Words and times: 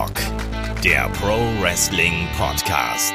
Headlock, 0.00 0.16
der 0.82 1.10
Pro 1.10 1.36
Wrestling 1.60 2.26
Podcast. 2.38 3.14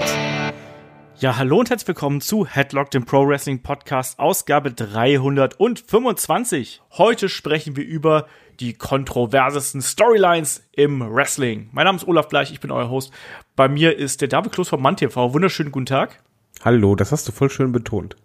Ja, 1.17 1.35
hallo 1.35 1.57
und 1.59 1.71
herzlich 1.71 1.87
willkommen 1.87 2.21
zu 2.21 2.45
Headlock, 2.45 2.91
dem 2.91 3.05
Pro 3.05 3.27
Wrestling 3.27 3.63
Podcast, 3.63 4.19
Ausgabe 4.19 4.71
325. 4.71 6.83
Heute 6.91 7.27
sprechen 7.27 7.75
wir 7.75 7.83
über 7.83 8.27
die 8.59 8.73
kontroversesten 8.73 9.81
Storylines 9.81 10.61
im 10.73 11.01
Wrestling. 11.01 11.69
Mein 11.71 11.85
Name 11.85 11.95
ist 11.95 12.07
Olaf 12.07 12.27
Bleich, 12.27 12.51
ich 12.51 12.59
bin 12.59 12.69
euer 12.69 12.91
Host. 12.91 13.11
Bei 13.55 13.67
mir 13.67 13.97
ist 13.97 14.21
der 14.21 14.27
David 14.27 14.51
Kloß 14.51 14.69
von 14.69 14.79
MannTV. 14.79 15.33
Wunderschönen 15.33 15.71
guten 15.71 15.87
Tag. 15.87 16.21
Hallo, 16.63 16.95
das 16.95 17.11
hast 17.11 17.27
du 17.27 17.31
voll 17.31 17.49
schön 17.49 17.71
betont. 17.71 18.15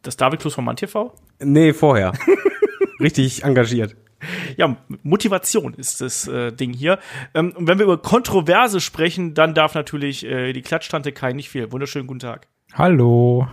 Das 0.00 0.16
David 0.16 0.40
Kloß 0.40 0.54
von 0.54 0.64
MannTV? 0.64 1.12
Nee, 1.40 1.74
vorher. 1.74 2.14
Richtig 3.00 3.44
engagiert. 3.44 3.94
Ja, 4.56 4.76
Motivation 5.02 5.74
ist 5.74 6.00
das 6.00 6.28
äh, 6.28 6.52
Ding 6.52 6.72
hier. 6.72 6.98
Ähm, 7.34 7.52
und 7.56 7.66
wenn 7.66 7.78
wir 7.78 7.84
über 7.84 7.98
Kontroverse 7.98 8.80
sprechen, 8.80 9.34
dann 9.34 9.54
darf 9.54 9.74
natürlich 9.74 10.24
äh, 10.24 10.52
die 10.52 10.62
Klatschtante 10.62 11.12
Kai 11.12 11.32
nicht 11.32 11.50
viel. 11.50 11.72
Wunderschönen 11.72 12.06
guten 12.06 12.20
Tag. 12.20 12.46
Hallo. 12.74 13.48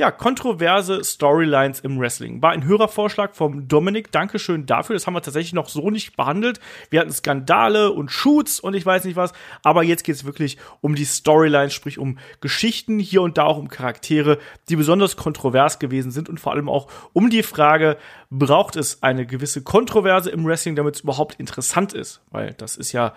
Ja, 0.00 0.12
kontroverse 0.12 1.02
Storylines 1.02 1.80
im 1.80 1.98
Wrestling. 1.98 2.40
War 2.40 2.52
ein 2.52 2.64
Hörervorschlag 2.64 3.34
vom 3.34 3.66
Dominik. 3.66 4.12
Dankeschön 4.12 4.64
dafür. 4.64 4.94
Das 4.94 5.08
haben 5.08 5.14
wir 5.14 5.22
tatsächlich 5.22 5.54
noch 5.54 5.68
so 5.68 5.90
nicht 5.90 6.16
behandelt. 6.16 6.60
Wir 6.88 7.00
hatten 7.00 7.10
Skandale 7.10 7.90
und 7.90 8.12
Shoots 8.12 8.60
und 8.60 8.74
ich 8.74 8.86
weiß 8.86 9.02
nicht 9.06 9.16
was. 9.16 9.32
Aber 9.64 9.82
jetzt 9.82 10.04
geht 10.04 10.14
es 10.14 10.24
wirklich 10.24 10.56
um 10.82 10.94
die 10.94 11.04
Storylines, 11.04 11.74
sprich 11.74 11.98
um 11.98 12.18
Geschichten, 12.40 13.00
hier 13.00 13.22
und 13.22 13.38
da 13.38 13.42
auch 13.42 13.58
um 13.58 13.66
Charaktere, 13.66 14.38
die 14.68 14.76
besonders 14.76 15.16
kontrovers 15.16 15.80
gewesen 15.80 16.12
sind 16.12 16.28
und 16.28 16.38
vor 16.38 16.52
allem 16.52 16.68
auch 16.68 16.86
um 17.12 17.28
die 17.28 17.42
Frage, 17.42 17.96
braucht 18.30 18.76
es 18.76 19.02
eine 19.02 19.26
gewisse 19.26 19.64
Kontroverse 19.64 20.30
im 20.30 20.46
Wrestling, 20.46 20.76
damit 20.76 20.94
es 20.94 21.00
überhaupt 21.00 21.40
interessant 21.40 21.92
ist? 21.92 22.20
Weil 22.30 22.54
das 22.54 22.76
ist 22.76 22.92
ja 22.92 23.14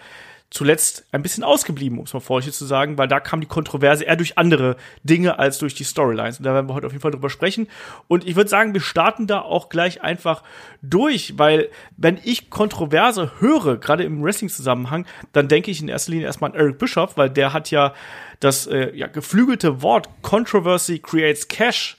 zuletzt 0.52 1.06
ein 1.14 1.24
bisschen 1.24 1.46
ausgeblieben, 1.46 1.98
um 1.98 2.04
es 2.04 2.14
mal 2.14 2.20
vorsichtig 2.20 2.58
zu 2.58 2.66
sagen, 2.66 2.98
weil 2.98 3.08
da 3.08 3.22
kam 3.22 3.40
die 3.40 3.48
Kontroverse 3.48 4.04
eher 4.04 4.18
durch 4.18 4.38
andere 4.38 4.76
Dinge 5.02 5.40
als 5.40 5.58
durch 5.58 5.74
die 5.76 5.86
Storylines. 5.86 6.40
Und 6.40 6.46
da 6.46 6.54
werden 6.54 6.68
wir 6.68 6.74
heute 6.74 6.88
auf 6.88 6.92
jeden 6.92 7.02
Fall 7.02 7.12
drüber 7.12 7.30
sprechen. 7.30 7.70
Und 8.10 8.28
ich 8.28 8.36
würde 8.36 8.50
sagen, 8.50 8.74
wir 8.74 8.82
starten 8.82 9.28
da 9.28 9.40
auch 9.40 9.70
gleich 9.70 10.02
einfach 10.02 10.44
durch, 10.82 11.38
weil 11.38 11.70
wenn 11.96 12.20
ich 12.22 12.50
Kontroverse 12.50 13.32
höre, 13.40 13.78
gerade 13.78 14.04
im 14.04 14.22
Wrestling-Zusammenhang, 14.22 15.06
dann 15.32 15.48
denke 15.48 15.72
ich 15.72 15.82
in 15.82 15.88
erster 15.88 16.12
Linie 16.12 16.28
erstmal 16.28 16.52
an 16.52 16.58
Eric 16.58 16.80
Bischoff, 16.80 17.16
weil 17.16 17.30
der 17.30 17.54
hat 17.54 17.72
ja 17.72 17.94
das 18.42 18.68
äh, 18.68 18.94
ja, 18.94 19.08
geflügelte 19.08 19.82
Wort 19.82 20.10
Controversy 20.22 21.00
creates 21.00 21.48
Cash 21.48 21.98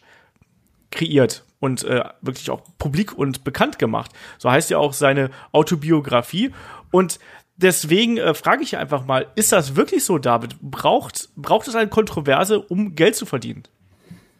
kreiert 0.90 1.42
und 1.58 1.84
äh, 1.84 2.04
wirklich 2.20 2.50
auch 2.50 2.60
publik 2.76 3.16
und 3.16 3.44
bekannt 3.44 3.78
gemacht. 3.78 4.10
So 4.36 4.50
heißt 4.50 4.68
ja 4.68 4.76
auch 4.76 4.92
seine 4.92 5.30
Autobiografie. 5.52 6.52
Und 6.90 7.18
deswegen 7.56 8.16
äh, 8.18 8.34
frage 8.34 8.62
ich 8.62 8.76
einfach 8.76 9.04
mal, 9.06 9.26
ist 9.34 9.52
das 9.52 9.76
wirklich 9.76 10.04
so, 10.04 10.18
David? 10.18 10.60
Braucht, 10.60 11.30
braucht 11.36 11.68
es 11.68 11.74
eine 11.74 11.90
Kontroverse, 11.90 12.60
um 12.60 12.94
Geld 12.94 13.16
zu 13.16 13.26
verdienen? 13.26 13.64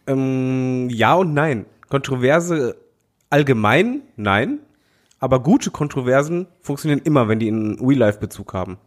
Ähm, 0.07 0.89
ja 0.89 1.15
und 1.15 1.33
nein. 1.33 1.65
Kontroverse 1.89 2.75
allgemein, 3.29 4.01
nein. 4.15 4.59
Aber 5.19 5.41
gute 5.41 5.71
Kontroversen 5.71 6.47
funktionieren 6.61 7.01
immer, 7.03 7.27
wenn 7.27 7.39
die 7.39 7.47
einen 7.47 7.79
Real-Life-Bezug 7.79 8.53
haben. 8.53 8.77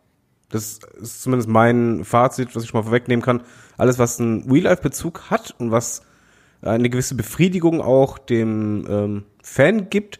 Das 0.50 0.80
ist 1.00 1.22
zumindest 1.22 1.48
mein 1.48 2.04
Fazit, 2.04 2.54
was 2.54 2.62
ich 2.62 2.74
mal 2.74 2.82
vorwegnehmen 2.82 3.24
kann. 3.24 3.42
Alles, 3.78 3.98
was 3.98 4.20
einen 4.20 4.50
Real-Life-Bezug 4.50 5.30
hat 5.30 5.54
und 5.58 5.70
was 5.70 6.02
eine 6.62 6.90
gewisse 6.90 7.14
Befriedigung 7.14 7.80
auch 7.80 8.18
dem 8.18 8.86
ähm, 8.88 9.24
Fan 9.42 9.90
gibt, 9.90 10.18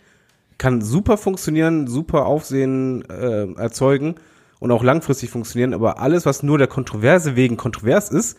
kann 0.58 0.80
super 0.80 1.16
funktionieren, 1.16 1.86
super 1.86 2.26
Aufsehen 2.26 3.04
äh, 3.08 3.52
erzeugen 3.54 4.16
und 4.58 4.70
auch 4.70 4.82
langfristig 4.82 5.30
funktionieren, 5.30 5.74
aber 5.74 6.00
alles, 6.00 6.26
was 6.26 6.42
nur 6.42 6.58
der 6.58 6.66
Kontroverse 6.66 7.36
wegen 7.36 7.56
kontrovers 7.56 8.10
ist, 8.10 8.38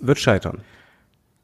wird 0.00 0.18
scheitern. 0.18 0.62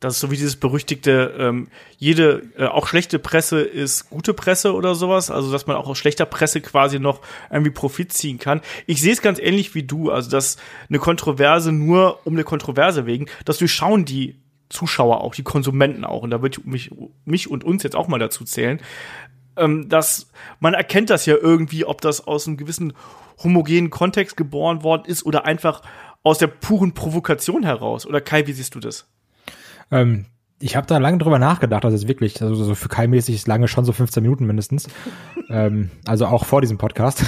Das 0.01 0.15
ist 0.15 0.21
so 0.21 0.31
wie 0.31 0.37
dieses 0.37 0.57
berüchtigte, 0.57 1.35
ähm, 1.39 1.69
jede, 1.97 2.43
äh, 2.59 2.67
auch 2.67 2.87
schlechte 2.87 3.19
Presse 3.19 3.61
ist 3.61 4.11
gute 4.11 4.35
Presse 4.35 4.75
oder 4.75 4.95
sowas, 4.95 5.31
also 5.31 5.51
dass 5.51 5.67
man 5.67 5.77
auch 5.77 5.89
aus 5.89 5.97
schlechter 5.97 6.27
Presse 6.27 6.61
quasi 6.61 6.99
noch 6.99 7.23
irgendwie 7.51 7.71
Profit 7.71 8.13
ziehen 8.13 8.39
kann. 8.39 8.61
Ich 8.87 9.01
sehe 9.01 9.13
es 9.13 9.23
ganz 9.23 9.39
ähnlich 9.39 9.75
wie 9.75 9.85
du, 9.85 10.11
also 10.11 10.31
dass 10.31 10.59
eine 10.91 10.99
Kontroverse 10.99 11.73
nur 11.73 12.27
um 12.27 12.35
eine 12.35 12.45
Kontroverse 12.45 13.07
wegen, 13.07 13.27
das 13.47 13.57
durchschauen 13.57 14.05
die 14.05 14.37
Zuschauer 14.69 15.23
auch, 15.23 15.35
die 15.35 15.45
Konsumenten 15.45 16.05
auch, 16.05 16.23
und 16.23 16.31
da 16.31 16.43
würde 16.43 16.59
ich 16.59 16.67
mich, 16.67 16.91
mich 17.25 17.49
und 17.51 17.65
uns 17.65 17.83
jetzt 17.83 17.97
auch 17.97 18.09
mal 18.09 18.19
dazu 18.19 18.45
zählen, 18.45 18.81
ähm, 19.57 19.89
dass 19.89 20.31
man 20.61 20.75
erkennt 20.75 21.11
das 21.11 21.27
ja 21.27 21.37
irgendwie, 21.37 21.85
ob 21.85 22.01
das 22.01 22.27
aus 22.27 22.47
einem 22.47 22.57
gewissen 22.57 22.93
homogenen 23.43 23.91
Kontext 23.91 24.37
geboren 24.37 24.83
worden 24.83 25.05
ist 25.07 25.25
oder 25.25 25.45
einfach 25.45 25.83
aus 26.23 26.39
der 26.39 26.49
puren 26.49 26.93
Provokation 26.93 27.63
heraus. 27.63 28.07
Oder 28.07 28.21
Kai, 28.21 28.47
wie 28.47 28.53
siehst 28.53 28.75
du 28.75 28.81
das? 28.81 29.09
Ähm, 29.91 30.27
ich 30.59 30.75
habe 30.77 30.87
da 30.87 30.99
lange 30.99 31.19
drüber 31.19 31.39
nachgedacht, 31.39 31.85
also 31.85 31.95
ist 31.95 32.09
wirklich, 32.09 32.41
also 32.43 32.55
so 32.55 32.75
für 32.75 32.89
Kai-mäßig 32.89 33.35
ist 33.35 33.47
lange 33.47 33.69
schon 33.69 33.85
so 33.85 33.93
15 33.93 34.23
Minuten 34.23 34.47
mindestens. 34.47 34.89
ähm, 35.51 35.91
also 36.07 36.27
auch 36.27 36.45
vor 36.45 36.61
diesem 36.61 36.79
Podcast. 36.79 37.25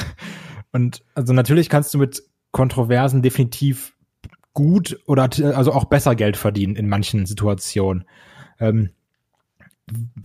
Und 0.72 1.04
also 1.14 1.32
natürlich 1.32 1.68
kannst 1.68 1.92
du 1.94 1.98
mit 1.98 2.22
Kontroversen 2.50 3.22
definitiv 3.22 3.94
gut 4.54 4.98
oder 5.06 5.28
also 5.54 5.72
auch 5.72 5.84
besser 5.84 6.16
Geld 6.16 6.36
verdienen 6.36 6.74
in 6.74 6.88
manchen 6.88 7.26
Situationen. 7.26 8.04
Ähm, 8.58 8.90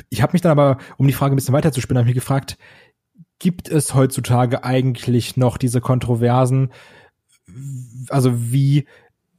ich 0.09 0.21
habe 0.21 0.33
mich 0.33 0.41
dann 0.41 0.51
aber, 0.51 0.77
um 0.97 1.07
die 1.07 1.13
Frage 1.13 1.33
ein 1.33 1.35
bisschen 1.35 1.53
weiter 1.53 1.71
zu 1.71 1.81
spinnen, 1.81 1.99
habe 1.99 2.07
mich 2.07 2.15
gefragt, 2.15 2.57
gibt 3.39 3.69
es 3.69 3.93
heutzutage 3.93 4.63
eigentlich 4.63 5.37
noch 5.37 5.57
diese 5.57 5.81
Kontroversen, 5.81 6.71
also 8.09 8.51
wie 8.51 8.87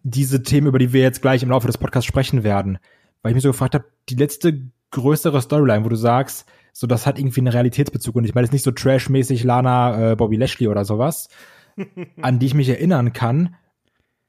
diese 0.03 0.43
Themen, 0.43 0.67
über 0.67 0.79
die 0.79 0.93
wir 0.93 1.03
jetzt 1.03 1.23
gleich 1.23 1.43
im 1.43 1.49
Laufe 1.49 1.67
des 1.67 1.79
Podcasts 1.79 2.07
sprechen 2.07 2.45
werden? 2.45 2.79
Weil 3.23 3.31
ich 3.31 3.35
mich 3.35 3.43
so 3.43 3.51
gefragt 3.51 3.75
habe, 3.75 3.87
die 4.09 4.17
letzte 4.17 4.71
größere 4.91 5.41
Storyline, 5.41 5.85
wo 5.85 5.89
du 5.89 5.97
sagst, 5.97 6.47
so 6.73 6.87
das 6.87 7.06
hat 7.06 7.19
irgendwie 7.19 7.41
einen 7.41 7.49
Realitätsbezug 7.49 8.17
und 8.17 8.25
ich 8.25 8.35
meine 8.35 8.45
jetzt 8.45 8.53
nicht 8.53 8.65
so 8.65 8.73
trashmäßig 8.73 9.45
Lana, 9.45 10.12
äh, 10.12 10.17
Bobby 10.17 10.37
Lashley 10.37 10.69
oder 10.69 10.85
sowas, 10.85 11.29
an 12.21 12.39
die 12.39 12.47
ich 12.47 12.55
mich 12.55 12.69
erinnern 12.69 13.12
kann, 13.12 13.56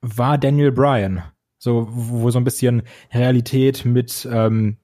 war 0.02 0.38
Daniel 0.38 0.72
Bryan. 0.72 1.24
So, 1.58 1.88
wo 1.90 2.30
so 2.30 2.40
ein 2.40 2.44
bisschen 2.44 2.84
Realität 3.12 3.86
mit 3.86 4.28
ähm, 4.32 4.78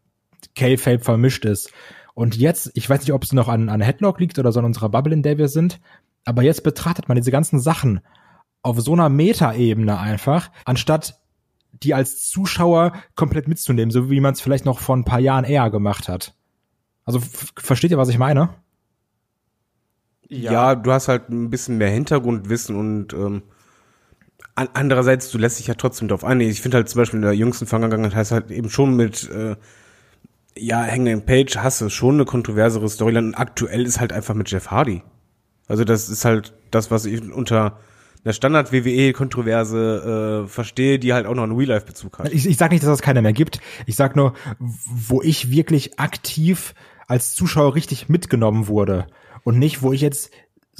K-Fape 0.56 1.00
vermischt 1.00 1.46
ist. 1.46 1.72
Und 2.14 2.36
jetzt, 2.36 2.72
ich 2.74 2.90
weiß 2.90 3.02
nicht, 3.02 3.14
ob 3.14 3.24
es 3.24 3.34
noch 3.34 3.48
an, 3.48 3.70
an 3.70 3.82
Headlock 3.82 4.20
liegt 4.20 4.38
oder 4.38 4.52
so 4.52 4.60
an 4.60 4.66
unserer 4.66 4.90
Bubble, 4.90 5.14
in 5.14 5.24
der 5.24 5.38
wir 5.38 5.48
sind, 5.48 5.80
aber 6.26 6.44
jetzt 6.44 6.64
betrachtet 6.64 7.08
man 7.08 7.18
diese 7.18 7.32
ganzen 7.32 7.60
Sachen 7.60 8.02
auf 8.62 8.80
so 8.80 8.94
einer 8.94 9.10
Meta-Ebene 9.10 9.98
einfach, 9.98 10.52
anstatt 10.66 11.20
die 11.72 11.94
als 11.94 12.30
Zuschauer 12.30 12.94
komplett 13.16 13.48
mitzunehmen, 13.48 13.92
so 13.92 14.10
wie 14.10 14.20
man 14.20 14.34
es 14.34 14.42
vielleicht 14.42 14.66
noch 14.66 14.80
vor 14.80 14.96
ein 14.96 15.06
paar 15.06 15.20
Jahren 15.20 15.46
eher 15.46 15.70
gemacht 15.72 16.10
hat. 16.10 16.36
Also 17.06 17.20
versteht 17.58 17.92
ihr, 17.92 17.98
was 17.98 18.10
ich 18.10 18.20
meine? 18.20 18.50
Ja. 20.28 20.52
ja. 20.52 20.76
du 20.76 20.92
hast 20.92 21.08
halt 21.08 21.30
ein 21.30 21.50
bisschen 21.50 21.78
mehr 21.78 21.90
Hintergrundwissen 21.90 22.76
und 22.76 23.14
ähm, 23.14 23.44
andererseits, 24.56 25.32
du 25.32 25.38
lässt 25.38 25.60
dich 25.60 25.68
ja 25.68 25.74
trotzdem 25.74 26.08
drauf 26.08 26.24
ein. 26.24 26.40
Ich 26.42 26.62
finde 26.62 26.78
halt 26.78 26.90
zum 26.90 27.00
Beispiel 27.00 27.18
in 27.18 27.24
der 27.26 27.34
jüngsten 27.34 27.66
Vergangenheit 27.66 28.16
heißt 28.16 28.32
halt 28.32 28.52
eben 28.52 28.70
schon 28.70 28.96
mit 28.96 29.30
äh, 29.30 29.56
ja, 30.58 30.86
Hangman 30.86 31.26
Page 31.26 31.58
hast 31.58 31.82
du 31.82 31.90
schon 31.90 32.16
eine 32.16 32.26
kontroversere 32.26 32.88
Storyline. 32.90 33.28
Und 33.28 33.36
aktuell 33.36 33.86
ist 33.86 34.00
halt 34.00 34.14
einfach 34.14 34.36
mit 34.36 34.50
Jeff 34.52 34.72
Hardy. 34.72 35.04
Also 35.68 35.84
das 35.84 36.10
ist 36.10 36.26
halt 36.26 36.54
das, 36.72 36.92
was 36.92 37.06
ich 37.06 37.32
unter 37.32 37.80
einer 38.24 38.34
Standard-WWE-Kontroverse 38.34 40.44
äh, 40.46 40.48
verstehe, 40.48 41.00
die 41.00 41.14
halt 41.14 41.26
auch 41.26 41.34
noch 41.34 41.44
einen 41.44 41.56
Real-Life-Bezug 41.56 42.20
hat. 42.20 42.32
Ich, 42.32 42.46
ich 42.46 42.58
sag 42.58 42.72
nicht, 42.72 42.84
dass 42.84 42.92
es 42.92 43.02
keiner 43.02 43.22
mehr 43.22 43.34
gibt. 43.34 43.60
Ich 43.86 43.96
sag 43.96 44.16
nur, 44.16 44.34
wo 44.60 45.22
ich 45.22 45.50
wirklich 45.50 46.00
aktiv 46.00 46.76
als 47.08 47.34
Zuschauer 47.34 47.76
richtig 47.76 48.10
mitgenommen 48.10 48.68
wurde 48.68 49.08
und 49.44 49.58
nicht, 49.58 49.82
wo 49.82 49.92
ich 49.92 50.02
jetzt 50.02 50.32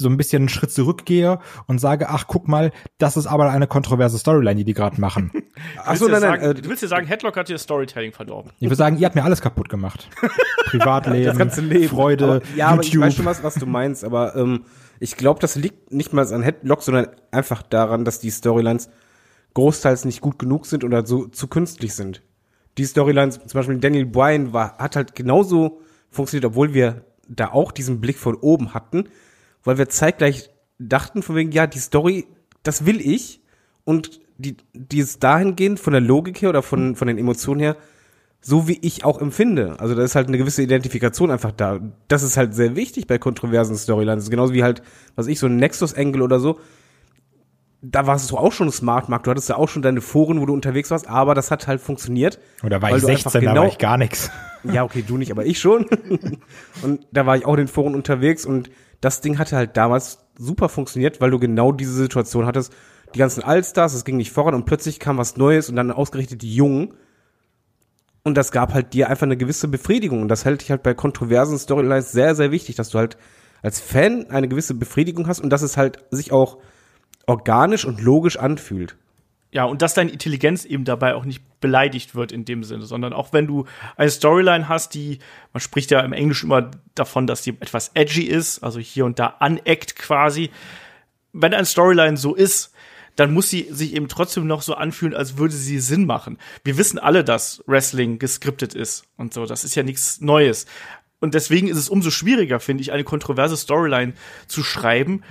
so 0.02 0.08
ein 0.08 0.16
bisschen 0.16 0.42
einen 0.42 0.48
Schritt 0.48 0.72
zurückgehe 0.72 1.38
und 1.66 1.78
sage, 1.78 2.08
ach 2.08 2.26
guck 2.26 2.48
mal, 2.48 2.72
das 2.98 3.16
ist 3.16 3.26
aber 3.26 3.50
eine 3.50 3.66
kontroverse 3.66 4.18
Storyline, 4.18 4.56
die 4.56 4.64
die 4.64 4.74
gerade 4.74 5.00
machen. 5.00 5.30
ach 5.78 5.96
so, 5.96 6.06
nein, 6.06 6.20
nein, 6.20 6.40
sagen, 6.40 6.42
äh, 6.42 6.54
du 6.54 6.68
willst 6.68 6.82
dir 6.82 6.88
sagen, 6.88 7.06
Headlock 7.06 7.36
hat 7.36 7.48
dir 7.48 7.58
Storytelling 7.58 8.12
verdorben. 8.12 8.52
Ich 8.58 8.66
würde 8.66 8.76
sagen, 8.76 8.98
ihr 8.98 9.06
habt 9.06 9.14
mir 9.14 9.24
alles 9.24 9.40
kaputt 9.40 9.68
gemacht. 9.68 10.08
Privatleben, 10.66 11.24
das 11.24 11.38
ganze 11.38 11.60
Leben. 11.60 11.88
Freude, 11.88 12.24
aber, 12.24 12.42
ja, 12.56 12.70
YouTube. 12.70 12.72
aber 12.72 12.82
ich 12.82 13.00
weiß 13.00 13.14
schon 13.14 13.24
was, 13.24 13.42
was 13.42 13.54
du 13.54 13.66
meinst, 13.66 14.04
aber 14.04 14.36
ähm, 14.36 14.64
ich 15.00 15.16
glaube, 15.16 15.40
das 15.40 15.56
liegt 15.56 15.92
nicht 15.92 16.12
mal 16.12 16.26
an 16.32 16.42
Headlock, 16.42 16.82
sondern 16.82 17.08
einfach 17.30 17.62
daran, 17.62 18.04
dass 18.04 18.20
die 18.20 18.30
Storylines 18.30 18.88
großteils 19.54 20.04
nicht 20.04 20.20
gut 20.20 20.38
genug 20.38 20.66
sind 20.66 20.84
oder 20.84 21.06
so 21.06 21.26
zu 21.26 21.48
künstlich 21.48 21.94
sind. 21.94 22.22
Die 22.78 22.84
Storylines, 22.84 23.40
zum 23.46 23.58
Beispiel 23.58 23.78
Daniel 23.78 24.06
Bryan 24.06 24.52
war, 24.52 24.78
hat 24.78 24.96
halt 24.96 25.14
genauso 25.14 25.80
funktioniert, 26.10 26.46
obwohl 26.46 26.72
wir 26.72 27.04
da 27.28 27.48
auch 27.50 27.72
diesen 27.72 28.00
Blick 28.00 28.18
von 28.18 28.34
oben 28.36 28.74
hatten, 28.74 29.08
weil 29.64 29.78
wir 29.78 29.88
zeitgleich 29.88 30.50
dachten 30.78 31.22
von 31.22 31.36
wegen, 31.36 31.52
ja, 31.52 31.66
die 31.66 31.78
Story, 31.78 32.26
das 32.62 32.86
will 32.86 33.00
ich 33.00 33.40
und 33.84 34.20
die, 34.38 34.56
die 34.74 34.98
ist 34.98 35.22
dahingehend 35.22 35.78
von 35.78 35.92
der 35.92 36.00
Logik 36.00 36.42
her 36.42 36.48
oder 36.48 36.62
von, 36.62 36.96
von 36.96 37.08
den 37.08 37.18
Emotionen 37.18 37.60
her, 37.60 37.76
so 38.40 38.66
wie 38.66 38.78
ich 38.82 39.04
auch 39.04 39.20
empfinde. 39.20 39.76
Also 39.78 39.94
da 39.94 40.02
ist 40.02 40.16
halt 40.16 40.26
eine 40.26 40.38
gewisse 40.38 40.62
Identifikation 40.62 41.30
einfach 41.30 41.52
da. 41.52 41.78
Das 42.08 42.24
ist 42.24 42.36
halt 42.36 42.54
sehr 42.54 42.74
wichtig 42.74 43.06
bei 43.06 43.18
kontroversen 43.18 43.76
Storylines. 43.76 44.30
Genauso 44.30 44.52
wie 44.52 44.64
halt, 44.64 44.82
was 45.14 45.28
ich, 45.28 45.38
so 45.38 45.46
ein 45.46 45.56
Nexus-Angle 45.56 46.22
oder 46.22 46.40
so. 46.40 46.58
da 47.82 48.06
warst 48.06 48.30
du 48.30 48.36
auch 48.36 48.52
schon 48.52 48.70
smart, 48.72 49.08
Mark. 49.08 49.24
Du 49.24 49.30
hattest 49.30 49.48
ja 49.48 49.56
auch 49.56 49.68
schon 49.68 49.82
deine 49.82 50.00
Foren, 50.00 50.40
wo 50.40 50.46
du 50.46 50.54
unterwegs 50.54 50.90
warst, 50.90 51.08
aber 51.08 51.34
das 51.34 51.52
hat 51.52 51.68
halt 51.68 51.80
funktioniert. 51.80 52.40
Oder 52.64 52.82
war 52.82 52.96
ich 52.96 53.02
du 53.02 53.08
einfach 53.08 53.30
16, 53.30 53.32
da 53.32 53.50
genau- 53.52 53.60
war 53.62 53.68
ich 53.68 53.78
gar 53.78 53.96
nichts. 53.98 54.30
Ja, 54.64 54.84
okay, 54.84 55.04
du 55.06 55.18
nicht, 55.18 55.30
aber 55.30 55.44
ich 55.46 55.58
schon. 55.58 55.86
und 56.82 57.06
da 57.12 57.26
war 57.26 57.36
ich 57.36 57.44
auch 57.46 57.54
in 57.54 57.58
den 57.58 57.68
Foren 57.68 57.94
unterwegs 57.94 58.44
und 58.46 58.70
das 59.02 59.20
Ding 59.20 59.38
hatte 59.38 59.56
halt 59.56 59.76
damals 59.76 60.20
super 60.38 60.70
funktioniert, 60.70 61.20
weil 61.20 61.30
du 61.30 61.38
genau 61.38 61.72
diese 61.72 61.92
Situation 61.92 62.46
hattest. 62.46 62.72
Die 63.14 63.18
ganzen 63.18 63.42
Allstars, 63.42 63.92
es 63.92 64.04
ging 64.04 64.16
nicht 64.16 64.32
voran 64.32 64.54
und 64.54 64.64
plötzlich 64.64 64.98
kam 64.98 65.18
was 65.18 65.36
Neues 65.36 65.68
und 65.68 65.76
dann 65.76 65.90
ausgerichtet 65.90 66.40
die 66.40 66.54
Jungen. 66.54 66.94
Und 68.22 68.36
das 68.36 68.52
gab 68.52 68.72
halt 68.72 68.94
dir 68.94 69.10
einfach 69.10 69.24
eine 69.24 69.36
gewisse 69.36 69.68
Befriedigung. 69.68 70.22
Und 70.22 70.28
das 70.28 70.44
hält 70.44 70.62
dich 70.62 70.70
halt 70.70 70.84
bei 70.84 70.94
kontroversen 70.94 71.58
Storylines 71.58 72.12
sehr, 72.12 72.36
sehr 72.36 72.52
wichtig, 72.52 72.76
dass 72.76 72.90
du 72.90 72.98
halt 72.98 73.18
als 73.60 73.80
Fan 73.80 74.30
eine 74.30 74.48
gewisse 74.48 74.74
Befriedigung 74.74 75.26
hast 75.26 75.40
und 75.40 75.50
dass 75.50 75.62
es 75.62 75.76
halt 75.76 76.04
sich 76.10 76.32
auch 76.32 76.58
organisch 77.26 77.84
und 77.84 78.00
logisch 78.00 78.38
anfühlt. 78.38 78.96
Ja, 79.52 79.64
und 79.64 79.82
dass 79.82 79.92
deine 79.92 80.10
Intelligenz 80.10 80.64
eben 80.64 80.86
dabei 80.86 81.14
auch 81.14 81.26
nicht 81.26 81.42
beleidigt 81.60 82.14
wird 82.14 82.32
in 82.32 82.46
dem 82.46 82.64
Sinne, 82.64 82.86
sondern 82.86 83.12
auch 83.12 83.34
wenn 83.34 83.46
du 83.46 83.66
eine 83.96 84.10
Storyline 84.10 84.66
hast, 84.66 84.94
die, 84.94 85.18
man 85.52 85.60
spricht 85.60 85.90
ja 85.90 86.00
im 86.00 86.14
Englischen 86.14 86.46
immer 86.46 86.70
davon, 86.94 87.26
dass 87.26 87.42
die 87.42 87.50
etwas 87.50 87.90
edgy 87.92 88.22
ist, 88.22 88.60
also 88.60 88.80
hier 88.80 89.04
und 89.04 89.18
da 89.18 89.26
aneckt 89.40 89.96
quasi. 89.96 90.50
Wenn 91.34 91.52
eine 91.52 91.66
Storyline 91.66 92.16
so 92.16 92.34
ist, 92.34 92.72
dann 93.16 93.34
muss 93.34 93.50
sie 93.50 93.68
sich 93.70 93.94
eben 93.94 94.08
trotzdem 94.08 94.46
noch 94.46 94.62
so 94.62 94.74
anfühlen, 94.74 95.14
als 95.14 95.36
würde 95.36 95.54
sie 95.54 95.80
Sinn 95.80 96.06
machen. 96.06 96.38
Wir 96.64 96.78
wissen 96.78 96.98
alle, 96.98 97.22
dass 97.22 97.62
Wrestling 97.66 98.18
geskriptet 98.18 98.72
ist 98.72 99.04
und 99.18 99.34
so. 99.34 99.44
Das 99.44 99.64
ist 99.64 99.74
ja 99.74 99.82
nichts 99.82 100.22
Neues. 100.22 100.64
Und 101.20 101.34
deswegen 101.34 101.68
ist 101.68 101.76
es 101.76 101.90
umso 101.90 102.10
schwieriger, 102.10 102.58
finde 102.58 102.80
ich, 102.80 102.90
eine 102.90 103.04
kontroverse 103.04 103.58
Storyline 103.58 104.14
zu 104.46 104.62
schreiben, 104.62 105.22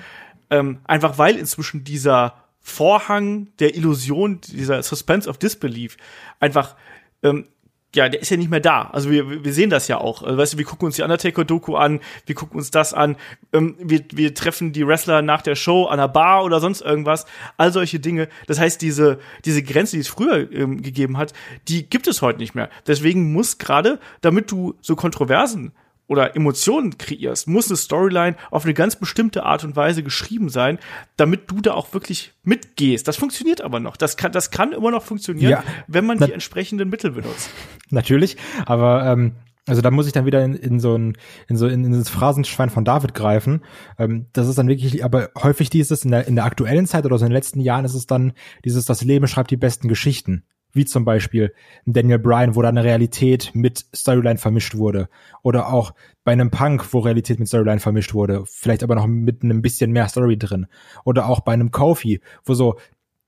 ähm, 0.52 0.80
einfach 0.84 1.18
weil 1.18 1.38
inzwischen 1.38 1.84
dieser 1.84 2.36
Vorhang 2.62 3.48
der 3.60 3.76
Illusion, 3.76 4.40
dieser 4.42 4.82
Suspense 4.84 5.30
of 5.30 5.38
Disbelief 5.38 5.98
einfach 6.40 6.76
ähm, 7.24 7.48
ja, 7.94 8.08
der 8.08 8.22
ist 8.22 8.30
ja 8.30 8.38
nicht 8.38 8.50
mehr 8.50 8.62
da. 8.62 8.84
Also 8.94 9.12
wir, 9.12 9.44
wir 9.44 9.54
sehen 9.54 9.70
das 9.70 9.88
ja 9.88 9.98
auch. 9.98 10.24
Also, 10.24 10.38
weißt 10.38 10.54
du, 10.54 10.58
wir 10.58 10.66
gucken 10.66 10.86
uns 10.86 10.96
die 10.96 11.02
Undertaker-Doku 11.02 11.76
an, 11.76 12.00
wir 12.26 12.36
gucken 12.36 12.58
uns 12.58 12.72
das 12.72 12.94
an, 12.94 13.18
ähm, 13.52 13.76
wir, 13.80 14.02
wir 14.14 14.34
treffen 14.34 14.72
die 14.72 14.88
Wrestler 14.88 15.22
nach 15.22 15.42
der 15.42 15.56
Show 15.56 15.86
an 15.86 16.00
einer 16.00 16.08
Bar 16.08 16.46
oder 16.46 16.60
sonst 16.62 16.82
irgendwas. 16.82 17.26
All 17.58 17.74
solche 17.74 18.00
Dinge. 18.00 18.30
Das 18.48 18.60
heißt, 18.60 18.82
diese, 18.82 19.20
diese 19.44 19.62
Grenze, 19.62 19.98
die 19.98 20.02
es 20.02 20.08
früher 20.08 20.50
ähm, 20.52 20.82
gegeben 20.82 21.18
hat, 21.18 21.34
die 21.68 21.90
gibt 21.90 22.08
es 22.08 22.22
heute 22.22 22.40
nicht 22.40 22.56
mehr. 22.56 22.70
Deswegen 22.88 23.34
muss 23.34 23.58
gerade, 23.58 24.00
damit 24.22 24.52
du 24.52 24.76
so 24.82 24.96
Kontroversen 24.96 25.74
oder 26.12 26.36
Emotionen 26.36 26.98
kreierst, 26.98 27.48
muss 27.48 27.70
eine 27.70 27.78
Storyline 27.78 28.36
auf 28.52 28.66
eine 28.66 28.74
ganz 28.74 28.98
bestimmte 28.98 29.44
Art 29.44 29.64
und 29.64 29.78
Weise 29.78 30.04
geschrieben 30.04 30.50
sein, 30.50 30.78
damit 31.16 31.50
du 31.50 31.62
da 31.62 31.74
auch 31.74 31.94
wirklich 31.94 32.34
mitgehst. 32.44 33.08
Das 33.08 33.16
funktioniert 33.16 33.62
aber 33.62 33.80
noch. 33.80 33.96
Das 33.96 34.18
kann, 34.18 34.34
das 34.34 34.52
kann 34.52 34.74
immer 34.74 34.92
noch 34.92 35.04
funktionieren, 35.04 35.52
Ja. 35.52 35.64
wenn 35.88 36.06
man 36.06 36.18
die 36.18 36.34
entsprechenden 36.34 36.90
Mittel 36.90 37.12
benutzt. 37.12 37.50
Natürlich, 37.92 38.36
aber 38.66 39.06
ähm, 39.06 39.36
also 39.66 39.82
da 39.82 39.90
muss 39.90 40.06
ich 40.06 40.12
dann 40.12 40.26
wieder 40.26 40.44
in, 40.44 40.54
in 40.54 40.82
so 40.82 40.98
ein 40.98 41.18
in 41.48 41.56
so 41.56 41.68
in, 41.70 41.86
in 41.86 41.94
das 41.94 42.10
Phrasenschwein 42.10 42.70
von 42.70 42.84
David 42.84 43.14
greifen. 43.14 43.62
Ähm, 43.98 44.26
das 44.34 44.50
ist 44.50 44.58
dann 44.58 44.68
wirklich, 44.68 45.06
aber 45.06 45.30
häufig 45.42 45.70
dieses 45.70 46.04
in 46.04 46.12
der 46.12 46.28
in 46.28 46.36
der 46.36 46.44
aktuellen 46.44 46.88
Zeit 46.88 47.06
oder 47.06 47.18
so 47.18 47.24
in 47.24 47.30
den 47.30 47.36
letzten 47.38 47.62
Jahren 47.62 47.86
ist 47.86 47.94
es 47.94 48.06
dann 48.06 48.34
dieses 48.66 48.84
das 48.84 49.02
Leben 49.02 49.30
schreibt 49.30 49.50
die 49.50 49.56
besten 49.58 49.88
Geschichten. 49.88 50.44
Wie 50.74 50.86
zum 50.86 51.06
Beispiel 51.06 51.54
Daniel 51.86 52.20
Bryan, 52.20 52.56
wo 52.56 52.62
da 52.62 52.70
eine 52.70 52.84
Realität 52.84 53.52
mit 53.54 53.86
Storyline 53.94 54.38
vermischt 54.38 54.76
wurde. 54.76 55.10
Oder 55.44 55.72
auch 55.72 55.94
bei 56.24 56.32
einem 56.32 56.52
Punk, 56.52 56.94
wo 56.94 57.00
Realität 57.00 57.40
mit 57.40 57.48
Storyline 57.48 57.80
vermischt 57.80 58.14
wurde. 58.14 58.44
Vielleicht 58.46 58.84
aber 58.84 58.96
noch 58.96 59.08
mit 59.08 59.44
einem 59.44 59.62
bisschen 59.62 59.92
mehr 59.92 60.08
Story 60.08 60.38
drin. 60.38 60.68
Oder 61.04 61.28
auch 61.28 61.42
bei 61.42 61.54
einem 61.54 61.72
Kofi, 61.72 62.22
wo 62.46 62.54
so, 62.54 62.78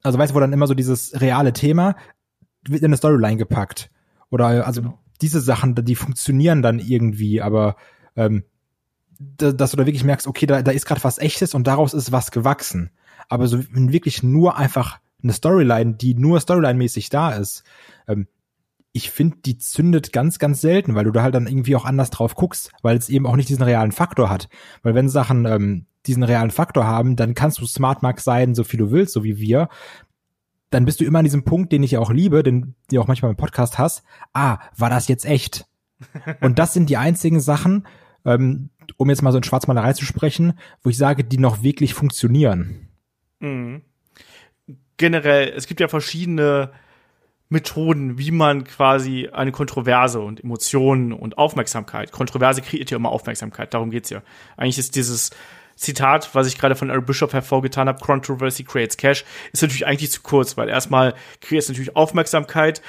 also 0.03 0.17
weißt 0.17 0.31
du, 0.31 0.35
wo 0.35 0.39
dann 0.39 0.53
immer 0.53 0.67
so 0.67 0.73
dieses 0.73 1.19
reale 1.19 1.53
Thema 1.53 1.95
wird 2.67 2.81
in 2.81 2.87
eine 2.87 2.97
Storyline 2.97 3.37
gepackt. 3.37 3.89
Oder 4.29 4.65
also 4.65 4.93
diese 5.21 5.41
Sachen, 5.41 5.75
die 5.75 5.95
funktionieren 5.95 6.61
dann 6.61 6.79
irgendwie, 6.79 7.41
aber 7.41 7.75
ähm, 8.15 8.43
da- 9.19 9.51
dass 9.51 9.71
du 9.71 9.77
da 9.77 9.85
wirklich 9.85 10.03
merkst, 10.03 10.27
okay, 10.27 10.45
da, 10.45 10.61
da 10.61 10.71
ist 10.71 10.85
gerade 10.85 11.03
was 11.03 11.17
echtes 11.17 11.53
und 11.53 11.67
daraus 11.67 11.93
ist 11.93 12.11
was 12.11 12.31
gewachsen. 12.31 12.91
Aber 13.29 13.47
so 13.47 13.63
wirklich 13.69 14.23
nur 14.23 14.57
einfach 14.57 14.99
eine 15.23 15.33
Storyline, 15.33 15.93
die 15.95 16.15
nur 16.15 16.39
Storyline-mäßig 16.39 17.09
da 17.09 17.31
ist, 17.31 17.63
ähm, 18.07 18.27
ich 18.95 19.09
finde, 19.09 19.37
die 19.43 19.57
zündet 19.57 20.13
ganz, 20.13 20.37
ganz 20.37 20.61
selten, 20.61 20.93
weil 20.93 21.05
du 21.05 21.11
da 21.11 21.23
halt 21.23 21.33
dann 21.33 21.47
irgendwie 21.47 21.75
auch 21.75 21.85
anders 21.85 22.11
drauf 22.11 22.35
guckst, 22.35 22.71
weil 22.83 22.95
es 22.95 23.09
eben 23.09 23.25
auch 23.25 23.35
nicht 23.35 23.49
diesen 23.49 23.63
realen 23.63 23.91
Faktor 23.91 24.29
hat. 24.29 24.49
Weil 24.83 24.93
wenn 24.93 25.09
Sachen 25.09 25.45
ähm, 25.45 25.87
diesen 26.05 26.21
realen 26.21 26.51
Faktor 26.51 26.85
haben, 26.85 27.15
dann 27.15 27.33
kannst 27.33 27.59
du 27.59 27.65
Smart 27.65 28.03
Mark 28.03 28.21
sein, 28.21 28.53
so 28.53 28.63
viel 28.63 28.77
du 28.77 28.91
willst, 28.91 29.13
so 29.13 29.23
wie 29.23 29.39
wir. 29.39 29.67
Dann 30.69 30.85
bist 30.85 30.99
du 30.99 31.05
immer 31.05 31.19
an 31.19 31.25
diesem 31.25 31.43
Punkt, 31.43 31.71
den 31.71 31.81
ich 31.81 31.91
ja 31.91 31.99
auch 31.99 32.11
liebe, 32.11 32.43
den 32.43 32.75
du 32.91 33.01
auch 33.01 33.07
manchmal 33.07 33.31
im 33.31 33.37
Podcast 33.37 33.79
hast. 33.79 34.03
Ah, 34.31 34.59
war 34.77 34.91
das 34.91 35.07
jetzt 35.07 35.25
echt? 35.25 35.65
Und 36.41 36.59
das 36.59 36.73
sind 36.73 36.89
die 36.89 36.97
einzigen 36.97 37.39
Sachen, 37.39 37.87
ähm, 38.25 38.69
um 38.97 39.09
jetzt 39.09 39.23
mal 39.23 39.31
so 39.31 39.37
in 39.37 39.43
Schwarzmalerei 39.43 39.93
zu 39.93 40.05
sprechen, 40.05 40.53
wo 40.83 40.91
ich 40.91 40.97
sage, 40.97 41.23
die 41.23 41.39
noch 41.39 41.63
wirklich 41.63 41.95
funktionieren. 41.95 42.89
Mhm. 43.39 43.81
Generell, 45.03 45.51
es 45.53 45.67
gibt 45.67 45.81
ja 45.81 45.89
verschiedene 45.89 46.71
Methoden, 47.49 48.17
wie 48.17 48.31
man 48.31 48.63
quasi 48.63 49.27
eine 49.33 49.51
Kontroverse 49.51 50.21
und 50.21 50.41
Emotionen 50.41 51.11
und 51.11 51.37
Aufmerksamkeit, 51.37 52.13
Kontroverse 52.13 52.61
kreiert 52.61 52.89
ja 52.89 52.95
immer 52.95 53.11
Aufmerksamkeit, 53.11 53.73
darum 53.73 53.91
geht's 53.91 54.11
ja. 54.11 54.21
Eigentlich 54.55 54.77
ist 54.77 54.95
dieses 54.95 55.31
Zitat, 55.75 56.33
was 56.33 56.47
ich 56.47 56.57
gerade 56.57 56.75
von 56.75 56.89
Eric 56.89 57.05
Bischoff 57.05 57.33
hervorgetan 57.33 57.89
habe, 57.89 57.99
Controversy 57.99 58.63
creates 58.63 58.95
Cash, 58.95 59.25
ist 59.51 59.61
natürlich 59.61 59.85
eigentlich 59.85 60.09
zu 60.09 60.21
kurz, 60.21 60.55
weil 60.55 60.69
erstmal 60.69 61.15
kreiert 61.41 61.63
es 61.63 61.67
natürlich 61.67 61.97
Aufmerksamkeit 61.97 62.81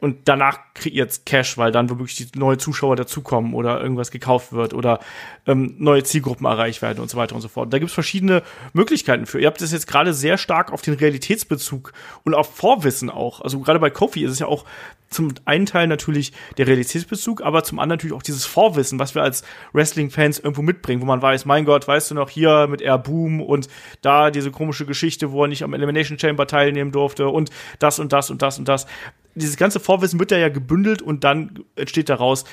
und 0.00 0.28
danach 0.28 0.58
kreiert's 0.74 1.24
Cash, 1.24 1.58
weil 1.58 1.72
dann 1.72 1.90
wirklich 1.90 2.16
die 2.16 2.38
neue 2.38 2.58
Zuschauer 2.58 2.96
dazukommen 2.96 3.54
oder 3.54 3.80
irgendwas 3.80 4.10
gekauft 4.10 4.52
wird 4.52 4.72
oder 4.72 5.00
ähm, 5.46 5.74
neue 5.78 6.02
Zielgruppen 6.02 6.46
erreicht 6.46 6.80
werden 6.80 7.00
und 7.00 7.10
so 7.10 7.18
weiter 7.18 7.34
und 7.34 7.42
so 7.42 7.48
fort. 7.48 7.72
Da 7.72 7.78
gibt's 7.78 7.94
verschiedene 7.94 8.42
Möglichkeiten 8.72 9.26
für. 9.26 9.40
Ihr 9.40 9.46
habt 9.46 9.60
das 9.60 9.72
jetzt 9.72 9.86
gerade 9.86 10.14
sehr 10.14 10.38
stark 10.38 10.72
auf 10.72 10.82
den 10.82 10.94
Realitätsbezug 10.94 11.92
und 12.24 12.34
auf 12.34 12.54
Vorwissen 12.54 13.10
auch. 13.10 13.42
Also 13.42 13.60
gerade 13.60 13.78
bei 13.78 13.90
Kofi 13.90 14.24
ist 14.24 14.32
es 14.32 14.38
ja 14.38 14.46
auch 14.46 14.64
zum 15.10 15.34
einen 15.44 15.66
Teil 15.66 15.88
natürlich 15.88 16.32
der 16.56 16.68
Realitätsbezug, 16.68 17.42
aber 17.42 17.64
zum 17.64 17.78
anderen 17.78 17.98
natürlich 17.98 18.14
auch 18.14 18.22
dieses 18.22 18.46
Vorwissen, 18.46 18.98
was 18.98 19.14
wir 19.14 19.22
als 19.22 19.42
Wrestling-Fans 19.72 20.38
irgendwo 20.38 20.62
mitbringen, 20.62 21.02
wo 21.02 21.06
man 21.06 21.20
weiß, 21.20 21.44
mein 21.44 21.64
Gott, 21.64 21.86
weißt 21.88 22.12
du 22.12 22.14
noch, 22.14 22.30
hier 22.30 22.68
mit 22.68 22.80
Air 22.80 22.98
Boom 22.98 23.42
und 23.42 23.68
da 24.02 24.30
diese 24.30 24.52
komische 24.52 24.86
Geschichte, 24.86 25.32
wo 25.32 25.44
er 25.44 25.48
nicht 25.48 25.64
am 25.64 25.74
Elimination 25.74 26.18
Chamber 26.18 26.46
teilnehmen 26.46 26.92
durfte 26.92 27.28
und 27.28 27.50
das 27.80 27.98
und 27.98 28.12
das 28.12 28.30
und 28.30 28.40
das 28.40 28.58
und 28.58 28.68
das. 28.68 28.86
Dieses 29.34 29.56
ganze 29.56 29.80
Vorwissen 29.80 30.18
wird 30.18 30.30
da 30.30 30.36
ja 30.36 30.48
gebündelt 30.48 31.02
und 31.02 31.24
dann 31.24 31.60
entsteht 31.76 32.08
daraus, 32.08 32.44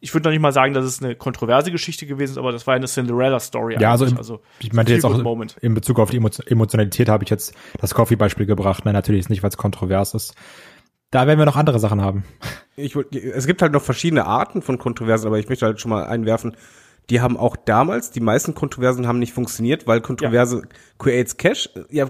ich 0.00 0.14
würde 0.14 0.28
noch 0.28 0.32
nicht 0.32 0.40
mal 0.40 0.52
sagen, 0.52 0.72
dass 0.72 0.84
es 0.84 1.02
eine 1.02 1.14
kontroverse 1.14 1.70
Geschichte 1.70 2.06
gewesen 2.06 2.32
ist, 2.32 2.38
aber 2.38 2.52
das 2.52 2.66
war 2.66 2.74
eine 2.74 2.86
Cinderella-Story. 2.86 3.76
Ja, 3.78 3.90
also, 3.90 4.06
im, 4.06 4.40
ich 4.60 4.72
meinte 4.72 4.94
jetzt 4.94 5.04
auch 5.04 5.22
Moment. 5.22 5.56
in 5.60 5.74
Bezug 5.74 5.98
auf 5.98 6.10
die 6.10 6.18
Emo- 6.18 6.30
Emotionalität 6.46 7.08
habe 7.08 7.24
ich 7.24 7.30
jetzt 7.30 7.54
das 7.78 7.94
Coffee-Beispiel 7.94 8.46
gebracht. 8.46 8.84
Nein, 8.84 8.94
natürlich 8.94 9.20
ist 9.20 9.30
nicht, 9.30 9.42
weil 9.42 9.50
es 9.50 9.58
kontrovers 9.58 10.14
ist. 10.14 10.34
Da 11.10 11.26
werden 11.26 11.38
wir 11.38 11.44
noch 11.44 11.56
andere 11.56 11.78
Sachen 11.80 12.00
haben. 12.00 12.24
Ich, 12.76 12.96
es 12.96 13.46
gibt 13.46 13.60
halt 13.60 13.72
noch 13.72 13.82
verschiedene 13.82 14.24
Arten 14.26 14.62
von 14.62 14.78
Kontroversen, 14.78 15.26
aber 15.26 15.38
ich 15.38 15.48
möchte 15.48 15.66
halt 15.66 15.80
schon 15.80 15.90
mal 15.90 16.04
einwerfen, 16.04 16.56
die 17.10 17.20
haben 17.20 17.36
auch 17.36 17.56
damals, 17.56 18.12
die 18.12 18.20
meisten 18.20 18.54
Kontroversen 18.54 19.08
haben 19.08 19.18
nicht 19.18 19.32
funktioniert, 19.32 19.88
weil 19.88 20.00
Kontroverse 20.00 20.62
creates 20.98 21.36
Cash, 21.36 21.68
ja, 21.90 22.08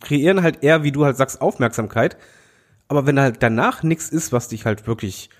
kreieren 0.00 0.42
halt 0.42 0.64
eher, 0.64 0.82
wie 0.82 0.90
du 0.90 1.04
halt 1.04 1.16
sagst, 1.16 1.40
Aufmerksamkeit. 1.40 2.16
Aber 2.88 3.06
wenn 3.06 3.18
halt 3.18 3.42
danach 3.42 3.82
nichts 3.82 4.08
ist, 4.10 4.32
was 4.32 4.48
dich 4.48 4.66
halt 4.66 4.86
wirklich 4.86 5.30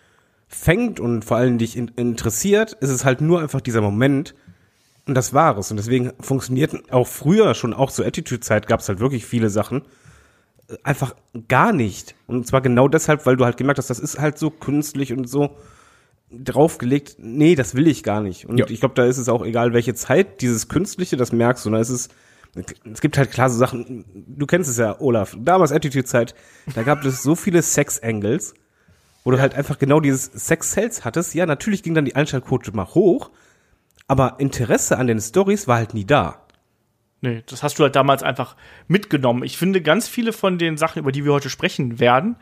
fängt 0.49 1.01
und 1.01 1.25
vor 1.25 1.37
allem 1.39 1.59
dich 1.59 1.77
in, 1.77 1.89
interessiert, 1.97 2.73
ist 2.75 2.91
es 2.91 3.05
halt 3.05 3.21
nur 3.21 3.41
einfach 3.41 3.61
dieser 3.61 3.81
Moment 3.81 4.35
und 5.07 5.15
das 5.15 5.33
war 5.35 5.57
es. 5.59 5.71
Und 5.71 5.77
deswegen 5.79 6.13
funktionierten 6.21 6.83
auch 6.91 7.07
früher 7.09 7.55
schon, 7.55 7.75
auch 7.75 7.91
zur 7.91 8.07
Attitude-Zeit 8.07 8.67
gab 8.69 8.81
es 8.81 8.89
halt 8.89 9.01
wirklich 9.01 9.27
viele 9.27 9.51
Sachen, 9.51 9.83
äh, 10.69 10.77
einfach 10.85 11.15
gar 11.49 11.73
nicht. 11.73 12.15
Und 12.27 12.47
zwar 12.47 12.61
genau 12.61 12.89
deshalb, 12.89 13.27
weil 13.27 13.37
du 13.37 13.45
halt 13.45 13.57
gemerkt 13.57 13.79
hast, 13.79 13.91
das 13.91 13.99
ist 13.99 14.19
halt 14.19 14.39
so 14.39 14.51
künstlich 14.51 15.13
und 15.13 15.29
so 15.29 15.57
draufgelegt, 16.31 17.17
nee, 17.19 17.55
das 17.55 17.75
will 17.75 17.87
ich 17.87 18.03
gar 18.03 18.21
nicht. 18.23 18.47
Und 18.47 18.59
Ja. 18.59 18.67
ich 18.69 18.81
glaube, 18.81 18.95
da 18.95 19.05
ist 19.05 19.19
es 19.19 19.29
auch 19.29 19.45
egal, 19.45 19.73
welche 19.75 19.95
Zeit 19.95 20.41
dieses 20.41 20.69
Künstliche, 20.69 21.17
das 21.17 21.33
merkst 21.33 21.67
du. 21.67 21.71
Da 21.71 21.79
ist 21.79 21.91
es, 21.91 22.09
es 22.55 23.01
gibt 23.01 23.17
halt 23.17 23.31
klar 23.31 23.49
so 23.49 23.59
Sachen, 23.59 24.05
du 24.15 24.47
kennst 24.47 24.69
es 24.71 24.77
ja, 24.77 25.01
Olaf, 25.01 25.35
damals 25.39 25.73
Attitude-Zeit, 25.73 26.35
da 26.75 26.83
gab 26.83 27.05
es 27.05 27.23
so 27.23 27.35
viele 27.35 27.63
Sex-Angles, 27.63 28.55
wo 29.25 29.31
du 29.31 29.41
halt 29.41 29.55
einfach 29.55 29.79
genau 29.79 30.01
dieses 30.01 30.25
Sex-Sales 30.25 31.05
hattest. 31.05 31.35
Ja, 31.35 31.47
natürlich 31.47 31.83
ging 31.83 31.95
dann 31.95 32.05
die 32.05 32.15
Einschaltquote 32.15 32.73
mal 32.77 32.87
hoch, 32.87 33.31
aber 34.07 34.37
Interesse 34.39 34.99
an 34.99 35.07
den 35.07 35.21
Stories 35.21 35.67
war 35.67 35.77
halt 35.77 35.95
nie 35.95 36.05
da. 36.05 36.47
Nee, 37.23 37.43
das 37.47 37.63
hast 37.63 37.79
du 37.79 37.85
halt 37.85 37.97
damals 37.97 38.23
einfach 38.23 38.57
mitgenommen. 38.89 39.45
Ich 39.45 39.57
finde, 39.57 39.81
ganz 39.81 40.09
viele 40.09 40.33
von 40.33 40.59
den 40.59 40.77
Sachen, 40.77 40.99
über 40.99 41.13
die 41.13 41.25
wir 41.25 41.33
heute 41.33 41.51
sprechen 41.51 42.01
werden, 42.01 42.37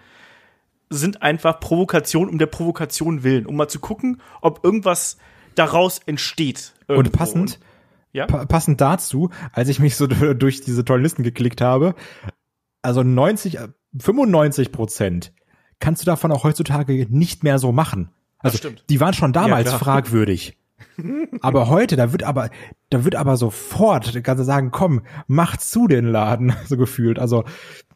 sind 0.88 1.23
einfach 1.23 1.61
Provokation 1.61 2.29
um 2.29 2.38
der 2.38 2.47
Provokation 2.47 3.23
willen, 3.23 3.47
um 3.47 3.57
mal 3.57 3.69
zu 3.69 3.79
gucken, 3.79 4.21
ob 4.40 4.64
irgendwas 4.64 5.19
daraus 5.55 6.00
entsteht. 6.07 6.73
Und 6.88 6.97
irgendwo. 6.97 7.19
passend, 7.19 7.61
Ja? 8.12 8.26
pa 8.26 8.45
passend 8.47 8.81
dazu, 8.81 9.31
als 9.52 9.69
ich 9.69 9.79
mich 9.79 9.97
so 9.97 10.07
durch 10.35 10.61
diese 10.61 10.85
tollen 10.85 11.02
Listen 11.02 11.23
geklickt 11.23 11.61
habe, 11.61 11.95
also 12.83 13.02
90, 13.02 13.59
95 13.99 14.73
Prozent 14.73 15.33
kannst 15.81 16.02
du 16.02 16.07
davon 16.07 16.33
auch 16.33 16.45
heutzutage 16.45 17.07
nicht 17.11 17.43
mehr 17.43 17.59
so 17.59 17.73
machen. 17.73 18.11
Also 18.38 18.59
stimmt. 18.59 18.85
die 18.88 19.00
waren 19.00 19.14
schon 19.14 19.33
damals 19.33 19.69
klar. 19.69 19.81
fragwürdig. 19.81 20.57
aber 21.40 21.69
heute, 21.69 21.97
da 21.97 22.12
wird 22.12 22.23
aber, 22.23 22.50
da 22.88 23.05
wird 23.05 23.17
aber 23.17 23.37
sofort, 23.37 24.23
kannst 24.23 24.40
du 24.40 24.45
sagen, 24.45 24.71
komm, 24.71 25.02
mach 25.26 25.57
zu 25.57 25.88
den 25.88 26.07
Laden, 26.07 26.55
so 26.67 26.76
gefühlt. 26.76 27.19
Also, 27.19 27.45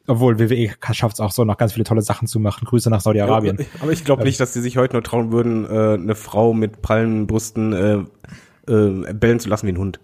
obwohl 0.06 0.38
WWE 0.38 0.71
schafft 0.92 1.14
es 1.14 1.21
auch 1.21 1.33
so, 1.33 1.44
noch 1.44 1.56
ganz 1.56 1.73
viele 1.73 1.85
tolle 1.85 2.02
Sachen 2.02 2.28
zu 2.28 2.38
machen. 2.38 2.66
Grüße 2.66 2.90
nach 2.90 3.00
Saudi-Arabien. 3.00 3.59
Aber 3.80 3.92
ich 3.92 4.04
glaube 4.04 4.25
nicht, 4.25 4.38
dass 4.38 4.52
die 4.52 4.61
sich 4.61 4.76
heute 4.76 4.97
noch 4.97 5.02
trauen 5.02 5.33
würden, 5.33 5.64
äh, 5.64 5.94
eine 5.94 6.14
Frau 6.14 6.52
mit 6.52 6.83
prallen 6.83 7.26
Brüsten 7.26 7.73
äh, 7.73 8.71
äh, 8.71 9.14
bellen 9.14 9.40
zu 9.40 9.49
lassen 9.49 9.66
wie 9.66 9.73
ein 9.73 9.78
Hund. 9.78 10.00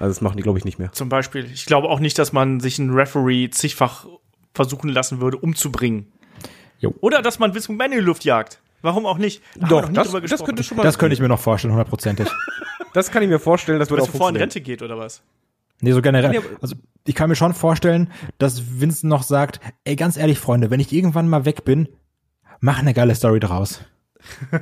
Also 0.00 0.14
das 0.14 0.20
machen 0.22 0.38
die, 0.38 0.42
glaube 0.42 0.58
ich, 0.58 0.64
nicht 0.64 0.78
mehr. 0.78 0.90
Zum 0.92 1.10
Beispiel. 1.10 1.44
Ich 1.52 1.66
glaube 1.66 1.88
auch 1.88 2.00
nicht, 2.00 2.18
dass 2.18 2.32
man 2.32 2.58
sich 2.58 2.78
einen 2.78 2.94
Referee 2.94 3.50
zigfach 3.50 4.06
versuchen 4.54 4.88
lassen 4.88 5.20
würde, 5.20 5.36
umzubringen. 5.36 6.10
Jo. 6.78 6.94
Oder 7.00 7.20
dass 7.20 7.38
man 7.38 7.52
McMahon 7.52 7.92
in 7.92 7.98
die 7.98 8.04
Luft 8.04 8.24
jagt. 8.24 8.62
Warum 8.80 9.04
auch 9.04 9.18
nicht? 9.18 9.42
Da 9.56 9.66
noch 9.68 9.82
drüber 9.82 9.92
das 9.92 10.12
gesprochen. 10.22 10.46
könnte 10.46 10.62
schon 10.62 10.78
mal. 10.78 10.84
Das 10.84 10.98
könnte 10.98 11.12
ich 11.12 11.20
mir 11.20 11.28
noch 11.28 11.38
vorstellen, 11.38 11.74
hundertprozentig. 11.74 12.28
das 12.94 13.10
kann 13.10 13.22
ich 13.22 13.28
mir 13.28 13.38
vorstellen, 13.38 13.78
das 13.78 13.90
würde 13.90 14.02
Dass 14.02 14.08
auch 14.08 14.16
vorher 14.16 14.36
in. 14.36 14.40
Rente 14.40 14.62
geht 14.62 14.80
oder 14.80 14.96
was? 14.96 15.22
Nee, 15.82 15.92
so 15.92 16.00
generell. 16.00 16.42
Also 16.62 16.76
ich 17.06 17.14
kann 17.14 17.28
mir 17.28 17.36
schon 17.36 17.52
vorstellen, 17.52 18.10
dass 18.38 18.80
Vincent 18.80 19.10
noch 19.10 19.22
sagt, 19.22 19.60
ey, 19.84 19.96
ganz 19.96 20.16
ehrlich, 20.16 20.38
Freunde, 20.38 20.70
wenn 20.70 20.80
ich 20.80 20.92
irgendwann 20.92 21.28
mal 21.28 21.44
weg 21.44 21.64
bin, 21.64 21.88
mach 22.60 22.78
eine 22.78 22.94
geile 22.94 23.14
Story 23.14 23.40
draus. 23.40 23.80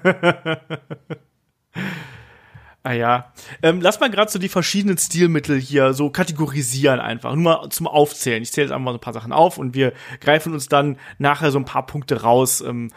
Ah 2.88 2.94
ja. 2.94 3.32
Ähm, 3.62 3.82
lass 3.82 4.00
mal 4.00 4.08
gerade 4.08 4.30
so 4.30 4.38
die 4.38 4.48
verschiedenen 4.48 4.96
Stilmittel 4.96 5.60
hier 5.60 5.92
so 5.92 6.08
kategorisieren 6.08 7.00
einfach. 7.00 7.34
Nur 7.34 7.42
mal 7.42 7.68
zum 7.68 7.86
Aufzählen. 7.86 8.42
Ich 8.42 8.50
zähle 8.50 8.64
jetzt 8.64 8.72
einfach 8.72 8.84
mal 8.86 8.92
so 8.92 8.96
ein 8.96 9.02
paar 9.02 9.12
Sachen 9.12 9.30
auf 9.30 9.58
und 9.58 9.74
wir 9.74 9.92
greifen 10.22 10.54
uns 10.54 10.68
dann 10.68 10.96
nachher 11.18 11.50
so 11.50 11.58
ein 11.58 11.66
paar 11.66 11.84
Punkte 11.84 12.22
raus 12.22 12.62
ähm, 12.62 12.90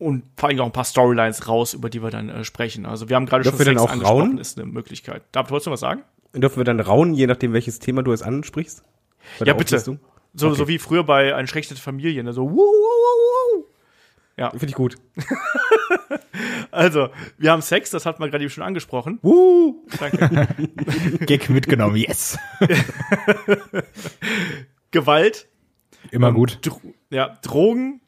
und 0.00 0.24
vor 0.36 0.48
allem 0.48 0.58
auch 0.58 0.66
ein 0.66 0.72
paar 0.72 0.84
Storylines 0.84 1.46
raus, 1.46 1.74
über 1.74 1.90
die 1.90 2.02
wir 2.02 2.10
dann 2.10 2.28
äh, 2.28 2.42
sprechen. 2.42 2.86
Also 2.86 3.08
wir 3.08 3.14
haben 3.14 3.26
gerade 3.26 3.44
schon 3.44 3.56
Sex 3.56 3.80
auch 3.80 3.88
angesprochen, 3.88 4.30
rauen? 4.30 4.38
ist 4.38 4.58
eine 4.58 4.66
Möglichkeit. 4.66 5.22
David, 5.30 5.52
wolltest 5.52 5.68
du 5.68 5.70
was 5.70 5.78
sagen? 5.80 6.02
Dürfen 6.34 6.56
wir 6.56 6.64
dann 6.64 6.80
rauen, 6.80 7.14
je 7.14 7.28
nachdem, 7.28 7.52
welches 7.52 7.78
Thema 7.78 8.02
du 8.02 8.10
es 8.12 8.22
ansprichst? 8.22 8.82
Ja, 9.44 9.54
bitte. 9.54 9.76
Auflistung? 9.76 10.00
So, 10.34 10.48
Okay. 10.48 10.56
so 10.58 10.66
wie 10.66 10.78
früher 10.80 11.04
bei 11.04 11.36
Eine 11.36 11.46
schlechte 11.46 11.76
Familie, 11.76 12.24
ne? 12.24 12.32
so 12.32 12.50
wuh, 12.50 12.56
wuh, 12.56 13.58
wuh, 13.60 13.64
wuh. 14.46 14.58
Finde 14.58 14.66
ich 14.66 14.74
gut. 14.74 14.96
Also, 16.70 17.08
wir 17.38 17.50
haben 17.50 17.62
Sex, 17.62 17.90
das 17.90 18.06
hat 18.06 18.20
man 18.20 18.30
gerade 18.30 18.44
eben 18.44 18.50
schon 18.50 18.62
angesprochen. 18.62 19.18
Uh, 19.22 19.74
Danke. 19.98 20.48
Gag 21.26 21.48
mitgenommen, 21.50 21.96
yes. 21.96 22.38
Gewalt, 24.90 25.48
Immer 26.10 26.32
gut. 26.32 26.58
Dro 26.62 26.80
ja, 27.10 27.38
Drogen 27.42 28.00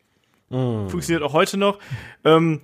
funktioniert 0.51 1.23
auch 1.23 1.33
heute 1.33 1.57
noch. 1.57 1.79
Ähm, 2.25 2.61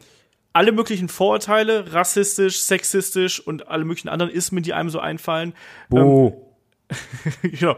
alle 0.53 0.73
möglichen 0.73 1.09
Vorurteile, 1.09 1.93
rassistisch, 1.93 2.61
sexistisch 2.61 3.41
und 3.41 3.69
alle 3.69 3.85
möglichen 3.85 4.09
anderen 4.09 4.33
Ismen, 4.33 4.63
die 4.63 4.75
einem 4.75 4.91
so 4.91 4.99
einfallen. 4.99 5.55
Bo. 5.89 6.57
genau. 7.43 7.77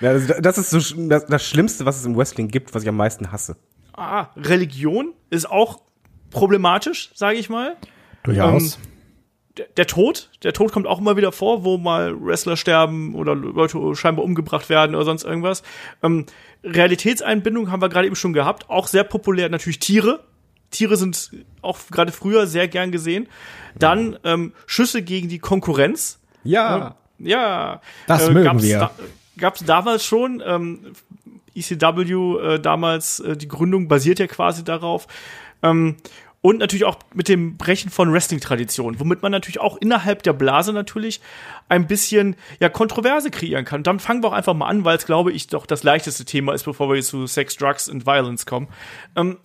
Ja, 0.00 0.12
das, 0.12 0.26
das 0.40 0.58
ist 0.58 0.70
so 0.70 1.08
das, 1.08 1.26
das 1.26 1.46
Schlimmste, 1.46 1.86
was 1.86 1.98
es 1.98 2.04
im 2.04 2.16
Wrestling 2.16 2.48
gibt, 2.48 2.74
was 2.74 2.82
ich 2.82 2.88
am 2.88 2.96
meisten 2.96 3.32
hasse. 3.32 3.56
Ah, 3.98 4.30
Religion 4.36 5.12
ist 5.28 5.50
auch 5.50 5.80
problematisch, 6.30 7.10
sage 7.14 7.38
ich 7.38 7.50
mal. 7.50 7.76
Durchaus. 8.22 8.78
Der, 9.56 9.66
der 9.76 9.86
Tod, 9.88 10.30
der 10.44 10.52
Tod 10.52 10.70
kommt 10.70 10.86
auch 10.86 11.00
immer 11.00 11.16
wieder 11.16 11.32
vor, 11.32 11.64
wo 11.64 11.78
mal 11.78 12.14
Wrestler 12.20 12.56
sterben 12.56 13.16
oder 13.16 13.34
Leute 13.34 13.96
scheinbar 13.96 14.24
umgebracht 14.24 14.68
werden 14.68 14.94
oder 14.94 15.04
sonst 15.04 15.24
irgendwas. 15.24 15.64
Ähm, 16.02 16.26
Realitätseinbindung 16.62 17.70
haben 17.72 17.82
wir 17.82 17.88
gerade 17.88 18.06
eben 18.06 18.14
schon 18.14 18.32
gehabt, 18.32 18.70
auch 18.70 18.86
sehr 18.86 19.02
populär 19.02 19.48
natürlich 19.48 19.80
Tiere. 19.80 20.20
Tiere 20.70 20.96
sind 20.96 21.30
auch 21.62 21.78
gerade 21.90 22.12
früher 22.12 22.46
sehr 22.46 22.68
gern 22.68 22.92
gesehen. 22.92 23.28
Dann 23.76 24.18
ähm, 24.22 24.52
Schüsse 24.66 25.02
gegen 25.02 25.28
die 25.28 25.38
Konkurrenz. 25.38 26.20
Ja. 26.44 26.96
Ja. 27.18 27.80
Das 28.06 28.30
mögen 28.30 28.44
gab's 28.44 28.62
wir. 28.62 28.78
Da, 28.78 28.90
gab's 29.38 29.64
damals 29.64 30.04
schon. 30.04 30.42
Ähm, 30.46 30.92
ECW 31.58 32.38
äh, 32.38 32.60
damals, 32.60 33.20
äh, 33.20 33.36
die 33.36 33.48
Gründung 33.48 33.88
basiert 33.88 34.18
ja 34.18 34.26
quasi 34.26 34.64
darauf. 34.64 35.06
Ähm, 35.62 35.96
und 36.40 36.58
natürlich 36.58 36.84
auch 36.84 36.98
mit 37.14 37.28
dem 37.28 37.56
Brechen 37.56 37.90
von 37.90 38.12
Wrestling-Traditionen, 38.12 39.00
womit 39.00 39.22
man 39.22 39.32
natürlich 39.32 39.58
auch 39.58 39.76
innerhalb 39.76 40.22
der 40.22 40.32
Blase 40.32 40.72
natürlich 40.72 41.20
ein 41.68 41.88
bisschen 41.88 42.36
ja 42.60 42.68
Kontroverse 42.68 43.30
kreieren 43.30 43.64
kann. 43.64 43.80
Und 43.80 43.86
dann 43.88 43.98
fangen 43.98 44.22
wir 44.22 44.28
auch 44.28 44.32
einfach 44.32 44.54
mal 44.54 44.68
an, 44.68 44.84
weil 44.84 44.96
es, 44.96 45.06
glaube 45.06 45.32
ich, 45.32 45.48
doch 45.48 45.66
das 45.66 45.82
leichteste 45.82 46.24
Thema 46.24 46.54
ist, 46.54 46.64
bevor 46.64 46.92
wir 46.92 47.02
zu 47.02 47.26
Sex, 47.26 47.56
Drugs 47.56 47.88
und 47.88 48.06
Violence 48.06 48.46
kommen. 48.46 48.68
Ähm, 49.16 49.38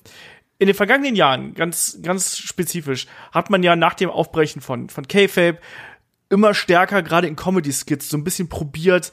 in 0.59 0.67
den 0.67 0.75
vergangenen 0.75 1.15
Jahren, 1.15 1.55
ganz, 1.55 1.99
ganz 2.03 2.37
spezifisch, 2.37 3.07
hat 3.31 3.49
man 3.49 3.63
ja 3.63 3.75
nach 3.75 3.95
dem 3.95 4.09
Aufbrechen 4.09 4.61
von, 4.61 4.87
von 4.87 5.07
K-Fape 5.07 5.57
immer 6.29 6.53
stärker, 6.53 7.01
gerade 7.01 7.27
in 7.27 7.35
Comedy-Skits, 7.35 8.07
so 8.07 8.17
ein 8.17 8.23
bisschen 8.23 8.49
probiert, 8.49 9.11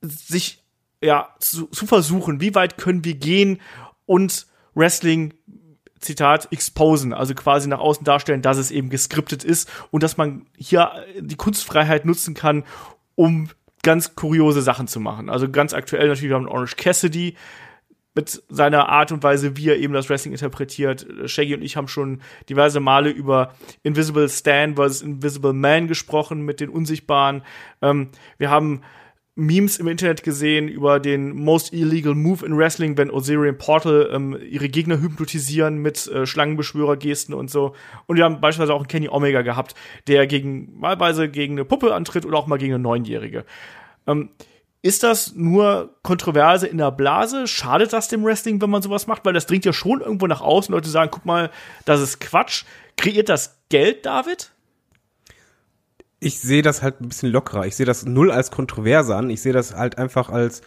sich 0.00 0.59
ja 1.00 1.28
zu, 1.38 1.66
zu 1.66 1.86
versuchen, 1.86 2.40
wie 2.40 2.54
weit 2.54 2.78
können 2.78 3.04
wir 3.04 3.14
gehen 3.14 3.60
und 4.06 4.46
Wrestling 4.74 5.34
Zitat 6.00 6.48
exposen, 6.50 7.12
also 7.12 7.34
quasi 7.34 7.68
nach 7.68 7.78
außen 7.78 8.04
darstellen, 8.04 8.42
dass 8.42 8.56
es 8.56 8.70
eben 8.70 8.88
geskriptet 8.88 9.44
ist 9.44 9.70
und 9.90 10.02
dass 10.02 10.16
man 10.16 10.46
hier 10.56 10.92
die 11.18 11.36
Kunstfreiheit 11.36 12.06
nutzen 12.06 12.34
kann, 12.34 12.64
um 13.16 13.50
ganz 13.82 14.14
kuriose 14.14 14.62
Sachen 14.62 14.88
zu 14.88 14.98
machen. 14.98 15.28
Also 15.28 15.50
ganz 15.50 15.74
aktuell 15.74 16.08
natürlich 16.08 16.30
wir 16.30 16.36
haben 16.36 16.48
Orange 16.48 16.76
Cassidy 16.76 17.36
mit 18.14 18.42
seiner 18.48 18.88
Art 18.88 19.12
und 19.12 19.22
Weise, 19.22 19.56
wie 19.56 19.68
er 19.68 19.78
eben 19.78 19.94
das 19.94 20.08
Wrestling 20.08 20.32
interpretiert. 20.32 21.06
Shaggy 21.26 21.54
und 21.54 21.62
ich 21.62 21.76
haben 21.76 21.86
schon 21.86 22.22
diverse 22.48 22.80
Male 22.80 23.10
über 23.10 23.54
Invisible 23.82 24.28
Stan 24.28 24.74
versus 24.74 25.02
Invisible 25.02 25.52
Man 25.52 25.86
gesprochen 25.86 26.42
mit 26.42 26.60
den 26.60 26.70
Unsichtbaren. 26.70 27.42
Ähm, 27.82 28.08
wir 28.38 28.50
haben 28.50 28.82
Memes 29.40 29.78
im 29.78 29.88
Internet 29.88 30.22
gesehen 30.22 30.68
über 30.68 31.00
den 31.00 31.34
most 31.34 31.72
illegal 31.72 32.14
move 32.14 32.44
in 32.44 32.56
Wrestling, 32.56 32.96
wenn 32.98 33.10
Osirian 33.10 33.56
Portal 33.56 34.10
ähm, 34.12 34.38
ihre 34.48 34.68
Gegner 34.68 35.00
hypnotisieren 35.00 35.78
mit 35.78 36.06
äh, 36.08 36.26
Schlangenbeschwörergesten 36.26 37.34
und 37.34 37.50
so. 37.50 37.74
Und 38.06 38.16
wir 38.16 38.24
haben 38.24 38.40
beispielsweise 38.40 38.74
auch 38.74 38.80
einen 38.80 38.88
Kenny 38.88 39.08
Omega 39.08 39.42
gehabt, 39.42 39.74
der 40.06 40.26
gegen 40.26 40.78
malweise 40.78 41.28
gegen 41.28 41.54
eine 41.54 41.64
Puppe 41.64 41.94
antritt 41.94 42.26
oder 42.26 42.38
auch 42.38 42.46
mal 42.46 42.58
gegen 42.58 42.74
eine 42.74 42.82
Neunjährige. 42.82 43.44
Ähm, 44.06 44.30
ist 44.82 45.02
das 45.02 45.34
nur 45.34 45.96
Kontroverse 46.02 46.66
in 46.66 46.78
der 46.78 46.90
Blase? 46.90 47.46
Schadet 47.46 47.92
das 47.92 48.08
dem 48.08 48.24
Wrestling, 48.24 48.60
wenn 48.62 48.70
man 48.70 48.82
sowas 48.82 49.06
macht? 49.06 49.24
Weil 49.24 49.34
das 49.34 49.46
dringt 49.46 49.64
ja 49.64 49.72
schon 49.72 50.00
irgendwo 50.00 50.26
nach 50.26 50.40
außen. 50.40 50.72
Leute 50.72 50.88
sagen, 50.88 51.10
guck 51.12 51.26
mal, 51.26 51.50
das 51.84 52.00
ist 52.00 52.20
Quatsch. 52.20 52.64
Kreiert 52.96 53.28
das 53.28 53.60
Geld, 53.68 54.06
David? 54.06 54.52
Ich 56.20 56.38
sehe 56.38 56.62
das 56.62 56.82
halt 56.82 57.00
ein 57.00 57.08
bisschen 57.08 57.30
lockerer. 57.30 57.66
Ich 57.66 57.76
sehe 57.76 57.86
das 57.86 58.04
null 58.04 58.30
als 58.30 58.50
Kontroverse 58.50 59.16
an. 59.16 59.30
Ich 59.30 59.40
sehe 59.40 59.52
das 59.52 59.74
halt 59.74 59.98
einfach 59.98 60.28
als 60.28 60.62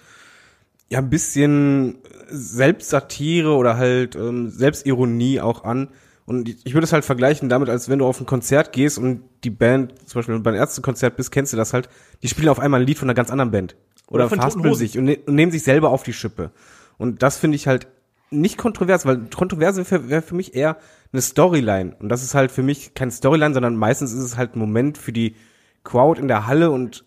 ja 0.90 1.00
ein 1.00 1.10
bisschen 1.10 2.00
Selbstsatire 2.30 3.56
oder 3.56 3.78
halt 3.78 4.16
ähm, 4.16 4.50
Selbstironie 4.50 5.40
auch 5.42 5.64
an. 5.64 5.90
Und 6.26 6.50
ich 6.50 6.74
würde 6.74 6.86
es 6.86 6.94
halt 6.94 7.04
vergleichen 7.04 7.50
damit, 7.50 7.70
als 7.70 7.90
wenn 7.90 8.00
du 8.00 8.06
auf 8.06 8.20
ein 8.20 8.26
Konzert 8.26 8.72
gehst 8.72 8.98
und 8.98 9.24
die 9.44 9.50
Band, 9.50 9.94
zum 10.08 10.20
Beispiel 10.20 10.34
wenn 10.34 10.40
du 10.40 10.44
bei 10.44 10.52
einem 10.52 10.60
Ärztekonzert 10.60 11.18
bist, 11.18 11.32
kennst 11.32 11.52
du 11.52 11.58
das 11.58 11.74
halt, 11.74 11.90
die 12.22 12.30
spielen 12.30 12.50
auf 12.50 12.60
einmal 12.60 12.82
ein 12.82 12.88
Lied 12.88 12.98
von 12.98 13.10
einer 13.10 13.16
ganz 13.16 13.30
anderen 13.30 13.52
Band. 13.52 13.76
Oder, 14.08 14.26
Oder 14.26 14.36
verhaspeln 14.36 14.76
sich 14.76 14.98
und, 14.98 15.06
ne 15.06 15.20
und 15.26 15.36
nehmen 15.36 15.52
sich 15.52 15.64
selber 15.64 15.90
auf 15.90 16.04
die 16.04 16.14
Schippe. 16.14 16.52
Und 16.98 17.24
das 17.24 17.38
finde 17.38 17.56
ich 17.56 17.68
halt 17.68 17.88
nicht 18.30 18.58
kontrovers, 18.58 19.06
weil 19.06 19.18
Kontroverse 19.36 19.90
wäre 19.90 20.10
wär 20.10 20.22
für 20.22 20.36
mich 20.36 20.56
eher 20.56 20.78
eine 21.14 21.22
Storyline. 21.22 21.96
Und 22.00 22.10
das 22.10 22.24
ist 22.24 22.36
halt 22.36 22.52
für 22.52 22.64
mich 22.64 22.94
kein 22.96 23.12
Storyline, 23.12 23.54
sondern 23.54 23.76
meistens 23.76 24.12
ist 24.12 24.24
es 24.24 24.36
halt 24.36 24.56
ein 24.56 24.60
Moment 24.60 24.98
für 24.98 25.14
die 25.14 25.36
Crowd 25.84 26.20
in 26.20 26.28
der 26.28 26.48
Halle 26.48 26.72
und 26.72 27.06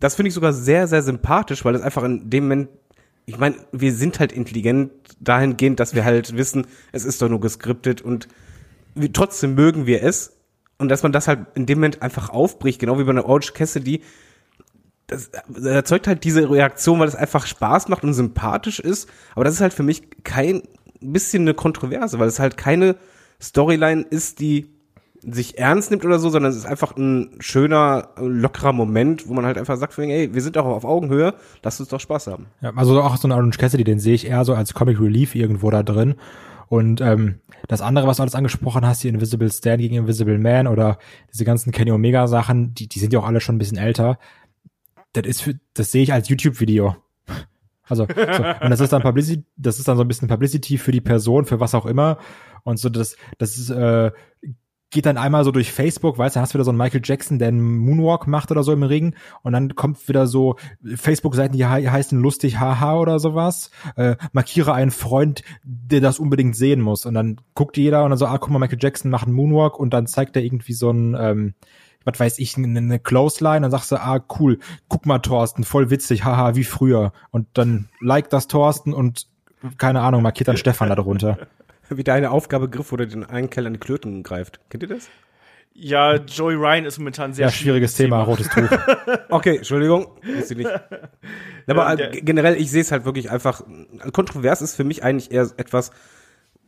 das 0.00 0.14
finde 0.14 0.28
ich 0.28 0.34
sogar 0.34 0.52
sehr, 0.52 0.86
sehr 0.86 1.02
sympathisch, 1.02 1.64
weil 1.64 1.74
es 1.74 1.82
einfach 1.82 2.04
in 2.04 2.30
dem 2.30 2.44
Moment, 2.44 2.68
ich 3.26 3.38
meine, 3.38 3.56
wir 3.72 3.92
sind 3.92 4.20
halt 4.20 4.32
intelligent 4.32 4.92
dahingehend, 5.20 5.80
dass 5.80 5.94
wir 5.94 6.04
halt 6.04 6.36
wissen, 6.36 6.66
es 6.92 7.04
ist 7.04 7.20
doch 7.20 7.28
nur 7.28 7.40
geskriptet 7.40 8.00
und 8.00 8.28
wir, 8.94 9.12
trotzdem 9.12 9.54
mögen 9.54 9.86
wir 9.86 10.02
es. 10.02 10.34
Und 10.78 10.88
dass 10.88 11.02
man 11.02 11.10
das 11.10 11.26
halt 11.26 11.40
in 11.54 11.66
dem 11.66 11.78
Moment 11.78 12.02
einfach 12.02 12.30
aufbricht, 12.30 12.78
genau 12.78 12.98
wie 12.98 13.04
bei 13.04 13.10
einer 13.10 13.26
Orange 13.26 13.52
Cassidy, 13.52 14.02
das, 15.08 15.30
das 15.48 15.64
erzeugt 15.64 16.06
halt 16.06 16.22
diese 16.22 16.48
Reaktion, 16.48 17.00
weil 17.00 17.08
es 17.08 17.16
einfach 17.16 17.46
Spaß 17.46 17.88
macht 17.88 18.04
und 18.04 18.14
sympathisch 18.14 18.78
ist. 18.78 19.08
Aber 19.34 19.44
das 19.44 19.54
ist 19.54 19.60
halt 19.60 19.72
für 19.72 19.82
mich 19.82 20.02
kein 20.22 20.62
bisschen 21.00 21.42
eine 21.42 21.54
Kontroverse, 21.54 22.18
weil 22.18 22.28
es 22.28 22.38
halt 22.38 22.56
keine 22.56 22.96
Storyline 23.40 24.02
ist, 24.02 24.40
die 24.40 24.68
sich 25.20 25.58
ernst 25.58 25.90
nimmt 25.90 26.04
oder 26.04 26.18
so, 26.18 26.30
sondern 26.30 26.50
es 26.50 26.58
ist 26.58 26.66
einfach 26.66 26.96
ein 26.96 27.36
schöner, 27.40 28.10
lockerer 28.18 28.72
Moment, 28.72 29.28
wo 29.28 29.34
man 29.34 29.44
halt 29.44 29.58
einfach 29.58 29.76
sagt, 29.76 29.98
ey, 29.98 30.32
wir 30.32 30.40
sind 30.42 30.56
doch 30.56 30.64
auf 30.64 30.84
Augenhöhe, 30.84 31.34
lasst 31.62 31.80
uns 31.80 31.88
doch 31.88 32.00
Spaß 32.00 32.28
haben. 32.28 32.46
Ja, 32.60 32.72
also 32.76 33.00
auch 33.02 33.16
so 33.16 33.26
ein 33.26 33.32
Orange 33.32 33.58
Cassidy, 33.58 33.84
den 33.84 33.98
sehe 33.98 34.14
ich 34.14 34.26
eher 34.26 34.44
so 34.44 34.54
als 34.54 34.74
Comic 34.74 35.00
Relief 35.00 35.34
irgendwo 35.34 35.70
da 35.70 35.82
drin. 35.82 36.14
Und 36.68 37.00
ähm, 37.00 37.40
das 37.66 37.80
andere, 37.80 38.06
was 38.06 38.18
du 38.18 38.22
alles 38.22 38.34
angesprochen 38.34 38.86
hast, 38.86 39.02
die 39.02 39.08
Invisible 39.08 39.50
Stan 39.50 39.78
gegen 39.78 39.96
Invisible 39.96 40.38
Man 40.38 40.66
oder 40.66 40.98
diese 41.32 41.44
ganzen 41.44 41.72
Kenny 41.72 41.90
Omega 41.90 42.26
Sachen, 42.26 42.74
die, 42.74 42.88
die 42.88 42.98
sind 42.98 43.12
ja 43.12 43.20
auch 43.20 43.26
alle 43.26 43.40
schon 43.40 43.56
ein 43.56 43.58
bisschen 43.58 43.78
älter. 43.78 44.18
Das 45.14 45.26
ist 45.26 45.42
für, 45.42 45.58
das 45.74 45.90
sehe 45.90 46.02
ich 46.02 46.12
als 46.12 46.28
YouTube-Video. 46.28 46.96
Also, 47.88 48.06
so, 48.06 48.20
und 48.20 48.70
das 48.70 48.80
ist 48.80 48.92
dann 48.92 49.00
Publicity, 49.00 49.44
das 49.56 49.78
ist 49.78 49.88
dann 49.88 49.96
so 49.96 50.04
ein 50.04 50.08
bisschen 50.08 50.28
Publicity 50.28 50.76
für 50.76 50.92
die 50.92 51.00
Person, 51.00 51.46
für 51.46 51.58
was 51.58 51.74
auch 51.74 51.86
immer. 51.86 52.18
Und 52.64 52.78
so, 52.78 52.88
das, 52.88 53.16
das 53.38 53.58
ist, 53.58 53.70
äh, 53.70 54.10
geht 54.90 55.04
dann 55.04 55.18
einmal 55.18 55.44
so 55.44 55.52
durch 55.52 55.70
Facebook, 55.70 56.16
weißt 56.16 56.36
du, 56.36 56.40
hast 56.40 56.54
wieder 56.54 56.64
so 56.64 56.70
einen 56.70 56.78
Michael 56.78 57.02
Jackson, 57.04 57.38
der 57.38 57.48
einen 57.48 57.76
Moonwalk 57.78 58.26
macht 58.26 58.50
oder 58.50 58.62
so 58.62 58.72
im 58.72 58.82
Ring 58.82 59.14
und 59.42 59.52
dann 59.52 59.74
kommt 59.74 60.08
wieder 60.08 60.26
so 60.26 60.56
Facebook-Seiten, 60.82 61.56
die 61.56 61.66
he 61.66 61.88
heißen 61.88 62.18
lustig 62.18 62.58
haha 62.58 62.96
oder 62.96 63.18
sowas, 63.18 63.70
äh, 63.96 64.16
markiere 64.32 64.72
einen 64.72 64.90
Freund, 64.90 65.42
der 65.62 66.00
das 66.00 66.18
unbedingt 66.18 66.56
sehen 66.56 66.80
muss. 66.80 67.04
Und 67.04 67.14
dann 67.14 67.40
guckt 67.54 67.76
jeder 67.76 68.04
und 68.04 68.10
dann 68.10 68.18
so, 68.18 68.26
ah, 68.26 68.38
guck 68.38 68.50
mal, 68.50 68.58
Michael 68.58 68.78
Jackson 68.80 69.10
macht 69.10 69.26
einen 69.26 69.36
Moonwalk. 69.36 69.78
Und 69.78 69.92
dann 69.92 70.06
zeigt 70.06 70.36
er 70.36 70.42
irgendwie 70.42 70.72
so 70.72 70.90
ein, 70.90 71.14
ähm, 71.18 71.54
was 72.04 72.18
weiß 72.18 72.38
ich, 72.38 72.56
eine, 72.56 72.78
eine 72.78 72.98
Clothesline, 72.98 73.60
dann 73.60 73.70
sagst 73.70 73.92
du, 73.92 73.96
ah, 73.96 74.24
cool, 74.38 74.58
guck 74.88 75.04
mal, 75.04 75.18
Thorsten, 75.18 75.64
voll 75.64 75.90
witzig, 75.90 76.24
haha, 76.24 76.54
wie 76.54 76.64
früher. 76.64 77.12
Und 77.30 77.46
dann 77.54 77.90
like 78.00 78.30
das 78.30 78.48
Thorsten 78.48 78.94
und 78.94 79.26
keine 79.76 80.00
Ahnung, 80.00 80.22
markiert 80.22 80.48
dann 80.48 80.56
Stefan 80.58 80.88
da 80.88 80.94
Wie 81.90 82.04
deine 82.04 82.30
Aufgabe 82.30 82.68
griff, 82.68 82.92
wo 82.92 82.96
der 82.96 83.06
den 83.06 83.24
einen 83.24 83.50
Kerl 83.50 83.66
an 83.66 83.72
die 83.74 83.78
Klöten 83.80 84.22
greift. 84.22 84.60
Kennt 84.70 84.82
ihr 84.82 84.88
das? 84.88 85.08
Ja, 85.74 86.16
Joey 86.16 86.54
Ryan 86.56 86.84
ist 86.86 86.98
momentan 86.98 87.32
sehr 87.34 87.46
Ja, 87.46 87.52
schwieriges 87.52 87.94
Thema, 87.94 88.22
rotes 88.22 88.48
Tuch. 88.48 88.68
Okay, 89.30 89.58
Entschuldigung, 89.58 90.08
wusste 90.36 90.54
ich 90.54 90.58
nicht. 90.58 90.70
Aber 91.68 91.84
Ja, 91.98 92.06
äh, 92.06 92.20
generell, 92.20 92.56
ich 92.56 92.70
sehe 92.70 92.80
es 92.80 92.90
halt 92.90 93.04
wirklich 93.04 93.30
einfach, 93.30 93.62
kontrovers 94.12 94.60
ist 94.62 94.74
für 94.74 94.84
mich 94.84 95.04
eigentlich 95.04 95.30
eher 95.30 95.48
etwas, 95.56 95.90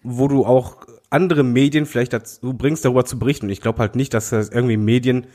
wo 0.02 0.28
du 0.28 0.44
auch 0.46 0.78
andere 1.10 1.42
Medien 1.42 1.86
vielleicht 1.86 2.12
dazu 2.12 2.54
bringst, 2.54 2.84
darüber 2.84 3.04
zu 3.04 3.18
berichten. 3.18 3.46
Und 3.46 3.50
ich 3.52 3.60
glaube 3.60 3.80
halt 3.80 3.96
nicht, 3.96 4.14
dass 4.14 4.30
das 4.30 4.48
irgendwie 4.48 4.76
Medien 4.76 5.26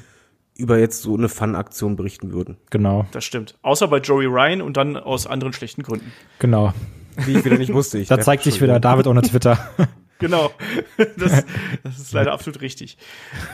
über 0.57 0.77
jetzt 0.79 1.01
so 1.01 1.17
eine 1.17 1.27
Fun-Aktion 1.27 1.97
berichten 1.97 2.31
würden. 2.31 2.55
Genau, 2.69 3.05
Das 3.11 3.25
stimmt. 3.25 3.55
Außer 3.61 3.89
bei 3.89 3.97
Joey 3.97 4.25
Ryan 4.27 4.61
und 4.61 4.77
dann 4.77 4.95
aus 4.95 5.27
anderen 5.27 5.51
schlechten 5.51 5.83
Gründen. 5.83 6.13
genau. 6.39 6.73
Wie 7.17 7.37
ich 7.37 7.45
wieder 7.45 7.57
nicht 7.57 7.73
wusste. 7.73 7.97
Ich 7.97 8.07
Da 8.07 8.19
zeigt 8.19 8.43
sich 8.43 8.61
wieder 8.61 8.79
David 8.79 9.07
ohne 9.07 9.21
Twitter. 9.21 9.57
Genau. 10.17 10.49
Das, 11.17 11.43
das 11.83 11.99
ist 11.99 12.13
leider 12.13 12.31
absolut 12.31 12.61
richtig. 12.61 12.97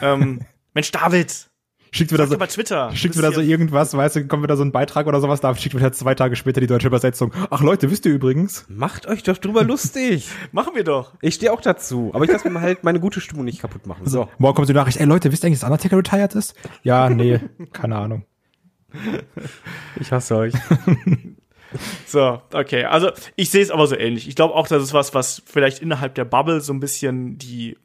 Ähm, 0.04 0.42
Mensch, 0.76 0.92
David, 0.92 1.50
Schickt 1.94 2.14
wieder 2.14 2.26
so, 2.26 2.38
Twitter. 2.38 2.96
Schickt 2.96 3.18
wieder 3.18 3.34
so 3.34 3.42
irgendwas, 3.42 3.94
weißt 3.94 4.16
du, 4.16 4.28
kommt 4.28 4.44
wieder 4.44 4.56
so 4.56 4.64
ein 4.64 4.72
Beitrag 4.72 5.08
oder 5.08 5.20
sowas, 5.20 5.42
da 5.42 5.54
schickt 5.54 5.76
wieder 5.76 5.92
zwei 5.92 6.16
Tage 6.16 6.38
später 6.38 6.62
die 6.62 6.68
deutsche 6.68 6.88
Übersetzung. 6.88 7.34
Ach 7.50 7.62
Leute, 7.62 7.92
wisst 7.92 8.06
ihr 8.06 8.14
übrigens? 8.14 8.66
Macht 8.70 9.08
euch 9.08 9.24
doch 9.24 9.38
drüber 9.38 9.66
lustig. 9.66 10.30
Machen 10.54 10.74
wir 10.74 10.86
doch. 10.86 11.16
Ich 11.22 11.36
stehe 11.36 11.52
auch 11.52 11.60
dazu. 11.60 12.12
Aber 12.14 12.24
ich 12.24 12.32
lasse 12.32 12.50
mir 12.50 12.62
halt 12.62 12.86
meine 12.86 13.02
gute 13.02 13.20
Stimmung 13.20 13.44
nicht 13.44 13.60
kaputt 13.60 13.88
machen. 13.88 14.08
So. 14.08 14.30
Morgen 14.38 14.56
kommt 14.56 14.70
die 14.70 14.74
Nachricht, 14.74 15.02
ey 15.02 15.06
Leute, 15.06 15.34
wisst 15.34 15.44
ihr 15.44 15.48
eigentlich, 15.48 15.60
dass 15.60 15.70
Undertaker 15.70 15.98
retired 15.98 16.34
ist? 16.34 16.56
Ja, 16.82 17.10
nee, 17.10 17.42
keine 17.74 17.98
Ahnung. 17.98 18.26
Ich 20.00 20.14
hasse 20.14 20.38
euch. 20.38 20.54
So, 22.06 22.42
okay. 22.54 22.86
Also 22.86 23.12
ich 23.36 23.50
sehe 23.50 23.62
es 23.62 23.72
aber 23.72 23.88
so 23.88 23.96
ähnlich. 23.96 24.28
Ich 24.28 24.36
glaube 24.36 24.56
auch, 24.56 24.68
das 24.68 24.84
ist 24.84 24.94
was, 24.94 25.14
was 25.14 25.42
vielleicht 25.46 25.80
innerhalb 25.80 26.16
der 26.16 26.26
Bubble 26.26 26.62
so 26.62 26.74
ein 26.74 26.80
bisschen 26.80 27.38
die 27.38 27.78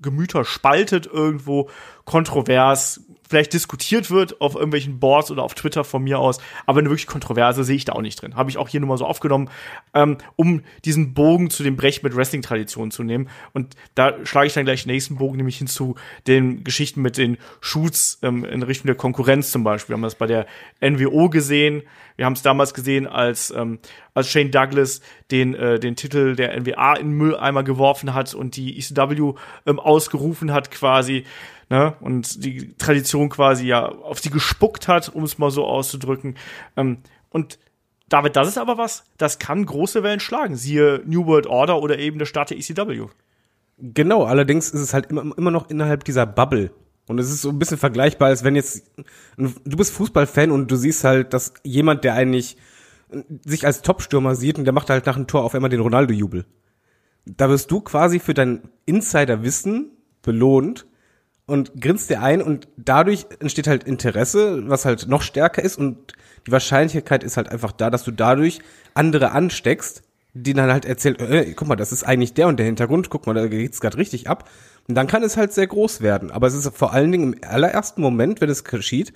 Gemüter 0.00 0.44
spaltet 0.44 1.06
irgendwo, 1.06 1.70
kontrovers, 2.04 3.05
vielleicht 3.28 3.52
diskutiert 3.52 4.10
wird 4.10 4.40
auf 4.40 4.54
irgendwelchen 4.54 4.98
Boards 4.98 5.30
oder 5.30 5.42
auf 5.42 5.54
Twitter 5.54 5.84
von 5.84 6.02
mir 6.02 6.18
aus, 6.18 6.38
aber 6.66 6.80
eine 6.80 6.88
wirklich 6.88 7.06
Kontroverse 7.06 7.64
sehe 7.64 7.76
ich 7.76 7.84
da 7.84 7.92
auch 7.92 8.02
nicht 8.02 8.20
drin. 8.20 8.36
Habe 8.36 8.50
ich 8.50 8.58
auch 8.58 8.68
hier 8.68 8.80
nur 8.80 8.88
mal 8.88 8.98
so 8.98 9.06
aufgenommen, 9.06 9.50
ähm, 9.94 10.18
um 10.36 10.62
diesen 10.84 11.14
Bogen 11.14 11.50
zu 11.50 11.62
dem 11.62 11.76
Brech 11.76 12.02
mit 12.02 12.16
Wrestling-Traditionen 12.16 12.90
zu 12.90 13.02
nehmen. 13.02 13.28
Und 13.52 13.74
da 13.94 14.14
schlage 14.24 14.46
ich 14.46 14.54
dann 14.54 14.64
gleich 14.64 14.84
den 14.84 14.92
nächsten 14.92 15.16
Bogen, 15.16 15.36
nämlich 15.36 15.58
hin 15.58 15.66
zu 15.66 15.94
den 16.26 16.64
Geschichten 16.64 17.02
mit 17.02 17.16
den 17.16 17.38
Shoots 17.60 18.18
ähm, 18.22 18.44
in 18.44 18.62
Richtung 18.62 18.86
der 18.86 18.96
Konkurrenz 18.96 19.50
zum 19.50 19.64
Beispiel. 19.64 19.92
Wir 19.92 19.96
haben 19.96 20.02
das 20.02 20.14
bei 20.14 20.26
der 20.26 20.46
NWO 20.80 21.28
gesehen. 21.28 21.82
Wir 22.16 22.24
haben 22.24 22.32
es 22.32 22.42
damals 22.42 22.72
gesehen, 22.72 23.06
als, 23.06 23.50
ähm, 23.50 23.78
als 24.14 24.30
Shane 24.30 24.50
Douglas 24.50 25.00
den, 25.30 25.54
äh, 25.54 25.78
den 25.78 25.96
Titel 25.96 26.34
der 26.34 26.58
NWA 26.58 26.94
in 26.94 27.10
Mülleimer 27.10 27.62
geworfen 27.62 28.14
hat 28.14 28.34
und 28.34 28.56
die 28.56 28.78
ECW 28.78 29.34
ähm, 29.66 29.78
ausgerufen 29.78 30.52
hat 30.52 30.70
quasi. 30.70 31.24
Ne? 31.68 31.94
Und 32.00 32.44
die 32.44 32.74
Tradition 32.76 33.28
quasi 33.28 33.66
ja 33.66 33.86
auf 33.86 34.20
sie 34.20 34.30
gespuckt 34.30 34.88
hat, 34.88 35.08
um 35.08 35.24
es 35.24 35.38
mal 35.38 35.50
so 35.50 35.64
auszudrücken. 35.64 36.36
Ähm, 36.76 36.98
und 37.30 37.58
David, 38.08 38.36
das 38.36 38.48
ist 38.48 38.58
aber 38.58 38.78
was, 38.78 39.04
das 39.18 39.38
kann 39.38 39.66
große 39.66 40.02
Wellen 40.02 40.20
schlagen. 40.20 40.56
Siehe 40.56 41.02
New 41.06 41.26
World 41.26 41.46
Order 41.46 41.82
oder 41.82 41.98
eben 41.98 42.18
der 42.18 42.26
Start 42.26 42.50
der 42.50 42.58
ECW. 42.58 43.06
Genau, 43.78 44.24
allerdings 44.24 44.70
ist 44.70 44.80
es 44.80 44.94
halt 44.94 45.06
immer, 45.06 45.36
immer 45.36 45.50
noch 45.50 45.68
innerhalb 45.68 46.04
dieser 46.04 46.24
Bubble. 46.24 46.70
Und 47.08 47.18
es 47.18 47.30
ist 47.30 47.42
so 47.42 47.50
ein 47.50 47.58
bisschen 47.58 47.78
vergleichbar, 47.78 48.28
als 48.28 48.42
wenn 48.42 48.56
jetzt, 48.56 48.90
du 49.36 49.76
bist 49.76 49.92
Fußballfan 49.92 50.50
und 50.50 50.70
du 50.70 50.76
siehst 50.76 51.04
halt, 51.04 51.32
dass 51.32 51.54
jemand, 51.62 52.04
der 52.04 52.14
eigentlich 52.14 52.56
sich 53.44 53.64
als 53.64 53.82
Topstürmer 53.82 54.34
sieht 54.34 54.58
und 54.58 54.64
der 54.64 54.72
macht 54.72 54.90
halt 54.90 55.06
nach 55.06 55.14
dem 55.14 55.26
Tor 55.26 55.44
auf 55.44 55.54
einmal 55.54 55.70
den 55.70 55.80
Ronaldo-Jubel. 55.80 56.46
Da 57.24 57.48
wirst 57.48 57.70
du 57.70 57.80
quasi 57.80 58.18
für 58.18 58.34
dein 58.34 58.62
Insiderwissen 58.86 59.92
belohnt 60.22 60.86
und 61.46 61.80
grinst 61.80 62.10
dir 62.10 62.20
ein 62.20 62.42
und 62.42 62.68
dadurch 62.76 63.26
entsteht 63.38 63.68
halt 63.68 63.84
Interesse, 63.84 64.68
was 64.68 64.84
halt 64.84 65.08
noch 65.08 65.22
stärker 65.22 65.62
ist 65.62 65.78
und 65.78 66.14
die 66.46 66.52
Wahrscheinlichkeit 66.52 67.24
ist 67.24 67.36
halt 67.36 67.48
einfach 67.48 67.72
da, 67.72 67.90
dass 67.90 68.04
du 68.04 68.10
dadurch 68.10 68.60
andere 68.94 69.32
ansteckst, 69.32 70.02
die 70.34 70.52
dann 70.52 70.70
halt 70.70 70.84
erzählen, 70.84 71.16
äh, 71.18 71.54
guck 71.54 71.66
mal, 71.66 71.76
das 71.76 71.92
ist 71.92 72.04
eigentlich 72.04 72.34
der 72.34 72.48
und 72.48 72.58
der 72.58 72.66
Hintergrund, 72.66 73.10
guck 73.10 73.26
mal, 73.26 73.34
da 73.34 73.46
geht's 73.46 73.80
gerade 73.80 73.96
richtig 73.96 74.28
ab. 74.28 74.48
Und 74.86 74.94
dann 74.94 75.06
kann 75.06 75.22
es 75.22 75.36
halt 75.36 75.52
sehr 75.52 75.66
groß 75.66 76.02
werden. 76.02 76.30
Aber 76.30 76.46
es 76.46 76.54
ist 76.54 76.68
vor 76.76 76.92
allen 76.92 77.10
Dingen 77.10 77.32
im 77.32 77.40
allerersten 77.42 78.02
Moment, 78.02 78.40
wenn 78.40 78.50
es 78.50 78.62
geschieht, 78.62 79.12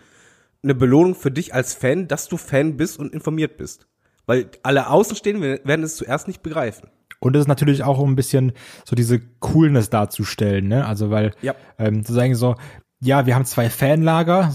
eine 0.63 0.75
Belohnung 0.75 1.15
für 1.15 1.31
dich 1.31 1.55
als 1.55 1.75
Fan, 1.75 2.09
dass 2.09 2.29
du 2.29 2.37
Fan 2.37 2.77
bist 2.77 2.99
und 2.99 3.13
informiert 3.13 3.59
bist. 3.59 3.87
Weil 4.27 4.51
alle 4.63 4.89
Außenstehenden 4.89 5.61
werden 5.65 5.85
es 5.85 5.97
zuerst 5.97 6.27
nicht 6.27 6.43
begreifen. 6.43 6.89
Und 7.21 7.37
es 7.37 7.43
ist 7.43 7.49
natürlich 7.49 7.85
auch 7.85 7.99
um 7.99 8.11
ein 8.13 8.17
bisschen 8.17 8.53
so 8.85 8.97
diese 8.97 9.21
Coolness 9.21 9.91
darzustellen, 9.91 10.69
ne? 10.69 10.87
Also 10.87 11.11
weil 11.11 11.33
Ja. 11.43 11.55
ähm, 11.79 12.05
zu 12.05 12.13
sagen 12.13 12.35
so, 12.35 12.57
ja, 13.01 13.27
wir 13.27 13.35
haben 13.35 13.45
zwei 13.45 13.71
Fanlager 13.71 14.53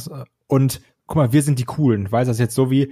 und 0.47 0.82
guck 1.08 1.17
mal, 1.17 1.32
wir 1.34 1.41
sind 1.41 1.60
die 1.60 1.65
coolen. 1.65 2.12
Weiß 2.12 2.28
das 2.28 2.39
jetzt 2.39 2.56
so 2.56 2.69
wie 2.69 2.91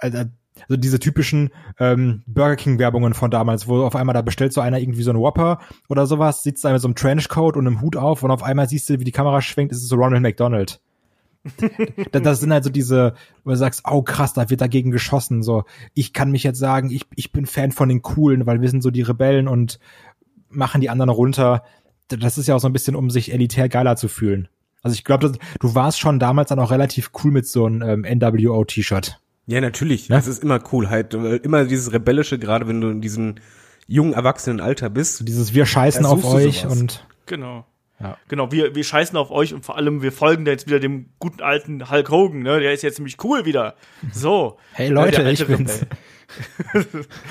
also 0.00 0.24
diese 0.68 0.98
typischen 0.98 1.50
ähm, 1.78 2.22
Burger 2.26 2.56
King 2.56 2.78
Werbungen 2.78 3.14
von 3.14 3.30
damals, 3.30 3.68
wo 3.68 3.82
auf 3.84 3.96
einmal 3.96 4.14
da 4.14 4.22
bestellt 4.22 4.52
so 4.52 4.60
einer 4.60 4.78
irgendwie 4.78 5.02
so 5.02 5.10
einen 5.10 5.20
Whopper 5.20 5.60
oder 5.88 6.06
sowas, 6.06 6.42
sitzt 6.42 6.64
da 6.64 6.72
mit 6.72 6.80
so 6.80 6.88
einem 6.88 6.94
Trenchcoat 6.94 7.56
und 7.56 7.66
einem 7.66 7.80
Hut 7.80 7.96
auf 7.96 8.22
und 8.22 8.30
auf 8.30 8.42
einmal 8.42 8.68
siehst 8.68 8.88
du, 8.90 9.00
wie 9.00 9.04
die 9.04 9.12
Kamera 9.12 9.40
schwenkt, 9.40 9.72
ist 9.72 9.82
es 9.82 9.88
so 9.88 9.96
Ronald 9.96 10.22
McDonald. 10.22 10.80
Das, 12.12 12.40
sind 12.40 12.52
halt 12.52 12.64
so 12.64 12.70
diese, 12.70 13.14
wo 13.44 13.50
du 13.50 13.56
sagst, 13.56 13.82
oh 13.90 14.02
krass, 14.02 14.32
da 14.32 14.48
wird 14.50 14.60
dagegen 14.60 14.90
geschossen. 14.90 15.42
So, 15.42 15.64
ich 15.94 16.12
kann 16.12 16.30
mich 16.30 16.42
jetzt 16.42 16.58
sagen, 16.58 16.90
ich, 16.90 17.06
ich 17.16 17.32
bin 17.32 17.46
Fan 17.46 17.72
von 17.72 17.88
den 17.88 18.02
Coolen, 18.02 18.46
weil 18.46 18.60
wir 18.60 18.68
sind 18.68 18.82
so 18.82 18.90
die 18.90 19.02
Rebellen 19.02 19.48
und 19.48 19.78
machen 20.48 20.80
die 20.80 20.90
anderen 20.90 21.10
runter. 21.10 21.64
Das 22.08 22.38
ist 22.38 22.46
ja 22.46 22.54
auch 22.54 22.60
so 22.60 22.68
ein 22.68 22.72
bisschen, 22.72 22.94
um 22.94 23.10
sich 23.10 23.32
elitär 23.32 23.68
geiler 23.68 23.96
zu 23.96 24.08
fühlen. 24.08 24.48
Also 24.82 24.94
ich 24.94 25.04
glaube, 25.04 25.32
du 25.60 25.74
warst 25.74 26.00
schon 26.00 26.18
damals 26.18 26.48
dann 26.48 26.58
auch 26.58 26.70
relativ 26.70 27.10
cool 27.22 27.30
mit 27.30 27.46
so 27.46 27.66
einem 27.66 28.04
ähm, 28.04 28.18
NWO-T-Shirt. 28.18 29.20
Ja, 29.46 29.60
natürlich. 29.60 30.08
Ja? 30.08 30.16
Das 30.16 30.26
ist 30.26 30.42
immer 30.42 30.58
Coolheit. 30.60 31.14
Weil 31.14 31.36
Immer 31.36 31.64
dieses 31.64 31.92
Rebellische, 31.92 32.38
gerade 32.38 32.68
wenn 32.68 32.80
du 32.80 32.90
in 32.90 33.00
diesem 33.00 33.36
jungen 33.86 34.12
Erwachsenenalter 34.12 34.90
bist. 34.90 35.26
Dieses 35.26 35.54
Wir 35.54 35.66
scheißen 35.66 36.06
auf 36.06 36.24
euch 36.24 36.60
sowas. 36.62 36.78
und 36.78 37.06
Genau. 37.26 37.64
Ja. 38.02 38.18
Genau, 38.28 38.50
wir, 38.50 38.74
wir 38.74 38.84
scheißen 38.84 39.16
auf 39.16 39.30
euch 39.30 39.54
und 39.54 39.64
vor 39.64 39.76
allem 39.76 40.02
wir 40.02 40.12
folgen 40.12 40.44
da 40.44 40.50
jetzt 40.50 40.66
wieder 40.66 40.80
dem 40.80 41.06
guten 41.18 41.40
alten 41.40 41.90
Hulk 41.90 42.10
Hogan, 42.10 42.42
ne? 42.42 42.60
Der 42.60 42.72
ist 42.72 42.82
jetzt 42.82 42.96
ziemlich 42.96 43.22
cool 43.22 43.44
wieder. 43.44 43.76
So. 44.12 44.58
Hey 44.72 44.88
Leute, 44.88 45.24
alte 45.24 45.42
ich 45.42 45.46
bin's. 45.46 45.82
Rebell. 45.82 45.98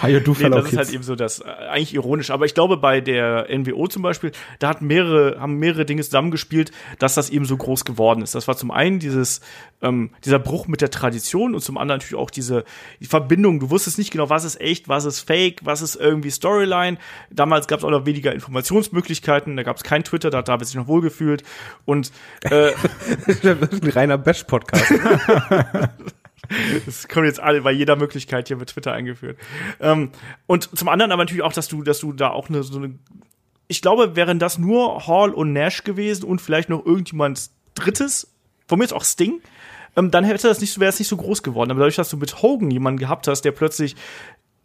Hi, 0.01 0.19
du 0.19 0.35
Nee, 0.39 0.49
das 0.49 0.71
ist 0.71 0.77
halt 0.77 0.91
eben 0.91 1.03
so 1.03 1.15
das, 1.15 1.39
äh, 1.39 1.43
eigentlich 1.43 1.93
ironisch. 1.93 2.31
Aber 2.31 2.45
ich 2.45 2.53
glaube, 2.53 2.77
bei 2.77 3.01
der 3.01 3.47
NWO 3.49 3.87
zum 3.87 4.01
Beispiel, 4.01 4.31
da 4.59 4.69
hat 4.69 4.81
mehrere, 4.81 5.39
haben 5.39 5.57
mehrere 5.57 5.85
Dinge 5.85 6.03
zusammengespielt, 6.03 6.71
dass 6.99 7.15
das 7.15 7.29
eben 7.29 7.45
so 7.45 7.57
groß 7.57 7.85
geworden 7.85 8.21
ist. 8.21 8.35
Das 8.35 8.47
war 8.47 8.57
zum 8.57 8.71
einen 8.71 8.99
dieses, 8.99 9.41
ähm, 9.81 10.11
dieser 10.25 10.39
Bruch 10.39 10.67
mit 10.67 10.81
der 10.81 10.91
Tradition 10.91 11.55
und 11.55 11.61
zum 11.61 11.77
anderen 11.77 11.99
natürlich 11.99 12.21
auch 12.21 12.31
diese 12.31 12.63
die 12.99 13.05
Verbindung. 13.05 13.59
Du 13.59 13.69
wusstest 13.69 13.97
nicht 13.97 14.11
genau, 14.11 14.29
was 14.29 14.43
ist 14.43 14.59
echt, 14.61 14.87
was 14.87 15.05
ist 15.05 15.21
fake, 15.21 15.61
was 15.63 15.81
ist 15.81 15.95
irgendwie 15.95 16.31
Storyline. 16.31 16.97
Damals 17.29 17.67
gab 17.67 17.79
es 17.79 17.85
auch 17.85 17.91
noch 17.91 18.05
weniger 18.05 18.33
Informationsmöglichkeiten, 18.33 19.55
da 19.55 19.63
gab 19.63 19.77
es 19.77 19.83
kein 19.83 20.03
Twitter, 20.03 20.29
da 20.29 20.39
hat 20.39 20.47
David 20.47 20.67
sich 20.67 20.75
noch 20.75 20.87
wohlgefühlt. 20.87 21.43
Und 21.85 22.11
äh, 22.43 22.71
Das 23.27 23.71
ist 23.71 23.83
ein 23.83 23.89
reiner 23.89 24.17
Bash-Podcast. 24.17 24.93
Das 26.85 27.07
kommt 27.07 27.25
jetzt 27.25 27.39
alle 27.39 27.61
bei 27.61 27.71
jeder 27.71 27.95
Möglichkeit 27.95 28.47
hier 28.47 28.57
mit 28.57 28.69
Twitter 28.69 28.93
eingeführt. 28.93 29.37
Ähm, 29.79 30.11
und 30.47 30.77
zum 30.77 30.89
anderen 30.89 31.11
aber 31.11 31.23
natürlich 31.23 31.43
auch, 31.43 31.53
dass 31.53 31.67
du, 31.67 31.83
dass 31.83 31.99
du 31.99 32.13
da 32.13 32.29
auch 32.29 32.49
eine, 32.49 32.63
so 32.63 32.77
eine, 32.77 32.95
ich 33.67 33.81
glaube, 33.81 34.15
wären 34.15 34.39
das 34.39 34.57
nur 34.57 35.07
Hall 35.07 35.31
und 35.31 35.53
Nash 35.53 35.83
gewesen 35.83 36.25
und 36.25 36.41
vielleicht 36.41 36.69
noch 36.69 36.85
irgendjemand 36.85 37.49
Drittes, 37.75 38.33
von 38.67 38.79
mir 38.79 38.85
ist 38.85 38.93
auch 38.93 39.05
Sting, 39.05 39.41
ähm, 39.95 40.11
dann 40.11 40.23
hätte 40.23 40.47
das 40.47 40.61
nicht, 40.61 40.79
wäre 40.79 40.89
es 40.89 40.99
nicht 40.99 41.07
so 41.07 41.17
groß 41.17 41.43
geworden. 41.43 41.71
Aber 41.71 41.79
dadurch, 41.79 41.95
dass 41.95 42.09
du 42.09 42.17
mit 42.17 42.41
Hogan 42.41 42.71
jemanden 42.71 42.99
gehabt 42.99 43.27
hast, 43.27 43.41
der 43.41 43.51
plötzlich 43.51 43.95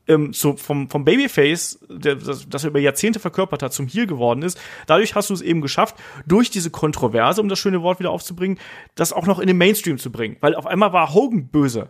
ähm, 0.08 0.32
zu, 0.32 0.56
vom, 0.56 0.88
vom 0.90 1.04
Babyface, 1.04 1.80
der, 1.88 2.16
das, 2.16 2.48
das 2.48 2.64
er 2.64 2.70
über 2.70 2.80
Jahrzehnte 2.80 3.18
verkörpert 3.18 3.62
hat, 3.62 3.72
zum 3.72 3.86
Heel 3.86 4.06
geworden 4.06 4.42
ist. 4.42 4.58
Dadurch 4.86 5.14
hast 5.14 5.30
du 5.30 5.34
es 5.34 5.42
eben 5.42 5.60
geschafft, 5.60 5.96
durch 6.26 6.50
diese 6.50 6.70
Kontroverse, 6.70 7.40
um 7.40 7.48
das 7.48 7.58
schöne 7.58 7.82
Wort 7.82 7.98
wieder 7.98 8.10
aufzubringen, 8.10 8.58
das 8.94 9.12
auch 9.12 9.26
noch 9.26 9.38
in 9.38 9.46
den 9.46 9.58
Mainstream 9.58 9.98
zu 9.98 10.10
bringen. 10.10 10.36
Weil 10.40 10.54
auf 10.54 10.66
einmal 10.66 10.92
war 10.92 11.14
Hogan 11.14 11.48
böse. 11.48 11.88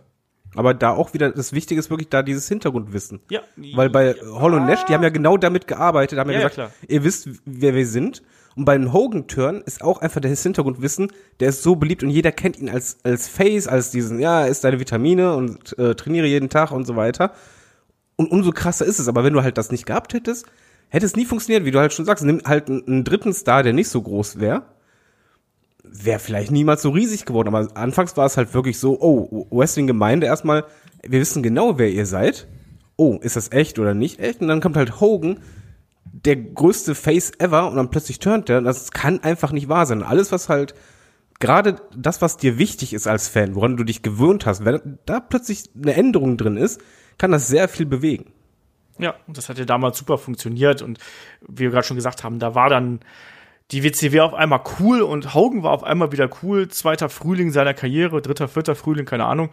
Aber 0.55 0.73
da 0.73 0.91
auch 0.91 1.13
wieder, 1.13 1.31
das 1.31 1.53
Wichtige 1.53 1.79
ist 1.79 1.89
wirklich 1.89 2.09
da 2.09 2.23
dieses 2.23 2.47
Hintergrundwissen. 2.47 3.19
Ja. 3.29 3.41
Weil 3.75 3.89
bei 3.89 4.13
Hall 4.13 4.53
und 4.53 4.65
Nash, 4.65 4.85
die 4.85 4.93
haben 4.93 5.03
ja 5.03 5.09
genau 5.09 5.37
damit 5.37 5.67
gearbeitet, 5.67 6.17
haben 6.17 6.29
ja, 6.31 6.37
Ja, 6.37 6.41
ja, 6.41 6.47
gesagt, 6.47 6.71
klar. 6.71 6.87
ihr 6.87 7.03
wisst, 7.03 7.29
wer 7.45 7.75
wir 7.75 7.85
sind. 7.85 8.23
Und 8.55 8.65
bei 8.65 8.73
einem 8.73 8.91
Hogan-Turn 8.91 9.61
ist 9.61 9.83
auch 9.83 10.01
einfach 10.01 10.19
das 10.19 10.41
Hintergrundwissen, 10.41 11.11
der 11.39 11.49
ist 11.49 11.61
so 11.61 11.75
beliebt 11.75 12.01
und 12.01 12.09
jeder 12.09 12.31
kennt 12.31 12.57
ihn 12.57 12.69
als, 12.69 12.97
als 13.03 13.27
Face, 13.27 13.67
als 13.67 13.91
diesen, 13.91 14.19
ja, 14.19 14.45
isst 14.45 14.63
deine 14.63 14.79
Vitamine 14.79 15.35
und 15.35 15.77
äh, 15.77 15.93
trainiere 15.93 16.25
jeden 16.25 16.49
Tag 16.49 16.71
und 16.71 16.85
so 16.87 16.95
weiter. 16.95 17.33
Und 18.17 18.31
umso 18.31 18.51
krasser 18.51 18.85
ist 18.85 18.99
es. 18.99 19.07
Aber 19.07 19.23
wenn 19.23 19.33
du 19.33 19.43
halt 19.43 19.57
das 19.57 19.71
nicht 19.71 19.85
gehabt 19.85 20.13
hättest, 20.13 20.45
hätte 20.89 21.05
es 21.05 21.15
nie 21.15 21.25
funktioniert, 21.25 21.63
wie 21.63 21.71
du 21.71 21.79
halt 21.79 21.93
schon 21.93 22.05
sagst. 22.05 22.25
Nimm 22.25 22.41
halt 22.45 22.67
einen, 22.67 23.05
dritten 23.05 23.33
Star, 23.33 23.63
der 23.63 23.73
nicht 23.73 23.87
so 23.87 24.01
groß 24.01 24.39
wäre. 24.39 24.63
Wäre 25.83 26.19
vielleicht 26.19 26.51
niemals 26.51 26.81
so 26.81 26.89
riesig 26.89 27.25
geworden. 27.25 27.47
Aber 27.47 27.69
anfangs 27.75 28.17
war 28.17 28.25
es 28.25 28.35
halt 28.35 28.53
wirklich 28.53 28.79
so, 28.79 28.99
oh, 28.99 29.47
Wrestling-Gemeinde 29.51 30.27
erstmal, 30.27 30.65
wir 31.03 31.21
wissen 31.21 31.43
genau, 31.43 31.77
wer 31.77 31.89
ihr 31.89 32.05
seid. 32.05 32.47
Oh, 32.97 33.19
ist 33.21 33.35
das 33.35 33.51
echt 33.51 33.79
oder 33.79 33.93
nicht 33.93 34.19
echt? 34.19 34.41
Und 34.41 34.47
dann 34.47 34.59
kommt 34.59 34.75
halt 34.75 34.99
Hogan, 34.99 35.39
der 36.03 36.35
größte 36.35 36.95
Face 36.95 37.31
ever, 37.37 37.69
und 37.69 37.75
dann 37.75 37.91
plötzlich 37.91 38.19
turnt 38.19 38.49
er. 38.49 38.57
Und 38.57 38.63
das 38.63 38.91
kann 38.91 39.21
einfach 39.21 39.51
nicht 39.51 39.69
wahr 39.69 39.85
sein. 39.85 40.01
Alles, 40.01 40.31
was 40.31 40.49
halt, 40.49 40.73
gerade 41.39 41.75
das, 41.95 42.21
was 42.21 42.37
dir 42.37 42.57
wichtig 42.57 42.93
ist 42.93 43.07
als 43.07 43.27
Fan, 43.27 43.55
woran 43.55 43.77
du 43.77 43.83
dich 43.83 44.01
gewöhnt 44.01 44.45
hast, 44.45 44.65
wenn 44.65 44.97
da 45.05 45.19
plötzlich 45.19 45.69
eine 45.75 45.93
Änderung 45.93 46.37
drin 46.37 46.57
ist, 46.57 46.81
kann 47.17 47.31
das 47.31 47.47
sehr 47.47 47.67
viel 47.67 47.85
bewegen. 47.85 48.31
Ja, 48.99 49.15
und 49.27 49.37
das 49.37 49.49
hat 49.49 49.57
ja 49.59 49.65
damals 49.65 49.97
super 49.97 50.17
funktioniert 50.17 50.81
und 50.81 50.99
wie 51.47 51.63
wir 51.65 51.69
gerade 51.71 51.85
schon 51.85 51.97
gesagt 51.97 52.23
haben, 52.23 52.39
da 52.39 52.55
war 52.55 52.69
dann 52.69 52.99
die 53.71 53.83
WCW 53.83 54.21
auf 54.21 54.33
einmal 54.33 54.61
cool 54.79 55.01
und 55.01 55.33
Hogan 55.33 55.61
war 55.61 55.71
auf 55.71 55.83
einmal 55.83 56.13
wieder 56.13 56.29
cool. 56.41 56.69
Zweiter 56.69 57.09
Frühling 57.09 57.51
seiner 57.51 57.73
Karriere, 57.73 58.21
dritter, 58.21 58.47
vierter 58.47 58.75
Frühling, 58.75 59.05
keine 59.05 59.25
Ahnung. 59.25 59.49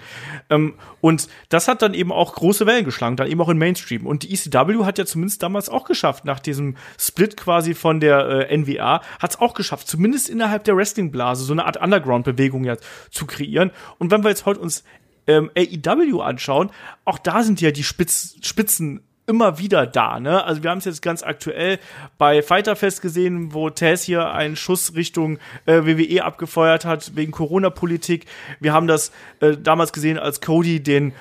Ähm, 0.50 0.74
und 1.00 1.28
das 1.48 1.66
hat 1.66 1.82
dann 1.82 1.94
eben 1.94 2.12
auch 2.12 2.34
große 2.34 2.64
Wellen 2.64 2.84
geschlagen, 2.84 3.16
dann 3.16 3.26
eben 3.26 3.40
auch 3.40 3.48
in 3.48 3.58
Mainstream. 3.58 4.06
Und 4.06 4.22
die 4.22 4.32
ECW 4.32 4.84
hat 4.84 4.98
ja 4.98 5.04
zumindest 5.04 5.42
damals 5.42 5.68
auch 5.68 5.84
geschafft, 5.84 6.24
nach 6.24 6.38
diesem 6.38 6.76
Split 6.96 7.36
quasi 7.36 7.74
von 7.74 7.98
der 7.98 8.48
äh, 8.50 8.56
NWA, 8.56 9.00
hat 9.18 9.30
es 9.30 9.40
auch 9.40 9.54
geschafft, 9.54 9.88
zumindest 9.88 10.30
innerhalb 10.30 10.62
der 10.62 10.76
Wrestling-Blase 10.76 11.42
so 11.42 11.52
eine 11.52 11.66
Art 11.66 11.82
Underground-Bewegung 11.82 12.62
ja 12.62 12.76
zu 13.10 13.26
kreieren. 13.26 13.72
Und 13.98 14.12
wenn 14.12 14.22
wir 14.22 14.30
jetzt 14.30 14.46
heute 14.46 14.60
uns 14.60 14.84
ähm, 15.26 15.50
AEW 15.56 16.20
anschauen, 16.20 16.70
auch 17.04 17.18
da 17.18 17.42
sind 17.42 17.60
ja 17.60 17.70
die 17.70 17.84
Spitz, 17.84 18.36
Spitzen 18.42 19.00
immer 19.26 19.58
wieder 19.58 19.86
da, 19.86 20.20
ne? 20.20 20.44
Also 20.44 20.62
wir 20.62 20.70
haben 20.70 20.78
es 20.78 20.84
jetzt 20.84 21.02
ganz 21.02 21.22
aktuell 21.22 21.78
bei 22.18 22.42
Fighterfest 22.42 23.00
gesehen, 23.00 23.54
wo 23.54 23.70
Taz 23.70 24.02
hier 24.02 24.32
einen 24.32 24.56
Schuss 24.56 24.94
Richtung 24.94 25.38
äh, 25.66 25.84
WWE 25.84 26.24
abgefeuert 26.24 26.84
hat 26.84 27.16
wegen 27.16 27.32
Corona-Politik. 27.32 28.26
Wir 28.60 28.72
haben 28.72 28.86
das 28.86 29.12
äh, 29.40 29.56
damals 29.56 29.92
gesehen, 29.92 30.18
als 30.18 30.40
Cody 30.40 30.82
den 30.82 31.12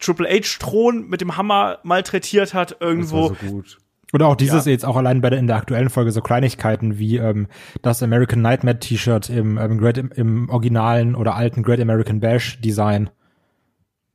Triple 0.00 0.28
H-Thron 0.28 1.08
mit 1.08 1.20
dem 1.20 1.36
Hammer 1.36 1.78
malträtiert 1.82 2.54
hat 2.54 2.76
irgendwo. 2.80 3.30
gut. 3.48 3.78
Oder 4.12 4.28
auch 4.28 4.36
dieses 4.36 4.66
jetzt 4.66 4.84
auch 4.84 4.96
allein 4.96 5.20
bei 5.20 5.30
der, 5.30 5.38
in 5.38 5.46
der 5.46 5.56
aktuellen 5.56 5.90
Folge 5.90 6.12
so 6.12 6.20
Kleinigkeiten 6.20 6.98
wie 6.98 7.16
ähm, 7.16 7.48
das 7.82 8.02
American 8.02 8.40
Nightmare 8.40 8.78
T-Shirt 8.78 9.28
im, 9.28 9.58
ähm, 9.58 9.78
Great, 9.78 9.98
im 9.98 10.48
originalen 10.48 11.16
oder 11.16 11.34
alten 11.34 11.62
Great 11.62 11.80
American 11.80 12.20
Bash 12.20 12.60
Design. 12.60 13.10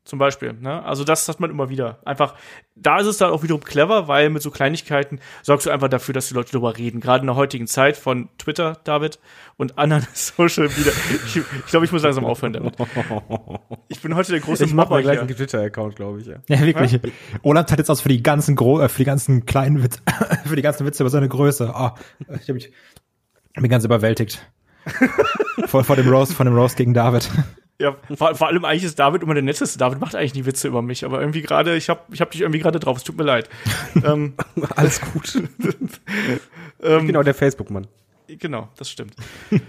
Zum 0.04 0.18
Beispiel, 0.18 0.54
ne? 0.54 0.84
Also 0.84 1.04
das 1.04 1.28
hat 1.28 1.40
man 1.40 1.52
immer 1.52 1.70
wieder. 1.70 2.00
Einfach, 2.06 2.34
da 2.76 3.00
ist 3.00 3.06
es 3.06 3.18
dann 3.18 3.30
auch 3.30 3.44
wiederum 3.44 3.64
clever, 3.64 4.08
weil 4.08 4.32
mit 4.32 4.42
so 4.42 4.50
Kleinigkeiten 4.50 5.20
sorgst 5.44 5.68
du 5.68 5.70
einfach 5.70 5.90
dafür, 5.90 6.14
dass 6.14 6.28
die 6.28 6.34
Leute 6.34 6.52
darüber 6.52 6.76
reden. 6.76 7.02
Gerade 7.02 7.22
in 7.22 7.28
der 7.28 7.36
heutigen 7.36 7.68
Zeit 7.68 7.98
von 7.98 8.30
Twitter, 8.40 8.80
David, 8.84 9.20
und 9.58 9.78
anderen 9.78 10.08
Social 10.14 10.70
Media. 10.70 10.92
Ich, 11.26 11.38
ich 11.38 11.66
glaube, 11.68 11.86
ich 11.86 11.92
muss 11.92 12.02
langsam 12.02 12.26
aufhören 12.26 12.54
damit. 12.54 12.76
Ich 13.90 14.02
bin 14.02 14.16
heute 14.16 14.32
der 14.32 14.42
große 14.42 14.66
Ich 14.66 14.74
mach 14.74 14.86
Mobber 14.86 14.96
mal 14.96 15.04
gleich 15.04 15.20
einen 15.20 15.30
Twitter-Account, 15.30 15.96
glaube 15.96 16.22
ich, 16.22 16.26
ja. 16.26 16.38
Ja, 16.48 16.62
wirklich. 16.62 17.00
Olaf 17.44 17.72
hat 17.72 17.78
jetzt 17.78 17.92
aus 17.92 18.02
für 18.02 18.10
die 18.10 18.24
ganzen 18.24 18.56
Gro 18.56 18.82
äh, 18.82 18.90
für 18.90 18.98
die 18.98 19.06
ganzen 19.06 19.46
kleinen 19.46 19.84
Witze, 19.84 20.00
für 20.46 20.56
die 20.56 20.64
ganzen 20.64 20.88
Witze 20.88 21.04
über 21.04 21.12
seine 21.12 21.30
Größe. 21.30 21.72
Oh, 21.76 21.92
ich 22.42 22.50
hab 22.50 22.56
mich 22.56 22.72
bin 23.54 23.70
ganz 23.70 23.84
überwältigt. 23.84 24.46
vor, 25.66 25.84
vor 25.84 25.96
dem 25.96 26.10
Roast, 26.10 26.34
von 26.34 26.46
dem 26.46 26.56
Roast 26.56 26.78
gegen 26.78 26.94
David. 26.94 27.30
Ja, 27.82 27.96
vor, 28.16 28.36
vor 28.36 28.48
allem 28.48 28.64
eigentlich 28.64 28.84
ist 28.84 29.00
David 29.00 29.24
immer 29.24 29.34
der 29.34 29.44
netteste. 29.44 29.78
David 29.78 30.00
macht 30.00 30.16
eigentlich 30.16 30.36
nie 30.36 30.46
Witze 30.46 30.68
über 30.68 30.82
mich, 30.82 31.04
aber 31.04 31.20
irgendwie 31.20 31.42
gerade, 31.42 31.76
ich 31.76 31.90
habe 31.90 32.02
ich 32.12 32.22
hab 32.22 32.32
dich 32.32 32.42
irgendwie 32.42 32.60
gerade 32.60 32.80
drauf, 32.80 32.98
es 32.98 33.04
tut 33.04 33.18
mir 33.18 33.24
leid. 33.24 33.50
ähm, 34.06 34.34
Alles 34.76 35.02
gut. 35.02 35.42
bin 36.80 37.16
auch 37.18 37.24
der 37.24 37.34
Facebook-Mann. 37.34 37.88
Genau, 38.28 38.70
das 38.78 38.90
stimmt. 38.90 39.16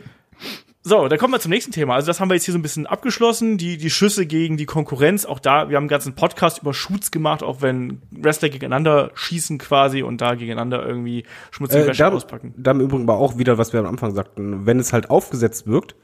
So, 0.85 1.07
dann 1.07 1.16
kommen 1.16 1.33
wir 1.33 1.38
zum 1.38 1.51
nächsten 1.51 1.70
Thema. 1.70 1.94
Also 1.94 2.09
das 2.09 2.18
haben 2.18 2.29
wir 2.29 2.35
jetzt 2.35 2.44
hier 2.44 2.51
so 2.51 2.59
ein 2.59 2.62
bisschen 2.62 2.88
abgeschlossen. 2.88 3.57
Die, 3.57 3.77
die 3.77 3.88
Schüsse 3.88 4.27
gegen 4.27 4.57
die 4.57 4.66
Konkurrenz. 4.66 5.25
Auch 5.25 5.38
da, 5.38 5.68
wir 5.68 5.77
haben 5.77 5.83
einen 5.85 5.88
ganzen 5.88 6.16
Podcast 6.16 6.61
über 6.62 6.75
Shoots 6.75 7.12
gemacht, 7.12 7.44
auch 7.44 7.62
wenn 7.62 8.03
Wrestler 8.11 8.48
gegeneinander 8.48 9.12
schießen 9.14 9.59
quasi 9.59 10.03
und 10.03 10.20
da 10.20 10.35
gegeneinander 10.35 10.85
irgendwie 10.85 11.22
schmutzige 11.53 11.85
Äh, 11.85 11.87
Wäsche 11.87 12.03
da, 12.03 12.09
auspacken. 12.11 12.53
da 12.57 12.72
im 12.72 12.81
Übrigen 12.81 13.07
war 13.07 13.14
auch 13.18 13.38
wieder, 13.38 13.59
was 13.59 13.72
wir 13.72 13.79
am 13.79 13.87
Anfang 13.87 14.12
sagten, 14.12 14.66
wenn 14.66 14.81
es 14.81 14.92
halt 14.92 15.09
aufgesetzt 15.09 15.68
wirkt, 15.68 15.94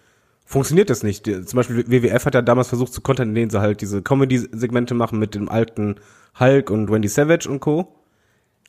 funktioniert 0.49 0.89
das 0.89 1.03
nicht. 1.03 1.27
Zum 1.27 1.57
Beispiel 1.57 1.87
WWF 1.87 2.25
hat 2.25 2.35
ja 2.35 2.43
damals 2.43 2.69
versucht 2.69 2.93
zu 2.93 3.03
kontern, 3.03 3.29
indem 3.29 3.51
sie 3.51 3.61
halt 3.61 3.83
diese 3.83 4.03
Comedy-Segmente 4.03 4.95
machen 4.95 5.19
mit 5.19 5.35
dem 5.35 5.49
alten 5.49 5.97
Hulk 6.41 6.71
und 6.71 6.91
Wendy 6.91 7.09
Savage 7.09 7.49
und 7.49 7.61
Co. 7.61 7.95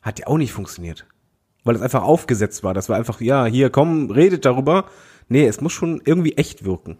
Hat 0.02 0.18
ja 0.18 0.26
auch 0.26 0.36
nicht 0.36 0.52
funktioniert. 0.52 1.06
Weil 1.64 1.76
es 1.76 1.82
einfach 1.82 2.02
aufgesetzt 2.02 2.62
war. 2.62 2.74
Das 2.74 2.88
war 2.88 2.96
einfach, 2.96 3.20
ja, 3.20 3.46
hier, 3.46 3.70
komm, 3.70 4.10
redet 4.10 4.44
darüber. 4.44 4.86
Nee, 5.28 5.46
es 5.46 5.60
muss 5.60 5.72
schon 5.72 6.02
irgendwie 6.04 6.36
echt 6.36 6.64
wirken. 6.64 6.98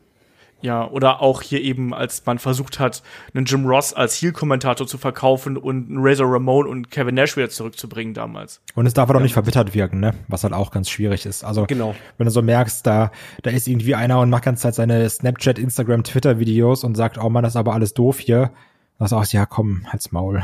Ja, 0.62 0.86
oder 0.88 1.22
auch 1.22 1.40
hier 1.40 1.62
eben, 1.62 1.94
als 1.94 2.24
man 2.26 2.38
versucht 2.38 2.78
hat, 2.78 3.02
einen 3.32 3.46
Jim 3.46 3.64
Ross 3.66 3.94
als 3.94 4.20
Heel-Kommentator 4.20 4.86
zu 4.86 4.98
verkaufen 4.98 5.56
und 5.56 5.88
einen 5.88 5.98
Razor 6.00 6.30
Ramon 6.30 6.66
und 6.66 6.90
Kevin 6.90 7.14
Nash 7.14 7.36
wieder 7.36 7.48
zurückzubringen 7.48 8.12
damals. 8.12 8.60
Und 8.74 8.84
es 8.86 8.92
darf 8.92 9.08
aber 9.08 9.18
auch 9.18 9.22
nicht 9.22 9.32
verbittert 9.32 9.72
wirken, 9.74 10.00
ne? 10.00 10.14
Was 10.28 10.44
halt 10.44 10.52
auch 10.52 10.70
ganz 10.70 10.90
schwierig 10.90 11.24
ist. 11.24 11.44
Also, 11.44 11.64
Genau. 11.66 11.94
wenn 12.18 12.26
du 12.26 12.30
so 12.30 12.42
merkst, 12.42 12.86
da, 12.86 13.10
da 13.42 13.50
ist 13.50 13.68
irgendwie 13.68 13.94
einer 13.94 14.20
und 14.20 14.28
macht 14.28 14.44
ganze 14.44 14.62
Zeit 14.62 14.74
seine 14.74 15.08
Snapchat, 15.08 15.58
Instagram, 15.58 16.04
Twitter-Videos 16.04 16.84
und 16.84 16.94
sagt, 16.94 17.16
oh 17.16 17.30
Mann, 17.30 17.42
das 17.42 17.52
ist 17.54 17.56
aber 17.56 17.72
alles 17.72 17.94
doof 17.94 18.18
hier. 18.18 18.50
Dann 18.98 19.08
sagst 19.08 19.32
du 19.32 19.38
auch, 19.38 19.40
ja, 19.40 19.46
komm, 19.46 19.86
halt's 19.90 20.12
Maul. 20.12 20.42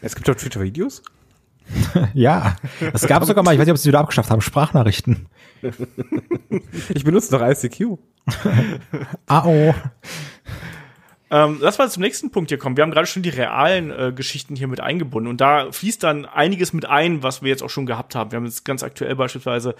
Es 0.00 0.14
gibt 0.14 0.26
doch 0.28 0.34
Twitter-Videos. 0.34 1.02
ja. 2.14 2.56
Es 2.94 3.06
gab 3.06 3.24
sogar 3.24 3.44
mal, 3.44 3.52
ich 3.52 3.58
weiß 3.58 3.66
nicht, 3.66 3.72
ob 3.72 3.78
sie 3.78 3.88
wieder 3.88 4.00
abgeschafft 4.00 4.30
haben, 4.30 4.40
Sprachnachrichten. 4.40 5.26
Ich 6.94 7.04
benutze 7.04 7.36
doch 7.36 7.42
ICQ. 7.46 7.98
Ah, 9.26 9.44
oh. 9.44 9.74
Ähm, 11.28 11.58
lass 11.60 11.78
mal 11.78 11.90
zum 11.90 12.02
nächsten 12.02 12.30
Punkt 12.30 12.50
hier 12.50 12.58
kommen. 12.58 12.76
Wir 12.76 12.82
haben 12.82 12.92
gerade 12.92 13.08
schon 13.08 13.22
die 13.22 13.30
realen 13.30 13.90
äh, 13.90 14.12
Geschichten 14.14 14.54
hier 14.54 14.68
mit 14.68 14.80
eingebunden 14.80 15.28
und 15.28 15.40
da 15.40 15.72
fließt 15.72 16.02
dann 16.02 16.24
einiges 16.24 16.72
mit 16.72 16.86
ein, 16.86 17.24
was 17.24 17.42
wir 17.42 17.48
jetzt 17.48 17.62
auch 17.62 17.70
schon 17.70 17.84
gehabt 17.84 18.14
haben. 18.14 18.30
Wir 18.30 18.36
haben 18.36 18.44
jetzt 18.44 18.64
ganz 18.64 18.84
aktuell 18.84 19.16
beispielsweise 19.16 19.74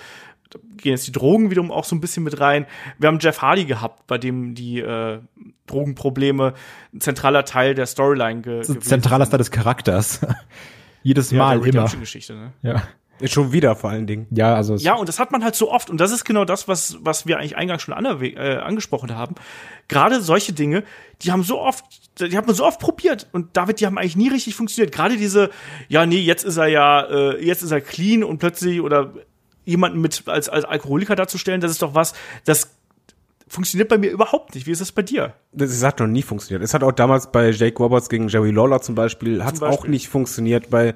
da 0.50 0.58
gehen 0.76 0.92
jetzt 0.92 1.06
die 1.06 1.12
Drogen 1.12 1.50
wiederum 1.50 1.72
auch 1.72 1.84
so 1.84 1.96
ein 1.96 2.00
bisschen 2.00 2.22
mit 2.22 2.40
rein. 2.40 2.66
Wir 2.98 3.08
haben 3.08 3.18
Jeff 3.20 3.42
Hardy 3.42 3.64
gehabt, 3.64 4.06
bei 4.06 4.18
dem 4.18 4.54
die 4.54 4.78
äh, 4.80 5.18
Drogenprobleme 5.66 6.54
ein 6.94 7.00
zentraler 7.00 7.44
Teil 7.44 7.74
der 7.74 7.86
Storyline 7.86 8.42
ge 8.42 8.62
zentraler. 8.62 9.26
Star 9.26 9.38
des 9.38 9.50
Charakters. 9.50 10.20
Jedes 11.02 11.30
ja, 11.30 11.38
Mal 11.38 11.58
der 11.58 11.66
immer. 11.66 11.66
Redemption-Geschichte. 11.66 12.34
Ne? 12.34 12.52
Ja. 12.62 12.82
Schon 13.24 13.52
wieder 13.52 13.76
vor 13.76 13.90
allen 13.90 14.06
Dingen. 14.06 14.26
Ja, 14.30 14.54
also 14.54 14.76
Ja, 14.76 14.94
und 14.94 15.08
das 15.08 15.18
hat 15.18 15.32
man 15.32 15.42
halt 15.42 15.54
so 15.54 15.70
oft. 15.70 15.88
Und 15.88 15.98
das 16.00 16.12
ist 16.12 16.24
genau 16.24 16.44
das, 16.44 16.68
was, 16.68 16.98
was 17.00 17.26
wir 17.26 17.38
eigentlich 17.38 17.56
eingangs 17.56 17.82
schon 17.82 17.94
äh, 17.94 18.56
angesprochen 18.56 19.14
haben. 19.14 19.34
Gerade 19.88 20.20
solche 20.20 20.52
Dinge, 20.52 20.84
die 21.22 21.32
haben 21.32 21.42
so 21.42 21.60
oft, 21.60 21.84
die 22.20 22.36
hat 22.36 22.46
man 22.46 22.54
so 22.54 22.64
oft 22.64 22.78
probiert. 22.78 23.26
Und 23.32 23.56
David, 23.56 23.80
die 23.80 23.86
haben 23.86 23.96
eigentlich 23.96 24.16
nie 24.16 24.28
richtig 24.28 24.54
funktioniert. 24.54 24.94
Gerade 24.94 25.16
diese, 25.16 25.50
ja, 25.88 26.04
nee, 26.04 26.18
jetzt 26.18 26.44
ist 26.44 26.58
er 26.58 26.66
ja, 26.66 27.02
äh, 27.02 27.44
jetzt 27.44 27.62
ist 27.62 27.70
er 27.70 27.80
clean 27.80 28.22
und 28.22 28.38
plötzlich 28.38 28.80
oder 28.80 29.14
jemanden 29.64 30.00
mit 30.00 30.24
als, 30.26 30.48
als 30.48 30.64
Alkoholiker 30.64 31.16
darzustellen, 31.16 31.60
das 31.60 31.72
ist 31.72 31.82
doch 31.82 31.94
was, 31.94 32.14
das 32.44 32.70
funktioniert 33.48 33.88
bei 33.88 33.98
mir 33.98 34.10
überhaupt 34.10 34.54
nicht. 34.54 34.66
Wie 34.66 34.70
ist 34.70 34.80
das 34.80 34.92
bei 34.92 35.02
dir? 35.02 35.34
Das 35.52 35.82
hat 35.82 36.00
noch 36.00 36.06
nie 36.06 36.22
funktioniert. 36.22 36.62
Es 36.62 36.74
hat 36.74 36.82
auch 36.82 36.92
damals 36.92 37.30
bei 37.30 37.50
Jake 37.50 37.78
Roberts 37.78 38.08
gegen 38.08 38.28
Jerry 38.28 38.50
Lawler 38.50 38.80
zum 38.80 38.94
Beispiel, 38.94 39.44
hat 39.44 39.54
es 39.54 39.62
auch 39.62 39.86
nicht 39.86 40.08
funktioniert. 40.08 40.70
Bei 40.70 40.94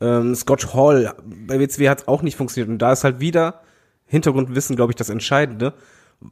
ähm, 0.00 0.34
Scotch 0.34 0.74
Hall, 0.74 1.14
bei 1.24 1.58
WCW 1.58 1.88
hat 1.88 2.02
es 2.02 2.08
auch 2.08 2.22
nicht 2.22 2.36
funktioniert. 2.36 2.68
Und 2.68 2.78
da 2.78 2.92
ist 2.92 3.04
halt 3.04 3.20
wieder 3.20 3.62
Hintergrundwissen, 4.06 4.76
glaube 4.76 4.92
ich, 4.92 4.96
das 4.96 5.10
Entscheidende, 5.10 5.74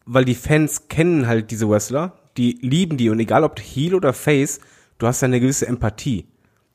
weil 0.07 0.25
die 0.25 0.35
Fans 0.35 0.89
kennen 0.89 1.27
halt 1.27 1.51
diese 1.51 1.69
Wrestler, 1.69 2.19
die 2.37 2.59
lieben 2.61 2.97
die 2.97 3.11
und 3.11 3.21
egal 3.21 3.45
ob 3.45 3.59
Heel 3.61 3.95
oder 3.95 4.13
Face, 4.13 4.61
du 4.99 5.07
hast 5.07 5.21
ja 5.21 5.27
eine 5.27 5.41
gewisse 5.41 5.67
Empathie. 5.67 6.27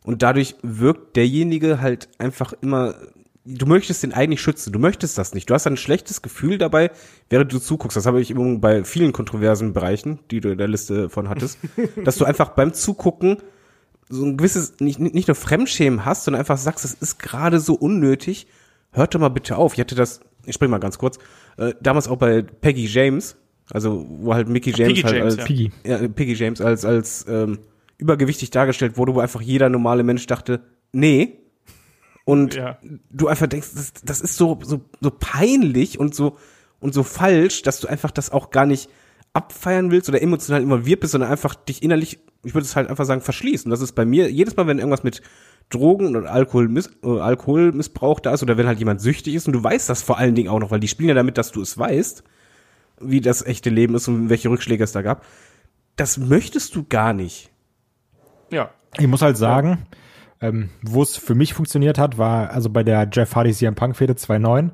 Und 0.03 0.23
dadurch 0.23 0.55
wirkt 0.61 1.15
derjenige 1.15 1.81
halt 1.81 2.09
einfach 2.17 2.53
immer, 2.61 2.95
du 3.45 3.65
möchtest 3.65 4.03
den 4.03 4.13
eigentlich 4.13 4.41
schützen, 4.41 4.71
du 4.71 4.79
möchtest 4.79 5.17
das 5.17 5.33
nicht. 5.33 5.49
Du 5.49 5.53
hast 5.53 5.67
ein 5.67 5.77
schlechtes 5.77 6.21
Gefühl 6.21 6.57
dabei, 6.57 6.91
während 7.29 7.51
du 7.51 7.59
zuguckst. 7.59 7.97
Das 7.97 8.05
habe 8.05 8.21
ich 8.21 8.31
übrigens 8.31 8.61
bei 8.61 8.83
vielen 8.83 9.11
kontroversen 9.11 9.73
Bereichen, 9.73 10.19
die 10.31 10.39
du 10.39 10.49
in 10.49 10.57
der 10.57 10.67
Liste 10.67 11.09
von 11.09 11.29
hattest, 11.29 11.59
dass 12.03 12.17
du 12.17 12.25
einfach 12.25 12.49
beim 12.49 12.73
Zugucken 12.73 13.37
so 14.09 14.25
ein 14.25 14.37
gewisses, 14.37 14.79
nicht, 14.79 14.99
nicht 14.99 15.27
nur 15.27 15.35
Fremdschämen 15.35 16.03
hast, 16.05 16.23
sondern 16.23 16.39
einfach 16.39 16.57
sagst, 16.57 16.83
es 16.83 16.93
ist 16.93 17.19
gerade 17.19 17.59
so 17.59 17.75
unnötig, 17.75 18.47
hört 18.91 19.13
doch 19.13 19.19
mal 19.19 19.29
bitte 19.29 19.55
auf. 19.57 19.73
Ich 19.73 19.79
hatte 19.79 19.95
das, 19.95 20.21
ich 20.45 20.55
spring 20.55 20.71
mal 20.71 20.79
ganz 20.79 20.97
kurz, 20.97 21.19
äh, 21.57 21.73
damals 21.79 22.07
auch 22.07 22.17
bei 22.17 22.41
Peggy 22.41 22.85
James, 22.87 23.37
also 23.71 24.05
wo 24.09 24.33
halt 24.33 24.49
Mickey 24.49 24.71
James 24.71 24.93
Piggy 24.93 25.01
halt 25.03 25.15
James, 25.15 25.33
als 25.33 25.37
ja. 25.37 25.45
Piggy. 25.45 25.71
ja, 25.85 26.07
Piggy 26.07 26.33
James 26.33 26.59
als, 26.59 26.85
als 26.85 27.25
ähm, 27.29 27.59
übergewichtig 27.97 28.49
dargestellt 28.49 28.97
wurde, 28.97 29.13
wo 29.13 29.19
einfach 29.19 29.41
jeder 29.41 29.69
normale 29.69 30.03
Mensch 30.03 30.25
dachte, 30.25 30.61
nee. 30.91 31.37
Und 32.25 32.55
Ja. 32.55 32.77
du 33.11 33.27
einfach 33.27 33.47
denkst, 33.47 33.69
das, 33.75 33.93
das 34.03 34.21
ist 34.21 34.37
so, 34.37 34.59
so, 34.63 34.81
so 35.01 35.11
peinlich 35.11 35.99
und 35.99 36.15
so, 36.15 36.37
und 36.79 36.93
so 36.93 37.03
falsch, 37.03 37.61
dass 37.61 37.79
du 37.79 37.87
einfach 37.87 38.11
das 38.11 38.31
auch 38.31 38.51
gar 38.51 38.65
nicht 38.65 38.89
abfeiern 39.33 39.91
willst 39.91 40.09
oder 40.09 40.21
emotional 40.21 40.61
involviert 40.61 40.99
bist, 41.01 41.11
sondern 41.11 41.31
einfach 41.31 41.55
dich 41.55 41.83
innerlich, 41.83 42.19
ich 42.43 42.53
würde 42.53 42.65
es 42.65 42.75
halt 42.75 42.89
einfach 42.89 43.05
sagen, 43.05 43.21
verschließen. 43.21 43.67
Und 43.67 43.71
das 43.71 43.81
ist 43.81 43.93
bei 43.93 44.05
mir, 44.05 44.31
jedes 44.31 44.55
Mal, 44.55 44.67
wenn 44.67 44.79
irgendwas 44.79 45.03
mit 45.03 45.21
Drogen 45.69 46.15
oder 46.15 46.31
Alkohol, 46.31 46.69
äh, 47.03 47.19
Alkoholmissbrauch 47.19 48.19
da 48.19 48.33
ist 48.33 48.41
oder 48.41 48.57
wenn 48.57 48.67
halt 48.67 48.79
jemand 48.79 49.01
süchtig 49.01 49.35
ist 49.35 49.47
und 49.47 49.53
du 49.53 49.63
weißt 49.63 49.89
das 49.89 50.01
vor 50.01 50.17
allen 50.17 50.35
Dingen 50.35 50.49
auch 50.49 50.59
noch, 50.59 50.71
weil 50.71 50.79
die 50.79 50.87
spielen 50.87 51.09
ja 51.09 51.15
damit, 51.15 51.37
dass 51.37 51.51
du 51.51 51.61
es 51.61 51.77
weißt, 51.77 52.23
wie 53.01 53.21
das 53.21 53.45
echte 53.45 53.69
Leben 53.69 53.95
ist 53.95 54.07
und 54.07 54.29
welche 54.29 54.49
Rückschläge 54.49 54.83
es 54.83 54.91
da 54.91 55.01
gab. 55.01 55.25
Das 55.95 56.17
möchtest 56.17 56.75
du 56.75 56.85
gar 56.87 57.13
nicht. 57.13 57.51
Ja. 58.51 58.71
Ich 58.97 59.07
muss 59.07 59.21
halt 59.21 59.37
sagen, 59.37 59.85
ähm, 60.41 60.69
wo 60.81 61.03
es 61.03 61.17
für 61.17 61.35
mich 61.35 61.53
funktioniert 61.53 61.97
hat, 61.97 62.17
war 62.17 62.49
also 62.49 62.69
bei 62.69 62.83
der 62.83 63.07
Jeff 63.11 63.35
Hardy 63.35 63.53
CM 63.53 63.75
Punk 63.75 63.95
Fehde 63.95 64.13
2.9, 64.13 64.71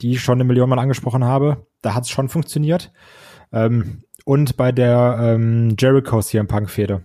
die 0.00 0.12
ich 0.12 0.20
schon 0.20 0.34
eine 0.34 0.44
Million 0.44 0.70
Mal 0.70 0.78
angesprochen 0.78 1.24
habe. 1.24 1.66
Da 1.82 1.94
hat 1.94 2.04
es 2.04 2.10
schon 2.10 2.28
funktioniert. 2.28 2.92
Ähm, 3.52 4.02
und 4.24 4.56
bei 4.56 4.72
der 4.72 5.18
ähm, 5.20 5.74
Jericho 5.78 6.20
CM 6.20 6.46
Punk 6.46 6.70
Fehde, 6.70 7.04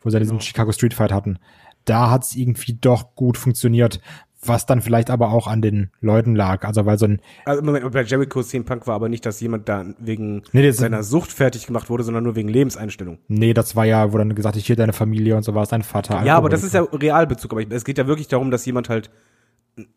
wo 0.00 0.10
sie 0.10 0.18
diesen 0.18 0.40
Chicago 0.40 0.72
Street 0.72 0.94
Fight 0.94 1.12
hatten. 1.12 1.38
Da 1.84 2.10
hat 2.10 2.22
es 2.24 2.36
irgendwie 2.36 2.74
doch 2.80 3.16
gut 3.16 3.36
funktioniert, 3.36 4.00
was 4.44 4.66
dann 4.66 4.82
vielleicht 4.82 5.10
aber 5.10 5.30
auch 5.30 5.46
an 5.46 5.62
den 5.62 5.90
Leuten 6.00 6.34
lag. 6.34 6.64
Also 6.64 6.84
weil 6.86 6.98
so 6.98 7.06
ein 7.06 7.20
Also 7.44 7.62
Moment, 7.62 7.90
bei 7.92 8.02
Jericho 8.02 8.42
CM 8.42 8.64
Punk 8.64 8.86
war 8.86 8.94
aber 8.94 9.08
nicht, 9.08 9.24
dass 9.24 9.40
jemand 9.40 9.68
da 9.68 9.84
wegen 9.98 10.42
Nee, 10.52 10.70
seiner 10.72 11.02
Sucht 11.02 11.32
fertig 11.32 11.66
gemacht 11.66 11.90
wurde, 11.90 12.02
sondern 12.02 12.24
nur 12.24 12.34
wegen 12.34 12.48
Lebenseinstellung. 12.48 13.18
Nee, 13.28 13.54
das 13.54 13.76
war 13.76 13.84
ja, 13.84 14.12
wo 14.12 14.18
dann 14.18 14.34
gesagt, 14.34 14.56
ich 14.56 14.66
hier 14.66 14.76
deine 14.76 14.92
Familie 14.92 15.36
und 15.36 15.42
so 15.44 15.54
war 15.54 15.62
es 15.62 15.68
dein 15.68 15.82
Vater. 15.82 16.24
Ja, 16.24 16.36
aber 16.36 16.48
das 16.48 16.64
ist 16.64 16.74
ja 16.74 16.82
Realbezug. 16.82 17.52
Aber 17.52 17.62
es 17.68 17.84
geht 17.84 17.98
ja 17.98 18.06
wirklich 18.06 18.28
darum, 18.28 18.50
dass 18.50 18.66
jemand 18.66 18.88
halt 18.88 19.10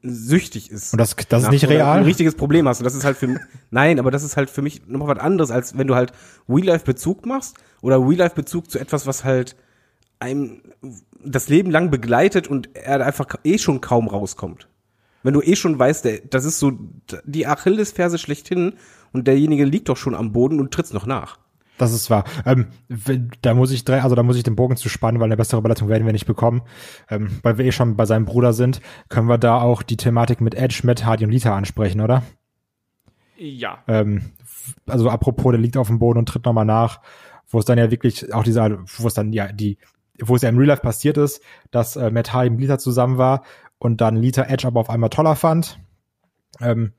süchtig 0.02 0.72
ist. 0.72 0.94
Und 0.94 1.00
das, 1.00 1.16
das 1.16 1.44
ist 1.44 1.52
nicht 1.52 1.68
real. 1.68 1.98
Ein 1.98 2.04
richtiges 2.04 2.36
Problem 2.36 2.68
hast. 2.68 2.80
Und 2.80 2.86
das 2.86 2.96
ist 2.96 3.04
halt 3.04 3.18
für 3.18 3.28
mich, 3.28 3.40
nein, 3.72 4.00
aber 4.00 4.12
das 4.12 4.24
ist 4.24 4.38
halt 4.38 4.50
für 4.50 4.62
mich 4.62 4.88
noch 4.88 5.08
was 5.08 5.20
anderes, 5.20 5.52
als 5.52 5.78
wenn 5.78 5.88
du 5.88 5.96
halt 5.96 6.14
Real-Life-Bezug 6.48 7.26
machst 7.26 7.56
oder 7.82 8.00
Real-Life-Bezug 8.00 8.70
zu 8.72 8.80
etwas, 8.80 9.06
was 9.06 9.24
halt 9.24 9.56
einem 10.20 10.62
das 11.24 11.50
Leben 11.50 11.72
lang 11.72 11.92
begleitet 11.92 12.48
und 12.48 12.70
er 12.76 13.06
einfach 13.06 13.28
eh 13.44 13.58
schon 13.58 13.82
kaum 13.82 14.08
rauskommt. 14.08 14.70
Wenn 15.24 15.34
du 15.34 15.42
eh 15.42 15.56
schon 15.56 15.78
weißt, 15.78 16.06
der, 16.06 16.20
das 16.20 16.46
ist 16.46 16.60
so 16.60 16.72
die 17.26 17.48
Achillesferse 17.48 18.18
schlechthin 18.18 18.76
und 19.12 19.28
derjenige 19.28 19.66
liegt 19.66 19.90
doch 19.90 19.98
schon 19.98 20.16
am 20.16 20.32
Boden 20.32 20.60
und 20.60 20.72
tritt's 20.72 20.94
noch 20.94 21.06
nach. 21.06 21.40
Das 21.78 21.94
ist 21.94 22.10
wahr. 22.10 22.24
Ähm, 22.46 22.68
da 23.42 23.54
muss 23.54 23.72
ich 23.72 23.84
drei, 23.84 24.02
also 24.02 24.16
da 24.16 24.24
muss 24.24 24.38
ich 24.38 24.44
den 24.44 24.56
Bogen 24.56 24.78
zu 24.78 24.88
spannen, 24.88 25.20
weil 25.20 25.28
eine 25.28 25.38
bessere 25.38 25.60
Überleitung 25.60 25.90
werden 25.90 26.06
wir 26.06 26.14
nicht 26.14 26.26
bekommen. 26.26 26.62
Ähm, 27.10 27.40
weil 27.44 27.58
wir 27.58 27.66
eh 27.66 27.72
schon 27.72 27.96
bei 27.98 28.06
seinem 28.06 28.26
Bruder 28.26 28.54
sind, 28.54 28.82
können 29.10 29.28
wir 29.28 29.38
da 29.38 29.60
auch 29.60 29.84
die 29.84 29.98
Thematik 29.98 30.40
mit 30.42 30.56
Edge, 30.56 30.82
Matt 30.84 31.06
Hardy 31.06 31.26
und 31.26 31.32
Lita 31.32 31.56
ansprechen, 31.56 32.02
oder? 32.02 32.24
Ja. 33.38 33.80
Ähm, 33.88 34.32
also 34.86 35.10
apropos, 35.10 35.52
der 35.52 35.60
liegt 35.60 35.78
auf 35.78 35.88
dem 35.88 36.00
Boden 36.00 36.20
und 36.20 36.30
tritt 36.30 36.46
nochmal 36.46 36.66
nach, 36.66 37.02
wo 37.50 37.60
es 37.60 37.66
dann 37.66 37.78
ja 37.78 37.92
wirklich 37.92 38.34
auch 38.34 38.44
dieser, 38.44 38.80
wo 38.98 39.08
es 39.08 39.14
dann 39.14 39.34
ja 39.34 39.52
die, 39.52 39.78
wo 40.22 40.36
es 40.36 40.42
ja 40.42 40.50
im 40.50 40.58
Real 40.58 40.68
Life 40.68 40.82
passiert 40.82 41.18
ist, 41.18 41.42
dass 41.72 41.98
äh, 41.98 42.10
Matt 42.10 42.34
Hardy 42.34 42.50
mit 42.52 42.62
Lita 42.62 42.78
zusammen 42.78 43.18
war 43.18 43.44
und 43.78 44.00
dann 44.00 44.16
Lita 44.16 44.44
Edge 44.44 44.66
aber 44.66 44.80
auf 44.80 44.90
einmal 44.90 45.10
toller 45.10 45.36
fand. 45.36 45.80
Ähm, 46.62 46.94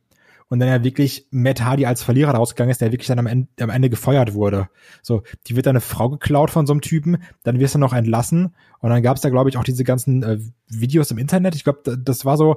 und 0.49 0.61
dann 0.61 0.69
ja 0.69 0.85
wirklich 0.85 1.27
Matt 1.31 1.63
Hardy 1.63 1.87
als 1.87 2.03
Verlierer 2.03 2.33
rausgegangen 2.33 2.71
ist, 2.71 2.81
der 2.81 2.93
wirklich 2.93 3.09
dann 3.09 3.19
am 3.19 3.27
Ende, 3.27 3.49
am 3.61 3.71
Ende 3.71 3.91
gefeuert 3.91 4.35
wurde. 4.35 4.69
So, 5.03 5.23
die 5.47 5.57
wird 5.57 5.67
dann 5.67 5.73
eine 5.73 5.81
Frau 5.81 6.09
geklaut 6.09 6.51
von 6.51 6.67
so 6.67 6.73
einem 6.73 6.83
Typen, 6.83 7.23
dann 7.43 7.59
wirst 7.59 7.75
du 7.75 7.79
noch 7.79 7.93
entlassen 7.93 8.55
und 8.81 8.91
dann 8.91 9.03
gab 9.03 9.17
es 9.17 9.23
da, 9.23 9.31
glaube 9.31 9.51
ich, 9.51 9.57
auch 9.57 9.65
diese 9.65 9.85
ganzen 9.85 10.23
äh, 10.23 10.39
Videos 10.69 11.11
im 11.11 11.19
Internet. 11.19 11.55
Ich 11.55 11.65
glaube, 11.65 11.97
das 11.97 12.25
war 12.25 12.37
so, 12.37 12.57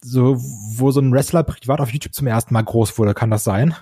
so, 0.00 0.36
wo 0.36 0.90
so 0.90 1.00
ein 1.00 1.12
Wrestler 1.12 1.44
privat 1.44 1.80
auf 1.80 1.92
YouTube 1.92 2.14
zum 2.14 2.26
ersten 2.26 2.54
Mal 2.54 2.62
groß 2.62 2.98
wurde, 2.98 3.14
kann 3.14 3.30
das 3.30 3.44
sein? 3.44 3.74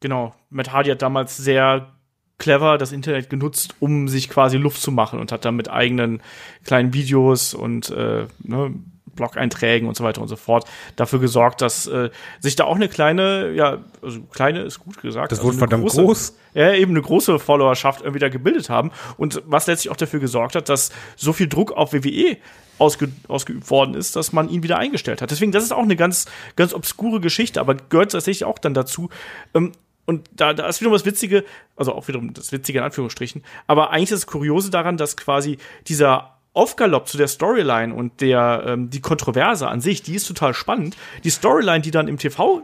Genau. 0.00 0.34
Matt 0.50 0.72
Hardy 0.72 0.90
hat 0.90 1.00
damals 1.00 1.36
sehr 1.36 1.92
clever 2.38 2.76
das 2.76 2.92
Internet 2.92 3.30
genutzt, 3.30 3.76
um 3.78 4.08
sich 4.08 4.28
quasi 4.28 4.56
Luft 4.56 4.82
zu 4.82 4.90
machen 4.90 5.20
und 5.20 5.30
hat 5.30 5.44
dann 5.44 5.54
mit 5.54 5.70
eigenen 5.70 6.20
kleinen 6.64 6.92
Videos 6.92 7.54
und 7.54 7.90
äh, 7.90 8.26
ne, 8.40 8.74
Blog-Einträgen 9.14 9.88
und 9.88 9.96
so 9.96 10.04
weiter 10.04 10.20
und 10.20 10.28
so 10.28 10.36
fort 10.36 10.64
dafür 10.96 11.18
gesorgt, 11.18 11.60
dass 11.60 11.86
äh, 11.86 12.10
sich 12.40 12.56
da 12.56 12.64
auch 12.64 12.76
eine 12.76 12.88
kleine, 12.88 13.52
ja, 13.52 13.78
also 14.02 14.20
kleine 14.32 14.62
ist 14.62 14.80
gut 14.80 15.00
gesagt. 15.00 15.32
Das 15.32 15.38
also 15.38 15.48
wurde 15.48 15.58
verdammt 15.58 15.82
große, 15.82 16.02
groß. 16.02 16.36
Ja, 16.54 16.74
eben 16.74 16.92
eine 16.92 17.02
große 17.02 17.38
Followerschaft 17.38 18.02
irgendwie 18.02 18.20
da 18.20 18.28
gebildet 18.28 18.68
haben 18.68 18.90
und 19.16 19.42
was 19.46 19.66
letztlich 19.66 19.90
auch 19.90 19.96
dafür 19.96 20.20
gesorgt 20.20 20.54
hat, 20.54 20.68
dass 20.68 20.90
so 21.16 21.32
viel 21.32 21.48
Druck 21.48 21.72
auf 21.72 21.92
WWE 21.92 22.36
ausge, 22.78 23.10
ausgeübt 23.28 23.70
worden 23.70 23.94
ist, 23.94 24.16
dass 24.16 24.32
man 24.32 24.48
ihn 24.48 24.62
wieder 24.62 24.78
eingestellt 24.78 25.22
hat. 25.22 25.30
Deswegen, 25.30 25.52
das 25.52 25.64
ist 25.64 25.72
auch 25.72 25.82
eine 25.82 25.96
ganz, 25.96 26.26
ganz 26.56 26.74
obskure 26.74 27.20
Geschichte, 27.20 27.60
aber 27.60 27.74
gehört 27.74 28.12
tatsächlich 28.12 28.44
auch 28.44 28.58
dann 28.58 28.74
dazu. 28.74 29.08
Ähm, 29.54 29.72
und 30.04 30.28
da, 30.32 30.52
da 30.52 30.66
ist 30.66 30.80
wiederum 30.80 30.94
das 30.94 31.06
Witzige, 31.06 31.44
also 31.76 31.94
auch 31.94 32.08
wiederum 32.08 32.34
das 32.34 32.50
Witzige 32.50 32.78
in 32.78 32.84
Anführungsstrichen, 32.84 33.44
aber 33.66 33.90
eigentlich 33.90 34.10
ist 34.10 34.24
das 34.24 34.26
Kuriose 34.26 34.70
daran, 34.70 34.96
dass 34.96 35.16
quasi 35.16 35.58
dieser 35.86 36.38
Aufgalopp 36.54 37.08
zu 37.08 37.16
der 37.16 37.28
Storyline 37.28 37.94
und 37.94 38.20
der 38.20 38.64
ähm, 38.66 38.90
die 38.90 39.00
Kontroverse 39.00 39.68
an 39.68 39.80
sich, 39.80 40.02
die 40.02 40.14
ist 40.14 40.26
total 40.26 40.54
spannend. 40.54 40.96
Die 41.24 41.30
Storyline, 41.30 41.80
die 41.80 41.90
dann 41.90 42.08
im 42.08 42.18
TV 42.18 42.62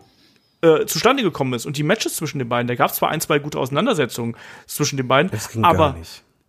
äh, 0.60 0.84
zustande 0.86 1.22
gekommen 1.22 1.54
ist 1.54 1.66
und 1.66 1.76
die 1.76 1.82
Matches 1.82 2.16
zwischen 2.16 2.38
den 2.38 2.48
beiden, 2.48 2.68
da 2.68 2.74
gab 2.74 2.90
es 2.90 2.96
zwar 2.96 3.10
ein, 3.10 3.20
zwei 3.20 3.38
gute 3.38 3.58
Auseinandersetzungen 3.58 4.36
zwischen 4.66 4.96
den 4.96 5.08
beiden, 5.08 5.30
aber 5.62 5.96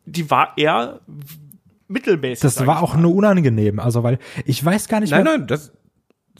die 0.06 0.30
war 0.30 0.54
eher 0.58 1.00
mittelmäßig. 1.88 2.42
Das 2.42 2.66
war 2.66 2.84
auch 2.84 2.96
mal. 2.96 3.02
nur 3.02 3.16
unangenehm, 3.16 3.80
also 3.80 4.04
weil 4.04 4.20
ich 4.46 4.64
weiß 4.64 4.88
gar 4.88 5.00
nicht 5.00 5.12
Nein, 5.12 5.24
mehr, 5.24 5.38
nein, 5.38 5.48
das. 5.48 5.72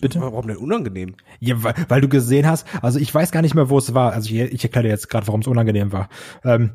Bitte? 0.02 0.22
Warum 0.22 0.48
denn 0.48 0.56
unangenehm? 0.56 1.16
Ja, 1.40 1.62
weil, 1.62 1.74
weil 1.90 2.00
du 2.00 2.08
gesehen 2.08 2.48
hast, 2.48 2.66
also 2.82 3.00
ich 3.00 3.14
weiß 3.14 3.32
gar 3.32 3.42
nicht 3.42 3.54
mehr, 3.54 3.70
wo 3.70 3.78
es 3.78 3.94
war. 3.94 4.14
Also 4.14 4.34
ich, 4.34 4.40
ich 4.40 4.64
erkläre 4.64 4.84
dir 4.84 4.90
jetzt 4.90 5.10
gerade, 5.10 5.28
warum 5.28 5.42
es 5.42 5.48
unangenehm 5.48 5.92
war. 5.92 6.08
Ähm, 6.46 6.72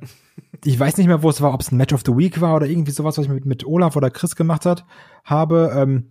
ich 0.64 0.78
weiß 0.78 0.96
nicht 0.96 1.06
mehr, 1.06 1.22
wo 1.22 1.30
es 1.30 1.40
war, 1.40 1.52
ob 1.52 1.60
es 1.60 1.70
ein 1.70 1.76
Match 1.76 1.92
of 1.92 2.02
the 2.04 2.16
Week 2.16 2.40
war 2.40 2.56
oder 2.56 2.66
irgendwie 2.66 2.92
sowas, 2.92 3.18
was 3.18 3.26
ich 3.26 3.30
mit, 3.30 3.44
mit 3.44 3.66
Olaf 3.66 3.96
oder 3.96 4.10
Chris 4.10 4.36
gemacht 4.36 4.66
hat, 4.66 4.84
habe. 5.24 5.72
Ähm, 5.76 6.10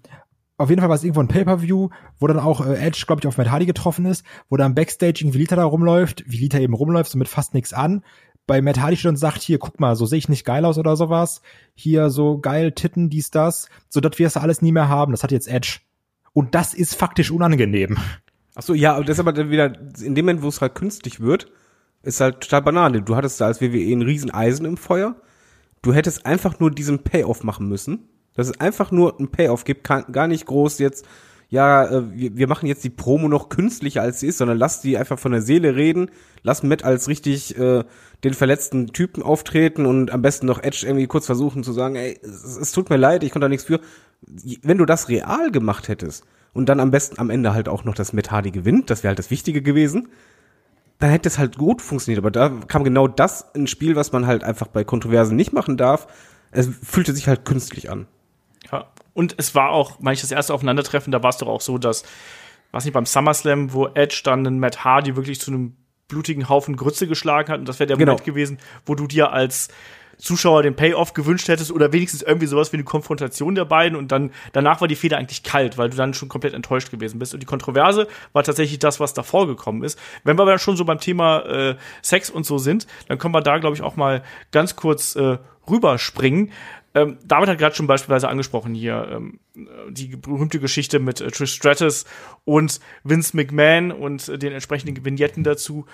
auf 0.58 0.70
jeden 0.70 0.82
Fall 0.82 0.90
war 0.90 0.96
es 0.96 1.04
irgendwo 1.04 1.22
ein 1.22 1.28
Pay-Per-View, 1.28 1.90
wo 2.20 2.28
dann 2.28 2.40
auch 2.40 2.66
äh, 2.66 2.76
Edge, 2.76 3.04
glaube 3.08 3.22
ich, 3.22 3.28
auf 3.28 3.38
Matt 3.38 3.50
Hardy 3.50 3.66
getroffen 3.66 4.06
ist, 4.06 4.24
wo 4.50 4.58
dann 4.58 4.76
Backstage 4.76 5.22
irgendwie 5.22 5.40
Lita 5.40 5.56
da 5.56 5.66
rumläuft, 5.66 6.24
wie 6.28 6.38
Lita 6.38 6.60
eben 6.60 6.74
rumläuft, 6.74 7.12
so 7.12 7.18
mit 7.18 7.28
fast 7.28 7.54
nichts 7.54 7.74
an. 7.74 8.04
Bei 8.46 8.62
Matt 8.62 8.80
Hardy 8.80 8.98
steht 8.98 9.18
sagt, 9.18 9.42
hier, 9.42 9.58
guck 9.58 9.80
mal, 9.80 9.96
so 9.96 10.06
sehe 10.06 10.20
ich 10.20 10.30
nicht 10.30 10.46
geil 10.46 10.66
aus 10.66 10.78
oder 10.78 10.96
sowas. 10.96 11.42
Hier 11.74 12.10
so 12.10 12.38
geil, 12.38 12.74
Titten, 12.74 13.10
dies, 13.10 13.32
das. 13.32 13.70
So, 13.90 14.02
das 14.02 14.20
wirst 14.20 14.36
du 14.36 14.42
alles 14.42 14.62
nie 14.62 14.72
mehr 14.72 14.90
haben. 14.90 15.12
Das 15.12 15.24
hat 15.24 15.32
jetzt 15.32 15.48
Edge. 15.48 15.80
Und 16.34 16.54
das 16.54 16.74
ist 16.74 16.96
faktisch 16.96 17.32
unangenehm. 17.32 17.98
Ach 18.56 18.62
so, 18.62 18.74
ja, 18.74 18.96
aber 18.96 19.06
das 19.06 19.16
ist 19.16 19.20
aber 19.22 19.34
dann 19.34 19.50
wieder, 19.50 19.74
in 20.02 20.14
dem 20.14 20.26
Moment, 20.26 20.44
wo 20.44 20.50
es 20.50 20.62
halt 20.62 20.76
künstlich 20.76 21.20
wird, 21.20 21.52
ist 22.04 22.22
halt 22.22 22.42
total 22.42 22.62
Banane. 22.62 23.02
Du 23.02 23.16
hattest 23.16 23.42
da 23.42 23.48
als 23.48 23.62
WWE 23.62 23.92
ein 23.92 24.02
riesen 24.02 24.32
Eisen 24.32 24.66
im 24.66 24.78
Feuer. 24.78 25.16
Du 25.82 25.94
hättest 25.94 26.26
einfach 26.26 26.60
nur 26.60 26.72
diesen 26.72 27.04
Payoff 27.04 27.44
machen 27.44 27.68
müssen. 27.68 28.08
Dass 28.36 28.48
es 28.48 28.60
einfach 28.60 28.92
nur 28.92 29.20
ein 29.20 29.30
Payoff 29.30 29.64
gibt, 29.64 29.84
kann, 29.84 30.06
gar 30.12 30.28
nicht 30.28 30.46
groß 30.46 30.80
jetzt, 30.80 31.06
ja, 31.54 31.86
äh, 31.86 32.18
wir, 32.18 32.36
wir 32.36 32.48
machen 32.48 32.66
jetzt 32.66 32.84
die 32.84 32.90
Promo 32.90 33.28
noch 33.28 33.50
künstlicher 33.50 34.02
als 34.02 34.20
sie 34.20 34.28
ist, 34.28 34.40
sondern 34.40 34.58
lass 34.58 34.82
die 34.82 34.98
einfach 34.98 35.20
von 35.20 35.34
der 35.34 35.44
Seele 35.44 35.76
reden, 35.76 36.10
lass 36.42 36.64
Matt 36.64 36.84
als 36.84 37.08
richtig 37.08 37.56
äh, 37.60 37.84
den 38.24 38.34
verletzten 38.34 38.88
Typen 38.88 39.22
auftreten 39.22 39.86
und 39.86 40.10
am 40.10 40.24
besten 40.24 40.48
noch 40.48 40.64
Edge 40.64 40.88
irgendwie 40.88 41.06
kurz 41.06 41.28
versuchen 41.28 41.64
zu 41.64 41.72
sagen, 41.72 41.96
ey, 41.96 42.20
es, 42.24 42.58
es 42.58 42.72
tut 42.72 42.90
mir 42.90 42.98
leid, 42.98 43.24
ich 43.24 43.30
konnte 43.30 43.46
da 43.46 43.50
nichts 43.50 43.66
für. 43.66 43.82
Wenn 44.64 44.80
du 44.80 44.86
das 44.86 45.10
real 45.10 45.52
gemacht 45.52 45.90
hättest 45.90 46.26
und 46.54 46.70
dann 46.70 46.80
am 46.80 46.90
besten 46.90 47.20
am 47.20 47.30
Ende 47.30 47.54
halt 47.54 47.70
auch 47.70 47.84
noch 47.84 47.94
das 47.94 48.14
Matt 48.14 48.32
Hardy 48.32 48.50
gewinnt, 48.50 48.90
das 48.90 49.04
wäre 49.04 49.10
halt 49.10 49.20
das 49.20 49.30
Wichtige 49.30 49.62
gewesen, 49.62 50.08
dann 51.00 51.10
hätte 51.10 51.28
es 51.28 51.38
halt 51.38 51.58
gut 51.58 51.82
funktioniert. 51.82 52.20
Aber 52.20 52.32
da 52.32 52.50
kam 52.68 52.84
genau 52.84 53.08
das 53.08 53.50
ins 53.54 53.70
Spiel, 53.70 53.96
was 53.96 54.12
man 54.12 54.26
halt 54.26 54.44
einfach 54.44 54.68
bei 54.68 54.84
Kontroversen 54.84 55.36
nicht 55.36 55.54
machen 55.54 55.78
darf. 55.78 56.08
Es 56.52 56.70
fühlte 56.84 57.14
sich 57.14 57.28
halt 57.28 57.46
künstlich 57.46 57.90
an. 57.90 58.08
Ja. 58.72 58.86
Und 59.14 59.36
es 59.38 59.54
war 59.54 59.72
auch, 59.72 60.00
meine 60.00 60.14
ich, 60.14 60.22
das 60.22 60.32
erste 60.32 60.54
Aufeinandertreffen, 60.54 61.12
da 61.12 61.22
war 61.22 61.30
es 61.30 61.38
doch 61.38 61.48
auch 61.48 61.62
so, 61.62 61.78
dass, 61.78 62.04
was 62.72 62.86
nicht, 62.86 62.94
beim 62.94 63.06
SummerSlam, 63.06 63.74
wo 63.74 63.88
Edge 63.88 64.22
dann 64.24 64.46
einen 64.46 64.60
Matt 64.60 64.84
Hardy 64.84 65.16
wirklich 65.16 65.40
zu 65.40 65.52
einem 65.52 65.76
blutigen 66.08 66.50
Haufen 66.50 66.76
Grütze 66.76 67.08
geschlagen 67.08 67.52
hat. 67.52 67.60
Und 67.60 67.68
das 67.68 67.80
wäre 67.80 67.88
der 67.88 67.98
Genau. 67.98 68.14
Moment 68.14 68.26
gewesen, 68.26 68.60
wo 68.86 68.96
du 68.96 69.08
dir 69.08 69.32
als 69.32 69.70
Zuschauer 70.18 70.64
den 70.64 70.76
Payoff 70.76 71.14
gewünscht 71.14 71.48
hättest 71.48 71.72
oder 71.72 71.92
wenigstens 71.92 72.22
irgendwie 72.22 72.48
sowas 72.48 72.72
wie 72.72 72.78
eine 72.78 72.84
Konfrontation 72.84 73.56
der 73.56 73.66
beiden 73.66 73.98
und 73.98 74.12
dann 74.12 74.32
danach 74.52 74.82
war 74.82 74.88
die 74.88 74.96
Feder 74.96 75.18
eigentlich 75.18 75.44
kalt, 75.44 75.78
weil 75.78 75.90
du 75.90 75.98
dann 75.98 76.14
schon 76.14 76.30
komplett 76.30 76.54
enttäuscht 76.54 76.92
gewesen 76.92 77.20
bist. 77.20 77.34
Und 77.34 77.40
die 77.42 77.48
Kontroverse 77.48 78.08
war 78.32 78.44
tatsächlich 78.44 78.80
das, 78.80 79.00
was 79.00 79.14
davor 79.14 79.48
gekommen 79.48 79.84
ist. 79.84 80.00
Wenn 80.24 80.38
wir 80.38 80.44
aber 80.44 80.52
dann 80.52 80.60
schon 80.60 80.78
so 80.78 80.86
beim 80.86 81.00
Thema 81.00 81.40
äh, 81.46 81.76
Sex 82.02 82.30
und 82.30 82.46
so 82.46 82.58
sind, 82.58 82.88
dann 83.08 83.18
können 83.18 83.34
wir 83.34 83.42
da, 83.42 83.58
glaube 83.58 83.76
ich, 83.76 83.82
auch 83.82 83.96
mal 83.96 84.24
ganz 84.52 84.76
kurz 84.76 85.16
äh, 85.16 85.38
rüberspringen. 85.70 86.52
ähm, 86.96 87.18
David 87.26 87.50
hat 87.50 87.58
gerade 87.58 87.76
schon 87.76 87.88
beispielsweise 87.88 88.30
angesprochen 88.30 88.74
hier 88.74 89.08
ähm, 89.12 89.40
die 89.90 90.16
berühmte 90.16 90.60
Geschichte 90.60 91.00
mit 91.00 91.22
äh, 91.22 91.32
Trish 91.32 91.54
Stratus 91.54 92.06
und 92.46 92.80
Vince 93.04 93.36
McMahon 93.36 93.92
und 93.92 94.28
äh, 94.30 94.38
den 94.38 94.54
entsprechenden 94.54 95.04
Vignetten 95.04 95.44
dazu. 95.44 95.86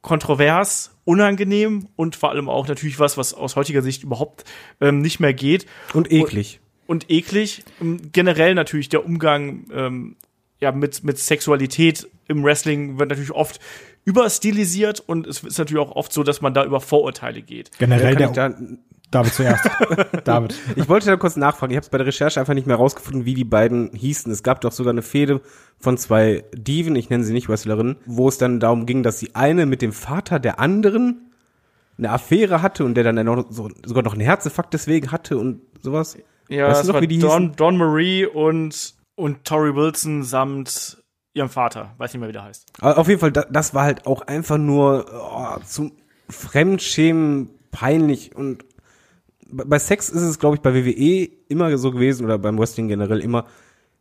Kontrovers, 0.00 0.96
unangenehm 1.04 1.88
und 1.96 2.16
vor 2.16 2.30
allem 2.30 2.48
auch 2.48 2.68
natürlich 2.68 2.98
was, 2.98 3.16
was 3.16 3.34
aus 3.34 3.56
heutiger 3.56 3.82
Sicht 3.82 4.02
überhaupt 4.02 4.44
ähm, 4.80 5.00
nicht 5.00 5.20
mehr 5.20 5.34
geht. 5.34 5.66
Und 5.94 6.10
eklig. 6.12 6.60
Und, 6.86 7.04
und 7.04 7.10
eklig. 7.10 7.64
Ähm, 7.80 8.10
generell 8.12 8.54
natürlich 8.54 8.88
der 8.88 9.04
Umgang 9.04 9.66
ähm, 9.72 10.16
ja, 10.60 10.72
mit, 10.72 11.04
mit 11.04 11.18
Sexualität 11.18 12.08
im 12.28 12.44
Wrestling 12.44 12.98
wird 12.98 13.10
natürlich 13.10 13.32
oft 13.32 13.60
überstilisiert 14.04 15.00
und 15.00 15.26
es 15.26 15.42
ist 15.42 15.58
natürlich 15.58 15.82
auch 15.82 15.94
oft 15.94 16.12
so, 16.12 16.22
dass 16.22 16.40
man 16.40 16.54
da 16.54 16.64
über 16.64 16.80
Vorurteile 16.80 17.42
geht. 17.42 17.70
Generell 17.78 18.16
Kann 18.16 18.32
der, 18.34 18.48
ich 18.50 18.56
da, 18.56 18.66
David 19.10 19.34
zuerst. 19.34 19.70
David. 20.24 20.54
ich 20.74 20.88
wollte 20.88 21.06
da 21.06 21.16
kurz 21.16 21.36
nachfragen. 21.36 21.70
Ich 21.72 21.76
habe 21.76 21.84
es 21.84 21.90
bei 21.90 21.98
der 21.98 22.06
Recherche 22.06 22.40
einfach 22.40 22.54
nicht 22.54 22.66
mehr 22.66 22.76
rausgefunden, 22.76 23.24
wie 23.24 23.34
die 23.34 23.44
beiden 23.44 23.90
hießen. 23.92 24.32
Es 24.32 24.42
gab 24.42 24.60
doch 24.60 24.72
sogar 24.72 24.92
eine 24.92 25.02
Fehde 25.02 25.40
von 25.78 25.96
zwei 25.96 26.44
Diven, 26.52 26.96
ich 26.96 27.08
nenne 27.08 27.24
sie 27.24 27.32
nicht 27.32 27.48
Wrestlerinnen, 27.48 27.96
wo 28.06 28.28
es 28.28 28.38
dann 28.38 28.60
darum 28.60 28.86
ging, 28.86 29.02
dass 29.02 29.18
die 29.18 29.34
eine 29.34 29.66
mit 29.66 29.82
dem 29.82 29.92
Vater 29.92 30.38
der 30.40 30.58
anderen 30.58 31.30
eine 31.98 32.10
Affäre 32.10 32.62
hatte 32.62 32.84
und 32.84 32.94
der 32.94 33.04
dann 33.04 33.24
noch, 33.24 33.46
so, 33.50 33.70
sogar 33.84 34.02
noch 34.02 34.12
einen 34.12 34.22
Herzinfarkt 34.22 34.74
deswegen 34.74 35.12
hatte 35.12 35.38
und 35.38 35.62
sowas. 35.80 36.18
Ja, 36.48 36.68
Weißt 36.68 36.80
das 36.80 36.86
du 36.86 36.88
noch, 36.88 36.94
war 36.94 37.02
wie 37.02 37.08
die 37.08 37.18
Don, 37.18 37.40
hießen? 37.42 37.56
Don 37.56 37.76
Marie 37.76 38.26
und, 38.26 38.94
und 39.14 39.44
Tori 39.44 39.74
Wilson 39.74 40.22
samt 40.22 41.02
ihrem 41.32 41.48
Vater. 41.48 41.94
Weiß 41.98 42.12
nicht 42.12 42.20
mehr, 42.20 42.28
wie 42.28 42.34
der 42.34 42.44
heißt. 42.44 42.66
Aber 42.80 42.98
auf 42.98 43.08
jeden 43.08 43.20
Fall, 43.20 43.32
da, 43.32 43.46
das 43.50 43.74
war 43.74 43.84
halt 43.84 44.06
auch 44.06 44.22
einfach 44.22 44.58
nur 44.58 45.06
oh, 45.12 45.60
zum 45.64 45.92
Fremdschämen 46.28 47.50
peinlich 47.70 48.34
und 48.34 48.64
bei 49.56 49.78
Sex 49.78 50.08
ist 50.08 50.22
es, 50.22 50.38
glaube 50.38 50.56
ich, 50.56 50.62
bei 50.62 50.74
WWE 50.74 51.28
immer 51.48 51.76
so 51.78 51.90
gewesen 51.90 52.24
oder 52.24 52.38
beim 52.38 52.58
Wrestling 52.58 52.88
generell 52.88 53.20
immer, 53.20 53.46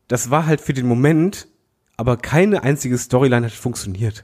das 0.08 0.30
war 0.30 0.46
halt 0.46 0.62
für 0.62 0.74
den 0.74 0.88
Moment, 0.88 1.48
aber 1.98 2.18
keine 2.18 2.63
einzige 2.63 2.98
Storyline 2.98 3.46
hat 3.46 3.54
funktioniert. 3.54 4.24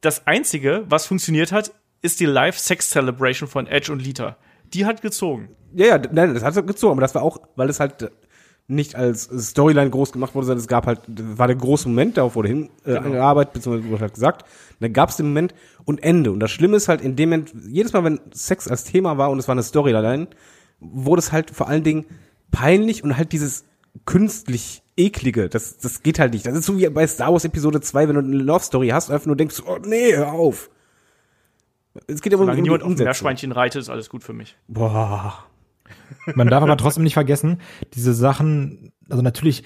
Das 0.00 0.26
Einzige, 0.26 0.84
was 0.88 1.06
funktioniert 1.06 1.52
hat, 1.52 1.72
ist 2.02 2.20
die 2.20 2.26
Live-Sex-Celebration 2.26 3.48
von 3.48 3.66
Edge 3.66 3.92
und 3.92 4.00
Lita. 4.00 4.36
Die 4.72 4.86
hat 4.86 5.02
gezogen. 5.02 5.50
Ja, 5.74 5.86
ja, 5.86 6.02
nein, 6.12 6.34
das 6.34 6.42
hat 6.42 6.66
gezogen, 6.66 6.92
aber 6.92 7.00
das 7.00 7.14
war 7.14 7.22
auch, 7.22 7.38
weil 7.56 7.68
es 7.68 7.80
halt 7.80 8.10
nicht 8.68 8.94
als 8.94 9.24
Storyline 9.24 9.90
groß 9.90 10.12
gemacht 10.12 10.34
wurde, 10.34 10.46
sondern 10.46 10.60
es 10.60 10.68
gab 10.68 10.86
halt, 10.86 11.00
war 11.08 11.46
der 11.46 11.56
große 11.56 11.88
Moment, 11.88 12.18
darauf 12.18 12.36
wurde 12.36 12.48
hin 12.48 12.70
äh, 12.84 12.96
angearbeitet, 12.96 13.54
beziehungsweise 13.54 13.90
wurde 13.90 14.02
halt 14.02 14.14
gesagt. 14.14 14.44
Dann 14.78 14.92
gab 14.92 15.08
es 15.08 15.16
den 15.16 15.26
Moment 15.26 15.54
und 15.84 16.02
Ende. 16.02 16.30
Und 16.30 16.40
das 16.40 16.50
Schlimme 16.50 16.76
ist 16.76 16.88
halt 16.88 17.00
in 17.00 17.16
dem 17.16 17.30
Moment, 17.30 17.52
jedes 17.66 17.94
Mal, 17.94 18.04
wenn 18.04 18.20
Sex 18.30 18.68
als 18.68 18.84
Thema 18.84 19.16
war 19.16 19.30
und 19.30 19.38
es 19.38 19.48
war 19.48 19.54
eine 19.54 19.62
Storyline, 19.62 20.28
wurde 20.80 21.18
es 21.18 21.32
halt 21.32 21.50
vor 21.50 21.68
allen 21.68 21.82
Dingen 21.82 22.04
peinlich 22.50 23.02
und 23.02 23.16
halt 23.16 23.32
dieses 23.32 23.64
künstlich 24.04 24.82
eklige, 24.96 25.48
das, 25.48 25.78
das 25.78 26.02
geht 26.02 26.18
halt 26.18 26.32
nicht. 26.32 26.44
Das 26.44 26.54
ist 26.54 26.66
so 26.66 26.76
wie 26.76 26.88
bei 26.88 27.06
Star 27.06 27.32
Wars 27.32 27.44
Episode 27.44 27.80
2, 27.80 28.08
wenn 28.08 28.14
du 28.16 28.20
eine 28.20 28.36
Love 28.36 28.64
Story 28.64 28.88
hast 28.88 29.08
und 29.08 29.14
einfach 29.14 29.26
nur 29.26 29.36
denkst, 29.36 29.62
oh 29.66 29.78
nee, 29.84 30.14
hör 30.14 30.32
auf. 30.32 30.70
Es 32.06 32.20
geht 32.20 32.34
aber 32.34 32.44
um, 32.44 32.50
um 32.50 32.56
die 32.56 32.62
niemand 32.62 32.82
auf. 32.82 32.96
Meerschweinchen 32.96 33.52
reitet, 33.52 33.80
ist 33.82 33.88
alles 33.88 34.10
gut 34.10 34.22
für 34.22 34.34
mich. 34.34 34.56
Boah. 34.68 35.44
Man 36.34 36.48
darf 36.48 36.62
aber 36.62 36.76
trotzdem 36.76 37.04
nicht 37.04 37.14
vergessen, 37.14 37.60
diese 37.94 38.14
Sachen, 38.14 38.92
also 39.08 39.22
natürlich, 39.22 39.64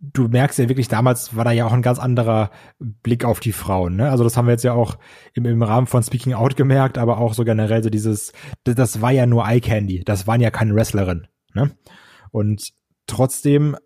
du 0.00 0.28
merkst 0.28 0.58
ja 0.58 0.68
wirklich, 0.68 0.88
damals 0.88 1.36
war 1.36 1.44
da 1.44 1.52
ja 1.52 1.66
auch 1.66 1.72
ein 1.72 1.82
ganz 1.82 1.98
anderer 1.98 2.50
Blick 2.78 3.24
auf 3.24 3.40
die 3.40 3.52
Frauen. 3.52 3.96
Ne? 3.96 4.10
Also 4.10 4.24
das 4.24 4.36
haben 4.36 4.46
wir 4.46 4.52
jetzt 4.52 4.64
ja 4.64 4.72
auch 4.72 4.98
im, 5.34 5.46
im 5.46 5.62
Rahmen 5.62 5.86
von 5.86 6.02
Speaking 6.02 6.34
Out 6.34 6.56
gemerkt, 6.56 6.98
aber 6.98 7.18
auch 7.18 7.34
so 7.34 7.44
generell 7.44 7.82
so 7.82 7.90
dieses, 7.90 8.32
das, 8.64 8.74
das 8.74 9.00
war 9.00 9.10
ja 9.10 9.26
nur 9.26 9.46
Eye 9.46 9.60
Candy, 9.60 10.04
das 10.04 10.26
waren 10.26 10.40
ja 10.40 10.50
keine 10.50 10.74
Wrestlerin. 10.74 11.26
Ne? 11.54 11.70
Und 12.30 12.72
trotzdem 13.06 13.76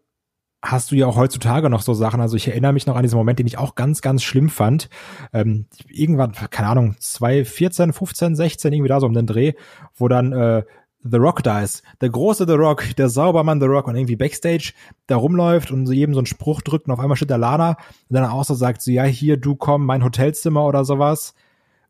hast 0.62 0.90
du 0.90 0.96
ja 0.96 1.06
auch 1.06 1.16
heutzutage 1.16 1.70
noch 1.70 1.82
so 1.82 1.94
Sachen. 1.94 2.20
Also 2.20 2.36
ich 2.36 2.48
erinnere 2.48 2.72
mich 2.72 2.86
noch 2.86 2.96
an 2.96 3.02
diesen 3.02 3.16
Moment, 3.16 3.38
den 3.38 3.46
ich 3.46 3.58
auch 3.58 3.74
ganz, 3.74 4.02
ganz 4.02 4.22
schlimm 4.22 4.50
fand. 4.50 4.90
Ähm, 5.32 5.66
irgendwann, 5.88 6.32
keine 6.32 6.68
Ahnung, 6.68 6.96
2014, 6.98 7.92
15, 7.92 8.36
16, 8.36 8.72
irgendwie 8.72 8.88
da 8.88 9.00
so 9.00 9.06
um 9.06 9.14
den 9.14 9.26
Dreh, 9.26 9.54
wo 9.94 10.08
dann 10.08 10.32
äh, 10.32 10.64
The 11.02 11.16
Rock 11.16 11.42
da 11.42 11.62
ist. 11.62 11.82
Der 12.00 12.10
große 12.10 12.46
The 12.46 12.54
Rock, 12.54 12.96
der 12.96 13.08
Saubermann 13.08 13.60
The 13.60 13.66
Rock 13.66 13.88
und 13.88 13.96
irgendwie 13.96 14.16
Backstage 14.16 14.72
da 15.06 15.16
rumläuft 15.16 15.70
und 15.70 15.86
so 15.86 15.92
jedem 15.92 16.14
so 16.14 16.20
einen 16.20 16.26
Spruch 16.26 16.60
drückt 16.60 16.86
und 16.86 16.92
auf 16.92 17.00
einmal 17.00 17.16
steht 17.16 17.30
der 17.30 17.38
Lana 17.38 17.70
und 18.08 18.14
dann 18.14 18.24
auch 18.24 18.44
so 18.44 18.54
sagt 18.54 18.82
so, 18.82 18.90
ja, 18.90 19.04
hier, 19.04 19.36
du 19.36 19.56
komm, 19.56 19.86
mein 19.86 20.04
Hotelzimmer 20.04 20.64
oder 20.66 20.84
sowas. 20.84 21.34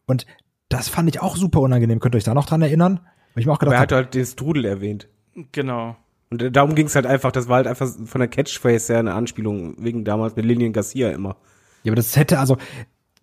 Und 0.06 0.26
das 0.68 0.88
fand 0.88 1.08
ich 1.08 1.20
auch 1.20 1.36
super 1.36 1.60
unangenehm. 1.60 1.98
Könnt 1.98 2.14
ihr 2.14 2.18
euch 2.18 2.24
da 2.24 2.34
noch 2.34 2.46
dran 2.46 2.62
erinnern? 2.62 3.00
Weil 3.34 3.40
ich 3.40 3.46
mir 3.46 3.52
auch 3.52 3.56
Aber 3.56 3.66
gedacht 3.66 3.74
er 3.74 3.82
hat 3.82 3.92
habe, 3.92 4.04
halt 4.04 4.14
den 4.14 4.26
Strudel 4.26 4.64
erwähnt. 4.64 5.08
Genau. 5.52 5.96
Und 6.30 6.54
darum 6.54 6.76
ging 6.76 6.86
es 6.86 6.94
halt 6.94 7.06
einfach, 7.06 7.32
das 7.32 7.48
war 7.48 7.56
halt 7.56 7.66
einfach 7.66 7.88
von 8.04 8.20
der 8.20 8.28
Catchphrase 8.28 8.92
her 8.92 9.00
eine 9.00 9.14
Anspielung, 9.14 9.74
wegen 9.78 10.04
damals 10.04 10.36
mit 10.36 10.44
Lillian 10.44 10.72
Garcia 10.72 11.10
immer. 11.10 11.36
ja, 11.82 11.90
aber 11.90 11.96
das 11.96 12.14
hätte, 12.16 12.38
also, 12.38 12.56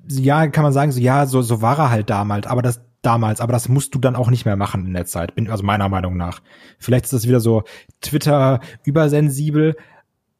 ja, 0.10 0.47
kann 0.47 0.63
man 0.63 0.73
sagen, 0.73 0.91
so, 0.91 1.00
ja, 1.00 1.26
so, 1.26 1.41
so 1.41 1.62
war 1.62 1.80
er 1.80 1.89
halt 1.89 2.10
damals, 2.10 2.47
aber 2.47 2.62
das, 2.62 2.82
damals, 3.02 3.42
aber 3.42 3.54
das 3.54 3.70
musst 3.70 3.96
du 3.96 4.00
dann 4.00 4.16
auch 4.16 4.30
nicht 4.30 4.46
mehr 4.46 4.56
machen 4.56 4.86
in 4.86 4.94
der 4.94 5.06
Zeit, 5.06 5.36
bin, 5.36 5.50
also 5.50 5.64
meiner 5.64 5.90
Meinung 5.90 6.18
nach. 6.18 6.42
Vielleicht 6.80 7.06
ist 7.06 7.14
das 7.14 7.28
wieder 7.28 7.40
so 7.40 7.64
Twitter 8.02 8.60
übersensibel, 8.84 9.76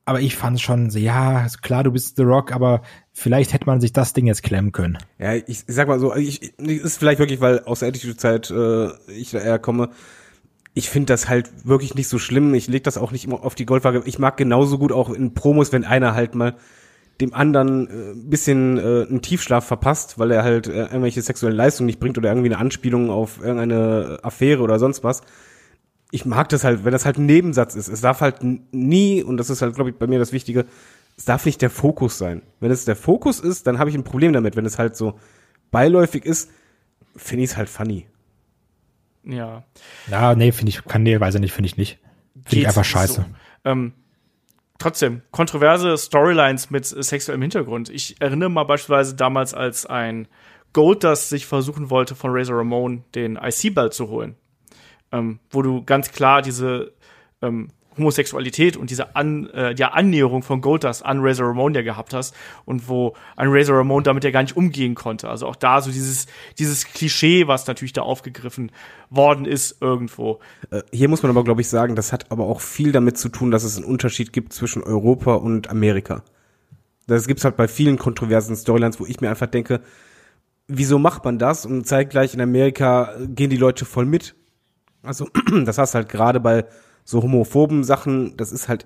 aber 0.06 0.22
ich 0.22 0.36
fand 0.36 0.62
schon 0.62 0.90
so, 0.90 1.00
ja, 1.00 1.48
klar, 1.62 1.84
du 1.84 1.92
bist 1.92 2.16
The 2.16 2.24
Rock, 2.24 2.54
aber 2.54 2.82
vielleicht 3.12 3.54
hätte 3.54 3.66
man 3.66 3.82
sich 3.82 3.92
das 3.92 4.14
Ding 4.14 4.26
jetzt 4.26 4.42
klemmen 4.42 4.72
können. 4.72 4.98
Ja, 5.20 5.34
ich, 5.34 5.46
ich 5.48 5.64
sag 5.68 5.88
mal 5.88 6.00
so, 6.00 6.16
ich, 6.16 6.54
ich, 6.58 6.82
ist 6.82 6.98
vielleicht 6.98 7.20
wirklich, 7.20 7.42
weil 7.42 7.64
aus 7.66 7.80
der 7.80 7.90
Attitude-Zeit 7.90 8.50
äh, 8.50 8.90
ich 9.12 9.32
da 9.32 9.40
eher 9.40 9.60
komme, 9.60 9.90
ich 10.74 10.90
finde 10.90 11.08
das 11.12 11.28
halt 11.28 11.50
wirklich 11.66 11.96
nicht 11.96 12.08
so 12.08 12.20
schlimm. 12.20 12.54
Ich 12.54 12.68
leg 12.68 12.84
das 12.84 12.98
auch 12.98 13.12
nicht 13.12 13.26
immer 13.26 13.44
auf 13.44 13.56
die 13.56 13.66
Goldwaage. 13.66 14.04
Ich 14.06 14.20
mag 14.20 14.38
genauso 14.38 14.78
gut 14.78 14.92
auch 14.92 15.10
in 15.10 15.34
Promos, 15.34 15.72
wenn 15.72 15.84
einer 15.84 16.14
halt 16.14 16.36
mal 16.36 16.56
dem 17.22 17.34
anderen 17.34 17.88
äh, 17.88 18.12
ein 18.12 18.30
bisschen 18.30 18.78
äh, 18.78 19.08
einen 19.08 19.22
Tiefschlaf 19.22 19.66
verpasst, 19.66 20.20
weil 20.20 20.32
er 20.32 20.44
halt 20.44 20.68
äh, 20.68 20.84
irgendwelche 20.84 21.22
sexuellen 21.22 21.56
Leistungen 21.56 21.88
nicht 21.88 22.00
bringt 22.00 22.18
oder 22.18 22.30
irgendwie 22.30 22.50
eine 22.50 22.60
Anspielung 22.60 23.10
auf 23.10 23.40
irgendeine 23.40 24.20
Affäre 24.24 24.62
oder 24.62 24.80
sonst 24.80 25.04
was. 25.04 25.22
Ich 26.12 26.26
mag 26.26 26.50
das 26.50 26.64
halt, 26.64 26.86
wenn 26.86 26.92
das 26.92 27.06
halt 27.06 27.18
ein 27.18 27.26
Nebensatz 27.26 27.76
ist. 27.76 27.90
Es 27.90 28.02
darf 28.02 28.22
halt 28.22 28.38
nie, 28.72 29.24
und 29.24 29.38
das 29.38 29.50
ist 29.50 29.62
halt, 29.62 29.76
glaube 29.76 29.90
ich, 29.90 29.98
bei 29.98 30.08
mir 30.08 30.20
das 30.20 30.32
Wichtige, 30.32 30.66
es 31.18 31.26
darf 31.26 31.46
nicht 31.46 31.62
der 31.62 31.70
Fokus 31.70 32.18
sein. 32.18 32.44
Wenn 32.60 32.72
es 32.72 32.86
der 32.86 32.96
Fokus 32.96 33.40
ist, 33.40 33.68
dann 33.68 33.80
habe 33.80 33.90
ich 33.90 33.96
ein 33.96 34.04
Problem 34.04 34.32
damit. 34.34 34.56
Wenn 34.56 34.66
es 34.66 34.78
halt 34.78 34.96
so 34.96 35.20
beiläufig 35.72 36.24
ist, 36.26 36.50
finde 37.16 37.44
ich 37.44 37.52
es 37.52 37.58
halt 37.58 37.68
funny. 37.68 38.08
Ja. 39.24 39.64
Ja, 40.10 40.36
nee, 40.36 40.52
finde 40.52 40.70
ich, 40.70 40.86
kann, 40.86 41.04
nee, 41.04 41.20
weiß 41.20 41.36
ich 41.36 41.42
nicht, 41.42 41.54
finde 41.54 41.68
ich 41.68 41.78
nicht. 41.78 42.00
Finde 42.46 42.58
ich 42.62 42.68
einfach 42.68 42.86
scheiße. 42.86 43.14
so. 43.14 43.26
Ähm, 43.66 43.94
trotzdem, 44.80 45.22
kontroverse 45.32 45.98
Storylines 45.98 46.70
mit 46.70 46.92
äh, 46.92 47.04
sexuellem 47.04 47.42
Hintergrund. 47.42 47.90
Ich 47.90 48.20
erinnere 48.20 48.50
mal 48.50 48.64
beispielsweise 48.64 49.16
damals, 49.16 49.54
als 49.54 49.86
ein 49.86 50.28
Goldust 50.74 51.30
sich 51.30 51.46
versuchen 51.46 51.90
wollte, 51.90 52.16
von 52.16 52.32
Razor 52.32 52.60
Ramon 52.60 53.04
den 53.16 53.36
IC-Belt 53.36 53.94
zu 53.94 54.10
holen. 54.10 54.36
Ähm, 55.12 55.40
wo 55.50 55.62
du 55.62 55.84
ganz 55.84 56.12
klar 56.12 56.42
diese 56.42 56.94
ähm, 57.42 57.70
Homosexualität 57.98 58.78
und 58.78 58.90
diese 58.90 59.16
An 59.16 59.50
äh, 59.50 59.74
ja, 59.76 59.90
Annäherung 59.90 60.44
von 60.44 60.62
Goldust 60.62 61.06
an 61.06 61.20
Razor 61.22 61.48
Ramon 61.48 61.74
ja 61.74 61.82
gehabt 61.82 62.14
hast 62.14 62.36
und 62.66 62.88
wo 62.88 63.14
ein 63.36 63.50
Razor 63.50 63.78
Ramon 63.78 64.04
damit 64.04 64.24
ja 64.24 64.32
gar 64.32 64.42
nicht 64.42 64.56
umgehen 64.56 64.96
konnte. 64.96 65.30
Also 65.30 65.48
auch 65.48 65.56
da 65.56 65.82
so 65.82 65.92
dieses, 65.92 66.28
dieses 66.60 66.86
Klischee, 66.86 67.48
was 67.48 67.68
natürlich 67.68 67.94
da 67.94 68.02
aufgegriffen 68.02 68.72
worden 69.10 69.46
ist 69.46 69.82
irgendwo. 69.82 70.40
Äh, 70.70 70.82
Hier 70.92 71.10
muss 71.10 71.24
man 71.24 71.30
aber, 71.30 71.44
glaube 71.44 71.62
ich, 71.62 71.70
sagen, 71.70 71.96
das 71.96 72.14
hat 72.14 72.32
aber 72.32 72.46
auch 72.46 72.62
viel 72.62 72.92
damit 72.92 73.18
zu 73.18 73.30
tun, 73.30 73.52
dass 73.52 73.64
es 73.64 73.78
einen 73.78 73.86
Unterschied 73.86 74.34
gibt 74.34 74.54
zwischen 74.54 74.84
Europa 74.84 75.36
und 75.36 75.70
Amerika. 75.70 76.24
Das 77.08 77.28
gibt's 77.28 77.46
halt 77.46 77.56
bei 77.56 77.68
vielen 77.68 77.98
kontroversen 77.98 78.56
Storylines, 78.56 79.00
wo 79.00 79.06
ich 79.06 79.22
mir 79.22 79.30
einfach 79.30 79.48
denke, 79.48 79.82
wieso 80.68 81.00
macht 81.00 81.24
man 81.26 81.40
das? 81.40 81.66
Und 81.66 81.88
zeitgleich 81.88 82.34
in 82.34 82.42
Amerika 82.42 83.16
gehen 83.20 83.50
die 83.50 83.58
Leute 83.58 83.86
voll 83.86 84.06
mit. 84.06 84.36
Also, 85.04 85.30
das 85.66 85.78
hast 85.78 85.96
halt 85.96 86.10
gerade 86.10 86.40
bei 86.40 86.66
so 87.10 87.24
homophoben 87.24 87.86
Sachen, 87.86 88.36
das 88.36 88.52
ist 88.52 88.68
halt 88.68 88.86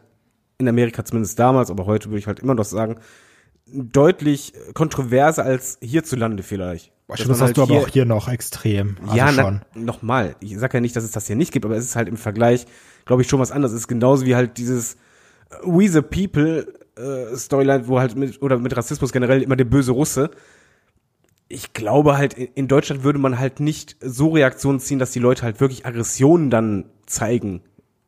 in 0.60 0.68
Amerika 0.70 1.04
zumindest 1.04 1.40
damals, 1.40 1.72
aber 1.72 1.88
heute 1.88 2.10
würde 2.10 2.20
ich 2.20 2.28
halt 2.28 2.40
immer 2.40 2.54
noch 2.54 2.66
sagen, 2.66 2.98
deutlich 3.66 4.54
kontroverser 4.76 5.44
als 5.44 5.80
hierzulande 5.82 6.44
vielleicht. 6.44 6.92
Boah, 7.08 7.18
das 7.18 7.28
hast 7.28 7.40
du 7.40 7.46
halt 7.46 7.58
aber 7.60 7.68
hier- 7.74 7.82
auch 7.82 7.88
hier 7.88 8.06
noch 8.06 8.28
extrem. 8.30 8.98
Also 9.04 9.16
ja, 9.18 9.28
schon. 9.30 9.62
na, 9.74 9.82
nochmal. 9.82 10.36
Ich 10.40 10.58
sag 10.58 10.74
ja 10.74 10.80
nicht, 10.82 10.96
dass 10.96 11.04
es 11.04 11.12
das 11.12 11.26
hier 11.28 11.36
nicht 11.36 11.52
gibt, 11.52 11.66
aber 11.66 11.76
es 11.76 11.86
ist 11.86 11.96
halt 11.96 12.08
im 12.08 12.18
Vergleich, 12.18 12.68
glaube 13.06 13.24
ich, 13.24 13.28
schon 13.28 13.40
was 13.40 13.52
anderes. 13.52 13.74
Es 13.74 13.82
ist 13.82 13.88
genauso 13.88 14.26
wie 14.26 14.36
halt 14.36 14.58
dieses 14.60 14.94
äh, 15.50 15.56
We 15.66 15.90
the 15.90 16.02
People 16.02 16.72
äh, 16.98 17.36
Storyline, 17.36 17.88
wo 17.88 18.00
halt 18.00 18.16
mit, 18.16 18.42
oder 18.42 18.60
mit 18.60 18.76
Rassismus 18.78 19.12
generell 19.12 19.42
immer 19.42 19.56
der 19.56 19.66
böse 19.66 19.94
Russe. 19.94 20.30
Ich 21.48 21.74
glaube 21.74 22.18
halt, 22.18 22.34
in 22.36 22.68
Deutschland 22.68 23.04
würde 23.04 23.20
man 23.20 23.40
halt 23.40 23.60
nicht 23.60 23.98
so 24.00 24.30
Reaktionen 24.30 24.80
ziehen, 24.80 25.00
dass 25.00 25.12
die 25.12 25.20
Leute 25.20 25.42
halt 25.44 25.60
wirklich 25.60 25.86
Aggressionen 25.86 26.50
dann 26.50 26.86
zeigen 27.08 27.62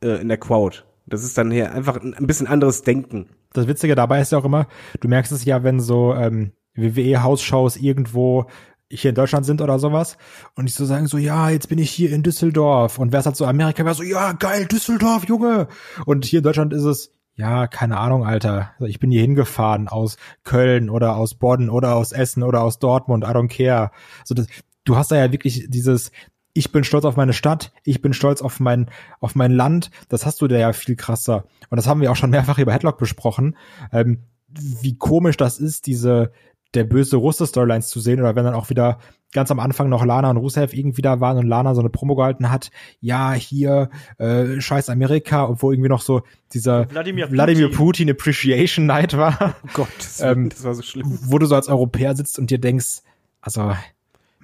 äh, 0.03 0.21
in 0.21 0.27
der 0.27 0.37
Crowd. 0.37 0.83
Das 1.05 1.23
ist 1.23 1.37
dann 1.37 1.51
hier 1.51 1.73
einfach 1.73 2.01
ein, 2.01 2.27
bisschen 2.27 2.47
anderes 2.47 2.83
Denken. 2.83 3.29
das 3.53 3.67
Witzige 3.67 3.95
dabei 3.95 4.21
ist 4.21 4.31
ja 4.31 4.37
auch 4.37 4.45
immer, 4.45 4.67
du 4.99 5.07
merkst 5.07 5.31
es 5.31 5.45
ja, 5.45 5.63
wenn 5.63 5.79
so 5.79 6.13
ähm, 6.13 6.53
WWE-Hausshows 6.75 7.77
irgendwo 7.77 8.45
hier 8.89 9.09
in 9.09 9.15
Deutschland 9.15 9.45
sind 9.45 9.61
oder 9.61 9.79
sowas 9.79 10.17
und 10.55 10.67
ich 10.67 10.75
so 10.75 10.85
sagen 10.85 11.07
so, 11.07 11.17
ja, 11.17 11.49
jetzt 11.49 11.67
bin 11.69 11.79
ich 11.79 11.91
hier 11.91 12.11
in 12.11 12.23
Düsseldorf 12.23 12.99
und 12.99 13.11
wer 13.11 13.19
es 13.19 13.25
halt 13.25 13.35
so 13.35 13.45
Amerika 13.45 13.83
wäre 13.83 13.95
so, 13.95 14.03
ja, 14.03 14.33
geil, 14.33 14.65
Düsseldorf, 14.65 15.27
Junge. 15.27 15.67
Und 16.05 16.25
hier 16.25 16.39
in 16.39 16.43
Deutschland 16.43 16.73
ist 16.73 16.83
es, 16.83 17.11
ja, 17.35 17.67
keine 17.67 17.97
Ahnung, 17.97 18.25
Alter. 18.25 18.71
Also 18.75 18.85
ich 18.85 18.99
bin 18.99 19.09
hier 19.11 19.21
hingefahren 19.21 19.87
aus 19.87 20.17
Köln 20.43 20.89
oder 20.89 21.15
aus 21.15 21.35
Bonn 21.35 21.69
oder 21.69 21.95
aus 21.95 22.11
Essen 22.11 22.43
oder 22.43 22.61
aus 22.61 22.79
Dortmund, 22.79 23.23
I 23.23 23.27
don't 23.27 23.47
care. 23.47 23.91
So, 24.23 24.35
das, 24.35 24.47
du 24.85 24.95
hast 24.95 25.11
da 25.11 25.15
ja 25.15 25.31
wirklich 25.31 25.65
dieses, 25.69 26.11
ich 26.53 26.71
bin 26.71 26.83
stolz 26.83 27.05
auf 27.05 27.15
meine 27.15 27.33
Stadt, 27.33 27.71
ich 27.83 28.01
bin 28.01 28.13
stolz 28.13 28.41
auf 28.41 28.59
mein, 28.59 28.89
auf 29.19 29.35
mein 29.35 29.51
Land. 29.51 29.89
Das 30.09 30.25
hast 30.25 30.41
du 30.41 30.47
da 30.47 30.57
ja 30.57 30.71
viel 30.73 30.95
krasser. 30.95 31.45
Und 31.69 31.77
das 31.77 31.87
haben 31.87 32.01
wir 32.01 32.11
auch 32.11 32.15
schon 32.15 32.29
mehrfach 32.29 32.59
über 32.59 32.73
Headlock 32.73 32.97
besprochen. 32.97 33.57
Ähm, 33.91 34.19
wie 34.47 34.95
komisch 34.97 35.35
das 35.35 35.57
ist, 35.57 35.87
diese, 35.87 36.31
der 36.75 36.83
böse 36.83 37.17
Russe 37.17 37.47
Storylines 37.47 37.87
zu 37.89 37.99
sehen 37.99 38.19
oder 38.19 38.35
wenn 38.35 38.45
dann 38.45 38.53
auch 38.53 38.69
wieder 38.69 38.99
ganz 39.31 39.49
am 39.49 39.59
Anfang 39.59 39.89
noch 39.89 40.05
Lana 40.05 40.29
und 40.29 40.37
Rusev 40.37 40.73
irgendwie 40.75 41.01
da 41.01 41.19
waren 41.19 41.39
und 41.39 41.47
Lana 41.47 41.73
so 41.73 41.81
eine 41.81 41.89
Promo 41.89 42.13
gehalten 42.13 42.51
hat, 42.51 42.69
ja, 42.99 43.33
hier, 43.33 43.89
äh, 44.19 44.61
scheiß 44.61 44.89
Amerika, 44.89 45.49
obwohl 45.49 45.73
irgendwie 45.73 45.89
noch 45.89 46.01
so 46.03 46.21
dieser 46.53 46.87
Wladimir 47.31 47.69
Putin. 47.69 47.77
Putin 47.77 48.09
Appreciation 48.11 48.85
Night 48.85 49.17
war, 49.17 49.55
Oh 49.63 49.69
Gott, 49.73 49.87
das, 49.97 50.21
Ähm, 50.21 50.49
das 50.49 50.63
war 50.63 50.75
so 50.75 50.83
schlimm. 50.83 51.17
wo 51.23 51.39
du 51.39 51.47
so 51.47 51.55
als 51.55 51.67
Europäer 51.67 52.15
sitzt 52.15 52.37
und 52.37 52.51
dir 52.51 52.59
denkst, 52.59 53.01
also, 53.41 53.75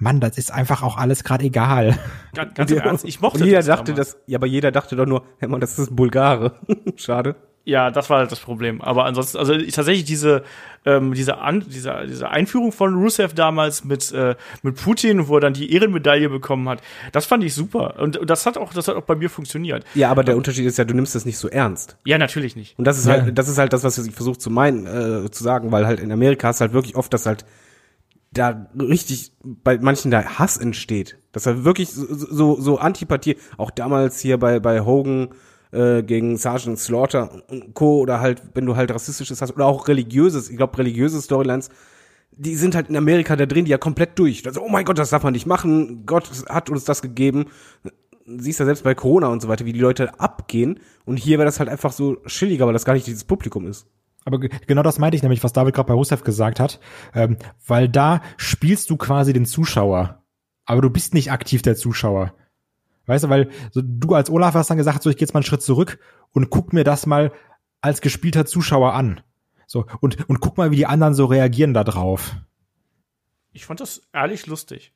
Mann, 0.00 0.18
das 0.20 0.36
ist 0.38 0.52
einfach 0.52 0.82
auch 0.82 0.96
alles 0.96 1.22
gerade 1.24 1.44
egal. 1.44 1.98
Ganz, 2.34 2.54
ganz 2.54 2.70
im 2.72 2.78
Ernst, 2.78 3.04
ich 3.04 3.20
mochte 3.20 3.38
Und 3.40 3.44
jeder 3.44 3.58
das 3.58 3.66
dachte, 3.66 3.92
damals. 3.92 4.12
das, 4.14 4.20
ja, 4.26 4.38
aber 4.38 4.46
jeder 4.46 4.72
dachte 4.72 4.96
doch 4.96 5.06
nur, 5.06 5.22
hey 5.38 5.48
Mann, 5.48 5.60
das 5.60 5.78
ist 5.78 5.94
Bulgare. 5.94 6.54
Schade. 6.96 7.36
Ja, 7.66 7.90
das 7.90 8.08
war 8.08 8.18
halt 8.20 8.32
das 8.32 8.40
Problem. 8.40 8.80
Aber 8.80 9.04
ansonsten, 9.04 9.36
also 9.36 9.52
ich, 9.52 9.74
tatsächlich 9.74 10.04
diese, 10.06 10.42
ähm, 10.86 11.12
diese, 11.12 11.36
An 11.38 11.62
diese, 11.68 11.94
diese 12.08 12.30
Einführung 12.30 12.72
von 12.72 12.94
Rusev 12.94 13.34
damals 13.34 13.84
mit, 13.84 14.10
äh, 14.12 14.34
mit 14.62 14.82
Putin, 14.82 15.28
wo 15.28 15.34
er 15.36 15.40
dann 15.42 15.52
die 15.52 15.70
Ehrenmedaille 15.72 16.30
bekommen 16.30 16.66
hat, 16.70 16.80
das 17.12 17.26
fand 17.26 17.44
ich 17.44 17.54
super. 17.54 18.00
Und, 18.00 18.16
und 18.16 18.30
das 18.30 18.46
hat 18.46 18.56
auch, 18.56 18.72
das 18.72 18.88
hat 18.88 18.96
auch 18.96 19.02
bei 19.02 19.14
mir 19.14 19.28
funktioniert. 19.28 19.84
Ja, 19.94 20.10
aber 20.10 20.24
der 20.24 20.38
Unterschied 20.38 20.64
ist 20.64 20.78
ja, 20.78 20.84
du 20.86 20.94
nimmst 20.94 21.14
das 21.14 21.26
nicht 21.26 21.36
so 21.36 21.48
ernst. 21.48 21.98
Ja, 22.06 22.16
natürlich 22.16 22.56
nicht. 22.56 22.78
Und 22.78 22.86
das 22.86 22.98
ist 22.98 23.06
Ja. 23.06 23.20
halt, 23.20 23.38
das 23.38 23.46
ist 23.48 23.58
halt 23.58 23.74
das, 23.74 23.84
was 23.84 23.98
ich 23.98 24.14
versuche 24.14 24.38
zu 24.38 24.48
meinen, 24.50 24.86
äh, 24.86 25.30
zu 25.30 25.44
sagen, 25.44 25.70
weil 25.70 25.86
halt 25.86 26.00
in 26.00 26.10
Amerika 26.10 26.48
hast 26.48 26.60
du 26.60 26.62
halt 26.64 26.72
wirklich 26.72 26.96
oft, 26.96 27.12
dass 27.12 27.26
halt 27.26 27.44
da 28.32 28.70
richtig 28.78 29.32
bei 29.42 29.78
manchen 29.78 30.10
da 30.10 30.24
Hass 30.38 30.56
entsteht. 30.56 31.18
Dass 31.32 31.46
er 31.46 31.64
wirklich 31.64 31.90
so, 31.90 32.06
so, 32.08 32.60
so 32.60 32.78
Antipathie, 32.78 33.36
auch 33.56 33.70
damals 33.70 34.20
hier 34.20 34.38
bei, 34.38 34.60
bei 34.60 34.80
Hogan 34.80 35.30
äh, 35.72 36.02
gegen 36.02 36.36
Sergeant 36.36 36.78
Slaughter 36.78 37.42
und 37.48 37.74
Co. 37.74 38.00
oder 38.00 38.20
halt, 38.20 38.42
wenn 38.54 38.66
du 38.66 38.76
halt 38.76 38.92
rassistisches 38.92 39.42
hast 39.42 39.52
oder 39.52 39.66
auch 39.66 39.88
religiöses, 39.88 40.50
ich 40.50 40.56
glaube 40.56 40.78
religiöse 40.78 41.20
Storylines, 41.20 41.70
die 42.32 42.56
sind 42.56 42.74
halt 42.74 42.88
in 42.88 42.96
Amerika 42.96 43.36
da 43.36 43.46
drin, 43.46 43.64
die 43.64 43.70
ja 43.70 43.78
komplett 43.78 44.18
durch. 44.18 44.46
Also, 44.46 44.62
oh 44.62 44.68
mein 44.68 44.84
Gott, 44.84 44.98
das 44.98 45.10
darf 45.10 45.24
man 45.24 45.32
nicht 45.32 45.46
machen. 45.46 46.06
Gott 46.06 46.30
hat 46.48 46.70
uns 46.70 46.84
das 46.84 47.02
gegeben. 47.02 47.46
Siehst 48.24 48.60
ja 48.60 48.64
selbst 48.64 48.84
bei 48.84 48.94
Corona 48.94 49.26
und 49.26 49.42
so 49.42 49.48
weiter, 49.48 49.66
wie 49.66 49.72
die 49.72 49.80
Leute 49.80 50.18
abgehen. 50.20 50.78
Und 51.04 51.16
hier 51.16 51.38
wäre 51.38 51.46
das 51.46 51.58
halt 51.58 51.68
einfach 51.68 51.92
so 51.92 52.16
chilliger, 52.26 52.66
weil 52.66 52.72
das 52.72 52.84
gar 52.84 52.94
nicht 52.94 53.06
dieses 53.06 53.24
Publikum 53.24 53.66
ist. 53.66 53.86
Aber 54.24 54.38
ge- 54.38 54.50
genau 54.66 54.82
das 54.82 54.98
meinte 54.98 55.16
ich 55.16 55.22
nämlich, 55.22 55.42
was 55.42 55.52
David 55.52 55.74
gerade 55.74 55.88
bei 55.88 55.94
Rusev 55.94 56.22
gesagt 56.24 56.60
hat, 56.60 56.80
ähm, 57.14 57.36
weil 57.66 57.88
da 57.88 58.20
spielst 58.36 58.90
du 58.90 58.96
quasi 58.96 59.32
den 59.32 59.46
Zuschauer, 59.46 60.22
aber 60.66 60.82
du 60.82 60.90
bist 60.90 61.14
nicht 61.14 61.32
aktiv 61.32 61.62
der 61.62 61.76
Zuschauer. 61.76 62.34
Weißt 63.06 63.24
du, 63.24 63.28
weil 63.28 63.50
so, 63.72 63.80
du 63.82 64.14
als 64.14 64.30
Olaf 64.30 64.54
hast 64.54 64.70
dann 64.70 64.76
gesagt, 64.78 65.02
so 65.02 65.10
ich 65.10 65.16
gehe 65.16 65.26
jetzt 65.26 65.32
mal 65.34 65.38
einen 65.38 65.46
Schritt 65.46 65.62
zurück 65.62 65.98
und 66.32 66.50
guck 66.50 66.72
mir 66.72 66.84
das 66.84 67.06
mal 67.06 67.32
als 67.80 68.00
gespielter 68.02 68.44
Zuschauer 68.46 68.92
an. 68.92 69.20
So 69.66 69.86
und 70.00 70.28
und 70.28 70.40
guck 70.40 70.58
mal, 70.58 70.70
wie 70.70 70.76
die 70.76 70.86
anderen 70.86 71.14
so 71.14 71.24
reagieren 71.24 71.74
da 71.74 71.82
drauf. 71.82 72.36
Ich 73.52 73.66
fand 73.66 73.80
das 73.80 74.02
ehrlich 74.12 74.46
lustig. 74.46 74.92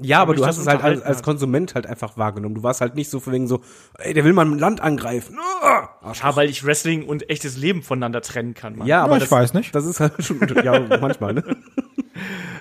Ja, 0.00 0.20
aber 0.20 0.34
du 0.34 0.46
hast 0.46 0.58
es 0.58 0.66
halt 0.66 0.82
als, 0.82 1.02
als. 1.02 1.22
Konsument 1.22 1.74
halt 1.74 1.86
einfach 1.86 2.16
wahrgenommen. 2.16 2.54
Du 2.54 2.62
warst 2.62 2.80
halt 2.80 2.94
nicht 2.94 3.10
so 3.10 3.18
von 3.18 3.32
wegen 3.32 3.48
so, 3.48 3.60
ey, 3.98 4.14
der 4.14 4.24
will 4.24 4.32
mal 4.32 4.46
ein 4.46 4.58
Land 4.58 4.80
angreifen. 4.80 5.36
Ah! 5.62 5.88
Ja, 6.14 6.36
weil 6.36 6.48
ich 6.48 6.64
Wrestling 6.64 7.04
und 7.04 7.28
echtes 7.28 7.56
Leben 7.56 7.82
voneinander 7.82 8.22
trennen 8.22 8.54
kann. 8.54 8.76
Mann. 8.76 8.86
Ja, 8.86 9.02
aber 9.02 9.16
ich 9.16 9.24
das, 9.24 9.32
weiß 9.32 9.54
nicht. 9.54 9.74
Das 9.74 9.84
ist 9.84 9.98
halt 9.98 10.12
schon, 10.22 10.40
ja, 10.62 10.80
manchmal, 11.00 11.34
ne? 11.34 11.44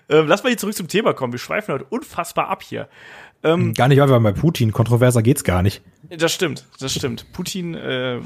Ähm, 0.09 0.25
lass 0.27 0.41
mal 0.43 0.49
hier 0.49 0.57
zurück 0.57 0.73
zum 0.73 0.87
Thema 0.87 1.13
kommen. 1.13 1.33
Wir 1.33 1.39
schweifen 1.39 1.73
heute 1.73 1.83
unfassbar 1.83 2.47
ab 2.47 2.63
hier. 2.63 2.87
Gar 3.41 3.57
nicht, 3.89 3.99
weil 3.99 4.09
wir 4.09 4.19
bei 4.19 4.31
Putin 4.31 4.71
kontroverser 4.71 5.21
geht's 5.21 5.43
gar 5.43 5.61
nicht. 5.61 5.81
Das 6.09 6.31
stimmt, 6.33 6.65
das 6.79 6.93
stimmt. 6.93 7.31
Putin, 7.33 7.75
äh, 7.75 8.21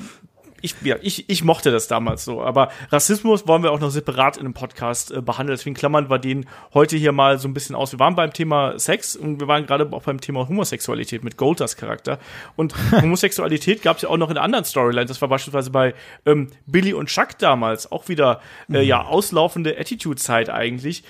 ich, 0.61 0.75
ja, 0.83 0.95
ich, 1.01 1.29
ich 1.29 1.43
mochte 1.43 1.71
das 1.71 1.87
damals 1.87 2.25
so, 2.25 2.41
aber 2.41 2.71
Rassismus 2.89 3.47
wollen 3.47 3.63
wir 3.63 3.71
auch 3.71 3.79
noch 3.79 3.89
separat 3.91 4.37
in 4.37 4.45
einem 4.45 4.53
Podcast 4.53 5.11
äh, 5.11 5.21
behandeln. 5.21 5.57
Deswegen 5.57 5.75
klammern 5.75 6.09
wir 6.09 6.19
den 6.19 6.45
heute 6.73 6.97
hier 6.97 7.11
mal 7.11 7.37
so 7.37 7.47
ein 7.47 7.53
bisschen 7.53 7.75
aus. 7.75 7.91
Wir 7.91 7.99
waren 7.99 8.15
beim 8.15 8.33
Thema 8.33 8.77
Sex 8.79 9.15
und 9.15 9.39
wir 9.39 9.47
waren 9.47 9.65
gerade 9.65 9.89
auch 9.91 10.03
beim 10.03 10.21
Thema 10.21 10.47
Homosexualität 10.47 11.23
mit 11.23 11.37
Golders 11.37 11.75
Charakter. 11.77 12.19
Und 12.55 12.73
Homosexualität 12.91 13.81
gab 13.81 13.97
es 13.97 14.03
ja 14.03 14.09
auch 14.09 14.17
noch 14.17 14.29
in 14.29 14.37
anderen 14.37 14.65
Storylines. 14.65 15.09
Das 15.09 15.21
war 15.21 15.29
beispielsweise 15.29 15.71
bei 15.71 15.93
ähm, 16.25 16.47
Billy 16.65 16.93
und 16.93 17.07
Chuck 17.07 17.37
damals 17.39 17.91
auch 17.91 18.07
wieder 18.07 18.41
äh, 18.71 18.81
ja 18.81 19.05
auslaufende 19.05 19.77
Attitude-Zeit 19.77 20.49
eigentlich. 20.49 21.03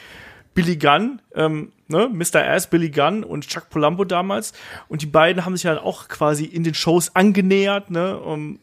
Billy 0.54 0.76
Gunn, 0.76 1.22
ähm, 1.34 1.72
ne, 1.88 2.10
Mr. 2.12 2.46
Ass, 2.46 2.70
Billy 2.70 2.90
Gunn 2.90 3.24
und 3.24 3.48
Chuck 3.48 3.70
Palumbo 3.70 4.04
damals. 4.04 4.54
Und 4.90 5.02
die 5.02 5.08
beiden 5.08 5.46
haben 5.46 5.56
sich 5.56 5.64
ja 5.64 5.82
auch 5.82 6.08
quasi 6.10 6.46
in 6.46 6.64
den 6.64 6.74
Shows 6.74 7.16
angenähert, 7.16 7.90
ne, 7.90 8.18
um, 8.20 8.60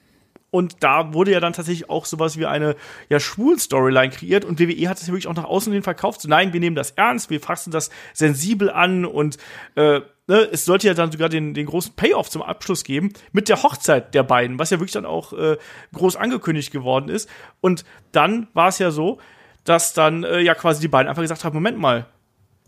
und 0.50 0.82
da 0.82 1.12
wurde 1.12 1.32
ja 1.32 1.40
dann 1.40 1.52
tatsächlich 1.52 1.90
auch 1.90 2.06
sowas 2.06 2.38
wie 2.38 2.46
eine 2.46 2.76
ja, 3.08 3.20
Schwul-Storyline 3.20 4.10
kreiert 4.10 4.44
und 4.44 4.58
WWE 4.58 4.88
hat 4.88 4.98
es 4.98 5.06
ja 5.06 5.12
wirklich 5.12 5.26
auch 5.26 5.34
nach 5.34 5.44
außen 5.44 5.72
hin 5.72 5.82
verkauft. 5.82 6.22
So, 6.22 6.28
nein, 6.28 6.52
wir 6.52 6.60
nehmen 6.60 6.76
das 6.76 6.92
ernst, 6.92 7.28
wir 7.28 7.40
fassen 7.40 7.70
das 7.70 7.90
sensibel 8.14 8.70
an 8.70 9.04
und 9.04 9.36
äh, 9.74 10.00
ne, 10.26 10.48
es 10.50 10.64
sollte 10.64 10.86
ja 10.86 10.94
dann 10.94 11.12
sogar 11.12 11.28
den, 11.28 11.52
den 11.52 11.66
großen 11.66 11.94
Payoff 11.94 12.30
zum 12.30 12.42
Abschluss 12.42 12.84
geben 12.84 13.12
mit 13.32 13.48
der 13.48 13.62
Hochzeit 13.62 14.14
der 14.14 14.22
beiden, 14.22 14.58
was 14.58 14.70
ja 14.70 14.78
wirklich 14.78 14.92
dann 14.92 15.06
auch 15.06 15.32
äh, 15.34 15.58
groß 15.94 16.16
angekündigt 16.16 16.72
geworden 16.72 17.08
ist. 17.10 17.28
Und 17.60 17.84
dann 18.12 18.48
war 18.54 18.68
es 18.68 18.78
ja 18.78 18.90
so, 18.90 19.18
dass 19.64 19.92
dann 19.92 20.24
äh, 20.24 20.40
ja 20.40 20.54
quasi 20.54 20.80
die 20.80 20.88
beiden 20.88 21.08
einfach 21.08 21.22
gesagt 21.22 21.44
haben, 21.44 21.54
Moment 21.54 21.78
mal, 21.78 22.06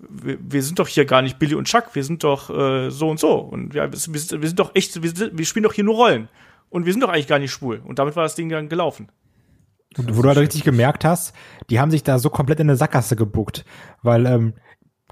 wir, 0.09 0.63
sind 0.63 0.79
doch 0.79 0.89
hier 0.89 1.05
gar 1.05 1.23
nicht 1.23 1.39
Billy 1.39 1.55
und 1.55 1.67
Chuck, 1.67 1.95
wir 1.95 2.05
sind 2.05 2.25
doch 2.25 2.51
äh, 2.51 2.91
so 2.91 3.09
und 3.09 3.21
so. 3.21 3.35
Und 3.35 3.75
ja, 3.75 3.91
wir 3.91 3.99
sind 3.99 4.15
wir 4.15 4.49
sind 4.49 4.59
doch 4.59 4.75
echt, 4.75 5.03
wir, 5.03 5.11
sind, 5.11 5.37
wir 5.37 5.45
spielen 5.45 5.63
doch 5.63 5.75
hier 5.75 5.85
nur 5.85 5.97
Rollen. 5.97 6.29
Und 6.71 6.87
wir 6.87 6.93
sind 6.93 7.03
doch 7.03 7.09
eigentlich 7.11 7.27
gar 7.29 7.39
nicht 7.39 7.51
schwul. 7.53 7.83
Und 7.85 7.99
damit 7.99 8.17
war 8.17 8.23
das 8.23 8.35
Ding 8.35 8.49
dann 8.49 8.69
gelaufen. 8.69 9.09
Und 9.99 10.17
wo 10.17 10.23
du 10.23 10.29
halt 10.29 10.39
richtig 10.39 10.63
gemerkt 10.65 11.05
hast, 11.05 11.35
die 11.69 11.81
haben 11.81 11.91
sich 11.91 12.03
da 12.05 12.19
so 12.19 12.31
komplett 12.31 12.61
in 12.61 12.69
eine 12.71 12.77
Sackgasse 12.77 13.17
gebuckt. 13.17 13.65
Weil, 14.03 14.25
ähm, 14.27 14.55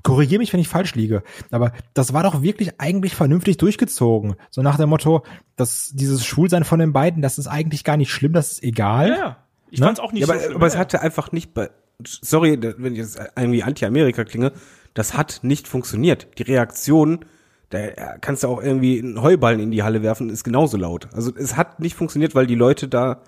korrigier 0.05 0.39
mich, 0.39 0.53
wenn 0.53 0.61
ich 0.61 0.69
falsch 0.69 0.95
liege, 0.95 1.25
aber 1.51 1.73
das 1.95 2.13
war 2.13 2.23
doch 2.23 2.41
wirklich 2.43 2.81
eigentlich 2.81 3.17
vernünftig 3.17 3.57
durchgezogen. 3.57 4.37
So 4.51 4.63
nach 4.63 4.77
dem 4.77 4.89
Motto, 4.89 5.25
dass 5.57 5.91
dieses 5.93 6.25
Schwulsein 6.25 6.63
von 6.63 6.79
den 6.79 6.93
beiden, 6.93 7.21
das 7.21 7.37
ist 7.39 7.49
eigentlich 7.49 7.83
gar 7.83 7.97
nicht 7.97 8.13
schlimm, 8.13 8.33
das 8.33 8.53
ist 8.53 8.63
egal. 8.63 9.09
Ja, 9.09 9.17
ja. 9.17 9.37
Ich 9.71 9.81
Ne? 9.81 9.87
fand's 9.87 10.01
auch 10.01 10.13
nicht 10.13 10.21
Ja, 10.21 10.27
so 10.29 10.33
aber, 10.35 10.43
schlimm. 10.43 10.57
aber 10.57 10.67
es 10.69 10.75
ja. 10.75 10.79
hatte 10.81 11.03
einfach 11.03 11.33
nicht 11.33 11.53
bei, 11.53 11.71
sorry, 12.05 12.57
wenn 12.79 12.93
ich 12.93 13.01
jetzt 13.01 13.19
irgendwie 13.37 13.65
anti-Amerika 13.65 14.25
klinge, 14.25 14.53
das 14.95 15.15
hat 15.15 15.41
nicht 15.43 15.67
funktioniert. 15.67 16.29
Die 16.39 16.45
Reaktion, 16.45 17.25
da 17.71 18.17
kannst 18.21 18.43
du 18.43 18.49
auch 18.49 18.63
irgendwie 18.63 18.99
einen 18.99 19.21
Heuballen 19.21 19.61
in 19.61 19.71
die 19.71 19.83
Halle 19.83 20.03
werfen, 20.03 20.31
ist 20.31 20.45
genauso 20.45 20.77
laut. 20.77 21.09
Also 21.13 21.33
es 21.35 21.57
hat 21.57 21.81
nicht 21.81 21.95
funktioniert, 21.95 22.35
weil 22.35 22.47
die 22.47 22.55
Leute 22.55 22.89
da 22.89 23.23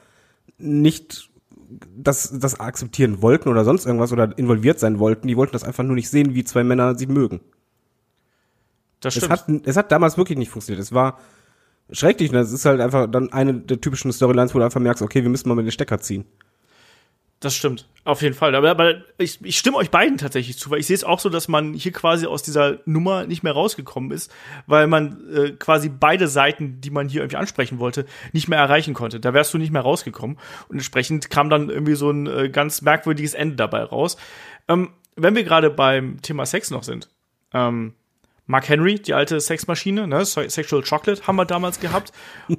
nicht 0.59 1.30
das, 1.97 2.38
das 2.38 2.59
akzeptieren 2.59 3.22
wollten 3.22 3.49
oder 3.49 3.64
sonst 3.64 3.86
irgendwas 3.86 4.12
oder 4.12 4.36
involviert 4.38 4.78
sein 4.80 4.99
wollten. 4.99 5.28
Die 5.28 5.36
wollten 5.36 5.53
das 5.53 5.64
einfach 5.64 5.84
nur 5.84 5.95
nicht 5.95 6.11
sehen, 6.11 6.34
wie 6.34 6.45
zwei 6.45 6.64
Männer 6.64 6.97
sie 6.99 7.07
mögen. 7.07 7.41
das 9.01 9.16
Es 9.16 9.24
stimmt. 9.24 9.30
hat, 9.30 9.66
es 9.66 9.76
hat 9.76 9.93
damals 9.93 10.16
wirklich 10.16 10.38
nicht 10.38 10.51
funktioniert. 10.51 10.82
Es 10.82 10.93
war 10.93 11.18
schrecklich. 11.93 12.30
Und 12.30 12.36
das 12.36 12.53
ist 12.53 12.64
halt 12.64 12.80
einfach 12.80 13.07
dann 13.11 13.32
eine 13.32 13.55
der 13.55 13.80
typischen 13.80 14.12
Storylines, 14.12 14.55
wo 14.55 14.59
du 14.59 14.64
einfach 14.64 14.80
merkst, 14.80 15.03
okay, 15.03 15.22
wir 15.22 15.30
müssen 15.30 15.49
mal 15.49 15.55
mit 15.55 15.66
den 15.66 15.72
Stecker 15.72 16.01
ziehen. 16.01 16.24
Das 17.41 17.55
stimmt, 17.55 17.88
auf 18.05 18.20
jeden 18.20 18.34
Fall. 18.34 18.55
Aber, 18.55 18.70
aber 18.70 18.97
ich, 19.16 19.43
ich 19.43 19.57
stimme 19.57 19.78
euch 19.78 19.91
beiden 19.91 20.18
tatsächlich 20.18 20.59
zu, 20.59 20.70
weil 20.70 20.78
ich 20.78 20.86
sehe 20.86 20.95
es 20.95 21.05
auch 21.05 21.18
so, 21.18 21.30
dass 21.30 21.49
man 21.49 21.72
hier 21.72 21.91
quasi 21.91 22.26
aus 22.26 22.43
dieser 22.43 22.80
Nummer 22.84 23.26
nicht 23.26 23.43
mehr 23.43 23.55
rausgekommen 23.55 24.11
ist, 24.11 24.30
weil 24.66 24.86
man 24.86 25.34
äh, 25.34 25.51
quasi 25.53 25.88
beide 25.88 26.28
Seiten, 26.28 26.82
die 26.82 26.91
man 26.91 27.09
hier 27.09 27.22
irgendwie 27.22 27.38
ansprechen 27.38 27.78
wollte, 27.78 28.05
nicht 28.32 28.49
mehr 28.49 28.59
erreichen 28.59 28.93
konnte. 28.93 29.20
Da 29.20 29.32
wärst 29.32 29.55
du 29.55 29.59
nicht 29.59 29.72
mehr 29.72 29.80
rausgekommen. 29.80 30.38
Und 30.68 30.76
entsprechend 30.76 31.30
kam 31.30 31.49
dann 31.49 31.70
irgendwie 31.70 31.95
so 31.95 32.11
ein 32.11 32.26
äh, 32.26 32.51
ganz 32.51 32.82
merkwürdiges 32.82 33.32
Ende 33.32 33.57
dabei 33.57 33.84
raus. 33.84 34.18
Ähm, 34.68 34.91
wenn 35.16 35.34
wir 35.34 35.45
gerade 35.45 35.70
beim 35.70 36.20
Thema 36.20 36.45
Sex 36.45 36.70
noch 36.70 36.82
sind, 36.82 37.09
ähm, 37.55 37.95
Mark 38.51 38.68
Henry, 38.68 38.96
die 38.96 39.14
alte 39.14 39.38
Sexmaschine, 39.40 40.09
ne, 40.09 40.24
Se- 40.24 40.51
Sexual 40.51 40.82
Chocolate 40.82 41.26
haben 41.26 41.36
wir 41.36 41.44
damals 41.44 41.78
gehabt. 41.78 42.12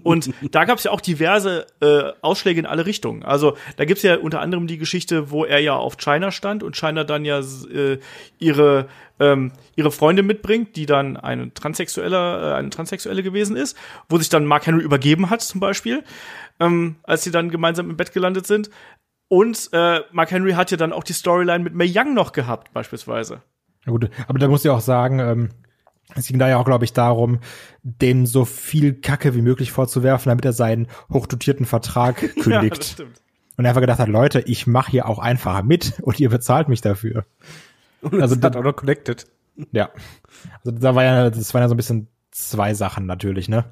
Und 0.04 0.30
da 0.52 0.64
gab 0.64 0.78
es 0.78 0.86
ja 0.86 0.92
auch 0.92 1.02
diverse 1.02 1.68
äh, 1.82 2.14
Ausschläge 2.22 2.62
in 2.62 2.66
alle 2.66 2.86
Richtungen. 2.86 3.24
Also 3.24 3.58
da 3.76 3.84
gibt's 3.86 4.02
ja 4.02 4.18
unter 4.18 4.40
anderem 4.40 4.68
die 4.68 4.78
Geschichte, 4.78 5.32
wo 5.32 5.44
er 5.44 5.60
ja 5.60 5.76
auf 5.76 5.98
China 5.98 6.32
stand 6.32 6.64
und 6.64 6.78
China 6.78 7.04
dann 7.04 7.26
ja 7.26 7.40
äh, 7.40 8.00
ihre 8.40 8.88
ähm, 9.20 9.52
ihre 9.76 9.92
Freundin 9.92 10.26
mitbringt, 10.26 10.76
die 10.78 10.86
dann 10.86 11.18
eine 11.18 11.54
Transsexuelle, 11.54 12.52
äh, 12.52 12.56
eine 12.56 12.70
Transsexuelle 12.70 13.22
gewesen 13.22 13.56
ist, 13.56 13.78
wo 14.10 14.18
sich 14.18 14.30
dann 14.30 14.46
Mark 14.46 14.66
Henry 14.66 14.82
übergeben 14.84 15.30
hat 15.30 15.42
zum 15.42 15.60
Beispiel, 15.60 16.04
ähm, 16.60 16.96
als 17.04 17.24
sie 17.24 17.32
dann 17.32 17.50
gemeinsam 17.52 17.90
im 17.90 17.98
Bett 17.98 18.14
gelandet 18.14 18.48
sind. 18.48 18.70
Und 19.28 19.70
äh, 19.74 20.00
Mark 20.12 20.32
Henry 20.32 20.54
hat 20.54 20.72
ja 20.72 20.78
dann 20.78 20.92
auch 20.94 21.04
die 21.04 21.14
Storyline 21.14 21.64
mit 21.64 21.74
Mae 21.76 21.92
Young 21.94 22.14
noch 22.14 22.32
gehabt, 22.32 22.74
beispielsweise. 22.74 23.42
Ja, 23.86 23.92
gut, 23.92 24.10
aber 24.28 24.40
da 24.40 24.48
muss 24.48 24.64
ich 24.66 24.72
auch 24.72 24.82
sagen, 24.82 25.20
ähm, 25.20 25.50
es 26.16 26.28
ging 26.28 26.40
da 26.40 26.50
ja 26.50 26.58
auch, 26.58 26.66
glaube 26.66 26.86
ich, 26.86 26.94
darum, 26.94 27.40
dem 27.84 28.26
so 28.26 28.46
viel 28.46 28.94
Kacke 28.94 29.36
wie 29.36 29.42
möglich 29.42 29.72
vorzuwerfen, 29.72 30.30
damit 30.30 30.46
er 30.46 30.54
seinen 30.54 30.88
hochdotierten 31.12 31.66
Vertrag 31.66 32.18
kündigt. 32.42 32.96
Ja, 33.00 33.06
das 33.06 33.22
und 33.58 33.66
er 33.66 33.70
einfach 33.70 33.82
gedacht 33.82 34.00
hat, 34.00 34.10
Leute, 34.10 34.42
ich 34.42 34.66
mache 34.66 34.92
hier 34.92 35.08
auch 35.08 35.20
einfach 35.20 35.62
mit 35.62 36.00
und 36.02 36.20
ihr 36.20 36.30
bezahlt 36.30 36.68
mich 36.70 36.82
dafür. 36.82 37.26
Und 38.02 38.14
Also 38.14 38.36
also 38.36 38.42
hat 38.42 38.56
auch 38.56 38.64
noch 38.64 38.76
connected. 38.76 39.28
Ja. 39.72 39.92
Also 40.64 40.78
da 40.78 40.96
war 40.96 41.04
ja, 41.04 41.30
das 41.30 41.54
waren 41.54 41.62
ja 41.62 41.68
so 41.68 41.76
ein 41.76 41.78
bisschen 41.78 42.08
zwei 42.32 42.74
Sachen 42.74 43.06
natürlich, 43.06 43.50
ne? 43.50 43.66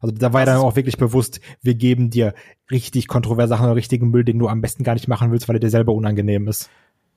Also 0.00 0.14
da 0.14 0.32
war 0.32 0.40
ja 0.40 0.46
dann 0.46 0.58
auch 0.58 0.76
wirklich 0.76 0.98
bewusst, 0.98 1.40
wir 1.62 1.74
geben 1.74 2.10
dir 2.10 2.34
richtig 2.70 3.08
kontroverse 3.08 3.48
Sachen 3.48 3.70
richtigen 3.70 4.10
Müll, 4.10 4.24
den 4.24 4.38
du 4.38 4.48
am 4.48 4.60
besten 4.60 4.84
gar 4.84 4.94
nicht 4.94 5.08
machen 5.08 5.32
willst, 5.32 5.48
weil 5.48 5.56
er 5.56 5.60
dir 5.60 5.70
selber 5.70 5.92
unangenehm 5.92 6.48
ist. 6.48 6.70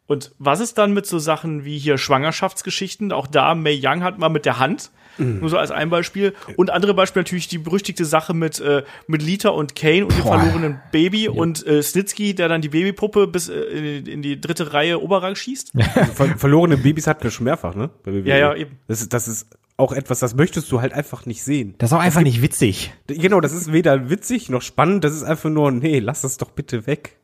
Und 0.09 0.31
was 0.39 0.59
ist 0.59 0.79
dann 0.79 0.91
mit 0.91 1.05
so 1.05 1.19
Sachen 1.19 1.65
wie 1.65 1.77
hier 1.77 1.99
Schwangerschaftsgeschichten? 1.99 3.11
Auch 3.11 3.27
da, 3.27 3.53
May 3.53 3.79
Young 3.81 4.03
hat 4.03 4.17
mal 4.17 4.29
mit 4.29 4.45
der 4.45 4.57
Hand. 4.57 4.89
Nur 5.19 5.49
so 5.49 5.57
als 5.57 5.69
ein 5.69 5.89
Beispiel. 5.89 6.33
Und 6.55 6.69
andere 6.69 6.93
Beispiel 6.93 7.21
natürlich 7.21 7.47
die 7.47 7.57
berüchtigte 7.57 8.05
Sache 8.05 8.33
mit, 8.33 8.59
äh, 8.59 8.83
mit 9.07 9.21
Lita 9.21 9.49
und 9.49 9.75
Kane 9.75 10.05
und 10.05 10.17
dem 10.17 10.23
verlorenen 10.23 10.79
Baby 10.91 11.27
und 11.27 11.65
äh, 11.67 11.83
Snitsky, 11.83 12.33
der 12.33 12.47
dann 12.47 12.61
die 12.61 12.69
Babypuppe 12.69 13.27
bis 13.27 13.49
äh, 13.49 13.59
in, 13.99 14.05
in 14.05 14.21
die 14.21 14.39
dritte 14.39 14.73
Reihe 14.73 15.01
Oberrang 15.01 15.35
schießt. 15.35 15.73
Ver 16.13 16.37
verlorene 16.37 16.77
Babys 16.77 17.05
hatten 17.05 17.23
wir 17.23 17.31
schon 17.31 17.43
mehrfach, 17.43 17.75
ne? 17.75 17.89
Ja, 18.05 18.37
ja, 18.37 18.55
eben. 18.55 18.79
Das 18.87 19.01
ist, 19.01 19.13
das 19.13 19.27
ist 19.27 19.47
auch 19.77 19.91
etwas, 19.91 20.19
das 20.19 20.35
möchtest 20.35 20.71
du 20.71 20.81
halt 20.81 20.93
einfach 20.93 21.25
nicht 21.25 21.43
sehen. 21.43 21.75
Das 21.77 21.91
ist 21.91 21.97
auch 21.97 22.01
einfach 22.01 22.21
nicht 22.21 22.41
witzig. 22.41 22.93
Genau, 23.07 23.41
das 23.41 23.53
ist 23.53 23.71
weder 23.71 24.09
witzig 24.09 24.49
noch 24.49 24.61
spannend, 24.61 25.03
das 25.03 25.13
ist 25.13 25.23
einfach 25.23 25.49
nur, 25.49 25.71
nee, 25.71 25.99
lass 25.99 26.21
das 26.21 26.37
doch 26.37 26.51
bitte 26.51 26.87
weg. 26.87 27.17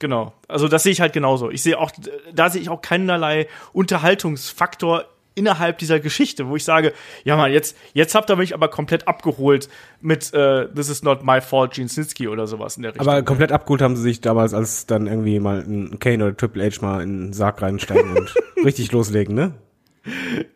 Genau. 0.00 0.32
Also 0.48 0.66
das 0.66 0.82
sehe 0.82 0.92
ich 0.92 1.00
halt 1.00 1.12
genauso. 1.12 1.50
Ich 1.50 1.62
sehe 1.62 1.78
auch, 1.78 1.92
da 2.32 2.50
sehe 2.50 2.60
ich 2.60 2.70
auch 2.70 2.82
keinerlei 2.82 3.46
Unterhaltungsfaktor 3.72 5.04
innerhalb 5.34 5.78
dieser 5.78 6.00
Geschichte, 6.00 6.48
wo 6.48 6.56
ich 6.56 6.64
sage, 6.64 6.92
ja 7.22 7.36
man, 7.36 7.52
jetzt, 7.52 7.76
jetzt 7.92 8.14
habt 8.14 8.30
ihr 8.30 8.36
mich 8.36 8.54
aber 8.54 8.68
komplett 8.68 9.06
abgeholt 9.06 9.68
mit 10.00 10.32
äh, 10.34 10.68
This 10.68 10.88
is 10.88 11.02
not 11.02 11.24
my 11.24 11.40
fault, 11.40 11.74
Gene 11.74 11.88
Snitsky 11.88 12.28
oder 12.28 12.46
sowas 12.46 12.76
in 12.76 12.82
der 12.82 12.94
Richtung. 12.94 13.06
Aber 13.06 13.22
komplett 13.22 13.52
abgeholt 13.52 13.82
haben 13.82 13.94
sie 13.94 14.02
sich 14.02 14.20
damals, 14.20 14.54
als 14.54 14.86
dann 14.86 15.06
irgendwie 15.06 15.38
mal 15.38 15.60
ein 15.60 15.98
Kane 16.00 16.24
oder 16.24 16.36
Triple 16.36 16.64
H 16.64 16.80
mal 16.80 17.02
in 17.02 17.26
den 17.26 17.32
Sarg 17.32 17.62
reinsteigen 17.62 18.16
und 18.16 18.34
richtig 18.64 18.90
loslegen, 18.92 19.34
ne? 19.34 19.54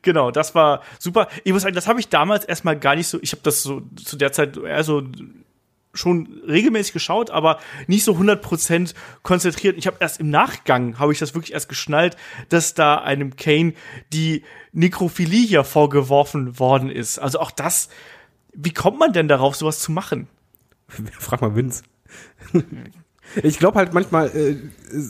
Genau, 0.01 0.31
das 0.31 0.55
war 0.55 0.83
super. 0.99 1.29
Ich 1.45 1.53
muss 1.53 1.63
sagen, 1.63 1.75
das 1.75 1.87
habe 1.87 2.01
ich 2.01 2.09
damals 2.09 2.47
erstmal 2.47 2.79
gar 2.79 2.97
nicht 2.97 3.09
so, 3.09 3.19
ich 3.21 3.33
habe 3.33 3.43
das 3.43 3.63
so 3.63 3.83
zu 4.03 4.17
der 4.17 4.33
Zeit 4.33 4.57
eher 4.57 4.83
so 4.85 5.03
schon 5.95 6.43
regelmäßig 6.47 6.93
geschaut, 6.93 7.31
aber 7.31 7.59
nicht 7.87 8.05
so 8.05 8.13
100% 8.13 8.95
konzentriert. 9.23 9.77
Ich 9.79 9.87
habe 9.87 9.97
erst 10.01 10.21
im 10.21 10.31
Nachgang, 10.31 10.99
habe 10.99 11.13
ich 11.13 11.19
das 11.19 11.35
wirklich 11.35 11.53
erst 11.53 11.69
geschnallt, 11.69 12.17
dass 12.49 12.75
da 12.75 12.97
einem 12.97 13.37
Kane 13.37 13.75
die 14.13 14.43
Nekrophilie 14.73 15.47
hier 15.47 15.65
vorgeworfen 15.65 16.59
worden 16.59 16.91
ist. 16.91 17.19
Also 17.19 17.41
auch 17.41 17.51
das, 17.51 17.89
wie 18.53 18.73
kommt 18.73 18.99
man 18.99 19.13
denn 19.13 19.29
darauf, 19.29 19.57
sowas 19.57 19.81
zu 19.81 19.93
machen? 19.93 20.29
Frag 21.19 21.41
mal 21.41 21.55
Vince. 21.55 21.83
Ich 23.43 23.59
glaube 23.59 23.79
halt 23.79 23.95
manchmal, 23.95 24.29
äh, 24.29 24.57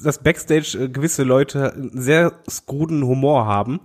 dass 0.03 0.23
Backstage 0.23 0.79
äh, 0.79 0.89
gewisse 0.89 1.25
Leute 1.25 1.73
einen 1.73 2.01
sehr 2.01 2.33
skruden 2.49 3.05
Humor 3.05 3.47
haben 3.47 3.81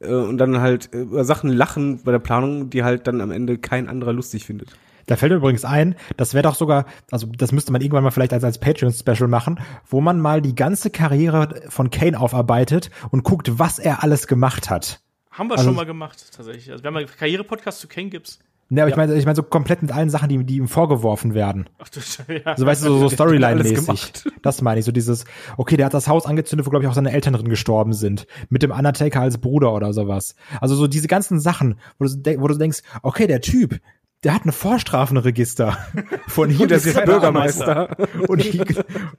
äh, 0.00 0.12
und 0.12 0.38
dann 0.38 0.60
halt 0.60 0.90
über 0.92 1.24
Sachen 1.24 1.50
lachen 1.50 2.02
bei 2.02 2.12
der 2.12 2.18
Planung, 2.18 2.70
die 2.70 2.82
halt 2.82 3.06
dann 3.06 3.20
am 3.20 3.30
Ende 3.30 3.58
kein 3.58 3.88
anderer 3.88 4.12
lustig 4.12 4.46
findet. 4.46 4.76
Da 5.08 5.16
fällt 5.16 5.32
mir 5.32 5.38
übrigens 5.38 5.64
ein, 5.64 5.96
das 6.16 6.34
wäre 6.34 6.42
doch 6.44 6.54
sogar, 6.54 6.86
also 7.10 7.26
das 7.36 7.50
müsste 7.50 7.72
man 7.72 7.80
irgendwann 7.80 8.04
mal 8.04 8.10
vielleicht 8.12 8.32
als, 8.32 8.44
als 8.44 8.58
Patreon-Special 8.60 9.26
machen, 9.28 9.58
wo 9.88 10.00
man 10.00 10.20
mal 10.20 10.40
die 10.40 10.54
ganze 10.54 10.90
Karriere 10.90 11.62
von 11.68 11.90
Kane 11.90 12.18
aufarbeitet 12.20 12.90
und 13.10 13.24
guckt, 13.24 13.58
was 13.58 13.78
er 13.80 14.02
alles 14.04 14.26
gemacht 14.28 14.70
hat. 14.70 15.00
Haben 15.32 15.48
wir 15.48 15.54
Also- 15.54 15.64
schon 15.64 15.74
mal 15.76 15.86
gemacht, 15.86 16.24
tatsächlich. 16.34 16.70
Also 16.70 16.84
wir 16.84 16.88
haben 16.88 16.96
einen 16.96 17.06
Karriere-Podcast 17.08 17.80
zu 17.80 17.88
Kane 17.88 18.08
Gibbs. 18.10 18.38
Ne, 18.70 18.82
aber 18.82 18.90
ich 18.90 18.96
meine, 18.96 19.14
ich 19.14 19.24
meine 19.24 19.34
so 19.34 19.42
komplett 19.42 19.80
mit 19.80 19.90
allen 19.92 20.10
Sachen, 20.10 20.28
die, 20.28 20.44
die 20.44 20.56
ihm 20.58 20.68
vorgeworfen 20.68 21.32
werden. 21.32 21.70
Ach 21.78 21.88
du, 21.88 22.00
ja. 22.30 22.40
Also 22.44 22.66
weißt 22.66 22.84
du, 22.84 22.88
so, 22.88 22.98
so 22.98 23.08
Storyline-mäßig. 23.16 24.24
Das 24.42 24.60
meine 24.60 24.80
ich, 24.80 24.84
so 24.84 24.92
dieses, 24.92 25.24
okay, 25.56 25.78
der 25.78 25.86
hat 25.86 25.94
das 25.94 26.06
Haus 26.06 26.26
angezündet, 26.26 26.66
wo, 26.66 26.70
glaube 26.70 26.84
ich, 26.84 26.90
auch 26.90 26.94
seine 26.94 27.12
Eltern 27.12 27.32
drin 27.32 27.48
gestorben 27.48 27.94
sind. 27.94 28.26
Mit 28.50 28.62
dem 28.62 28.70
Undertaker 28.70 29.22
als 29.22 29.38
Bruder 29.38 29.72
oder 29.72 29.94
sowas. 29.94 30.34
Also 30.60 30.74
so 30.74 30.86
diese 30.86 31.08
ganzen 31.08 31.40
Sachen, 31.40 31.78
wo 31.98 32.04
du, 32.04 32.40
wo 32.40 32.46
du 32.48 32.58
denkst, 32.58 32.80
okay, 33.02 33.26
der 33.26 33.40
Typ, 33.40 33.80
der 34.24 34.34
hat 34.34 34.42
eine 34.42 34.52
Vorstrafenregister. 34.52 35.78
Von 36.28 36.50
hier 36.50 36.62
Und 36.62 36.70
der 36.70 36.76
bis 36.76 36.86
ist 36.86 36.94
jetzt 36.94 36.94
keine 36.96 37.12
Bürgermeister. 37.12 37.96
Und, 38.26 38.44
ich, 38.44 38.60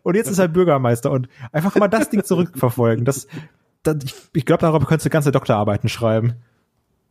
und 0.03 0.15
jetzt 0.15 0.29
ist 0.29 0.39
er 0.39 0.47
Bürgermeister. 0.47 1.11
Und 1.11 1.29
einfach 1.51 1.75
mal 1.75 1.87
das 1.87 2.09
Ding 2.09 2.23
zurückverfolgen. 2.23 3.05
Das, 3.05 3.27
das, 3.83 3.97
ich, 4.03 4.13
ich 4.33 4.45
glaube, 4.45 4.61
darüber 4.61 4.85
könntest 4.85 5.05
du 5.05 5.09
ganze 5.09 5.31
Doktorarbeiten 5.31 5.89
schreiben. 5.89 6.35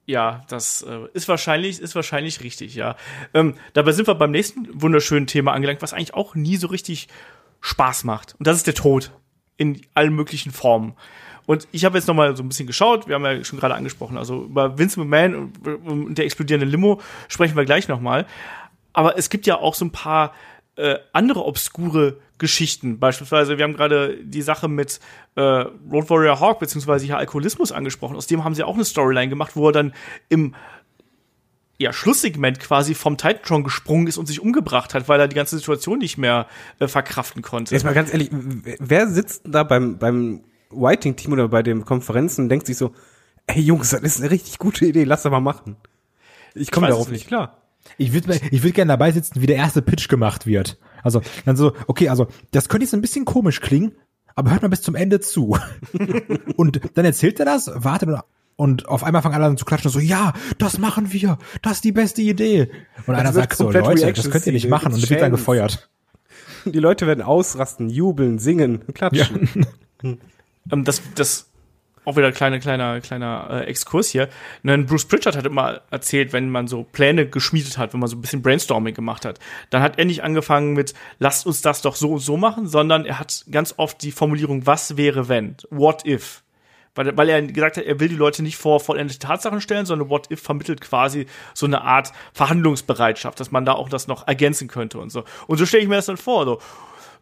Ja, 0.05 0.41
das 0.49 0.82
äh, 0.82 1.01
ist 1.12 1.28
wahrscheinlich, 1.28 1.80
ist 1.80 1.95
wahrscheinlich 1.95 2.43
richtig, 2.43 2.74
ja. 2.74 2.97
Ähm, 3.34 3.55
dabei 3.74 3.93
sind 3.93 4.07
wir 4.07 4.14
beim 4.14 4.30
nächsten 4.30 4.66
wunderschönen 4.72 5.26
Thema 5.26 5.53
angelangt, 5.53 5.82
was 5.82 5.93
eigentlich 5.93 6.14
auch 6.14 6.34
nie 6.34 6.57
so 6.57 6.68
richtig 6.68 7.09
Spaß 7.61 8.05
macht. 8.05 8.34
Und 8.39 8.47
das 8.47 8.57
ist 8.57 8.66
der 8.66 8.74
Tod 8.74 9.12
in 9.59 9.82
allen 9.93 10.14
möglichen 10.14 10.51
Formen. 10.51 10.95
Und 11.49 11.66
ich 11.72 11.86
habe 11.86 11.96
jetzt 11.96 12.07
noch 12.07 12.14
mal 12.14 12.36
so 12.36 12.42
ein 12.42 12.49
bisschen 12.49 12.66
geschaut, 12.66 13.09
wir 13.09 13.14
haben 13.14 13.24
ja 13.24 13.42
schon 13.42 13.59
gerade 13.59 13.74
angesprochen, 13.74 14.18
also 14.18 14.44
über 14.44 14.76
Vince 14.76 15.01
McMahon 15.01 15.51
und, 15.82 16.18
der 16.18 16.26
explodierende 16.26 16.66
Limo 16.66 17.01
sprechen 17.26 17.57
wir 17.57 17.64
gleich 17.64 17.88
noch 17.88 18.03
mal. 18.03 18.26
Aber 18.92 19.16
es 19.16 19.30
gibt 19.30 19.46
ja 19.46 19.57
auch 19.57 19.74
so 19.74 19.86
ein 19.86 19.90
paar 19.90 20.34
äh, 20.76 20.96
andere 21.14 21.46
obskure 21.46 22.18
Geschichten. 22.36 22.99
Beispielsweise, 22.99 23.57
wir 23.57 23.64
haben 23.64 23.72
gerade 23.72 24.18
die 24.22 24.42
Sache 24.42 24.68
mit 24.68 25.01
äh, 25.36 25.40
Road 25.40 26.11
Warrior 26.11 26.38
Hawk 26.38 26.59
beziehungsweise 26.59 27.07
hier 27.07 27.16
Alkoholismus 27.16 27.72
angesprochen. 27.72 28.16
Aus 28.16 28.26
dem 28.26 28.44
haben 28.44 28.55
sie 28.55 28.62
auch 28.62 28.74
eine 28.74 28.84
Storyline 28.84 29.30
gemacht, 29.30 29.53
wo 29.57 29.70
er 29.70 29.72
dann 29.72 29.94
im 30.28 30.55
ja, 31.78 31.94
Schlusssegment 31.94 32.61
quasi 32.61 32.92
vom 32.92 33.16
Titantron 33.16 33.64
gesprungen 33.64 34.07
ist 34.07 34.18
und 34.18 34.26
sich 34.26 34.40
umgebracht 34.40 34.92
hat, 34.92 35.09
weil 35.09 35.18
er 35.18 35.28
die 35.28 35.36
ganze 35.36 35.57
Situation 35.57 36.01
nicht 36.01 36.18
mehr 36.18 36.46
äh, 36.78 36.88
verkraften 36.88 37.40
konnte. 37.40 37.74
Jetzt 37.74 37.84
mal 37.84 37.94
ganz 37.94 38.12
ehrlich, 38.12 38.28
wer 38.32 39.09
sitzt 39.09 39.44
da 39.46 39.62
beim, 39.62 39.96
beim 39.96 40.42
Whiting-Team 40.70 41.32
oder 41.32 41.48
bei 41.48 41.62
den 41.62 41.84
Konferenzen 41.84 42.42
und 42.42 42.48
denkt 42.48 42.66
sich 42.66 42.76
so, 42.76 42.92
ey 43.46 43.60
Jungs, 43.60 43.90
das 43.90 44.02
ist 44.02 44.20
eine 44.20 44.30
richtig 44.30 44.58
gute 44.58 44.86
Idee, 44.86 45.04
lass 45.04 45.22
das 45.22 45.32
mal 45.32 45.40
machen. 45.40 45.76
Ich 46.54 46.70
komme 46.70 46.88
darauf 46.88 47.10
nicht 47.10 47.26
klar. 47.26 47.62
Ich 47.96 48.12
würde 48.12 48.38
ich 48.50 48.62
würd 48.62 48.74
gerne 48.74 48.90
dabei 48.90 49.12
sitzen, 49.12 49.40
wie 49.40 49.46
der 49.46 49.56
erste 49.56 49.82
Pitch 49.82 50.08
gemacht 50.08 50.46
wird. 50.46 50.78
Also 51.02 51.22
dann 51.44 51.56
so, 51.56 51.72
okay, 51.86 52.08
also 52.08 52.26
das 52.50 52.68
könnte 52.68 52.84
jetzt 52.84 52.94
ein 52.94 53.00
bisschen 53.00 53.24
komisch 53.24 53.60
klingen, 53.60 53.92
aber 54.34 54.50
hört 54.50 54.62
mal 54.62 54.68
bis 54.68 54.82
zum 54.82 54.94
Ende 54.94 55.20
zu. 55.20 55.56
und 56.56 56.80
dann 56.94 57.04
erzählt 57.04 57.40
er 57.40 57.46
das, 57.46 57.70
wartet 57.74 58.08
und, 58.08 58.20
und 58.56 58.88
auf 58.88 59.04
einmal 59.04 59.22
fangen 59.22 59.36
alle 59.36 59.46
an 59.46 59.56
zu 59.56 59.64
klatschen, 59.64 59.90
so, 59.90 60.00
ja, 60.00 60.32
das 60.58 60.78
machen 60.78 61.12
wir, 61.12 61.38
das 61.62 61.74
ist 61.74 61.84
die 61.84 61.92
beste 61.92 62.22
Idee. 62.22 62.70
Und 63.06 63.14
einer 63.14 63.34
wird 63.34 63.50
sagt 63.50 63.56
so, 63.56 63.70
Leute, 63.70 64.12
das 64.12 64.30
könnt 64.30 64.46
ihr 64.46 64.52
nicht 64.52 64.68
machen 64.68 64.92
und 64.92 65.08
wird 65.08 65.22
dann 65.22 65.30
gefeuert. 65.30 65.88
Die 66.64 66.80
Leute 66.80 67.06
werden 67.06 67.22
ausrasten, 67.22 67.88
jubeln, 67.88 68.38
singen, 68.38 68.82
klatschen. 68.92 69.66
Ähm, 70.72 70.84
das, 70.84 71.02
das 71.14 71.48
auch 72.08 72.16
wieder 72.16 72.32
kleiner, 72.32 72.58
kleiner, 72.58 73.00
kleiner 73.00 73.48
äh, 73.50 73.64
Exkurs 73.64 74.08
hier. 74.08 74.28
Denn 74.62 74.86
Bruce 74.86 75.04
Pritchard 75.04 75.36
hat 75.36 75.44
immer 75.44 75.82
erzählt, 75.90 76.32
wenn 76.32 76.48
man 76.48 76.66
so 76.66 76.84
Pläne 76.84 77.28
geschmiedet 77.28 77.76
hat, 77.76 77.92
wenn 77.92 78.00
man 78.00 78.08
so 78.08 78.16
ein 78.16 78.22
bisschen 78.22 78.40
Brainstorming 78.40 78.94
gemacht 78.94 79.26
hat, 79.26 79.38
dann 79.68 79.82
hat 79.82 79.98
er 79.98 80.06
nicht 80.06 80.22
angefangen 80.22 80.72
mit, 80.72 80.94
lasst 81.18 81.46
uns 81.46 81.60
das 81.60 81.82
doch 81.82 81.96
so 81.96 82.12
und 82.12 82.20
so 82.20 82.38
machen, 82.38 82.66
sondern 82.66 83.04
er 83.04 83.18
hat 83.18 83.44
ganz 83.50 83.74
oft 83.76 84.02
die 84.02 84.12
Formulierung, 84.12 84.66
was 84.66 84.96
wäre 84.96 85.28
wenn? 85.28 85.56
What 85.68 86.06
if? 86.06 86.42
Weil, 86.94 87.16
weil 87.16 87.28
er 87.28 87.42
gesagt 87.42 87.76
hat, 87.76 87.84
er 87.84 88.00
will 88.00 88.08
die 88.08 88.16
Leute 88.16 88.42
nicht 88.42 88.56
vor 88.56 88.80
vollendete 88.80 89.20
Tatsachen 89.20 89.60
stellen, 89.60 89.86
sondern 89.86 90.08
What 90.08 90.30
If 90.32 90.40
vermittelt 90.42 90.80
quasi 90.80 91.26
so 91.54 91.66
eine 91.66 91.82
Art 91.82 92.12
Verhandlungsbereitschaft, 92.32 93.38
dass 93.38 93.52
man 93.52 93.64
da 93.64 93.74
auch 93.74 93.88
das 93.88 94.08
noch 94.08 94.26
ergänzen 94.26 94.66
könnte 94.66 94.98
und 94.98 95.10
so. 95.10 95.24
Und 95.46 95.58
so 95.58 95.66
stelle 95.66 95.82
ich 95.82 95.88
mir 95.88 95.96
das 95.96 96.06
dann 96.06 96.16
vor. 96.16 96.44
So, 96.44 96.58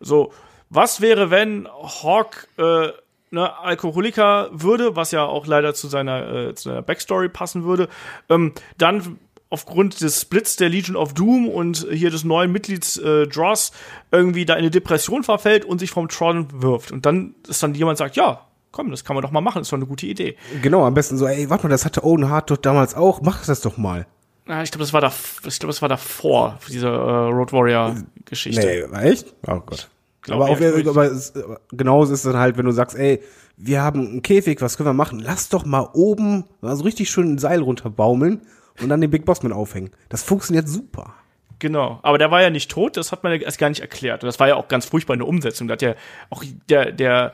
so 0.01 0.33
was 0.71 1.01
wäre, 1.01 1.31
wenn 1.31 1.69
Hawk 1.69 2.49
äh, 2.57 2.89
ne, 3.31 3.59
Alkoholiker 3.59 4.51
würde, 4.53 4.97
was 4.97 5.11
ja 5.11 5.25
auch 5.25 5.47
leider 5.47 5.75
zu 5.75 5.89
seiner, 5.89 6.33
äh, 6.33 6.55
zu 6.55 6.69
seiner 6.71 6.83
Backstory 6.83 7.29
passen 7.29 7.65
würde, 7.65 7.89
ähm, 8.29 8.53
dann 8.79 9.19
aufgrund 9.49 10.01
des 10.01 10.21
Splits 10.21 10.57
der 10.57 10.69
Legion 10.69 10.97
of 10.97 11.15
Doom 11.15 11.49
und 11.49 11.87
hier 11.91 12.11
des 12.11 12.25
neuen 12.25 12.51
Mitglieds 12.51 12.97
äh, 12.97 13.27
Dross 13.27 13.73
irgendwie 14.11 14.45
da 14.45 14.55
in 14.55 14.61
eine 14.61 14.71
Depression 14.71 15.23
verfällt 15.23 15.65
und 15.65 15.79
sich 15.79 15.91
vom 15.91 16.09
Tron 16.09 16.49
wirft. 16.63 16.91
Und 16.91 17.07
dann 17.07 17.35
ist 17.49 17.63
dann 17.63 17.75
jemand 17.75 17.99
sagt, 17.99 18.17
ja, 18.17 18.41
komm, 18.73 18.91
das 18.91 19.05
kann 19.05 19.15
man 19.15 19.23
doch 19.23 19.31
mal 19.31 19.41
machen, 19.41 19.63
ist 19.63 19.73
doch 19.73 19.77
eine 19.77 19.87
gute 19.87 20.07
Idee. 20.07 20.37
Genau, 20.63 20.85
am 20.85 20.95
besten 20.95 21.17
so, 21.17 21.27
ey, 21.27 21.49
warte 21.49 21.65
mal, 21.65 21.71
das 21.71 21.85
hatte 21.85 22.05
Owen 22.05 22.29
Hart 22.29 22.51
doch 22.51 22.57
damals 22.57 22.95
auch, 22.95 23.23
mach 23.23 23.47
das 23.47 23.61
doch 23.61 23.77
mal. 23.77 24.07
Na, 24.47 24.63
ich 24.63 24.71
glaube, 24.71 24.85
das 24.85 24.93
war 24.93 25.01
da, 25.01 25.13
ich 25.47 25.59
glaube, 25.59 25.73
das 25.73 25.83
war 25.83 25.89
davor, 25.89 26.59
diese 26.69 26.89
äh, 26.89 26.91
Road 26.91 27.53
Warrior 27.53 27.97
Geschichte. 28.25 28.65
Nee, 28.65 28.93
war 28.93 29.03
echt? 29.05 29.35
Oh 29.47 29.61
Gott. 29.61 29.89
Glaub 30.27 30.43
aber, 30.43 30.51
auch, 30.51 30.61
wirklich. 30.61 30.89
aber 30.89 31.05
es, 31.05 31.33
genauso 31.71 32.13
ist 32.13 32.25
es 32.25 32.33
dann 32.33 32.41
halt, 32.41 32.59
wenn 32.59 32.67
du 32.67 32.73
sagst, 32.73 32.97
ey, 32.97 33.23
wir 33.57 33.81
haben 33.81 34.07
einen 34.07 34.23
Käfig, 34.23 34.61
was 34.61 34.77
können 34.77 34.89
wir 34.89 34.93
machen? 34.93 35.21
Lass 35.21 35.49
doch 35.49 35.65
mal 35.65 35.89
oben 35.95 36.45
so 36.61 36.83
richtig 36.83 37.11
schön 37.11 37.35
ein 37.35 37.39
Seil 37.39 37.63
runterbaumeln 37.63 38.43
und 38.83 38.89
dann 38.89 39.01
den 39.01 39.11
Big 39.11 39.25
Boss 39.25 39.43
mit 39.43 39.53
aufhängen. 39.53 39.91
Das 40.09 40.25
funktioniert 40.25 40.69
super. 40.69 41.15
Genau, 41.61 42.01
aber 42.03 42.19
der 42.19 42.31
war 42.31 42.43
ja 42.43 42.51
nicht 42.51 42.71
tot, 42.71 42.97
das 42.97 43.13
hat 43.13 43.23
man 43.23 43.33
ja 43.33 43.39
erst 43.39 43.59
gar 43.59 43.69
nicht 43.69 43.81
erklärt. 43.81 44.23
Und 44.23 44.27
das 44.27 44.39
war 44.41 44.49
ja 44.49 44.57
auch 44.57 44.69
ganz 44.69 44.85
furchtbar 44.85 45.15
in 45.15 45.21
der 45.21 45.29
Umsetzung. 45.29 45.69
Da 45.69 45.73
hat 45.73 45.83
ja 45.83 45.95
auch 46.29 46.45
der, 46.69 46.93
der 46.93 47.33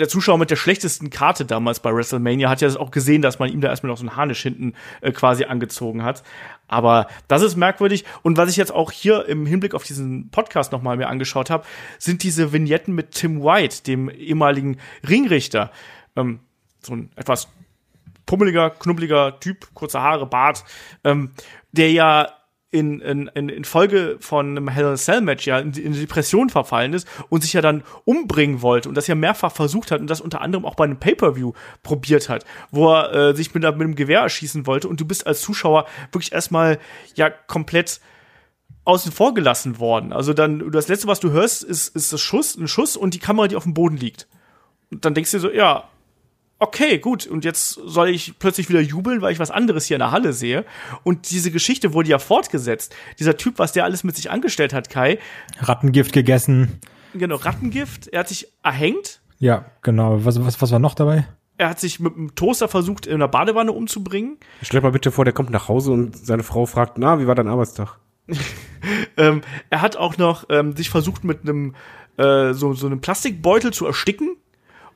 der 0.00 0.08
Zuschauer 0.08 0.38
mit 0.38 0.50
der 0.50 0.56
schlechtesten 0.56 1.10
Karte 1.10 1.44
damals 1.44 1.80
bei 1.80 1.94
WrestleMania 1.94 2.48
hat 2.48 2.62
ja 2.62 2.68
auch 2.76 2.90
gesehen, 2.90 3.22
dass 3.22 3.38
man 3.38 3.52
ihm 3.52 3.60
da 3.60 3.68
erstmal 3.68 3.90
noch 3.90 3.98
so 3.98 4.02
einen 4.02 4.16
Harnisch 4.16 4.42
hinten 4.42 4.72
äh, 5.02 5.12
quasi 5.12 5.44
angezogen 5.44 6.02
hat. 6.02 6.22
Aber 6.66 7.06
das 7.28 7.42
ist 7.42 7.56
merkwürdig. 7.56 8.04
Und 8.22 8.36
was 8.36 8.50
ich 8.50 8.56
jetzt 8.56 8.72
auch 8.72 8.90
hier 8.90 9.26
im 9.26 9.46
Hinblick 9.46 9.74
auf 9.74 9.84
diesen 9.84 10.30
Podcast 10.30 10.72
nochmal 10.72 10.96
mir 10.96 11.08
angeschaut 11.08 11.50
habe, 11.50 11.64
sind 11.98 12.22
diese 12.22 12.52
Vignetten 12.52 12.94
mit 12.94 13.12
Tim 13.12 13.42
White, 13.42 13.82
dem 13.84 14.08
ehemaligen 14.08 14.78
Ringrichter. 15.06 15.70
Ähm, 16.16 16.40
so 16.82 16.94
ein 16.94 17.10
etwas 17.16 17.48
pummeliger, 18.24 18.70
knubbeliger 18.70 19.38
Typ, 19.38 19.68
kurze 19.74 20.00
Haare, 20.00 20.26
Bart, 20.26 20.64
ähm, 21.04 21.32
der 21.72 21.92
ja 21.92 22.28
in, 22.70 23.00
in, 23.00 23.26
in 23.48 23.64
Folge 23.64 24.16
von 24.20 24.50
einem 24.50 24.68
Hell 24.68 24.84
in 24.84 24.92
a 24.92 24.96
Cell 24.96 25.20
Match 25.20 25.46
ja 25.46 25.58
in, 25.58 25.72
in 25.72 25.92
Depression 25.92 26.50
verfallen 26.50 26.92
ist 26.92 27.08
und 27.28 27.42
sich 27.42 27.52
ja 27.52 27.60
dann 27.60 27.82
umbringen 28.04 28.62
wollte 28.62 28.88
und 28.88 28.94
das 28.94 29.08
ja 29.08 29.16
mehrfach 29.16 29.50
versucht 29.50 29.90
hat 29.90 30.00
und 30.00 30.08
das 30.08 30.20
unter 30.20 30.40
anderem 30.40 30.64
auch 30.64 30.76
bei 30.76 30.84
einem 30.84 30.98
Pay-Per-View 30.98 31.52
probiert 31.82 32.28
hat, 32.28 32.44
wo 32.70 32.92
er 32.92 33.12
äh, 33.12 33.34
sich 33.34 33.52
mit, 33.54 33.64
mit 33.64 33.72
einem 33.72 33.96
Gewehr 33.96 34.20
erschießen 34.20 34.66
wollte 34.66 34.88
und 34.88 35.00
du 35.00 35.04
bist 35.04 35.26
als 35.26 35.40
Zuschauer 35.40 35.86
wirklich 36.12 36.32
erstmal 36.32 36.78
ja 37.16 37.28
komplett 37.28 38.00
außen 38.84 39.12
vor 39.12 39.34
gelassen 39.34 39.78
worden. 39.78 40.12
Also 40.12 40.32
dann, 40.32 40.70
das 40.70 40.88
letzte, 40.88 41.08
was 41.08 41.20
du 41.20 41.30
hörst, 41.30 41.64
ist, 41.64 41.94
ist 41.94 42.12
das 42.12 42.20
Schuss, 42.20 42.56
ein 42.56 42.68
Schuss 42.68 42.96
und 42.96 43.14
die 43.14 43.18
Kamera, 43.18 43.48
die 43.48 43.56
auf 43.56 43.64
dem 43.64 43.74
Boden 43.74 43.96
liegt. 43.96 44.26
Und 44.90 45.04
dann 45.04 45.14
denkst 45.14 45.30
du 45.32 45.36
dir 45.36 45.42
so, 45.42 45.50
ja, 45.50 45.88
okay, 46.60 46.98
gut, 46.98 47.26
und 47.26 47.44
jetzt 47.44 47.72
soll 47.72 48.10
ich 48.10 48.38
plötzlich 48.38 48.68
wieder 48.68 48.80
jubeln, 48.80 49.22
weil 49.22 49.32
ich 49.32 49.38
was 49.38 49.50
anderes 49.50 49.86
hier 49.86 49.96
in 49.96 50.00
der 50.00 50.12
Halle 50.12 50.32
sehe. 50.32 50.64
Und 51.02 51.30
diese 51.30 51.50
Geschichte 51.50 51.92
wurde 51.92 52.10
ja 52.10 52.18
fortgesetzt. 52.18 52.94
Dieser 53.18 53.36
Typ, 53.36 53.58
was 53.58 53.72
der 53.72 53.84
alles 53.84 54.04
mit 54.04 54.14
sich 54.14 54.30
angestellt 54.30 54.72
hat, 54.72 54.90
Kai. 54.90 55.18
Rattengift 55.58 56.12
gegessen. 56.12 56.80
Genau, 57.14 57.36
Rattengift. 57.36 58.08
Er 58.08 58.20
hat 58.20 58.28
sich 58.28 58.52
erhängt. 58.62 59.20
Ja, 59.38 59.64
genau. 59.82 60.24
Was, 60.24 60.44
was, 60.44 60.60
was 60.60 60.70
war 60.70 60.78
noch 60.78 60.94
dabei? 60.94 61.26
Er 61.56 61.70
hat 61.70 61.80
sich 61.80 61.98
mit 61.98 62.16
einem 62.16 62.34
Toaster 62.34 62.68
versucht, 62.68 63.06
in 63.06 63.14
einer 63.14 63.28
Badewanne 63.28 63.72
umzubringen. 63.72 64.38
Stell 64.62 64.80
dir 64.80 64.86
mal 64.86 64.92
bitte 64.92 65.10
vor, 65.10 65.24
der 65.24 65.34
kommt 65.34 65.50
nach 65.50 65.68
Hause 65.68 65.92
und 65.92 66.16
seine 66.16 66.42
Frau 66.42 66.66
fragt, 66.66 66.98
na, 66.98 67.18
wie 67.20 67.26
war 67.26 67.34
dein 67.34 67.48
Arbeitstag? 67.48 67.98
ähm, 69.16 69.40
er 69.70 69.82
hat 69.82 69.96
auch 69.96 70.16
noch 70.16 70.44
ähm, 70.50 70.76
sich 70.76 70.90
versucht, 70.90 71.24
mit 71.24 71.42
einem 71.42 71.74
äh, 72.16 72.52
so, 72.52 72.74
so 72.74 72.86
einem 72.86 73.00
Plastikbeutel 73.00 73.72
zu 73.72 73.86
ersticken 73.86 74.36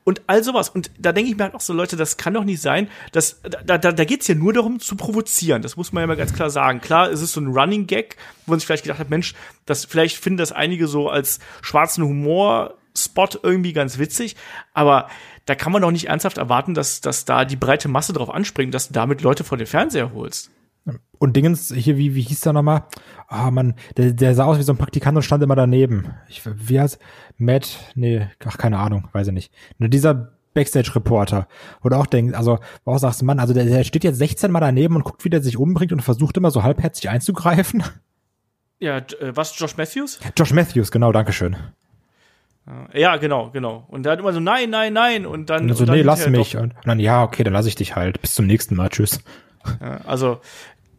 und 0.05 0.21
all 0.27 0.43
sowas. 0.43 0.69
Und 0.69 0.91
da 0.97 1.11
denke 1.11 1.29
ich 1.29 1.35
mir 1.35 1.43
halt 1.43 1.55
auch 1.55 1.61
so, 1.61 1.73
Leute, 1.73 1.97
das 1.97 2.15
kann 2.15 2.33
doch 2.33 2.45
nicht 2.45 2.61
sein. 2.61 2.89
Dass, 3.11 3.41
da 3.41 3.77
da, 3.77 3.91
da 3.91 4.05
geht 4.05 4.21
es 4.21 4.27
ja 4.27 4.35
nur 4.35 4.53
darum 4.53 4.79
zu 4.79 4.95
provozieren. 4.95 5.61
Das 5.61 5.75
muss 5.75 5.91
man 5.91 6.01
ja 6.01 6.07
mal 6.07 6.15
ganz 6.15 6.33
klar 6.33 6.49
sagen. 6.49 6.79
Klar, 6.79 7.11
es 7.11 7.21
ist 7.21 7.33
so 7.33 7.41
ein 7.41 7.47
Running 7.47 7.87
Gag, 7.87 8.15
wo 8.45 8.51
man 8.51 8.59
sich 8.59 8.67
vielleicht 8.67 8.83
gedacht 8.83 8.99
hat, 8.99 9.09
Mensch, 9.09 9.33
das, 9.65 9.83
vielleicht 9.83 10.17
finden 10.17 10.37
das 10.37 10.51
einige 10.51 10.87
so 10.87 11.09
als 11.09 11.39
schwarzen 11.61 12.03
Humor-Spot 12.03 13.29
irgendwie 13.41 13.73
ganz 13.73 13.97
witzig. 13.97 14.35
Aber 14.73 15.09
da 15.45 15.55
kann 15.55 15.71
man 15.71 15.81
doch 15.81 15.91
nicht 15.91 16.07
ernsthaft 16.07 16.37
erwarten, 16.37 16.75
dass, 16.75 17.01
dass 17.01 17.25
da 17.25 17.43
die 17.43 17.55
breite 17.55 17.87
Masse 17.87 18.13
drauf 18.13 18.29
anspringt, 18.29 18.75
dass 18.75 18.87
du 18.87 18.93
damit 18.93 19.21
Leute 19.21 19.43
vor 19.43 19.57
den 19.57 19.67
Fernseher 19.67 20.13
holst. 20.13 20.51
Und 21.17 21.35
Dingens, 21.35 21.73
hier, 21.73 21.97
wie, 21.97 22.13
wie 22.13 22.21
hieß 22.21 22.41
der 22.41 22.53
nochmal? 22.53 22.83
Ah, 23.27 23.47
oh, 23.47 23.51
man, 23.51 23.75
der, 23.97 24.11
der 24.11 24.35
sah 24.35 24.45
aus 24.45 24.59
wie 24.59 24.63
so 24.63 24.73
ein 24.73 24.77
Praktikant 24.77 25.15
und 25.15 25.23
stand 25.23 25.43
immer 25.43 25.55
daneben. 25.55 26.13
Ich, 26.29 26.43
wie 26.45 26.79
heißt, 26.79 26.99
Matt, 27.37 27.79
nee, 27.95 28.27
ach, 28.45 28.57
keine 28.57 28.77
Ahnung, 28.77 29.07
weiß 29.11 29.27
ich 29.27 29.33
nicht. 29.33 29.53
Nur 29.79 29.89
dieser 29.89 30.33
Backstage-Reporter. 30.53 31.47
Oder 31.83 31.97
auch 31.97 32.05
denkt, 32.05 32.35
also, 32.35 32.59
wo 32.83 32.93
auch 32.93 32.99
sagst, 32.99 33.23
Mann, 33.23 33.39
also 33.39 33.53
der, 33.53 33.65
der 33.65 33.83
steht 33.83 34.03
jetzt 34.03 34.17
16 34.17 34.51
Mal 34.51 34.59
daneben 34.59 34.95
und 34.95 35.03
guckt, 35.03 35.25
wie 35.25 35.29
der 35.29 35.41
sich 35.41 35.57
umbringt 35.57 35.91
und 35.91 36.01
versucht 36.01 36.37
immer 36.37 36.51
so 36.51 36.63
halbherzig 36.63 37.09
einzugreifen. 37.09 37.83
Ja, 38.79 38.97
äh, 38.97 39.35
was, 39.35 39.57
Josh 39.57 39.77
Matthews? 39.77 40.19
Josh 40.37 40.53
Matthews, 40.53 40.91
genau, 40.91 41.11
Dankeschön. 41.11 41.55
Ja, 42.93 43.17
genau, 43.17 43.51
genau. 43.51 43.85
Und 43.89 44.03
der 44.03 44.13
hat 44.13 44.19
immer 44.19 44.33
so, 44.33 44.39
nein, 44.39 44.71
nein, 44.71 44.91
nein. 44.93 45.25
Und 45.27 45.51
dann. 45.51 45.69
Und 45.69 45.75
so, 45.75 45.83
und 45.83 45.89
dann 45.89 45.97
nee, 45.97 46.01
lass 46.01 46.27
mich. 46.27 46.57
Und, 46.57 46.73
und 46.75 46.87
dann, 46.87 46.99
ja, 46.99 47.23
okay, 47.23 47.43
dann 47.43 47.53
lass 47.53 47.67
ich 47.67 47.75
dich 47.75 47.95
halt. 47.95 48.21
Bis 48.21 48.33
zum 48.33 48.47
nächsten 48.47 48.75
Mal. 48.75 48.89
Tschüss. 48.89 49.19
Also, 50.05 50.39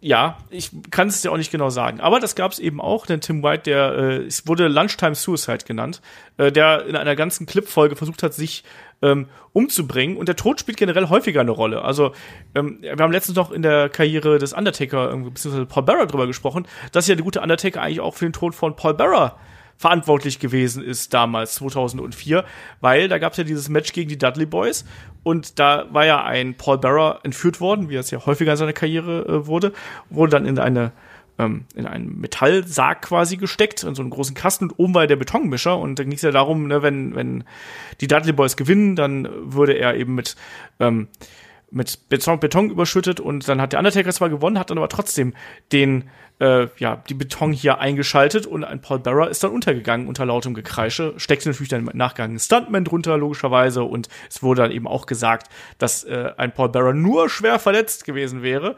ja, 0.07 0.38
ich 0.50 0.70
kann 0.92 1.09
es 1.09 1.20
dir 1.20 1.32
auch 1.32 1.36
nicht 1.36 1.50
genau 1.50 1.68
sagen. 1.68 1.98
Aber 2.00 2.20
das 2.20 2.36
gab 2.36 2.52
es 2.52 2.61
eben 2.61 2.80
auch, 2.80 3.07
denn 3.07 3.20
Tim 3.20 3.42
White, 3.42 3.64
der 3.64 3.92
äh, 3.92 4.16
es 4.26 4.46
wurde 4.46 4.68
Lunchtime 4.68 5.16
Suicide 5.16 5.64
genannt, 5.66 6.00
äh, 6.36 6.52
der 6.52 6.86
in 6.86 6.94
einer 6.94 7.16
ganzen 7.16 7.44
Clip-Folge 7.44 7.96
versucht 7.96 8.22
hat, 8.22 8.32
sich 8.32 8.62
ähm, 9.02 9.26
umzubringen. 9.52 10.16
Und 10.16 10.28
der 10.28 10.36
Tod 10.36 10.61
spielt 10.61 10.76
generell 10.76 11.09
häufiger 11.09 11.40
eine 11.40 11.50
Rolle. 11.50 11.82
Also, 11.82 12.12
ähm, 12.54 12.78
wir 12.82 12.96
haben 12.96 13.11
letztens 13.11 13.36
noch 13.36 13.50
in 13.50 13.62
der 13.62 13.88
Karriere 13.88 14.38
des 14.38 14.52
Undertaker, 14.52 15.12
äh, 15.12 15.16
beziehungsweise 15.16 15.66
Paul 15.66 15.82
Bearer 15.82 16.07
drüber 16.07 16.28
gesprochen, 16.28 16.68
dass 16.92 17.09
ja 17.09 17.16
der 17.16 17.24
gute 17.24 17.40
Undertaker 17.40 17.82
eigentlich 17.82 17.98
auch 17.98 18.14
für 18.14 18.26
den 18.26 18.32
Tod 18.32 18.54
von 18.54 18.76
Paul 18.76 18.94
Bearer 18.94 19.36
verantwortlich 19.77 20.39
gewesen 20.39 20.83
ist 20.83 21.12
damals, 21.12 21.55
2004, 21.57 22.45
weil 22.81 23.09
da 23.09 23.18
gab 23.18 23.33
es 23.33 23.39
ja 23.39 23.45
dieses 23.45 23.68
Match 23.68 23.93
gegen 23.93 24.09
die 24.09 24.18
Dudley 24.18 24.47
Boys 24.47 24.85
und 25.22 25.59
da 25.59 25.87
war 25.91 26.07
ja 26.07 26.24
ein 26.24 26.55
Paul 26.55 26.79
Bearer 26.79 27.20
entführt 27.22 27.61
worden, 27.61 27.89
wie 27.91 27.97
es 27.97 28.11
ja 28.11 28.24
häufiger 28.24 28.53
in 28.53 28.57
seiner 28.57 28.72
Karriere 28.72 29.27
äh, 29.27 29.47
wurde, 29.47 29.72
wurde 30.09 30.31
dann 30.31 30.47
in 30.47 30.59
eine 30.59 30.93
ähm, 31.39 31.66
in 31.74 31.87
einen 31.87 32.18
Metallsarg 32.18 33.03
quasi 33.03 33.37
gesteckt, 33.37 33.83
in 33.83 33.95
so 33.95 34.03
einen 34.03 34.11
großen 34.11 34.35
Kasten 34.35 34.64
und 34.64 34.79
oben 34.79 34.95
war 34.95 35.07
der 35.07 35.16
Betonmischer 35.16 35.77
und 35.77 35.99
dann 35.99 36.07
ging 36.07 36.16
es 36.16 36.22
ja 36.22 36.31
darum, 36.31 36.66
ne, 36.66 36.83
wenn, 36.83 37.14
wenn 37.14 37.45
die 38.01 38.07
Dudley 38.07 38.33
Boys 38.33 38.57
gewinnen, 38.57 38.97
dann 38.97 39.29
würde 39.53 39.74
er 39.74 39.97
eben 39.97 40.14
mit 40.14 40.37
ähm, 40.81 41.09
mit 41.70 42.09
Beton, 42.09 42.39
Beton 42.39 42.70
überschüttet 42.70 43.20
und 43.20 43.49
dann 43.49 43.61
hat 43.61 43.72
der 43.72 43.81
Undertaker 43.81 44.12
zwar 44.12 44.31
gewonnen, 44.31 44.59
hat 44.59 44.70
dann 44.70 44.79
aber 44.79 44.89
trotzdem 44.89 45.35
den 45.72 46.05
äh, 46.39 46.68
ja, 46.78 47.03
die 47.09 47.14
Beton 47.14 47.53
hier 47.53 47.78
eingeschaltet 47.78 48.47
und 48.47 48.64
ein 48.64 48.80
Paul 48.80 48.99
Bearer 48.99 49.30
ist 49.30 49.43
dann 49.43 49.53
untergegangen 49.53 50.07
unter 50.07 50.26
lautem 50.26 50.55
Gekreische, 50.55 51.14
steckte 51.16 51.49
natürlich 51.49 51.70
dann 51.70 51.87
im 51.87 51.97
Nachgang 51.97 52.34
ein 52.34 52.39
Stuntman 52.39 52.84
drunter, 52.84 53.16
logischerweise, 53.16 53.84
und 53.84 54.09
es 54.28 54.43
wurde 54.43 54.62
dann 54.62 54.70
eben 54.70 54.87
auch 54.87 55.07
gesagt, 55.07 55.49
dass 55.78 56.05
äh, 56.05 56.32
ein 56.37 56.53
Paul 56.53 56.68
Bearer 56.68 56.93
nur 56.93 57.30
schwer 57.30 57.59
verletzt 57.59 58.05
gewesen 58.05 58.43
wäre. 58.43 58.76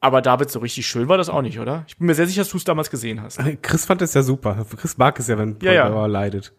Aber 0.00 0.22
David, 0.22 0.48
so 0.48 0.60
richtig 0.60 0.86
schön 0.86 1.08
war 1.08 1.18
das 1.18 1.28
auch 1.28 1.42
nicht, 1.42 1.58
oder? 1.58 1.84
Ich 1.88 1.98
bin 1.98 2.06
mir 2.06 2.14
sehr 2.14 2.28
sicher, 2.28 2.42
dass 2.42 2.50
du 2.50 2.56
es 2.56 2.64
damals 2.64 2.88
gesehen 2.88 3.20
hast. 3.20 3.40
Chris 3.62 3.84
fand 3.84 4.00
es 4.00 4.14
ja 4.14 4.22
super. 4.22 4.64
Chris 4.76 4.96
mag 4.96 5.18
es 5.18 5.26
ja, 5.26 5.38
wenn 5.38 5.58
Paul 5.58 5.66
Ja, 5.66 5.72
ja. 5.72 5.88
Bearer 5.88 6.06
leidet. 6.06 6.52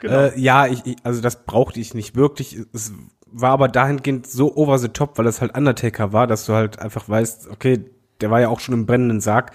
Genau. 0.00 0.14
Äh, 0.14 0.40
ja, 0.40 0.66
ich, 0.66 0.86
ich, 0.86 0.96
also 1.02 1.20
das 1.20 1.44
brauchte 1.44 1.78
ich 1.78 1.92
nicht 1.92 2.16
wirklich. 2.16 2.56
Es 2.72 2.94
war 3.26 3.50
aber 3.50 3.68
dahingehend 3.68 4.26
so 4.26 4.56
over 4.56 4.78
the 4.78 4.88
top, 4.88 5.18
weil 5.18 5.26
es 5.26 5.42
halt 5.42 5.54
Undertaker 5.56 6.14
war, 6.14 6.26
dass 6.26 6.46
du 6.46 6.54
halt 6.54 6.78
einfach 6.78 7.06
weißt, 7.06 7.48
okay, 7.50 7.84
der 8.20 8.30
war 8.30 8.40
ja 8.40 8.48
auch 8.48 8.60
schon 8.60 8.74
im 8.74 8.86
brennenden 8.86 9.20
Sarg. 9.20 9.52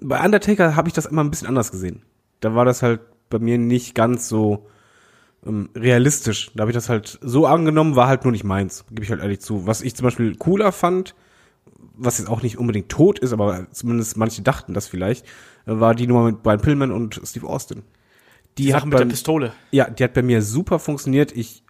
Bei 0.00 0.22
Undertaker 0.24 0.76
habe 0.76 0.88
ich 0.88 0.94
das 0.94 1.06
immer 1.06 1.22
ein 1.24 1.30
bisschen 1.30 1.48
anders 1.48 1.70
gesehen. 1.70 2.02
Da 2.40 2.54
war 2.54 2.64
das 2.64 2.82
halt 2.82 3.00
bei 3.30 3.38
mir 3.38 3.58
nicht 3.58 3.94
ganz 3.94 4.28
so 4.28 4.66
ähm, 5.46 5.70
realistisch. 5.74 6.50
Da 6.54 6.62
habe 6.62 6.70
ich 6.70 6.74
das 6.76 6.88
halt 6.88 7.18
so 7.22 7.46
angenommen, 7.46 7.96
war 7.96 8.08
halt 8.08 8.24
nur 8.24 8.32
nicht 8.32 8.44
meins, 8.44 8.84
gebe 8.90 9.02
ich 9.02 9.10
halt 9.10 9.20
ehrlich 9.22 9.40
zu. 9.40 9.66
Was 9.66 9.82
ich 9.82 9.94
zum 9.94 10.04
Beispiel 10.04 10.34
cooler 10.36 10.72
fand, 10.72 11.14
was 11.96 12.18
jetzt 12.18 12.28
auch 12.28 12.42
nicht 12.42 12.58
unbedingt 12.58 12.88
tot 12.88 13.18
ist, 13.18 13.32
aber 13.32 13.66
zumindest 13.70 14.16
manche 14.16 14.42
dachten 14.42 14.74
das 14.74 14.86
vielleicht, 14.88 15.24
war 15.64 15.94
die 15.94 16.06
Nummer 16.06 16.24
mit 16.24 16.42
Brian 16.42 16.60
Pillman 16.60 16.90
und 16.92 17.20
Steve 17.24 17.46
Austin. 17.46 17.82
die 18.58 18.70
Sache 18.70 18.86
mit 18.86 18.94
der 18.94 18.98
beim- 19.00 19.08
Pistole. 19.08 19.52
ja, 19.70 19.88
die 19.88 20.02
hat 20.04 20.12
bei 20.14 20.22
mir 20.22 20.42
super 20.42 20.78
funktioniert. 20.78 21.32
Ich, 21.32 21.62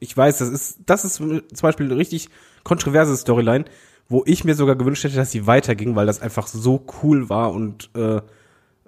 ich 0.00 0.16
weiß, 0.16 0.38
das 0.38 0.48
ist, 0.48 0.78
das 0.86 1.04
ist 1.04 1.14
zum 1.16 1.42
Beispiel 1.62 1.86
eine 1.86 1.96
richtig 1.96 2.28
kontroverse 2.64 3.16
Storyline, 3.16 3.66
wo 4.08 4.22
ich 4.26 4.44
mir 4.44 4.54
sogar 4.54 4.76
gewünscht 4.76 5.04
hätte, 5.04 5.16
dass 5.16 5.30
sie 5.32 5.46
weiterging, 5.46 5.96
weil 5.96 6.06
das 6.06 6.22
einfach 6.22 6.46
so 6.46 6.84
cool 7.02 7.28
war 7.28 7.52
und 7.52 7.90
äh, 7.96 8.20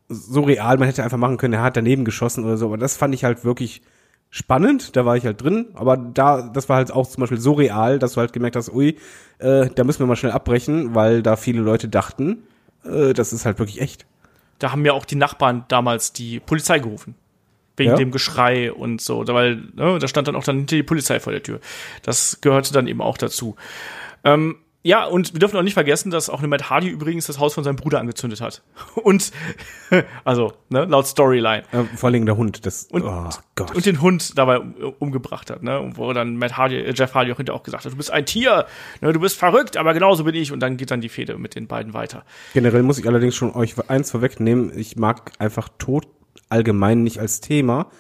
so 0.09 0.43
real. 0.43 0.79
Man 0.79 0.87
hätte 0.89 1.03
einfach 1.05 1.19
machen 1.19 1.37
können, 1.37 1.55
er 1.55 1.63
hat 1.63 1.77
daneben 1.77 2.05
geschossen 2.05 2.45
oder 2.45 2.57
so. 2.57 2.67
Aber 2.67 2.79
das 2.79 2.97
fand 2.97 3.15
ich 3.15 3.25
halt 3.25 3.45
wirklich 3.45 3.83
spannend. 4.31 4.97
Da 4.97 5.05
war 5.05 5.17
ich 5.17 5.25
halt 5.25 5.43
drin. 5.43 5.67
Aber 5.75 5.97
da, 5.97 6.43
das 6.49 6.69
war 6.69 6.77
halt 6.77 6.93
auch 6.93 7.07
zum 7.09 7.21
Beispiel 7.23 7.39
so 7.41 7.53
real, 7.53 7.99
dass 7.99 8.13
du 8.15 8.21
halt 8.21 8.33
gemerkt 8.33 8.57
hast, 8.57 8.73
ui, 8.73 8.97
äh, 9.39 9.69
da 9.75 9.85
müssen 9.85 10.01
wir 10.01 10.07
mal 10.07 10.17
schnell 10.17 10.33
abbrechen, 10.33 10.95
weil 10.95 11.23
da 11.23 11.37
viele 11.37 11.61
Leute 11.61 11.89
dachten, 11.89 12.45
äh, 12.85 13.13
das 13.13 13.33
ist 13.33 13.45
halt 13.45 13.59
wirklich 13.59 13.81
echt. 13.81 14.07
Da 14.61 14.73
haben 14.73 14.85
ja 14.85 14.93
auch 14.93 15.05
die 15.05 15.17
Nachbarn 15.17 15.65
damals 15.69 16.13
die 16.13 16.41
Polizei 16.41 16.79
gerufen. 16.79 17.15
Wegen 17.77 17.91
Ja? 17.91 17.97
dem 17.97 18.11
Geschrei 18.11 18.73
und 18.73 19.01
so. 19.01 19.23
Da- 19.25 19.35
Weil, 19.35 19.57
ne, 19.75 19.99
da 20.01 20.09
stand 20.09 20.27
dann 20.27 20.35
auch 20.37 20.43
dann 20.45 20.57
hinter 20.57 20.75
die 20.77 20.83
Polizei 20.83 21.21
vor 21.21 21.33
der 21.33 21.43
Tür. 21.43 21.61
Das 22.03 22.41
gehörte 22.41 22.73
dann 22.73 22.89
eben 22.89 23.01
auch 23.01 23.17
dazu. 23.19 23.55
Ähm, 24.25 24.57
ja, 24.89 25.05
und 25.05 25.35
wir 25.35 25.39
dürfen 25.39 25.59
auch 25.59 25.63
nicht 25.63 25.75
vergessen, 25.75 26.11
dass 26.11 26.31
auch 26.31 26.39
eine 26.39 26.49
Matt 26.49 26.71
Hardy 26.71 26.89
übrigens 26.89 27.27
das 27.27 27.39
Haus 27.39 27.53
von 27.53 27.63
seinem 27.63 27.77
Bruder 27.77 28.01
angezündet 28.01 28.41
hat. 28.41 28.63
Und, 28.95 29.33
also, 30.25 30.55
ne, 30.71 30.87
laut 30.87 31.07
Storyline. 31.07 31.63
Äh, 31.73 31.85
vor 31.95 32.07
allen 32.07 32.15
Dingen 32.15 32.25
der 32.25 32.39
Hund. 32.39 32.65
Das, 32.65 32.85
Und, 32.91 33.05
oh 33.05 33.29
Gott. 33.55 33.75
und 33.75 33.85
den 33.85 34.01
Hund 34.01 34.39
dabei 34.39 34.61
um, 34.61 34.75
umgebracht 34.99 35.51
hat, 35.51 35.63
ne? 35.63 35.79
Und 35.79 35.99
wo 35.99 36.11
dann 36.15 36.37
Matt 36.37 36.57
Hardy, 36.57 36.77
äh, 36.77 36.95
Jeff 36.97 37.13
Hardy 37.13 37.31
auch 37.33 37.37
hinterher 37.37 37.61
auch 37.61 37.65
gesagt 37.65 37.85
hat, 37.85 37.93
du 37.93 37.99
bist 37.99 38.11
ein 38.11 38.25
Tier, 38.25 38.65
ne, 39.03 39.13
du 39.13 39.21
bist 39.21 39.39
verrückt, 39.39 39.77
aber 39.77 39.93
genauso 39.93 40.25
bin 40.25 40.35
ich. 40.35 40.53
Und 40.53 40.61
dann 40.61 40.79
geht 40.79 40.91
dann 40.91 41.03
die 41.03 41.11
Fehde 41.11 41.37
mit 41.37 41.55
den 41.55 41.67
beiden 41.67 41.93
weiter. 41.93 42.25
Generell 42.55 42.83
muss 42.83 42.99
ich 42.99 43.07
allerdings 43.07 43.37
schon 43.37 43.55
euch 43.55 43.75
eins 43.91 44.11
vorwegnehmen. 44.11 44.73
Ich 44.75 44.97
mag 44.97 45.33
einfach 45.39 45.69
Tod 45.77 46.07
allgemein 46.49 47.03
nicht 47.03 47.21
als 47.21 47.43
Thema. 47.43 47.91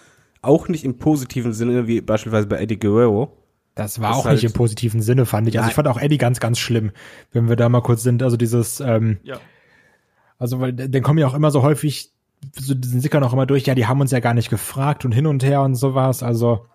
Auch 0.40 0.68
nicht 0.68 0.86
im 0.86 0.96
positiven 0.96 1.52
Sinne, 1.52 1.86
wie 1.86 2.00
beispielsweise 2.00 2.46
bei 2.46 2.56
Eddie 2.56 2.78
Guerrero. 2.78 3.36
Das 3.78 4.00
war 4.00 4.08
Das 4.10 4.18
auch 4.18 4.24
halt- 4.24 4.34
nicht 4.34 4.44
im 4.44 4.52
positiven 4.52 5.02
Sinne, 5.02 5.24
fand 5.24 5.46
ich. 5.48 5.56
Also 5.56 5.66
Ja. 5.66 5.68
ich 5.70 5.74
fand 5.74 5.86
auch 5.86 6.00
Eddie 6.00 6.18
ganz, 6.18 6.40
ganz 6.40 6.58
schlimm, 6.58 6.90
wenn 7.32 7.48
wir 7.48 7.54
da 7.56 7.68
mal 7.68 7.80
kurz 7.80 8.02
sind. 8.02 8.22
Also 8.24 8.36
dieses, 8.36 8.80
ähm, 8.80 9.18
Ja. 9.22 9.38
also 10.38 10.58
weil 10.60 10.72
dann 10.72 11.02
kommen 11.02 11.18
ja 11.20 11.28
auch 11.28 11.34
immer 11.34 11.50
so 11.52 11.62
häufig, 11.62 12.10
so 12.58 12.74
diesen 12.74 13.00
sickern 13.00 13.22
auch 13.22 13.32
immer 13.32 13.46
durch, 13.46 13.64
ja, 13.66 13.74
die 13.76 13.86
haben 13.86 14.00
uns 14.00 14.10
ja 14.10 14.20
gar 14.20 14.34
nicht 14.34 14.50
gefragt 14.50 15.04
und 15.04 15.12
hin 15.12 15.26
und 15.26 15.44
her 15.44 15.62
und 15.62 15.74
sowas. 15.76 16.22
Also 16.22 16.66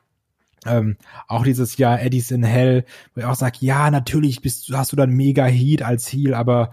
Ähm, 0.65 0.95
auch 1.27 1.43
dieses 1.43 1.75
Jahr 1.75 2.01
Eddie's 2.01 2.31
in 2.31 2.41
Hell, 2.41 2.85
wo 3.13 3.19
ich 3.19 3.25
auch 3.27 3.35
sage, 3.35 3.57
ja, 3.59 3.91
natürlich 3.91 4.39
bist, 4.41 4.71
hast 4.73 4.93
du 4.93 4.95
dann 4.95 5.09
mega 5.09 5.43
Heat 5.45 5.81
als 5.81 6.07
Heal, 6.07 6.33
aber 6.33 6.71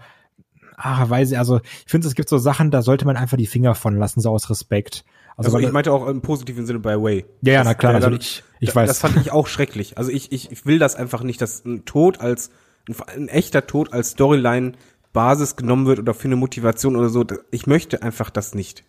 ach, 0.77 1.09
weiß 1.09 1.31
ich, 1.31 1.37
also 1.37 1.57
ich 1.59 1.91
finde, 1.91 2.07
es 2.07 2.15
gibt 2.15 2.29
so 2.29 2.37
Sachen, 2.37 2.71
da 2.71 2.83
sollte 2.83 3.03
man 3.05 3.17
einfach 3.17 3.35
die 3.35 3.47
Finger 3.47 3.75
von 3.75 3.97
lassen, 3.97 4.21
so 4.21 4.29
aus 4.31 4.49
Respekt. 4.49 5.03
Also, 5.45 5.57
weil- 5.57 5.63
ich 5.65 5.71
meinte 5.71 5.91
auch 5.91 6.07
im 6.07 6.21
positiven 6.21 6.65
Sinne 6.65 6.79
bei 6.79 7.01
Way. 7.01 7.25
Ja, 7.41 7.53
ja, 7.53 7.63
na 7.63 7.73
klar, 7.73 7.93
natürlich. 7.93 8.43
Ich 8.59 8.69
da- 8.69 8.75
weiß. 8.75 8.87
Das 8.89 8.99
fand 8.99 9.17
ich 9.17 9.31
auch 9.31 9.47
schrecklich. 9.47 9.97
Also 9.97 10.11
ich, 10.11 10.31
ich, 10.31 10.51
ich 10.51 10.65
will 10.65 10.79
das 10.79 10.95
einfach 10.95 11.23
nicht, 11.23 11.41
dass 11.41 11.65
ein 11.65 11.85
Tod 11.85 12.19
als, 12.19 12.51
ein, 12.87 12.95
ein 13.15 13.27
echter 13.27 13.65
Tod 13.67 13.93
als 13.93 14.11
Storyline 14.11 14.73
Basis 15.13 15.55
genommen 15.55 15.85
wird 15.87 15.99
oder 15.99 16.13
für 16.13 16.25
eine 16.25 16.35
Motivation 16.37 16.95
oder 16.95 17.09
so. 17.09 17.25
Ich 17.51 17.67
möchte 17.67 18.01
einfach 18.01 18.29
das 18.29 18.55
nicht. 18.55 18.83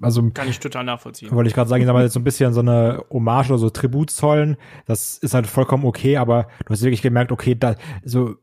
also 0.00 0.30
Kann 0.30 0.48
ich 0.48 0.58
total 0.58 0.84
nachvollziehen. 0.84 1.30
wollte 1.32 1.48
ich 1.48 1.54
gerade 1.54 1.68
sagen, 1.68 1.82
ich 1.82 1.86
sag 1.86 1.92
mal, 1.92 2.02
jetzt 2.04 2.14
so 2.14 2.20
ein 2.20 2.24
bisschen 2.24 2.52
so 2.54 2.60
eine 2.60 3.04
Hommage 3.10 3.50
oder 3.50 3.58
so 3.58 3.68
Tribut 3.70 4.10
zollen, 4.10 4.56
das 4.86 5.18
ist 5.18 5.34
halt 5.34 5.46
vollkommen 5.46 5.84
okay, 5.84 6.16
aber 6.16 6.48
du 6.64 6.70
hast 6.72 6.82
wirklich 6.82 7.02
gemerkt, 7.02 7.30
okay, 7.30 7.54
da, 7.54 7.74
so, 8.04 8.36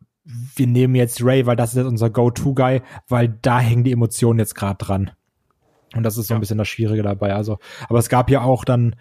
wir 0.55 0.67
nehmen 0.67 0.93
jetzt 0.93 1.23
Ray, 1.23 1.47
weil 1.47 1.55
das 1.55 1.71
ist 1.71 1.77
jetzt 1.77 1.87
unser 1.87 2.11
Go-To-Guy, 2.11 2.83
weil 3.07 3.29
da 3.41 3.59
hängen 3.59 3.83
die 3.83 3.91
Emotionen 3.93 4.37
jetzt 4.37 4.53
gerade 4.53 4.77
dran. 4.77 5.09
Und 5.95 6.03
das 6.03 6.17
ist 6.17 6.27
so 6.27 6.33
ein 6.33 6.39
bisschen 6.39 6.57
das 6.57 6.67
Schwierige 6.67 7.03
dabei. 7.03 7.33
Also, 7.33 7.59
aber 7.87 7.99
es 7.99 8.09
gab 8.09 8.29
ja 8.29 8.41
auch 8.41 8.63
dann, 8.63 8.95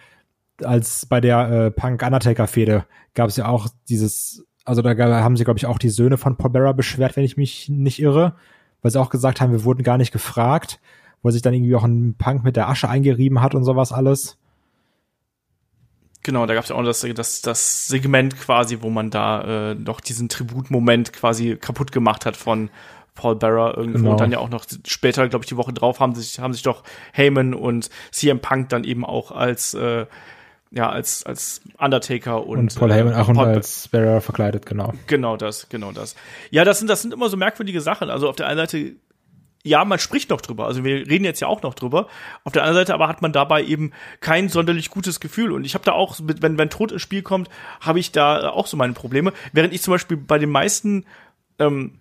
als 0.62 1.06
bei 1.06 1.20
der 1.20 1.50
äh, 1.50 1.70
Punk-Undertaker-Fehde, 1.70 2.84
gab 3.14 3.28
es 3.28 3.36
ja 3.36 3.46
auch 3.46 3.68
dieses, 3.88 4.46
also 4.64 4.82
da 4.82 4.96
haben 4.96 5.36
sie, 5.36 5.44
glaube 5.44 5.58
ich, 5.58 5.66
auch 5.66 5.78
die 5.78 5.90
Söhne 5.90 6.16
von 6.16 6.36
Paul 6.36 6.50
Bearer 6.50 6.74
beschwert, 6.74 7.16
wenn 7.16 7.24
ich 7.24 7.36
mich 7.36 7.68
nicht 7.68 8.00
irre, 8.00 8.34
weil 8.82 8.90
sie 8.90 9.00
auch 9.00 9.10
gesagt 9.10 9.40
haben, 9.40 9.52
wir 9.52 9.64
wurden 9.64 9.82
gar 9.82 9.98
nicht 9.98 10.12
gefragt, 10.12 10.80
wo 11.22 11.30
sich 11.30 11.42
dann 11.42 11.54
irgendwie 11.54 11.74
auch 11.74 11.84
ein 11.84 12.14
Punk 12.16 12.44
mit 12.44 12.56
der 12.56 12.68
Asche 12.68 12.88
eingerieben 12.88 13.40
hat 13.40 13.54
und 13.54 13.64
sowas 13.64 13.92
alles. 13.92 14.38
Genau, 16.22 16.44
da 16.46 16.54
gab 16.54 16.64
es 16.64 16.70
ja 16.70 16.76
auch 16.76 16.84
das, 16.84 17.06
das, 17.14 17.42
das 17.42 17.88
Segment 17.88 18.38
quasi, 18.38 18.82
wo 18.82 18.90
man 18.90 19.10
da 19.10 19.70
äh, 19.70 19.74
noch 19.74 20.00
diesen 20.00 20.28
Tributmoment 20.28 21.12
quasi 21.12 21.56
kaputt 21.56 21.92
gemacht 21.92 22.26
hat 22.26 22.36
von 22.36 22.70
Paul 23.18 23.36
Bearer 23.36 23.76
irgendwo. 23.76 23.98
Genau. 23.98 24.10
Und 24.12 24.20
dann 24.20 24.32
ja 24.32 24.38
auch 24.38 24.48
noch 24.48 24.64
später, 24.86 25.28
glaube 25.28 25.44
ich, 25.44 25.48
die 25.48 25.56
Woche 25.56 25.72
drauf 25.72 26.00
haben 26.00 26.14
sich, 26.14 26.38
haben 26.38 26.52
sich 26.52 26.62
doch 26.62 26.84
Heyman 27.12 27.52
und 27.52 27.90
CM 28.12 28.40
Punk 28.40 28.68
dann 28.70 28.84
eben 28.84 29.04
auch 29.04 29.32
als 29.32 29.74
äh, 29.74 30.06
ja, 30.70 30.90
als, 30.90 31.24
als 31.24 31.62
Undertaker 31.78 32.46
und, 32.46 32.58
Und, 32.58 32.74
Paul 32.74 32.90
äh, 32.90 32.94
Heyman 32.94 33.14
auch 33.14 33.28
und 33.28 33.36
Paul- 33.36 33.46
als 33.48 33.88
Bearer 33.88 34.20
verkleidet, 34.20 34.66
genau. 34.66 34.92
Genau 35.06 35.36
das, 35.36 35.68
genau 35.68 35.92
das. 35.92 36.14
Ja, 36.50 36.64
das 36.64 36.78
sind, 36.78 36.88
das 36.88 37.02
sind 37.02 37.12
immer 37.12 37.28
so 37.28 37.36
merkwürdige 37.36 37.80
Sachen. 37.80 38.10
Also 38.10 38.28
auf 38.28 38.36
der 38.36 38.46
einen 38.48 38.58
Seite, 38.58 38.92
ja, 39.64 39.84
man 39.84 39.98
spricht 39.98 40.30
noch 40.30 40.40
drüber. 40.40 40.66
Also 40.66 40.84
wir 40.84 41.06
reden 41.06 41.24
jetzt 41.24 41.40
ja 41.40 41.48
auch 41.48 41.62
noch 41.62 41.74
drüber. 41.74 42.06
Auf 42.44 42.52
der 42.52 42.62
anderen 42.62 42.82
Seite 42.82 42.94
aber 42.94 43.08
hat 43.08 43.22
man 43.22 43.32
dabei 43.32 43.64
eben 43.64 43.92
kein 44.20 44.48
sonderlich 44.50 44.90
gutes 44.90 45.20
Gefühl. 45.20 45.52
Und 45.52 45.64
ich 45.64 45.74
habe 45.74 45.84
da 45.84 45.92
auch, 45.92 46.16
wenn, 46.22 46.58
wenn 46.58 46.70
Tod 46.70 46.92
ins 46.92 47.02
Spiel 47.02 47.22
kommt, 47.22 47.48
habe 47.80 47.98
ich 47.98 48.12
da 48.12 48.50
auch 48.50 48.66
so 48.66 48.76
meine 48.76 48.92
Probleme. 48.92 49.32
Während 49.52 49.72
ich 49.72 49.82
zum 49.82 49.92
Beispiel 49.92 50.18
bei 50.18 50.38
den 50.38 50.50
meisten 50.50 51.06
ähm, 51.58 51.94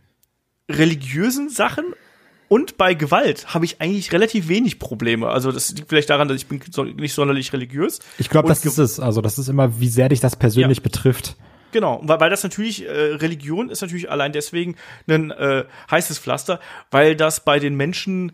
religiösen 0.69 1.49
Sachen 1.49 1.85
und 2.49 2.77
bei 2.77 2.93
Gewalt 2.93 3.53
habe 3.53 3.65
ich 3.65 3.81
eigentlich 3.81 4.11
relativ 4.11 4.47
wenig 4.47 4.79
Probleme. 4.79 5.27
Also 5.29 5.51
das 5.51 5.71
liegt 5.73 5.89
vielleicht 5.89 6.09
daran, 6.09 6.27
dass 6.27 6.37
ich 6.37 6.47
bin 6.47 6.61
so, 6.71 6.83
nicht 6.83 7.13
sonderlich 7.13 7.51
religiös. 7.51 7.99
Ich 8.17 8.29
glaube, 8.29 8.47
das 8.47 8.63
ist 8.63 8.77
es. 8.77 8.99
Also, 8.99 9.21
das 9.21 9.37
ist 9.37 9.49
immer, 9.49 9.79
wie 9.79 9.89
sehr 9.89 10.09
dich 10.09 10.19
das 10.21 10.35
persönlich 10.35 10.77
Ja. 10.77 10.83
betrifft. 10.83 11.35
Genau, 11.73 11.99
weil, 12.03 12.19
weil 12.21 12.29
das 12.29 12.43
natürlich, 12.43 12.85
äh, 12.85 12.89
Religion 13.15 13.69
ist 13.69 13.81
natürlich 13.81 14.09
allein 14.09 14.31
deswegen 14.31 14.75
ein 15.07 15.31
äh, 15.31 15.65
heißes 15.91 16.19
Pflaster, 16.19 16.61
weil 16.91 17.15
das 17.17 17.43
bei 17.43 17.59
den 17.59 17.75
Menschen 17.75 18.31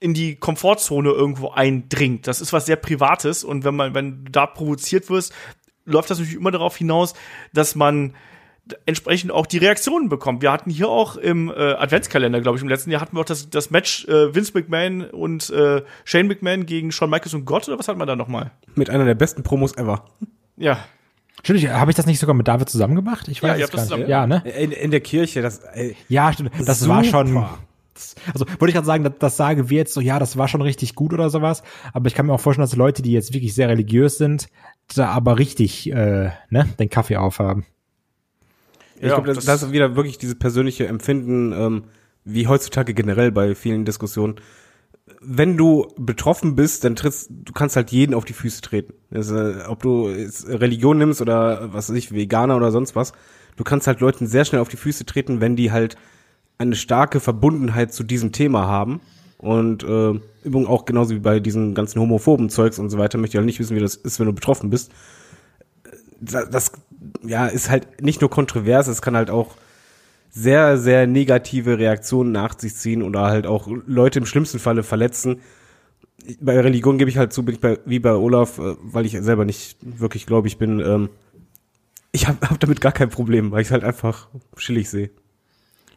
in 0.00 0.14
die 0.14 0.36
Komfortzone 0.36 1.10
irgendwo 1.10 1.50
eindringt. 1.50 2.26
Das 2.26 2.40
ist 2.40 2.52
was 2.54 2.64
sehr 2.66 2.76
Privates 2.76 3.44
und 3.44 3.64
wenn 3.64 3.76
man, 3.76 3.94
wenn 3.94 4.24
du 4.24 4.30
da 4.30 4.46
provoziert 4.46 5.10
wirst, 5.10 5.34
läuft 5.84 6.08
das 6.10 6.18
natürlich 6.18 6.40
immer 6.40 6.50
darauf 6.50 6.76
hinaus, 6.76 7.14
dass 7.52 7.74
man 7.74 8.14
entsprechend 8.86 9.30
auch 9.32 9.46
die 9.46 9.58
Reaktionen 9.58 10.08
bekommt. 10.08 10.42
Wir 10.42 10.52
hatten 10.52 10.70
hier 10.70 10.88
auch 10.88 11.16
im 11.16 11.48
äh, 11.50 11.52
Adventskalender, 11.52 12.40
glaube 12.40 12.56
ich, 12.58 12.62
im 12.62 12.68
letzten 12.68 12.90
Jahr 12.90 13.00
hatten 13.00 13.16
wir 13.16 13.20
auch 13.20 13.24
das, 13.26 13.50
das 13.50 13.70
Match 13.70 14.06
äh, 14.08 14.34
Vince 14.34 14.52
McMahon 14.54 15.02
und 15.04 15.50
äh, 15.50 15.82
Shane 16.04 16.26
McMahon 16.28 16.66
gegen 16.66 16.92
Shawn 16.92 17.10
Michaels 17.10 17.34
und 17.34 17.44
Gott 17.44 17.68
oder 17.68 17.78
was 17.78 17.88
hat 17.88 17.96
man 17.96 18.06
da 18.08 18.16
nochmal? 18.16 18.50
Mit 18.74 18.90
einer 18.90 19.04
der 19.04 19.14
besten 19.14 19.42
Promos 19.42 19.76
ever. 19.76 20.04
Ja, 20.56 20.78
Stimmt, 21.44 21.62
habe 21.72 21.90
ich 21.90 21.96
das 21.96 22.06
nicht 22.06 22.18
sogar 22.18 22.34
mit 22.34 22.48
David 22.48 22.68
zusammen 22.68 22.96
gemacht? 22.96 23.28
Ich 23.28 23.42
weiß 23.42 23.58
Ja, 23.58 23.64
es 23.66 23.70
gar 23.70 23.78
nicht. 23.78 23.90
zusammen 23.90 24.08
Ja, 24.08 24.26
ne? 24.26 24.42
In, 24.58 24.72
in 24.72 24.90
der 24.90 25.00
Kirche, 25.00 25.40
das, 25.40 25.60
ey, 25.60 25.96
Ja, 26.08 26.32
stimmt. 26.32 26.50
Das 26.66 26.80
Super. 26.80 26.96
war 26.96 27.04
schon. 27.04 27.44
Also 28.32 28.44
wollte 28.58 28.68
ich 28.68 28.74
gerade 28.74 28.86
sagen, 28.86 29.04
das, 29.04 29.12
das 29.18 29.36
sage 29.36 29.70
wir 29.70 29.78
jetzt 29.78 29.94
so, 29.94 30.00
ja, 30.00 30.18
das 30.18 30.36
war 30.36 30.48
schon 30.48 30.62
richtig 30.62 30.94
gut 30.94 31.12
oder 31.12 31.30
sowas. 31.30 31.62
Aber 31.92 32.06
ich 32.08 32.14
kann 32.14 32.26
mir 32.26 32.32
auch 32.32 32.40
vorstellen, 32.40 32.66
dass 32.66 32.76
Leute, 32.76 33.02
die 33.02 33.12
jetzt 33.12 33.34
wirklich 33.34 33.54
sehr 33.54 33.68
religiös 33.68 34.18
sind, 34.18 34.48
da 34.94 35.10
aber 35.10 35.38
richtig 35.38 35.90
äh, 35.92 36.30
ne, 36.50 36.68
den 36.78 36.90
Kaffee 36.90 37.16
aufhaben. 37.16 37.66
Ich 39.00 39.08
Ja, 39.08 39.14
glaube, 39.14 39.32
das, 39.32 39.44
das- 39.44 39.62
ist 39.62 39.72
wieder 39.72 39.96
wirklich 39.96 40.18
dieses 40.18 40.38
persönliche 40.38 40.86
Empfinden, 40.86 41.52
ähm, 41.52 41.84
wie 42.24 42.46
heutzutage 42.46 42.94
generell 42.94 43.32
bei 43.32 43.54
vielen 43.54 43.84
Diskussionen. 43.84 44.36
Wenn 45.20 45.56
du 45.56 45.88
betroffen 45.96 46.54
bist, 46.54 46.84
dann 46.84 46.94
trittst, 46.96 47.30
du 47.30 47.52
kannst 47.52 47.76
halt 47.76 47.90
jeden 47.90 48.12
auf 48.14 48.24
die 48.24 48.34
Füße 48.34 48.60
treten. 48.60 48.92
Äh, 49.10 49.64
ob 49.66 49.82
du 49.82 50.10
Religion 50.48 50.98
nimmst 50.98 51.20
oder 51.22 51.72
was 51.72 51.88
weiß 51.88 51.96
ich, 51.96 52.12
Veganer 52.12 52.56
oder 52.56 52.70
sonst 52.70 52.94
was, 52.94 53.12
du 53.56 53.64
kannst 53.64 53.86
halt 53.86 54.00
Leuten 54.00 54.26
sehr 54.26 54.44
schnell 54.44 54.60
auf 54.60 54.68
die 54.68 54.76
Füße 54.76 55.06
treten, 55.06 55.40
wenn 55.40 55.56
die 55.56 55.72
halt 55.72 55.96
eine 56.58 56.76
starke 56.76 57.20
Verbundenheit 57.20 57.92
zu 57.94 58.02
diesem 58.04 58.32
Thema 58.32 58.66
haben. 58.66 59.00
Und 59.38 59.84
äh, 59.84 60.20
übrigens 60.42 60.68
auch 60.68 60.84
genauso 60.84 61.14
wie 61.14 61.20
bei 61.20 61.38
diesen 61.40 61.74
ganzen 61.74 62.00
homophoben 62.00 62.50
Zeugs 62.50 62.78
und 62.78 62.90
so 62.90 62.98
weiter, 62.98 63.16
möchte 63.18 63.36
ich 63.36 63.38
halt 63.38 63.46
nicht 63.46 63.60
wissen, 63.60 63.76
wie 63.76 63.80
das 63.80 63.94
ist, 63.94 64.18
wenn 64.18 64.26
du 64.26 64.32
betroffen 64.32 64.68
bist. 64.68 64.90
Das, 66.20 66.72
ja, 67.22 67.46
ist 67.46 67.70
halt 67.70 68.02
nicht 68.02 68.20
nur 68.20 68.30
kontrovers, 68.30 68.88
es 68.88 69.02
kann 69.02 69.16
halt 69.16 69.30
auch 69.30 69.56
sehr, 70.30 70.78
sehr 70.78 71.06
negative 71.06 71.78
Reaktionen 71.78 72.32
nach 72.32 72.58
sich 72.58 72.74
ziehen 72.74 73.02
oder 73.02 73.22
halt 73.22 73.46
auch 73.46 73.68
Leute 73.86 74.18
im 74.18 74.26
schlimmsten 74.26 74.58
Falle 74.58 74.82
verletzen. 74.82 75.40
Bei 76.40 76.60
Religion 76.60 76.98
gebe 76.98 77.10
ich 77.10 77.16
halt 77.16 77.32
zu, 77.32 77.44
bin 77.44 77.54
ich 77.54 77.60
bei, 77.60 77.78
wie 77.86 77.98
bei 77.98 78.12
Olaf, 78.12 78.58
äh, 78.58 78.76
weil 78.82 79.06
ich 79.06 79.12
selber 79.12 79.44
nicht 79.44 79.78
wirklich 79.80 80.26
gläubig 80.26 80.58
bin. 80.58 80.80
Ähm, 80.80 81.08
ich 82.12 82.26
habe 82.26 82.38
hab 82.48 82.60
damit 82.60 82.80
gar 82.80 82.92
kein 82.92 83.08
Problem, 83.08 83.50
weil 83.50 83.62
ich 83.62 83.70
halt 83.70 83.84
einfach 83.84 84.28
chillig 84.56 84.90
sehe. 84.90 85.10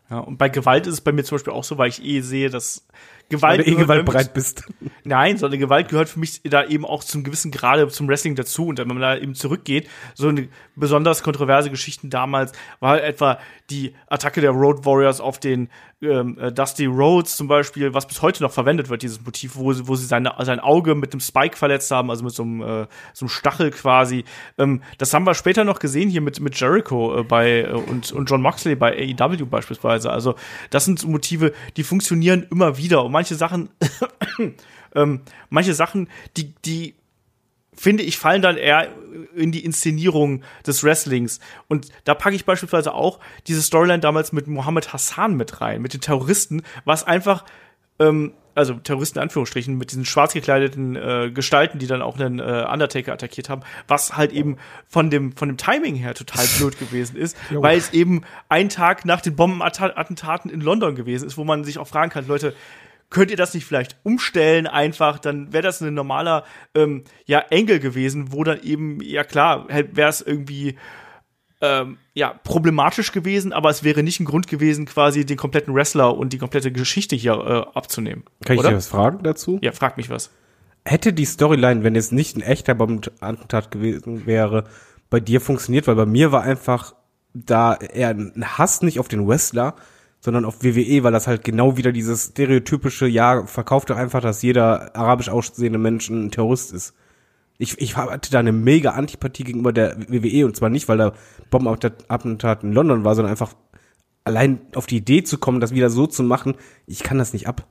Ja, 0.09 0.19
und 0.19 0.37
bei 0.37 0.49
Gewalt 0.49 0.87
ist 0.87 0.93
es 0.95 1.01
bei 1.01 1.11
mir 1.11 1.23
zum 1.23 1.35
Beispiel 1.35 1.53
auch 1.53 1.63
so, 1.63 1.77
weil 1.77 1.89
ich 1.89 2.03
eh 2.03 2.21
sehe, 2.21 2.49
dass 2.49 2.85
Weil 3.31 3.57
Gewalt. 3.57 3.67
du 3.67 3.71
eh 3.71 3.75
gewaltbereit 3.75 4.33
bist. 4.33 4.63
Nein, 5.03 5.37
sondern 5.37 5.59
Gewalt 5.59 5.89
gehört 5.89 6.09
für 6.09 6.19
mich 6.19 6.41
da 6.43 6.63
eben 6.65 6.85
auch 6.85 7.03
zum 7.03 7.23
gewissen 7.23 7.51
Grade 7.51 7.87
zum 7.87 8.07
Wrestling 8.07 8.35
dazu. 8.35 8.67
Und 8.67 8.77
wenn 8.79 8.87
man 8.87 8.99
da 8.99 9.17
eben 9.17 9.35
zurückgeht, 9.35 9.87
so 10.13 10.27
eine 10.27 10.49
besonders 10.75 11.23
kontroverse 11.23 11.69
Geschichten 11.69 12.09
damals 12.09 12.51
war 12.79 13.01
etwa 13.01 13.39
die 13.69 13.93
Attacke 14.07 14.41
der 14.41 14.51
Road 14.51 14.85
Warriors 14.85 15.21
auf 15.21 15.39
den 15.39 15.69
ähm, 16.01 16.37
äh, 16.39 16.51
Dusty 16.51 16.85
Rhodes 16.85 17.35
zum 17.35 17.47
Beispiel, 17.47 17.93
was 17.93 18.07
bis 18.07 18.21
heute 18.21 18.41
noch 18.43 18.51
verwendet 18.51 18.89
wird, 18.89 19.03
dieses 19.03 19.23
Motiv, 19.23 19.55
wo, 19.55 19.71
sie- 19.73 19.87
wo 19.87 19.95
sie 19.95 20.05
seine, 20.05 20.33
sein 20.39 20.59
Auge 20.59 20.95
mit 20.95 21.13
einem 21.13 21.19
Spike 21.19 21.55
verletzt 21.55 21.91
haben, 21.91 22.09
also 22.09 22.23
mit 22.23 22.33
so 22.33 22.43
einem, 22.43 22.61
äh, 22.61 22.87
so 23.13 23.25
einem 23.25 23.29
Stachel 23.29 23.71
quasi. 23.71 24.23
Ähm, 24.57 24.81
das 24.97 25.13
haben 25.13 25.25
wir 25.25 25.33
später 25.35 25.63
noch 25.63 25.79
gesehen 25.79 26.09
hier 26.09 26.21
mit, 26.21 26.39
mit 26.39 26.59
Jericho 26.59 27.19
äh, 27.19 27.23
bei 27.23 27.61
äh, 27.61 27.71
und, 27.71 28.11
und 28.11 28.29
John 28.29 28.41
Moxley 28.41 28.75
bei 28.75 28.91
AEW 29.19 29.45
beispielsweise. 29.45 30.11
Also 30.11 30.35
das 30.71 30.85
sind 30.85 30.99
so 30.99 31.07
Motive, 31.07 31.53
die 31.77 31.83
funktionieren 31.83 32.47
immer 32.49 32.77
wieder. 32.77 33.03
Und 33.05 33.11
manche 33.11 33.35
Sachen 33.35 33.69
ähm, 34.95 35.21
manche 35.49 35.73
Sachen, 35.73 36.09
die, 36.37 36.53
die 36.65 36.95
finde 37.73 38.03
ich, 38.03 38.17
fallen 38.17 38.41
dann 38.41 38.57
eher 38.57 38.89
in 39.35 39.51
die 39.51 39.63
Inszenierung 39.63 40.43
des 40.65 40.83
Wrestlings. 40.83 41.39
Und 41.67 41.87
da 42.03 42.13
packe 42.13 42.35
ich 42.35 42.45
beispielsweise 42.45 42.93
auch 42.93 43.19
diese 43.47 43.61
Storyline 43.61 43.99
damals 43.99 44.33
mit 44.33 44.47
Mohammed 44.47 44.93
Hassan 44.93 45.35
mit 45.35 45.61
rein, 45.61 45.81
mit 45.81 45.93
den 45.93 46.01
Terroristen, 46.01 46.63
was 46.83 47.05
einfach, 47.05 47.45
ähm, 47.99 48.33
also 48.55 48.73
Terroristen 48.73 49.19
in 49.19 49.23
Anführungsstrichen, 49.23 49.77
mit 49.77 49.91
diesen 49.91 50.03
schwarz 50.03 50.33
gekleideten 50.33 50.97
äh, 50.97 51.31
Gestalten, 51.33 51.79
die 51.79 51.87
dann 51.87 52.01
auch 52.01 52.19
einen 52.19 52.39
äh, 52.39 52.67
Undertaker 52.69 53.13
attackiert 53.13 53.47
haben, 53.47 53.61
was 53.87 54.17
halt 54.17 54.33
eben 54.33 54.57
von 54.87 55.09
dem, 55.09 55.31
von 55.37 55.47
dem 55.47 55.55
Timing 55.55 55.95
her 55.95 56.13
total 56.13 56.45
blöd 56.57 56.77
gewesen 56.77 57.15
ist, 57.15 57.37
weil 57.51 57.77
es 57.77 57.93
eben 57.93 58.23
ein 58.49 58.67
Tag 58.67 59.05
nach 59.05 59.21
den 59.21 59.37
Bombenattentaten 59.37 60.51
in 60.51 60.59
London 60.59 60.95
gewesen 60.95 61.25
ist, 61.25 61.37
wo 61.37 61.45
man 61.45 61.63
sich 61.63 61.77
auch 61.77 61.87
fragen 61.87 62.11
kann, 62.11 62.27
Leute, 62.27 62.53
könnt 63.11 63.29
ihr 63.29 63.37
das 63.37 63.53
nicht 63.53 63.65
vielleicht 63.65 63.97
umstellen 64.01 64.65
einfach, 64.65 65.19
dann 65.19 65.53
wäre 65.53 65.61
das 65.61 65.81
ein 65.81 65.93
normaler 65.93 66.43
ähm, 66.73 67.03
ja, 67.25 67.39
Engel 67.39 67.79
gewesen, 67.79 68.31
wo 68.31 68.43
dann 68.43 68.59
eben, 68.63 68.99
ja 69.01 69.23
klar, 69.23 69.67
wäre 69.69 70.09
es 70.09 70.21
irgendwie 70.21 70.77
ähm, 71.61 71.97
ja, 72.13 72.33
problematisch 72.43 73.11
gewesen, 73.11 73.53
aber 73.53 73.69
es 73.69 73.83
wäre 73.83 74.01
nicht 74.01 74.19
ein 74.19 74.25
Grund 74.25 74.47
gewesen, 74.47 74.85
quasi 74.85 75.25
den 75.25 75.37
kompletten 75.37 75.75
Wrestler 75.75 76.17
und 76.17 76.33
die 76.33 76.39
komplette 76.39 76.71
Geschichte 76.71 77.15
hier 77.15 77.33
äh, 77.33 77.77
abzunehmen. 77.77 78.23
Kann 78.43 78.55
ich 78.55 78.59
oder? 78.61 78.69
dir 78.69 78.77
was 78.77 78.87
fragen 78.87 79.23
dazu? 79.23 79.59
Ja, 79.61 79.71
frag 79.71 79.97
mich 79.97 80.09
was. 80.09 80.31
Hätte 80.83 81.13
die 81.13 81.25
Storyline, 81.25 81.83
wenn 81.83 81.95
es 81.95 82.11
nicht 82.11 82.35
ein 82.35 82.41
echter 82.41 82.73
Bombenattentat 82.73 83.69
gewesen 83.69 84.25
wäre, 84.25 84.63
bei 85.11 85.19
dir 85.19 85.39
funktioniert? 85.39 85.85
Weil 85.85 85.95
bei 85.95 86.07
mir 86.07 86.31
war 86.31 86.41
einfach 86.41 86.95
da 87.33 87.75
eher 87.75 88.09
ein 88.09 88.57
Hass 88.57 88.81
nicht 88.81 88.99
auf 88.99 89.07
den 89.07 89.27
Wrestler, 89.27 89.75
sondern 90.21 90.45
auf 90.45 90.63
WWE, 90.63 91.03
weil 91.03 91.11
das 91.11 91.27
halt 91.27 91.43
genau 91.43 91.77
wieder 91.77 91.91
dieses 91.91 92.27
stereotypische, 92.27 93.07
ja, 93.07 93.45
verkauft 93.45 93.89
doch 93.89 93.97
einfach, 93.97 94.21
dass 94.21 94.43
jeder 94.43 94.95
arabisch 94.95 95.29
aussehende 95.29 95.79
Mensch 95.79 96.09
ein 96.09 96.31
Terrorist 96.31 96.71
ist. 96.71 96.93
Ich, 97.57 97.79
ich 97.79 97.97
hatte 97.97 98.31
da 98.31 98.39
eine 98.39 98.51
mega 98.51 98.91
Antipathie 98.91 99.43
gegenüber 99.43 99.73
der 99.73 99.97
WWE 100.09 100.45
und 100.45 100.55
zwar 100.55 100.69
nicht, 100.69 100.87
weil 100.87 100.97
da 100.97 101.13
Bombenattentat 101.49 102.63
in 102.63 102.71
London 102.71 103.03
war, 103.03 103.15
sondern 103.15 103.31
einfach 103.31 103.53
allein 104.23 104.61
auf 104.75 104.85
die 104.85 104.97
Idee 104.97 105.23
zu 105.23 105.39
kommen, 105.39 105.59
das 105.59 105.73
wieder 105.73 105.89
so 105.89 106.07
zu 106.07 106.23
machen. 106.23 106.55
Ich 106.85 107.03
kann 107.03 107.17
das 107.17 107.33
nicht 107.33 107.47
ab. 107.47 107.67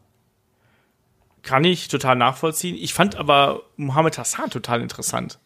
Kann 1.42 1.64
ich 1.64 1.88
total 1.88 2.16
nachvollziehen. 2.16 2.76
Ich 2.76 2.94
fand 2.94 3.16
aber 3.16 3.62
Mohammed 3.76 4.18
Hassan 4.18 4.51
total 4.51 4.82
interessant. 4.82 5.38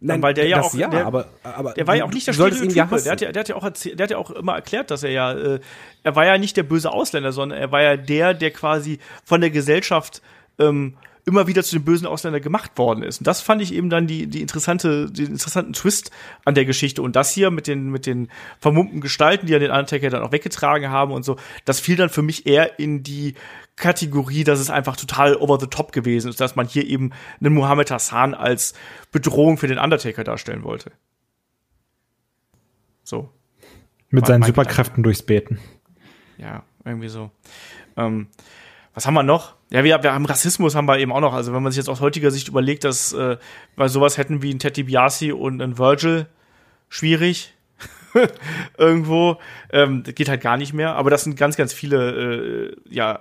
Nein, 0.00 0.22
weil 0.22 0.34
der 0.34 0.46
ja 0.46 0.60
auch, 0.60 0.74
ja, 0.74 0.88
der, 0.88 1.06
aber, 1.06 1.28
aber 1.42 1.72
der 1.72 1.86
war 1.86 1.94
ja 1.94 2.04
auch 2.04 2.12
nicht 2.12 2.26
der 2.26 2.34
ihn 2.34 2.40
ja 2.70 2.86
Stereotype. 2.86 3.02
Der 3.02 3.12
hat 3.12 3.20
ja, 3.20 3.32
der 3.32 3.40
hat 3.40 3.48
ja 3.48 3.56
auch 3.56 3.70
der 3.70 4.02
hat 4.02 4.10
ja 4.10 4.18
auch 4.18 4.30
immer 4.30 4.54
erklärt, 4.54 4.90
dass 4.90 5.02
er 5.02 5.10
ja, 5.10 5.32
äh, 5.32 5.60
er 6.02 6.16
war 6.16 6.26
ja 6.26 6.38
nicht 6.38 6.56
der 6.56 6.62
böse 6.62 6.92
Ausländer, 6.92 7.32
sondern 7.32 7.58
er 7.58 7.72
war 7.72 7.82
ja 7.82 7.96
der, 7.96 8.34
der 8.34 8.50
quasi 8.50 8.98
von 9.24 9.40
der 9.40 9.50
Gesellschaft 9.50 10.22
ähm, 10.58 10.96
immer 11.26 11.48
wieder 11.48 11.64
zu 11.64 11.76
dem 11.76 11.84
bösen 11.84 12.06
Ausländer 12.06 12.38
gemacht 12.38 12.78
worden 12.78 13.02
ist. 13.02 13.18
Und 13.18 13.26
das 13.26 13.40
fand 13.40 13.60
ich 13.60 13.74
eben 13.74 13.90
dann 13.90 14.06
die, 14.06 14.28
die 14.28 14.40
interessante, 14.40 15.10
den 15.10 15.32
interessanten 15.32 15.72
Twist 15.72 16.12
an 16.44 16.54
der 16.54 16.64
Geschichte. 16.64 17.02
Und 17.02 17.16
das 17.16 17.32
hier 17.32 17.50
mit 17.50 17.66
den, 17.66 17.90
mit 17.90 18.06
den 18.06 18.28
vermummten 18.60 19.00
Gestalten, 19.00 19.46
die 19.46 19.52
ja 19.52 19.58
den 19.58 19.72
Undertaker 19.72 20.08
dann 20.08 20.22
auch 20.22 20.30
weggetragen 20.30 20.90
haben 20.90 21.10
und 21.12 21.24
so, 21.24 21.36
das 21.64 21.80
fiel 21.80 21.96
dann 21.96 22.10
für 22.10 22.22
mich 22.22 22.46
eher 22.46 22.78
in 22.78 23.02
die 23.02 23.34
Kategorie, 23.76 24.42
dass 24.42 24.58
es 24.58 24.70
einfach 24.70 24.96
total 24.96 25.36
over 25.36 25.60
the 25.60 25.66
top 25.66 25.92
gewesen 25.92 26.28
ist, 26.28 26.40
dass 26.40 26.56
man 26.56 26.66
hier 26.66 26.86
eben 26.86 27.12
einen 27.40 27.54
Muhammad 27.54 27.90
Hassan 27.90 28.34
als 28.34 28.74
Bedrohung 29.12 29.58
für 29.58 29.68
den 29.68 29.78
Undertaker 29.78 30.24
darstellen 30.24 30.64
wollte. 30.64 30.92
So. 33.04 33.30
Mit 34.08 34.22
War 34.22 34.28
seinen 34.28 34.42
Superkräften 34.42 35.02
durchs 35.02 35.22
Beten. 35.22 35.58
Ja, 36.38 36.64
irgendwie 36.84 37.08
so. 37.08 37.30
Ähm, 37.96 38.28
was 38.94 39.06
haben 39.06 39.14
wir 39.14 39.22
noch? 39.22 39.56
Ja, 39.70 39.84
wir, 39.84 40.02
wir 40.02 40.12
haben 40.12 40.24
Rassismus 40.24 40.74
haben 40.74 40.86
wir 40.86 40.98
eben 40.98 41.12
auch 41.12 41.20
noch. 41.20 41.34
Also 41.34 41.52
wenn 41.52 41.62
man 41.62 41.72
sich 41.72 41.78
jetzt 41.78 41.88
aus 41.88 42.00
heutiger 42.00 42.30
Sicht 42.30 42.48
überlegt, 42.48 42.84
dass 42.84 43.12
äh, 43.12 43.36
wir 43.76 43.88
sowas 43.88 44.16
hätten 44.16 44.42
wie 44.42 44.52
ein 44.52 44.58
Teddy 44.58 44.84
Biasi 44.84 45.32
und 45.32 45.60
ein 45.60 45.76
Virgil, 45.76 46.26
schwierig. 46.88 47.52
Irgendwo. 48.78 49.38
Ähm, 49.70 50.02
das 50.02 50.14
geht 50.14 50.28
halt 50.28 50.40
gar 50.40 50.56
nicht 50.56 50.72
mehr. 50.72 50.94
Aber 50.94 51.10
das 51.10 51.24
sind 51.24 51.36
ganz, 51.36 51.56
ganz 51.56 51.74
viele, 51.74 52.70
äh, 52.70 52.76
ja, 52.88 53.20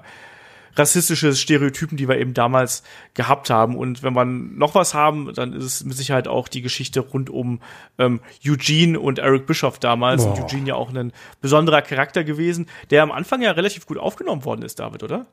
rassistische 0.75 1.33
Stereotypen, 1.33 1.97
die 1.97 2.07
wir 2.07 2.17
eben 2.17 2.33
damals 2.33 2.83
gehabt 3.13 3.49
haben. 3.49 3.75
Und 3.77 4.03
wenn 4.03 4.13
wir 4.13 4.25
noch 4.25 4.75
was 4.75 4.93
haben, 4.93 5.31
dann 5.33 5.53
ist 5.53 5.63
es 5.63 5.83
mit 5.85 5.95
Sicherheit 5.97 6.27
auch 6.27 6.47
die 6.47 6.61
Geschichte 6.61 6.99
rund 6.99 7.29
um 7.29 7.61
ähm, 7.97 8.19
Eugene 8.45 8.99
und 8.99 9.19
Eric 9.19 9.45
Bischoff 9.45 9.79
damals. 9.79 10.25
Und. 10.25 10.39
Eugene 10.41 10.67
ja 10.69 10.75
auch 10.75 10.93
ein 10.93 11.13
besonderer 11.41 11.81
Charakter 11.81 12.23
gewesen, 12.23 12.67
der 12.89 13.03
am 13.03 13.11
Anfang 13.11 13.41
ja 13.41 13.51
relativ 13.51 13.85
gut 13.85 13.97
aufgenommen 13.97 14.45
worden 14.45 14.61
ist, 14.63 14.79
David, 14.79 15.03
oder? 15.03 15.25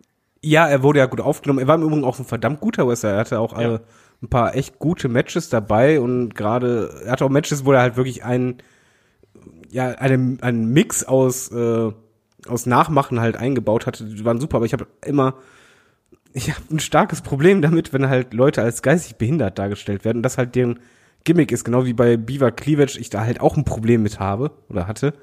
Ja, 0.42 0.68
er 0.68 0.82
wurde 0.82 0.98
ja 0.98 1.06
gut 1.06 1.20
aufgenommen. 1.20 1.60
Er 1.60 1.68
war 1.68 1.76
im 1.76 1.82
Übrigen 1.82 2.04
auch 2.04 2.18
ein 2.18 2.24
verdammt 2.24 2.60
guter 2.60 2.86
Wrestler. 2.88 3.10
Er 3.10 3.18
hatte 3.18 3.38
auch 3.40 3.58
Ja. 3.58 3.74
äh, 3.74 3.78
ein 4.22 4.28
paar 4.28 4.54
echt 4.54 4.78
gute 4.78 5.08
Matches 5.08 5.48
dabei 5.48 6.00
und 6.00 6.34
gerade, 6.34 7.02
er 7.04 7.12
hatte 7.12 7.24
auch 7.24 7.28
Matches, 7.30 7.64
wo 7.64 7.72
er 7.72 7.80
halt 7.80 7.96
wirklich 7.96 8.24
einen, 8.24 8.58
ja, 9.70 9.88
einen, 9.88 10.40
einen 10.42 10.66
Mix 10.72 11.02
aus, 11.04 11.50
äh, 11.50 11.90
aus 12.48 12.66
Nachmachen 12.66 13.20
halt 13.20 13.36
eingebaut 13.36 13.86
hatte. 13.86 14.04
Die 14.04 14.24
waren 14.24 14.40
super, 14.40 14.56
aber 14.56 14.66
ich 14.66 14.72
habe 14.72 14.86
immer, 15.04 15.34
ich 16.32 16.50
habe 16.50 16.62
ein 16.70 16.80
starkes 16.80 17.20
Problem 17.20 17.62
damit, 17.62 17.92
wenn 17.92 18.08
halt 18.08 18.34
Leute 18.34 18.62
als 18.62 18.82
geistig 18.82 19.16
behindert 19.16 19.58
dargestellt 19.58 20.04
werden 20.04 20.18
und 20.18 20.22
das 20.22 20.38
halt 20.38 20.54
deren 20.54 20.80
Gimmick 21.24 21.52
ist, 21.52 21.64
genau 21.64 21.84
wie 21.84 21.92
bei 21.92 22.16
Beaver 22.16 22.50
Cleavage 22.50 22.98
ich 22.98 23.10
da 23.10 23.24
halt 23.24 23.40
auch 23.40 23.56
ein 23.56 23.64
Problem 23.64 24.02
mit 24.02 24.18
habe 24.18 24.50
oder 24.68 24.86
hatte 24.86 25.14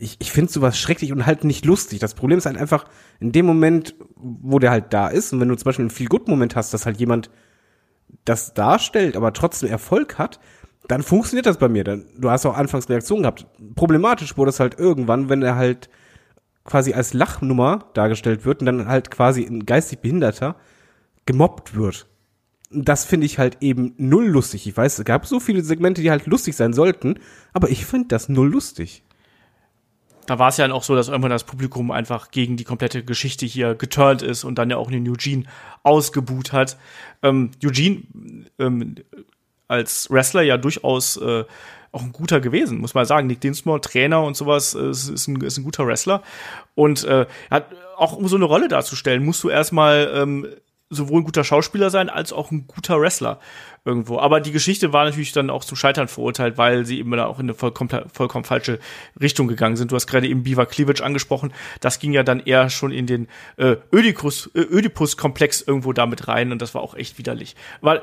ich, 0.00 0.16
ich 0.18 0.32
finde 0.32 0.50
sowas 0.50 0.78
schrecklich 0.78 1.12
und 1.12 1.26
halt 1.26 1.44
nicht 1.44 1.66
lustig. 1.66 1.98
Das 1.98 2.14
Problem 2.14 2.38
ist 2.38 2.46
halt 2.46 2.56
einfach, 2.56 2.86
in 3.20 3.32
dem 3.32 3.44
Moment, 3.44 3.94
wo 4.16 4.58
der 4.58 4.70
halt 4.70 4.92
da 4.94 5.08
ist, 5.08 5.32
und 5.32 5.40
wenn 5.40 5.48
du 5.48 5.56
zum 5.56 5.66
Beispiel 5.66 5.82
einen 5.84 5.90
Feel-Good-Moment 5.90 6.56
hast, 6.56 6.72
dass 6.72 6.86
halt 6.86 6.98
jemand 6.98 7.30
das 8.24 8.54
darstellt, 8.54 9.14
aber 9.14 9.34
trotzdem 9.34 9.68
Erfolg 9.68 10.18
hat, 10.18 10.40
dann 10.88 11.02
funktioniert 11.02 11.44
das 11.46 11.58
bei 11.58 11.68
mir. 11.68 11.84
Du 11.84 12.30
hast 12.30 12.46
auch 12.46 12.56
anfangs 12.56 12.88
Reaktionen 12.88 13.22
gehabt. 13.22 13.46
Problematisch 13.74 14.36
wurde 14.38 14.48
es 14.48 14.58
halt 14.58 14.78
irgendwann, 14.78 15.28
wenn 15.28 15.42
er 15.42 15.56
halt 15.56 15.90
quasi 16.70 16.94
als 16.94 17.12
Lachnummer 17.12 17.90
dargestellt 17.94 18.44
wird 18.44 18.60
und 18.60 18.66
dann 18.66 18.86
halt 18.86 19.10
quasi 19.10 19.44
ein 19.44 19.66
geistig 19.66 19.98
Behinderter 19.98 20.54
gemobbt 21.26 21.74
wird. 21.74 22.06
Das 22.70 23.04
finde 23.04 23.26
ich 23.26 23.38
halt 23.38 23.58
eben 23.60 23.94
null 23.96 24.26
lustig. 24.28 24.68
Ich 24.68 24.76
weiß, 24.76 25.00
es 25.00 25.04
gab 25.04 25.26
so 25.26 25.40
viele 25.40 25.62
Segmente, 25.62 26.00
die 26.00 26.12
halt 26.12 26.26
lustig 26.26 26.54
sein 26.54 26.72
sollten, 26.72 27.18
aber 27.52 27.68
ich 27.70 27.84
finde 27.84 28.06
das 28.08 28.28
null 28.28 28.48
lustig. 28.48 29.02
da 30.26 30.38
war 30.38 30.48
es 30.48 30.58
ja 30.58 30.64
dann 30.64 30.76
auch 30.76 30.84
so, 30.84 30.94
dass 30.94 31.08
irgendwann 31.08 31.32
das 31.32 31.42
Publikum 31.42 31.90
einfach 31.90 32.30
gegen 32.30 32.56
die 32.56 32.62
komplette 32.62 33.04
Geschichte 33.04 33.46
hier 33.46 33.74
geturnt 33.74 34.22
ist 34.22 34.44
und 34.44 34.56
dann 34.58 34.70
ja 34.70 34.76
auch 34.76 34.88
den 34.88 35.08
Eugene 35.08 35.46
ausgebuht 35.82 36.52
hat. 36.52 36.78
Ähm, 37.24 37.50
Eugene 37.64 38.02
ähm, 38.60 38.94
als 39.70 40.10
Wrestler 40.10 40.42
ja 40.42 40.56
durchaus 40.56 41.16
äh, 41.16 41.44
auch 41.92 42.02
ein 42.02 42.12
guter 42.12 42.40
gewesen, 42.40 42.78
muss 42.78 42.94
man 42.94 43.06
sagen. 43.06 43.26
Nick 43.26 43.40
Dinsmore, 43.40 43.80
Trainer 43.80 44.22
und 44.22 44.36
sowas, 44.36 44.74
äh, 44.74 44.90
ist, 44.90 45.08
ist, 45.08 45.28
ein, 45.28 45.40
ist 45.40 45.58
ein 45.58 45.64
guter 45.64 45.86
Wrestler. 45.86 46.22
Und 46.74 47.04
äh, 47.04 47.26
hat 47.50 47.66
auch 47.96 48.16
um 48.16 48.28
so 48.28 48.36
eine 48.36 48.44
Rolle 48.44 48.68
darzustellen, 48.68 49.24
musst 49.24 49.42
du 49.42 49.48
erstmal 49.48 50.10
ähm, 50.14 50.46
sowohl 50.90 51.20
ein 51.20 51.24
guter 51.24 51.44
Schauspieler 51.44 51.88
sein 51.88 52.10
als 52.10 52.32
auch 52.32 52.50
ein 52.50 52.66
guter 52.66 53.00
Wrestler 53.00 53.38
irgendwo. 53.84 54.18
Aber 54.18 54.40
die 54.40 54.50
Geschichte 54.50 54.92
war 54.92 55.04
natürlich 55.04 55.32
dann 55.32 55.48
auch 55.48 55.64
zum 55.64 55.76
Scheitern 55.76 56.08
verurteilt, 56.08 56.58
weil 56.58 56.84
sie 56.84 56.98
eben 56.98 57.12
da 57.12 57.26
auch 57.26 57.38
in 57.38 57.46
eine 57.46 57.54
vollkommen, 57.54 57.90
vollkommen 58.12 58.44
falsche 58.44 58.80
Richtung 59.20 59.46
gegangen 59.46 59.76
sind. 59.76 59.92
Du 59.92 59.96
hast 59.96 60.08
gerade 60.08 60.28
eben 60.28 60.42
Beaver 60.42 60.66
Cleavage 60.66 61.02
angesprochen. 61.02 61.52
Das 61.80 62.00
ging 62.00 62.12
ja 62.12 62.24
dann 62.24 62.40
eher 62.40 62.70
schon 62.70 62.90
in 62.90 63.06
den 63.06 63.28
äh, 63.56 63.76
Ödipus, 63.92 64.50
äh, 64.54 64.60
Ödipus-Komplex 64.60 65.62
irgendwo 65.62 65.92
damit 65.92 66.26
rein 66.26 66.50
und 66.50 66.60
das 66.60 66.74
war 66.74 66.82
auch 66.82 66.94
echt 66.94 67.18
widerlich. 67.18 67.54
Weil 67.80 68.02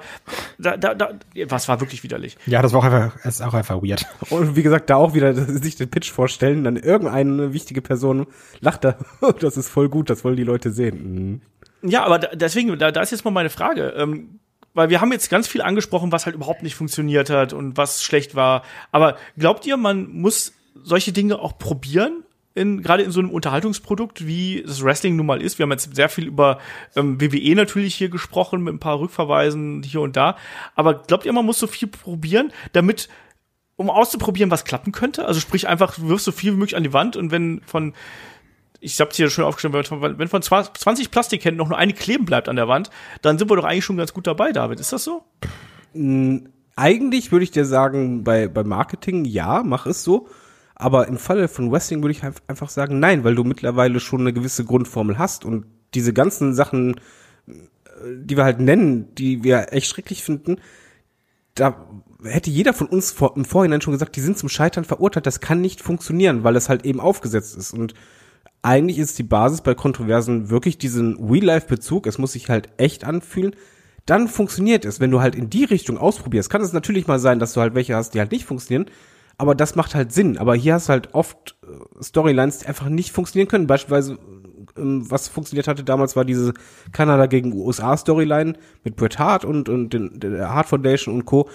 da, 0.57 0.77
da, 0.77 0.95
da, 0.95 1.11
was 1.47 1.67
war 1.67 1.81
wirklich 1.81 2.03
widerlich? 2.03 2.38
Ja, 2.45 2.61
das 2.61 2.71
war 2.71 2.79
auch 2.79 2.85
einfach, 2.85 3.25
ist 3.25 3.41
auch 3.41 3.53
einfach 3.53 3.83
weird. 3.83 4.05
Und 4.29 4.55
wie 4.55 4.63
gesagt, 4.63 4.89
da 4.89 4.95
auch 4.95 5.13
wieder 5.13 5.33
sich 5.47 5.75
den 5.75 5.89
Pitch 5.89 6.09
vorstellen, 6.09 6.63
dann 6.63 6.77
irgendeine 6.77 7.53
wichtige 7.53 7.81
Person 7.81 8.27
lacht 8.61 8.85
da. 8.85 8.97
Das 9.39 9.57
ist 9.57 9.69
voll 9.69 9.89
gut, 9.89 10.09
das 10.09 10.23
wollen 10.23 10.38
die 10.38 10.43
Leute 10.43 10.71
sehen. 10.71 11.13
Mhm. 11.13 11.41
Ja, 11.82 12.03
aber 12.03 12.19
da, 12.19 12.28
deswegen, 12.36 12.78
da, 12.78 12.91
da 12.91 13.01
ist 13.01 13.11
jetzt 13.11 13.25
mal 13.25 13.32
meine 13.32 13.49
Frage. 13.49 13.93
Ähm, 13.97 14.39
weil 14.78 14.91
wir 14.91 15.01
haben 15.01 15.11
jetzt 15.11 15.32
ganz 15.32 15.47
viel 15.47 15.63
angesprochen, 15.63 16.11
was 16.11 16.28
halt 16.28 16.36
überhaupt 16.36 16.61
nicht 16.61 16.75
funktioniert 16.75 17.32
hat 17.32 17.51
und 17.51 17.78
was 17.78 18.03
schlecht 18.03 18.36
war. 18.36 18.61
Aber 18.91 19.17
glaubt 19.36 19.65
ihr, 19.65 19.75
man 19.75 20.07
muss 20.11 20.53
solche 20.75 21.11
Dinge 21.11 21.39
auch 21.39 21.57
probieren? 21.57 22.23
In, 22.53 22.84
gerade 22.84 23.01
in 23.01 23.11
so 23.11 23.19
einem 23.19 23.32
Unterhaltungsprodukt, 23.32 24.25
wie 24.25 24.63
das 24.65 24.84
Wrestling 24.84 25.15
nun 25.15 25.25
mal 25.25 25.41
ist. 25.41 25.57
Wir 25.57 25.63
haben 25.63 25.71
jetzt 25.71 25.95
sehr 25.95 26.09
viel 26.09 26.25
über 26.25 26.59
ähm, 26.95 27.19
WWE 27.19 27.55
natürlich 27.55 27.95
hier 27.95 28.09
gesprochen, 28.09 28.63
mit 28.63 28.73
ein 28.73 28.80
paar 28.80 28.99
Rückverweisen 28.99 29.82
hier 29.82 30.01
und 30.01 30.15
da. 30.15 30.38
Aber 30.75 30.95
glaubt 30.95 31.25
ihr, 31.25 31.34
man 31.34 31.45
muss 31.45 31.57
so 31.57 31.67
viel 31.67 31.88
probieren, 31.88 32.51
damit, 32.73 33.09
um 33.78 33.89
auszuprobieren, 33.89 34.51
was 34.51 34.63
klappen 34.63 34.91
könnte? 34.91 35.25
Also 35.25 35.39
sprich 35.39 35.67
einfach, 35.67 35.97
wirfst 35.99 36.25
so 36.25 36.32
viel 36.32 36.53
wie 36.53 36.57
möglich 36.57 36.75
an 36.75 36.84
die 36.84 36.93
Wand 36.93 37.15
und 37.15 37.32
wenn 37.32 37.61
von 37.65 37.93
ich 38.80 38.99
hab's 38.99 39.15
hier 39.15 39.30
schon 39.30 39.43
aufgeschrieben, 39.43 39.75
wenn 39.75 39.84
von, 39.84 40.19
wenn 40.19 40.28
von 40.28 40.41
20 40.41 41.11
Plastikhänden 41.11 41.57
noch 41.57 41.69
nur 41.69 41.78
eine 41.78 41.93
kleben 41.93 42.25
bleibt 42.25 42.49
an 42.49 42.55
der 42.55 42.67
Wand, 42.67 42.89
dann 43.21 43.38
sind 43.38 43.49
wir 43.49 43.55
doch 43.55 43.63
eigentlich 43.63 43.86
schon 43.86 43.97
ganz 43.97 44.13
gut 44.13 44.28
dabei, 44.28 44.51
David. 44.51 44.80
Ist 44.80 44.93
das 44.93 45.03
so? 45.03 45.23
Eigentlich 46.75 47.32
würde 47.32 47.43
ich 47.43 47.51
dir 47.51 47.65
sagen, 47.65 48.23
bei, 48.23 48.47
bei 48.47 48.63
Marketing 48.63 49.25
ja, 49.25 49.63
mach 49.63 49.86
es 49.86 50.03
so. 50.03 50.28
Aber 50.75 51.07
im 51.07 51.17
Falle 51.17 51.47
von 51.47 51.71
Wrestling 51.71 52.03
würde 52.03 52.11
ich 52.11 52.21
einfach 52.23 52.69
sagen, 52.69 52.99
nein, 52.99 53.23
weil 53.23 53.34
du 53.34 53.43
mittlerweile 53.43 53.99
schon 53.99 54.21
eine 54.21 54.34
gewisse 54.34 54.63
Grundformel 54.63 55.17
hast 55.17 55.43
und 55.43 55.65
diese 55.95 56.13
ganzen 56.13 56.53
Sachen, 56.53 56.99
äh, 57.47 57.51
die 58.15 58.38
wir 58.38 58.43
halt 58.43 58.59
nennen, 58.59 59.15
die 59.15 59.43
wir 59.43 59.73
echt 59.73 59.88
schrecklich 59.88 60.23
finden, 60.23 60.57
da 61.55 61.88
hätte 62.23 62.51
jeder 62.51 62.73
von 62.73 62.88
uns 62.88 63.11
vor, 63.11 63.36
im 63.36 63.45
Vorhinein 63.45 63.82
schon 63.82 63.93
gesagt, 63.93 64.15
die 64.15 64.21
sind 64.21 64.38
zum 64.38 64.49
Scheitern 64.49 64.86
verurteilt, 64.86 65.25
das 65.25 65.39
kann 65.39 65.61
nicht 65.61 65.82
funktionieren, 65.82 66.43
weil 66.43 66.55
es 66.55 66.69
halt 66.69 66.86
eben 66.86 66.99
aufgesetzt 66.99 67.57
ist. 67.57 67.73
Und 67.73 67.95
eigentlich 68.68 68.99
ist 68.99 69.18
die 69.18 69.24
Basis 69.24 69.61
bei 69.61 69.76
Kontroversen 69.76 70.49
wirklich 70.49 70.78
diesen 70.78 71.18
Real-Life-Bezug, 71.30 72.05
es 72.05 72.18
muss 72.18 72.34
sich 72.34 72.49
halt 72.49 72.68
echt 72.78 73.05
anfühlen, 73.05 73.55
dann 74.05 74.28
funktioniert 74.28 74.84
es. 74.84 74.99
Wenn 74.99 75.11
du 75.11 75.22
halt 75.22 75.36
in 75.36 75.49
die 75.49 75.63
Richtung 75.63 75.97
ausprobierst, 75.97 76.49
kann 76.49 76.61
es 76.61 76.74
natürlich 76.74 77.07
mal 77.07 77.20
sein, 77.20 77.39
dass 77.39 77.53
du 77.53 77.61
halt 77.61 77.76
welche 77.76 77.95
hast, 77.95 78.13
die 78.13 78.20
halt 78.20 78.32
nicht 78.32 78.45
funktionieren, 78.45 78.89
aber 79.38 79.55
das 79.55 79.76
macht 79.76 79.95
halt 79.95 80.11
Sinn. 80.11 80.38
Aber 80.38 80.53
hier 80.53 80.74
hast 80.74 80.89
du 80.89 80.91
halt 80.91 81.13
oft 81.13 81.55
äh, 81.63 82.03
Storylines, 82.03 82.59
die 82.59 82.65
einfach 82.65 82.89
nicht 82.89 83.11
funktionieren 83.11 83.47
können. 83.47 83.68
Beispielsweise, 83.68 84.18
ähm, 84.78 85.09
was 85.09 85.30
funktioniert 85.30 85.70
hatte 85.70 85.86
damals, 85.86 86.18
war 86.18 86.26
diese 86.26 86.53
Kanada 86.91 87.26
gegen 87.28 87.53
USA 87.53 87.95
Storyline 87.95 88.53
mit 88.84 88.97
Bret 88.97 89.18
Hart 89.18 89.45
und, 89.45 89.70
und 89.70 89.93
den, 89.93 90.20
der 90.20 90.53
Hart 90.53 90.68
Foundation 90.68 91.15
und 91.15 91.26
Co. 91.26 91.49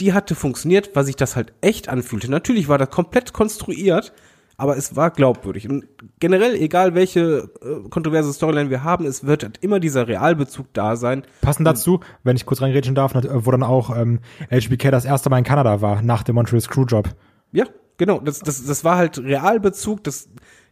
Die 0.00 0.12
hatte 0.12 0.34
funktioniert, 0.34 0.90
weil 0.94 1.04
sich 1.04 1.16
das 1.16 1.36
halt 1.36 1.52
echt 1.60 1.88
anfühlte. 1.88 2.28
Natürlich 2.30 2.68
war 2.68 2.78
das 2.78 2.90
komplett 2.90 3.32
konstruiert, 3.32 4.12
aber 4.56 4.76
es 4.76 4.96
war 4.96 5.10
glaubwürdig. 5.10 5.68
Und 5.68 5.86
generell, 6.18 6.54
egal 6.54 6.94
welche 6.94 7.50
äh, 7.60 7.88
kontroverse 7.90 8.32
Storyline 8.32 8.70
wir 8.70 8.84
haben, 8.84 9.04
es 9.04 9.26
wird 9.26 9.42
halt 9.42 9.58
immer 9.60 9.80
dieser 9.80 10.08
Realbezug 10.08 10.72
da 10.72 10.96
sein. 10.96 11.24
Passend 11.42 11.66
dazu, 11.66 12.00
wenn 12.24 12.36
ich 12.36 12.46
kurz 12.46 12.62
reingrätschen 12.62 12.94
darf, 12.94 13.12
wo 13.14 13.50
dann 13.50 13.62
auch 13.62 13.94
ähm, 13.96 14.20
HBK 14.50 14.90
das 14.90 15.04
erste 15.04 15.28
Mal 15.30 15.38
in 15.38 15.44
Kanada 15.44 15.80
war, 15.82 16.02
nach 16.02 16.22
dem 16.22 16.36
Montreal 16.36 16.60
Screwjob. 16.60 17.10
Ja, 17.52 17.66
genau. 17.98 18.20
Das, 18.20 18.40
das, 18.40 18.64
das 18.64 18.84
war 18.84 18.96
halt 18.96 19.18
Realbezug, 19.18 20.02
das 20.04 20.28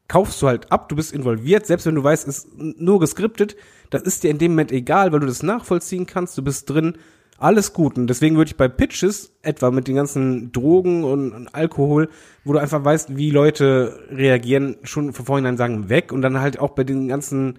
kaufst 0.08 0.40
du 0.40 0.46
halt 0.46 0.70
ab, 0.70 0.88
du 0.88 0.96
bist 0.96 1.12
involviert, 1.12 1.66
selbst 1.66 1.86
wenn 1.86 1.94
du 1.94 2.04
weißt, 2.04 2.28
es 2.28 2.44
ist 2.44 2.58
nur 2.58 3.00
geskriptet, 3.00 3.56
das 3.90 4.02
ist 4.02 4.22
dir 4.22 4.30
in 4.30 4.38
dem 4.38 4.52
Moment 4.52 4.72
egal, 4.72 5.12
weil 5.12 5.20
du 5.20 5.26
das 5.26 5.42
nachvollziehen 5.42 6.06
kannst, 6.06 6.36
du 6.36 6.42
bist 6.42 6.68
drin, 6.68 6.98
alles 7.44 7.74
gut. 7.74 7.98
Und 7.98 8.06
deswegen 8.06 8.36
würde 8.36 8.48
ich 8.48 8.56
bei 8.56 8.68
Pitches, 8.68 9.34
etwa 9.42 9.70
mit 9.70 9.86
den 9.86 9.96
ganzen 9.96 10.50
Drogen 10.50 11.04
und, 11.04 11.32
und 11.32 11.54
Alkohol, 11.54 12.08
wo 12.42 12.54
du 12.54 12.58
einfach 12.58 12.82
weißt, 12.82 13.18
wie 13.18 13.30
Leute 13.30 14.00
reagieren, 14.10 14.78
schon 14.82 15.12
von 15.12 15.26
vornherein 15.26 15.58
sagen, 15.58 15.90
weg. 15.90 16.10
Und 16.10 16.22
dann 16.22 16.40
halt 16.40 16.58
auch 16.58 16.70
bei 16.70 16.84
den 16.84 17.06
ganzen 17.06 17.58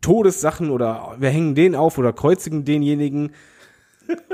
Todessachen 0.00 0.70
oder 0.70 1.14
wir 1.20 1.30
hängen 1.30 1.54
den 1.54 1.76
auf 1.76 1.98
oder 1.98 2.12
kreuzigen 2.12 2.64
denjenigen. 2.64 3.30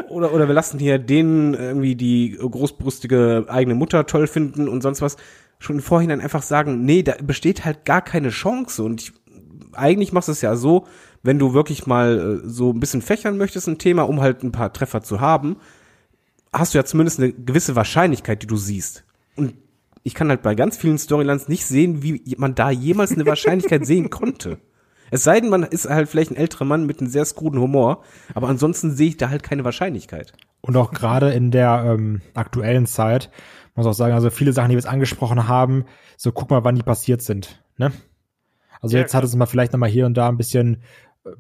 oder, 0.08 0.32
oder 0.32 0.48
wir 0.48 0.54
lassen 0.54 0.78
hier 0.78 0.98
den 0.98 1.52
irgendwie 1.52 1.94
die 1.94 2.38
großbrüstige 2.40 3.44
eigene 3.48 3.74
Mutter 3.74 4.06
toll 4.06 4.26
finden 4.26 4.68
und 4.68 4.82
sonst 4.82 5.02
was. 5.02 5.18
Schon 5.58 5.76
im 5.76 5.82
Vorhinein 5.82 6.22
einfach 6.22 6.42
sagen, 6.42 6.86
nee, 6.86 7.02
da 7.02 7.14
besteht 7.22 7.66
halt 7.66 7.84
gar 7.84 8.00
keine 8.00 8.30
Chance. 8.30 8.82
Und 8.82 9.02
ich, 9.02 9.12
eigentlich 9.74 10.14
machst 10.14 10.28
du 10.28 10.32
es 10.32 10.40
ja 10.40 10.56
so, 10.56 10.86
wenn 11.28 11.38
du 11.38 11.52
wirklich 11.52 11.86
mal 11.86 12.40
äh, 12.42 12.48
so 12.48 12.72
ein 12.72 12.80
bisschen 12.80 13.02
fächern 13.02 13.36
möchtest, 13.36 13.68
ein 13.68 13.76
Thema, 13.76 14.08
um 14.08 14.22
halt 14.22 14.42
ein 14.42 14.50
paar 14.50 14.72
Treffer 14.72 15.02
zu 15.02 15.20
haben, 15.20 15.56
hast 16.54 16.72
du 16.72 16.78
ja 16.78 16.86
zumindest 16.86 17.20
eine 17.20 17.34
gewisse 17.34 17.76
Wahrscheinlichkeit, 17.76 18.42
die 18.42 18.46
du 18.46 18.56
siehst. 18.56 19.04
Und 19.36 19.52
ich 20.04 20.14
kann 20.14 20.30
halt 20.30 20.40
bei 20.40 20.54
ganz 20.54 20.78
vielen 20.78 20.96
Storylines 20.96 21.46
nicht 21.46 21.66
sehen, 21.66 22.02
wie 22.02 22.22
man 22.38 22.54
da 22.54 22.70
jemals 22.70 23.12
eine 23.12 23.26
Wahrscheinlichkeit 23.26 23.84
sehen 23.84 24.08
konnte. 24.08 24.56
Es 25.10 25.22
sei 25.22 25.38
denn, 25.38 25.50
man 25.50 25.64
ist 25.64 25.86
halt 25.86 26.08
vielleicht 26.08 26.30
ein 26.30 26.36
älterer 26.36 26.64
Mann 26.64 26.86
mit 26.86 27.00
einem 27.00 27.10
sehr 27.10 27.26
skruden 27.26 27.60
Humor, 27.60 28.04
aber 28.32 28.48
ansonsten 28.48 28.96
sehe 28.96 29.08
ich 29.08 29.18
da 29.18 29.28
halt 29.28 29.42
keine 29.42 29.64
Wahrscheinlichkeit. 29.64 30.32
Und 30.62 30.78
auch 30.78 30.92
gerade 30.92 31.32
in 31.32 31.50
der 31.50 31.84
ähm, 31.86 32.22
aktuellen 32.32 32.86
Zeit, 32.86 33.30
muss 33.74 33.86
auch 33.86 33.92
sagen, 33.92 34.14
also 34.14 34.30
viele 34.30 34.54
Sachen, 34.54 34.70
die 34.70 34.76
wir 34.76 34.80
jetzt 34.80 34.88
angesprochen 34.88 35.46
haben, 35.46 35.84
so 36.16 36.32
guck 36.32 36.48
mal, 36.48 36.64
wann 36.64 36.74
die 36.74 36.82
passiert 36.82 37.20
sind. 37.20 37.62
Ne? 37.76 37.92
Also 38.80 38.96
Ja, 38.96 39.02
jetzt 39.02 39.14
hat 39.14 39.24
es 39.24 39.34
mal 39.36 39.46
vielleicht 39.46 39.72
noch 39.72 39.80
mal 39.80 39.90
hier 39.90 40.06
und 40.06 40.14
da 40.14 40.28
ein 40.28 40.36
bisschen 40.36 40.82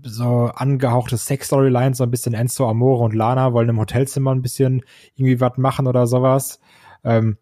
so 0.02 0.50
angehauchte 0.54 1.16
Sex-Storylines, 1.16 1.98
so 1.98 2.04
ein 2.04 2.10
bisschen 2.10 2.34
Enzo 2.34 2.68
Amore 2.68 3.04
und 3.04 3.14
Lana 3.14 3.52
wollen 3.52 3.68
im 3.68 3.78
Hotelzimmer 3.78 4.34
ein 4.34 4.42
bisschen 4.42 4.82
irgendwie 5.14 5.40
was 5.40 5.56
machen 5.56 5.86
oder 5.86 6.06
sowas. 6.06 6.60
Ähm, 7.04 7.38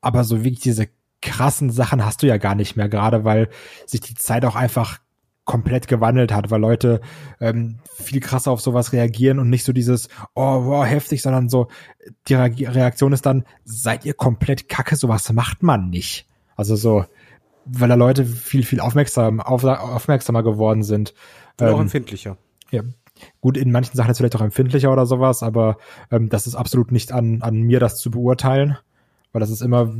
aber 0.00 0.24
so 0.24 0.44
wirklich 0.44 0.60
diese 0.60 0.88
krassen 1.20 1.70
Sachen 1.70 2.04
hast 2.04 2.22
du 2.22 2.26
ja 2.26 2.36
gar 2.36 2.54
nicht 2.54 2.76
mehr, 2.76 2.88
gerade 2.88 3.24
weil 3.24 3.48
sich 3.86 4.00
die 4.00 4.14
Zeit 4.14 4.44
auch 4.44 4.56
einfach 4.56 4.98
komplett 5.44 5.88
gewandelt 5.88 6.32
hat, 6.32 6.50
weil 6.50 6.60
Leute 6.60 7.00
ähm, 7.40 7.78
viel 7.94 8.20
krasser 8.20 8.52
auf 8.52 8.60
sowas 8.60 8.92
reagieren 8.92 9.38
und 9.38 9.50
nicht 9.50 9.64
so 9.64 9.72
dieses, 9.72 10.08
oh, 10.34 10.64
wow, 10.64 10.86
heftig, 10.86 11.22
sondern 11.22 11.48
so, 11.48 11.68
die 12.28 12.34
Re 12.34 12.52
Reaktion 12.58 13.12
ist 13.12 13.26
dann, 13.26 13.44
seid 13.64 14.04
ihr 14.04 14.14
komplett 14.14 14.68
kacke, 14.68 14.94
sowas 14.94 15.32
macht 15.32 15.62
man 15.62 15.90
nicht. 15.90 16.28
Also 16.54 16.76
so, 16.76 17.04
weil 17.64 17.88
da 17.88 17.96
Leute 17.96 18.24
viel, 18.24 18.64
viel 18.64 18.80
aufmerksam, 18.80 19.40
auf, 19.40 19.64
aufmerksamer 19.64 20.42
geworden 20.42 20.82
sind. 20.82 21.14
Und 21.60 21.68
auch 21.68 21.74
Ähm, 21.74 21.82
empfindlicher. 21.82 22.36
ja, 22.70 22.82
gut, 23.40 23.56
in 23.56 23.70
manchen 23.70 23.96
Sachen 23.96 24.10
ist 24.10 24.18
vielleicht 24.18 24.36
auch 24.36 24.40
empfindlicher 24.40 24.92
oder 24.92 25.06
sowas, 25.06 25.42
aber 25.42 25.76
ähm, 26.10 26.28
das 26.28 26.46
ist 26.46 26.54
absolut 26.54 26.92
nicht 26.92 27.12
an, 27.12 27.42
an 27.42 27.60
mir, 27.60 27.80
das 27.80 27.98
zu 27.98 28.10
beurteilen, 28.10 28.76
weil 29.32 29.40
das 29.40 29.50
ist 29.50 29.62
immer 29.62 29.92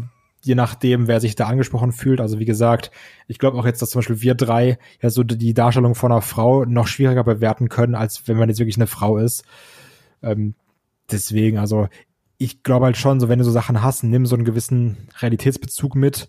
je 0.44 0.56
nachdem, 0.56 1.06
wer 1.06 1.20
sich 1.20 1.36
da 1.36 1.46
angesprochen 1.46 1.92
fühlt. 1.92 2.20
Also 2.20 2.40
wie 2.40 2.44
gesagt, 2.44 2.90
ich 3.28 3.38
glaube 3.38 3.56
auch 3.58 3.64
jetzt, 3.64 3.80
dass 3.80 3.90
zum 3.90 4.00
Beispiel 4.00 4.22
wir 4.22 4.34
drei 4.34 4.76
ja 5.00 5.08
so 5.08 5.22
die 5.22 5.54
Darstellung 5.54 5.94
von 5.94 6.10
einer 6.10 6.20
Frau 6.20 6.64
noch 6.64 6.88
schwieriger 6.88 7.22
bewerten 7.22 7.68
können, 7.68 7.94
als 7.94 8.26
wenn 8.26 8.36
man 8.36 8.48
jetzt 8.48 8.58
wirklich 8.58 8.76
eine 8.76 8.88
Frau 8.88 9.18
ist. 9.18 9.44
Ähm, 10.20 10.54
deswegen, 11.12 11.58
also 11.58 11.88
ich 12.38 12.64
glaube 12.64 12.86
halt 12.86 12.96
schon, 12.96 13.20
so 13.20 13.28
wenn 13.28 13.38
du 13.38 13.44
so 13.44 13.52
Sachen 13.52 13.82
hast, 13.84 14.02
nimm 14.02 14.26
so 14.26 14.34
einen 14.34 14.44
gewissen 14.44 15.08
Realitätsbezug 15.20 15.94
mit. 15.94 16.28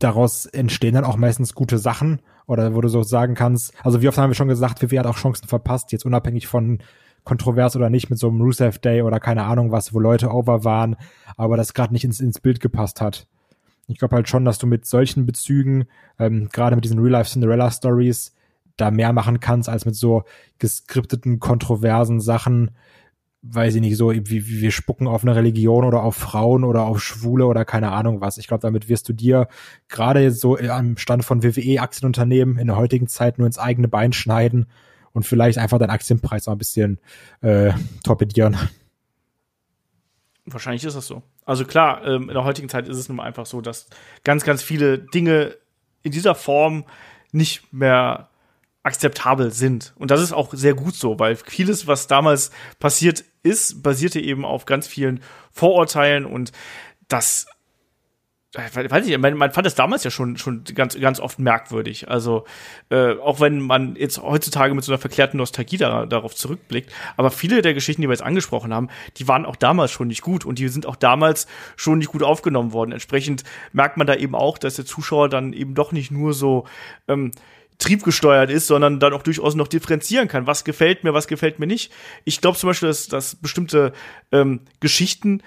Daraus 0.00 0.46
entstehen 0.46 0.94
dann 0.94 1.04
auch 1.04 1.16
meistens 1.16 1.54
gute 1.54 1.78
Sachen 1.78 2.20
oder 2.48 2.74
wo 2.74 2.80
du 2.80 2.88
so 2.88 3.04
sagen 3.04 3.34
kannst, 3.34 3.72
also 3.84 4.02
wie 4.02 4.08
oft 4.08 4.18
haben 4.18 4.30
wir 4.30 4.34
schon 4.34 4.48
gesagt, 4.48 4.82
WWE 4.82 4.98
hat 4.98 5.06
auch 5.06 5.18
Chancen 5.18 5.46
verpasst, 5.46 5.92
jetzt 5.92 6.04
unabhängig 6.04 6.48
von 6.48 6.78
kontrovers 7.22 7.76
oder 7.76 7.90
nicht 7.90 8.08
mit 8.10 8.18
so 8.18 8.28
einem 8.28 8.40
Rusev 8.40 8.78
Day 8.78 9.02
oder 9.02 9.20
keine 9.20 9.44
Ahnung 9.44 9.70
was, 9.70 9.92
wo 9.92 10.00
Leute 10.00 10.30
over 10.30 10.64
waren, 10.64 10.96
aber 11.36 11.56
das 11.56 11.74
gerade 11.74 11.92
nicht 11.92 12.04
ins, 12.04 12.20
ins 12.20 12.40
Bild 12.40 12.58
gepasst 12.58 13.00
hat. 13.00 13.26
Ich 13.86 13.98
glaube 13.98 14.16
halt 14.16 14.28
schon, 14.28 14.44
dass 14.44 14.58
du 14.58 14.66
mit 14.66 14.86
solchen 14.86 15.26
Bezügen, 15.26 15.86
ähm, 16.18 16.48
gerade 16.50 16.74
mit 16.74 16.84
diesen 16.84 16.98
Real-Life 16.98 17.30
Cinderella 17.30 17.70
Stories, 17.70 18.34
da 18.76 18.90
mehr 18.90 19.12
machen 19.12 19.40
kannst 19.40 19.68
als 19.68 19.84
mit 19.84 19.94
so 19.94 20.24
geskripteten, 20.58 21.40
kontroversen 21.40 22.20
Sachen, 22.20 22.70
weiß 23.42 23.76
ich 23.76 23.80
nicht, 23.80 23.96
so 23.96 24.12
wie, 24.12 24.26
wie 24.28 24.60
wir 24.60 24.70
spucken 24.70 25.06
auf 25.06 25.22
eine 25.22 25.34
Religion 25.34 25.84
oder 25.84 26.02
auf 26.02 26.16
Frauen 26.16 26.64
oder 26.64 26.82
auf 26.82 27.02
Schwule 27.02 27.46
oder 27.46 27.64
keine 27.64 27.92
Ahnung 27.92 28.20
was. 28.20 28.38
Ich 28.38 28.48
glaube, 28.48 28.62
damit 28.62 28.88
wirst 28.88 29.08
du 29.08 29.12
dir 29.12 29.48
gerade 29.88 30.30
so 30.32 30.58
am 30.58 30.96
Stand 30.96 31.24
von 31.24 31.42
WWE-Aktienunternehmen 31.42 32.58
in 32.58 32.66
der 32.66 32.76
heutigen 32.76 33.06
Zeit 33.06 33.38
nur 33.38 33.46
ins 33.46 33.58
eigene 33.58 33.88
Bein 33.88 34.12
schneiden 34.12 34.66
und 35.12 35.24
vielleicht 35.24 35.58
einfach 35.58 35.78
deinen 35.78 35.90
Aktienpreis 35.90 36.46
mal 36.46 36.52
ein 36.52 36.58
bisschen 36.58 36.98
äh, 37.40 37.72
torpedieren. 38.02 38.56
Wahrscheinlich 40.44 40.84
ist 40.84 40.96
das 40.96 41.06
so. 41.06 41.22
Also 41.44 41.64
klar, 41.64 42.04
ähm, 42.04 42.22
in 42.28 42.34
der 42.34 42.44
heutigen 42.44 42.68
Zeit 42.68 42.88
ist 42.88 42.96
es 42.96 43.08
nun 43.08 43.16
mal 43.16 43.24
einfach 43.24 43.46
so, 43.46 43.60
dass 43.60 43.88
ganz, 44.24 44.44
ganz 44.44 44.62
viele 44.62 44.98
Dinge 44.98 45.56
in 46.02 46.12
dieser 46.12 46.34
Form 46.34 46.84
nicht 47.32 47.72
mehr 47.72 48.30
akzeptabel 48.82 49.50
sind. 49.50 49.92
Und 49.96 50.10
das 50.10 50.22
ist 50.22 50.32
auch 50.32 50.52
sehr 50.54 50.74
gut 50.74 50.94
so, 50.94 51.18
weil 51.18 51.36
vieles, 51.36 51.86
was 51.86 52.06
damals 52.06 52.50
passiert 52.78 53.24
ist, 53.42 53.82
basierte 53.82 54.20
eben 54.20 54.44
auf 54.44 54.66
ganz 54.66 54.86
vielen 54.86 55.20
Vorurteilen 55.52 56.24
und 56.24 56.52
das 57.08 57.46
äh, 58.54 58.90
weiß 58.90 59.06
ich, 59.06 59.18
man, 59.18 59.36
man 59.36 59.52
fand 59.52 59.66
das 59.66 59.74
damals 59.74 60.04
ja 60.04 60.10
schon 60.10 60.38
schon 60.38 60.64
ganz 60.74 60.98
ganz 60.98 61.20
oft 61.20 61.38
merkwürdig. 61.38 62.08
Also 62.08 62.44
äh, 62.88 63.12
auch 63.18 63.40
wenn 63.40 63.60
man 63.60 63.94
jetzt 63.96 64.22
heutzutage 64.22 64.74
mit 64.74 64.84
so 64.84 64.92
einer 64.92 64.98
verklärten 64.98 65.36
Nostalgie 65.36 65.76
da, 65.76 66.06
darauf 66.06 66.34
zurückblickt, 66.34 66.90
aber 67.18 67.30
viele 67.30 67.60
der 67.60 67.74
Geschichten, 67.74 68.00
die 68.00 68.08
wir 68.08 68.14
jetzt 68.14 68.22
angesprochen 68.22 68.72
haben, 68.72 68.88
die 69.18 69.28
waren 69.28 69.44
auch 69.44 69.56
damals 69.56 69.90
schon 69.90 70.08
nicht 70.08 70.22
gut 70.22 70.46
und 70.46 70.58
die 70.58 70.68
sind 70.68 70.86
auch 70.86 70.96
damals 70.96 71.46
schon 71.76 71.98
nicht 71.98 72.10
gut 72.10 72.22
aufgenommen 72.22 72.72
worden. 72.72 72.92
Entsprechend 72.92 73.44
merkt 73.72 73.98
man 73.98 74.06
da 74.06 74.14
eben 74.14 74.34
auch, 74.34 74.56
dass 74.56 74.76
der 74.76 74.86
Zuschauer 74.86 75.28
dann 75.28 75.52
eben 75.52 75.74
doch 75.74 75.92
nicht 75.92 76.10
nur 76.10 76.32
so 76.32 76.66
ähm, 77.06 77.32
triebgesteuert 77.78 78.50
ist, 78.50 78.66
sondern 78.66 79.00
dann 79.00 79.12
auch 79.12 79.22
durchaus 79.22 79.54
noch 79.54 79.68
differenzieren 79.68 80.28
kann. 80.28 80.46
Was 80.46 80.64
gefällt 80.64 81.04
mir, 81.04 81.14
was 81.14 81.28
gefällt 81.28 81.58
mir 81.58 81.66
nicht. 81.66 81.92
Ich 82.24 82.40
glaube 82.40 82.58
zum 82.58 82.68
Beispiel, 82.68 82.88
dass, 82.88 83.06
dass 83.06 83.36
bestimmte 83.36 83.92
ähm, 84.32 84.60
Geschichten 84.80 85.42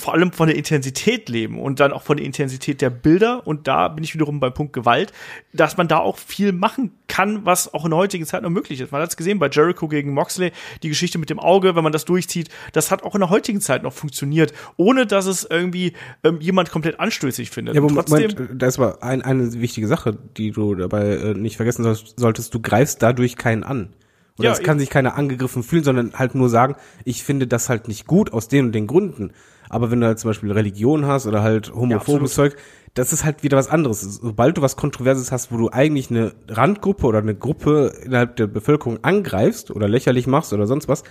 vor 0.00 0.14
allem 0.14 0.32
von 0.32 0.48
der 0.48 0.56
Intensität 0.56 1.28
leben 1.28 1.60
und 1.60 1.80
dann 1.80 1.92
auch 1.92 2.02
von 2.02 2.16
der 2.16 2.26
Intensität 2.26 2.80
der 2.80 2.90
Bilder. 2.90 3.46
Und 3.46 3.68
da 3.68 3.88
bin 3.88 4.02
ich 4.02 4.14
wiederum 4.14 4.40
beim 4.40 4.54
Punkt 4.54 4.72
Gewalt, 4.72 5.12
dass 5.52 5.76
man 5.76 5.88
da 5.88 5.98
auch 5.98 6.18
viel 6.18 6.52
machen 6.52 6.92
kann, 7.06 7.44
was 7.44 7.72
auch 7.74 7.84
in 7.84 7.90
der 7.90 7.98
heutigen 7.98 8.24
Zeit 8.26 8.42
noch 8.42 8.50
möglich 8.50 8.80
ist. 8.80 8.92
Man 8.92 9.02
hat 9.02 9.10
es 9.10 9.16
gesehen 9.16 9.38
bei 9.38 9.48
Jericho 9.48 9.88
gegen 9.88 10.12
Moxley, 10.12 10.52
die 10.82 10.88
Geschichte 10.88 11.18
mit 11.18 11.30
dem 11.30 11.38
Auge, 11.38 11.76
wenn 11.76 11.84
man 11.84 11.92
das 11.92 12.04
durchzieht, 12.04 12.48
das 12.72 12.90
hat 12.90 13.02
auch 13.02 13.14
in 13.14 13.20
der 13.20 13.30
heutigen 13.30 13.60
Zeit 13.60 13.82
noch 13.82 13.92
funktioniert, 13.92 14.52
ohne 14.76 15.06
dass 15.06 15.26
es 15.26 15.46
irgendwie 15.48 15.92
ähm, 16.24 16.40
jemand 16.40 16.70
komplett 16.70 16.98
anstößig 16.98 17.50
findet. 17.50 17.74
Ja, 17.74 17.82
aber 17.82 17.92
Moment, 17.92 18.36
da 18.54 18.66
ist 18.66 18.78
aber 18.78 19.02
ein, 19.02 19.22
eine 19.22 19.52
wichtige 19.60 19.86
Sache, 19.86 20.16
die 20.36 20.50
du 20.50 20.74
dabei 20.74 21.16
äh, 21.16 21.34
nicht 21.34 21.56
vergessen 21.56 21.84
solltest. 22.16 22.54
Du 22.54 22.60
greifst 22.60 23.02
dadurch 23.02 23.36
keinen 23.36 23.64
an. 23.64 23.90
Oder 24.38 24.48
Ja, 24.48 24.52
es 24.52 24.62
kann 24.62 24.78
sich 24.78 24.90
keiner 24.90 25.16
angegriffen 25.16 25.62
fühlen, 25.62 25.84
sondern 25.84 26.12
halt 26.14 26.34
nur 26.34 26.48
sagen, 26.48 26.76
ich 27.04 27.24
finde 27.24 27.46
das 27.46 27.68
halt 27.68 27.88
nicht 27.88 28.06
gut 28.06 28.32
aus 28.32 28.48
den 28.48 28.66
und 28.66 28.72
den 28.72 28.86
Gründen. 28.86 29.32
Aber 29.68 29.90
wenn 29.90 30.00
du 30.00 30.06
halt 30.06 30.18
zum 30.18 30.30
Beispiel 30.30 30.50
Religion 30.50 31.06
hast 31.06 31.26
oder 31.26 31.42
halt 31.42 31.72
homophobes 31.72 32.34
Zeug, 32.34 32.56
das 32.94 33.12
ist 33.12 33.24
halt 33.24 33.42
wieder 33.44 33.56
was 33.56 33.68
anderes. 33.68 34.00
Sobald 34.00 34.56
du 34.56 34.62
was 34.62 34.76
Kontroverses 34.76 35.30
hast, 35.30 35.52
wo 35.52 35.56
du 35.56 35.70
eigentlich 35.70 36.10
eine 36.10 36.34
Randgruppe 36.48 37.06
oder 37.06 37.20
eine 37.20 37.36
Gruppe 37.36 37.92
innerhalb 38.04 38.36
der 38.36 38.48
Bevölkerung 38.48 39.04
angreifst 39.04 39.70
oder 39.70 39.88
lächerlich 39.88 40.26
machst 40.26 40.52
oder 40.52 40.66
sonst 40.66 40.88
was, 40.88 41.04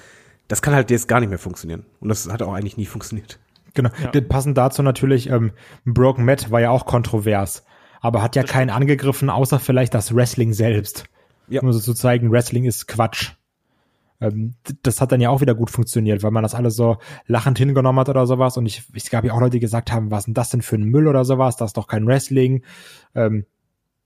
das 0.50 0.62
kann 0.62 0.74
halt 0.74 0.92
jetzt 0.92 1.08
gar 1.08 1.22
nicht 1.22 1.30
mehr 1.30 1.40
funktionieren. 1.40 1.86
Und 2.02 2.10
das 2.10 2.30
hat 2.30 2.42
auch 2.42 2.54
eigentlich 2.54 2.76
nie 2.76 2.86
funktioniert. 2.86 3.40
Genau. 3.76 3.92
Ja. 4.14 4.22
Passend 4.22 4.58
dazu 4.58 4.84
natürlich, 4.84 5.30
ähm, 5.30 5.52
Broken 5.86 6.26
Matt 6.26 6.52
war 6.52 6.60
ja 6.60 6.72
auch 6.72 6.86
kontrovers, 6.86 7.64
aber 8.02 8.22
hat 8.22 8.36
ja 8.36 8.44
keinen 8.44 8.72
angegriffen, 8.72 9.30
außer 9.30 9.60
vielleicht 9.60 9.94
das 9.94 10.14
Wrestling 10.14 10.54
selbst. 10.54 11.06
Ja. 11.50 11.62
Um 11.62 11.72
so 11.72 11.80
zu 11.80 11.94
zeigen, 11.94 12.32
Wrestling 12.32 12.66
ist 12.66 12.88
Quatsch. 12.88 13.34
Ähm, 14.22 14.54
das 14.84 15.02
hat 15.02 15.12
dann 15.12 15.22
ja 15.22 15.30
auch 15.30 15.42
wieder 15.42 15.56
gut 15.56 15.70
funktioniert, 15.70 16.24
weil 16.24 16.32
man 16.32 16.44
das 16.44 16.56
alles 16.56 16.76
so 16.76 16.98
lachend 17.26 17.58
hingenommen 17.58 18.00
hat 18.00 18.10
oder 18.10 18.28
sowas. 18.28 18.58
Und 18.58 18.66
ich, 18.66 18.84
es 18.94 19.10
gab 19.10 19.24
ja 19.24 19.34
auch 19.34 19.40
Leute, 19.40 19.52
die 19.52 19.60
gesagt 19.60 19.92
haben, 19.92 20.12
was 20.12 20.20
ist 20.22 20.26
denn 20.28 20.34
das 20.34 20.50
denn 20.50 20.62
für 20.62 20.76
ein 20.76 20.84
Müll 20.84 21.08
oder 21.08 21.26
sowas? 21.26 21.56
Das 21.56 21.70
ist 21.70 21.78
doch 21.78 21.88
kein 21.88 22.06
Wrestling. 22.06 22.64
Ähm, 23.16 23.46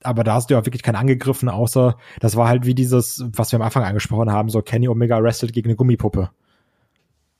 aber 0.02 0.22
da 0.22 0.34
hast 0.34 0.50
du 0.50 0.54
ja 0.54 0.60
auch 0.60 0.66
wirklich 0.66 0.82
keinen 0.82 0.96
angegriffen, 0.96 1.48
außer 1.48 1.96
das 2.20 2.36
war 2.36 2.46
halt 2.46 2.66
wie 2.66 2.74
dieses, 2.74 3.24
was 3.26 3.52
wir 3.52 3.58
am 3.58 3.62
Anfang 3.62 3.84
angesprochen 3.84 4.30
haben, 4.30 4.50
so 4.50 4.60
Kenny 4.60 4.86
Omega 4.86 5.22
wrestelt 5.22 5.52
gegen 5.52 5.68
eine 5.68 5.76
Gummipuppe. 5.76 6.30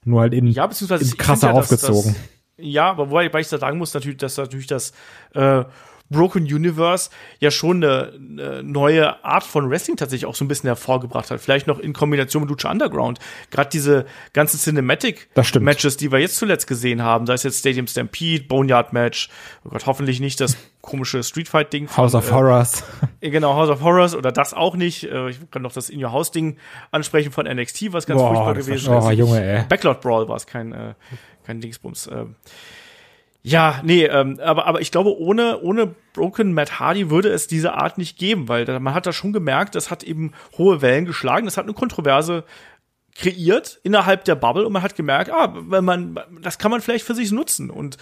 Nur 0.04 0.22
halt 0.22 0.34
in, 0.34 0.46
Ja, 0.46 0.66
beziehungsweise 0.66 1.04
in 1.04 1.16
krasser 1.18 1.48
ja, 1.48 1.52
aufgezogen. 1.54 2.14
Das, 2.14 2.66
ja, 2.66 2.90
aber 2.90 3.10
wobei, 3.10 3.40
ich 3.40 3.48
da 3.48 3.58
sagen 3.58 3.78
muss, 3.78 3.92
natürlich, 3.94 4.18
dass 4.18 4.36
natürlich 4.36 4.66
das 4.66 4.92
äh, 5.34 5.64
Broken 6.10 6.42
Universe 6.42 7.10
ja 7.38 7.50
schon 7.50 7.82
eine, 7.82 8.12
eine 8.14 8.62
neue 8.62 9.24
Art 9.24 9.44
von 9.44 9.70
Wrestling 9.70 9.96
tatsächlich 9.96 10.26
auch 10.26 10.34
so 10.34 10.44
ein 10.44 10.48
bisschen 10.48 10.68
hervorgebracht 10.68 11.30
hat. 11.30 11.40
Vielleicht 11.40 11.66
noch 11.66 11.78
in 11.78 11.92
Kombination 11.92 12.42
mit 12.42 12.50
Lucha 12.50 12.70
Underground. 12.70 13.18
Gerade 13.50 13.70
diese 13.70 14.06
ganzen. 14.32 14.58
Cinematic-Matches, 14.64 15.96
die 15.96 16.10
wir 16.10 16.18
jetzt 16.18 16.36
zuletzt 16.36 16.66
gesehen 16.66 17.02
haben, 17.02 17.26
sei 17.26 17.34
es 17.34 17.42
jetzt 17.42 17.58
Stadium 17.58 17.86
Stampede, 17.86 18.44
Boneyard 18.44 18.92
Match, 18.92 19.28
oh 19.64 19.70
Gott, 19.70 19.86
hoffentlich 19.86 20.20
nicht 20.20 20.40
das 20.40 20.56
komische 20.80 21.22
Street 21.22 21.48
Fight 21.48 21.72
Ding. 21.72 21.88
von, 21.88 22.04
House 22.04 22.14
of 22.14 22.28
äh, 22.30 22.32
Horrors. 22.32 22.84
Genau, 23.20 23.54
House 23.54 23.70
of 23.70 23.82
Horrors 23.82 24.14
oder 24.14 24.32
das 24.32 24.54
auch 24.54 24.76
nicht. 24.76 25.04
Äh, 25.04 25.30
Ich 25.30 25.50
kann 25.50 25.62
noch 25.62 25.72
das 25.72 25.88
In 25.88 26.02
Your 26.02 26.12
House 26.12 26.30
Ding 26.30 26.56
ansprechen 26.90 27.32
von 27.32 27.46
NXT, 27.46 27.92
was 27.92 28.06
ganz 28.06 28.20
Boah, 28.20 28.34
furchtbar 28.34 28.54
gewesen 28.54 28.92
oh, 28.92 29.10
ist. 29.10 29.18
Junge, 29.18 29.42
ey. 29.42 29.64
Backlot 29.68 30.00
Brawl 30.00 30.28
war 30.28 30.36
es, 30.36 30.46
kein, 30.46 30.72
äh, 30.72 30.94
kein 31.44 31.60
Dingsbums. 31.60 32.08
Ähm. 32.08 32.36
Ja, 33.46 33.82
nee, 33.84 34.06
ähm, 34.06 34.40
aber, 34.42 34.66
aber 34.66 34.80
ich 34.80 34.90
glaube, 34.90 35.18
ohne, 35.18 35.60
ohne 35.60 35.94
Broken 36.14 36.54
Matt 36.54 36.80
Hardy 36.80 37.10
würde 37.10 37.28
es 37.28 37.46
diese 37.46 37.74
Art 37.74 37.98
nicht 37.98 38.18
geben, 38.18 38.48
weil 38.48 38.64
man 38.80 38.94
hat 38.94 39.04
da 39.04 39.12
schon 39.12 39.34
gemerkt, 39.34 39.74
das 39.74 39.90
hat 39.90 40.02
eben 40.02 40.32
hohe 40.56 40.80
Wellen 40.80 41.04
geschlagen, 41.04 41.44
das 41.44 41.58
hat 41.58 41.64
eine 41.64 41.74
Kontroverse 41.74 42.44
kreiert 43.14 43.80
innerhalb 43.82 44.24
der 44.24 44.34
Bubble 44.34 44.64
und 44.64 44.72
man 44.72 44.82
hat 44.82 44.96
gemerkt, 44.96 45.30
ah, 45.30 45.54
wenn 45.68 45.84
man, 45.84 46.18
das 46.40 46.58
kann 46.58 46.70
man 46.70 46.80
vielleicht 46.80 47.04
für 47.04 47.14
sich 47.14 47.32
nutzen 47.32 47.68
und 47.68 47.98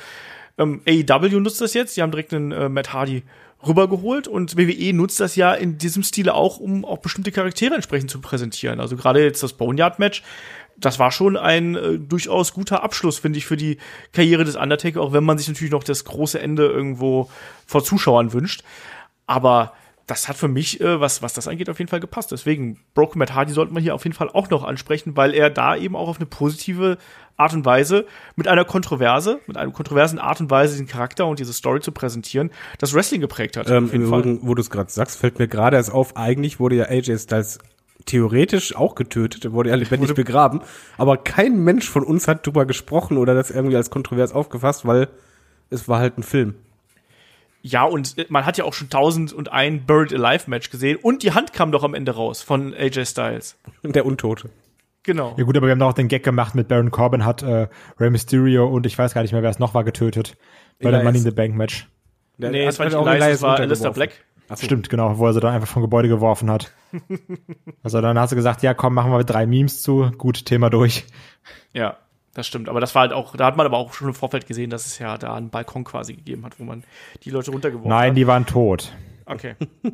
ähm, 0.59 0.81
AEW 0.87 1.41
nutzt 1.41 1.61
das 1.61 1.75
jetzt, 1.75 1.97
die 1.97 2.03
haben 2.03 2.13
direkt 2.13 2.33
einen 2.33 2.53
äh, 2.53 2.69
Matt 2.69 2.93
Hardy 2.93 3.25
rübergeholt 3.67 4.29
und 4.29 4.57
WWE 4.57 4.93
nutzt 4.93 5.21
das 5.21 5.37
ja 5.37 5.55
in 5.55 5.79
diesem 5.79 6.03
Stile 6.03 6.35
auch, 6.35 6.59
um 6.59 6.85
auch 6.85 6.99
bestimmte 6.99 7.33
Charaktere 7.33 7.75
entsprechend 7.75 8.11
zu 8.11 8.21
präsentieren. 8.21 8.81
Also 8.81 8.97
gerade 8.97 9.23
jetzt 9.23 9.43
das 9.43 9.53
Boneyard-Match, 9.55 10.23
das 10.85 10.99
war 10.99 11.11
schon 11.11 11.37
ein 11.37 11.75
äh, 11.75 11.99
durchaus 11.99 12.53
guter 12.53 12.83
Abschluss, 12.83 13.19
finde 13.19 13.39
ich, 13.39 13.47
für 13.47 13.57
die 13.57 13.79
Karriere 14.13 14.45
des 14.45 14.57
Undertaker, 14.57 15.01
auch 15.01 15.13
wenn 15.13 15.25
man 15.25 15.39
sich 15.39 15.49
natürlich 15.49 15.73
noch 15.73 15.85
das 15.85 16.05
große 16.05 16.39
Ende 16.39 16.67
irgendwo 16.67 17.31
vor 17.67 17.83
Zuschauern 17.83 18.33
wünscht. 18.33 18.63
Aber 19.27 19.73
das 20.07 20.29
hat 20.29 20.37
für 20.37 20.49
mich, 20.49 20.81
äh, 20.81 21.01
was, 21.01 21.23
was 21.23 21.33
das 21.33 21.49
angeht, 21.49 21.71
auf 21.71 21.79
jeden 21.79 21.89
Fall 21.89 22.01
gepasst. 22.01 22.33
Deswegen, 22.33 22.81
Broken 22.95 23.19
Matt 23.19 23.35
Hardy 23.35 23.53
sollte 23.53 23.73
man 23.73 23.83
hier 23.83 23.95
auf 23.95 24.05
jeden 24.05 24.15
Fall 24.15 24.29
auch 24.29 24.51
noch 24.51 24.65
ansprechen, 24.65 25.17
weil 25.17 25.33
er 25.33 25.49
da 25.49 25.77
eben 25.77 25.97
auch 25.97 26.09
auf 26.09 26.17
eine 26.17 26.27
positive 26.27 26.99
Art 27.37 27.55
und 27.55 27.65
Weise 27.65 28.07
mit 28.37 28.47
einer 28.47 28.65
Kontroverse, 28.65 29.41
mit 29.47 29.57
einer 29.57 29.73
kontroversen 29.73 30.19
Art 30.19 30.41
und 30.41 30.51
Weise 30.51 30.75
diesen 30.75 30.87
Charakter 30.87 31.27
und 31.27 31.39
diese 31.39 31.53
Story 31.53 31.81
zu 31.81 31.93
präsentieren, 31.93 32.51
das 32.79 32.95
Wrestling 32.95 33.21
geprägt 33.21 33.57
hat. 33.57 33.71
Ähm, 33.71 33.87
auf 33.87 33.93
jeden 33.93 34.09
Fall. 34.09 34.21
Übrigen, 34.21 34.41
wo 34.43 34.55
du 34.55 34.61
es 34.61 34.71
gerade 34.71 34.91
sagst, 34.91 35.19
fällt 35.19 35.39
mir 35.39 35.49
gerade 35.49 35.77
erst 35.77 35.93
auf, 35.93 36.17
eigentlich 36.17 36.61
wurde 36.61 36.77
ja 36.77 36.85
AJ 36.85 37.19
Styles 37.19 37.59
theoretisch 38.07 38.77
auch 38.77 38.95
getötet, 38.95 39.45
er 39.45 39.53
wurde 39.53 39.71
ja 39.71 39.77
lebendig 39.77 40.15
begraben, 40.15 40.61
aber 40.99 41.17
kein 41.17 41.63
Mensch 41.65 41.89
von 41.89 42.05
uns 42.05 42.29
hat 42.29 42.47
drüber 42.47 42.67
gesprochen 42.67 43.17
oder 43.17 43.35
das 43.35 43.51
irgendwie 43.51 43.77
als 43.77 43.91
kontrovers 43.91 44.33
aufgefasst, 44.33 44.87
weil 44.87 45.09
es 45.71 45.89
war 45.89 45.99
halt 45.99 46.19
ein 46.19 46.23
Film. 46.23 46.55
Ja, 47.63 47.85
und 47.85 48.19
äh, 48.19 48.27
man 48.29 48.45
hat 48.45 48.59
ja 48.59 48.65
auch 48.65 48.75
schon 48.75 48.91
tausend 48.91 49.33
und 49.33 49.53
ein 49.53 49.87
Buried 49.87 50.13
Alive 50.13 50.51
Match 50.51 50.71
gesehen 50.71 50.99
und 51.01 51.23
die 51.23 51.33
Hand 51.33 51.53
kam 51.53 51.73
doch 51.73 51.85
am 51.85 51.95
Ende 51.95 52.13
raus 52.13 52.43
von 52.43 52.75
AJ 52.75 53.07
Styles. 53.07 53.57
Der 53.85 54.05
Untote. 54.05 54.51
Genau. 55.05 55.35
Ja 55.37 55.45
gut, 55.45 55.57
aber 55.57 55.67
wir 55.67 55.73
haben 55.73 55.79
doch 55.79 55.89
auch 55.89 55.95
den 55.95 56.09
Gag 56.09 56.23
gemacht 56.23 56.55
mit 56.55 56.69
Baron 56.69 56.91
Corbin 56.91 57.25
hat 57.25 57.43
äh, 57.43 57.69
Rey 57.99 58.11
Mysterio 58.11 58.69
und 58.69 58.87
ich 58.87 58.97
weiß 58.97 59.15
gar 59.15 59.23
nicht 59.23 59.33
mehr, 59.33 59.43
wer 59.43 59.51
es 59.51 59.59
noch 59.59 59.75
war, 59.75 59.85
getötet. 59.85 60.37
Bei 60.81 60.91
dem. 60.91 61.05
Money 61.05 61.19
in 61.19 61.25
the 61.25 61.31
Bank 61.31 61.57
Match. 61.57 61.89
Der 62.39 62.51
nee, 62.51 62.63
hat 62.65 62.73
es 62.73 62.79
war 62.79 62.87
nicht 62.87 62.95
auch 62.95 63.07
Elias, 63.07 63.43
war. 63.43 63.59
Alistair 63.59 63.93
Black. 63.93 64.25
Ach 64.49 64.57
so. 64.57 64.67
Stimmt, 64.67 64.91
genau, 64.91 65.19
wo 65.19 65.27
er 65.27 65.33
sie 65.33 65.41
dann 65.41 65.55
einfach 65.55 65.69
vom 65.69 65.83
Gebäude 65.83 66.09
geworfen 66.09 66.51
hat. 66.51 66.73
also 67.83 68.01
dann 68.01 68.19
hast 68.19 68.33
du 68.33 68.37
gesagt, 68.37 68.63
ja 68.63 68.75
komm, 68.75 68.95
machen 68.95 69.11
wir 69.11 69.25
drei 69.25 69.47
Memes 69.47 69.83
zu, 69.83 70.11
gut, 70.19 70.45
Thema 70.45 70.71
durch. 70.71 71.05
Ja, 71.73 71.97
das 72.35 72.47
stimmt. 72.47 72.69
Aber 72.69 72.81
das 72.81 72.95
war 72.95 73.03
halt 73.03 73.13
auch, 73.13 73.37
da 73.37 73.47
hat 73.47 73.57
man 73.57 73.67
aber 73.67 73.79
auch 73.79 73.93
schon 73.93 74.09
im 74.09 74.15
Vorfeld 74.15 74.47
gesehen, 74.47 74.71
dass 74.71 74.87
es 74.87 74.99
ja 74.99 75.19
da 75.19 75.35
einen 75.35 75.51
Balkon 75.51 75.85
quasi 75.85 76.15
gegeben 76.15 76.45
hat, 76.45 76.59
wo 76.59 76.65
man 76.65 76.85
die 77.23 77.31
Leute 77.31 77.51
runtergeworfen 77.51 77.91
Nein, 77.91 78.11
hat. 78.11 78.17
die 78.17 78.27
waren 78.27 78.47
tot. 78.47 78.93
Okay. 79.27 79.55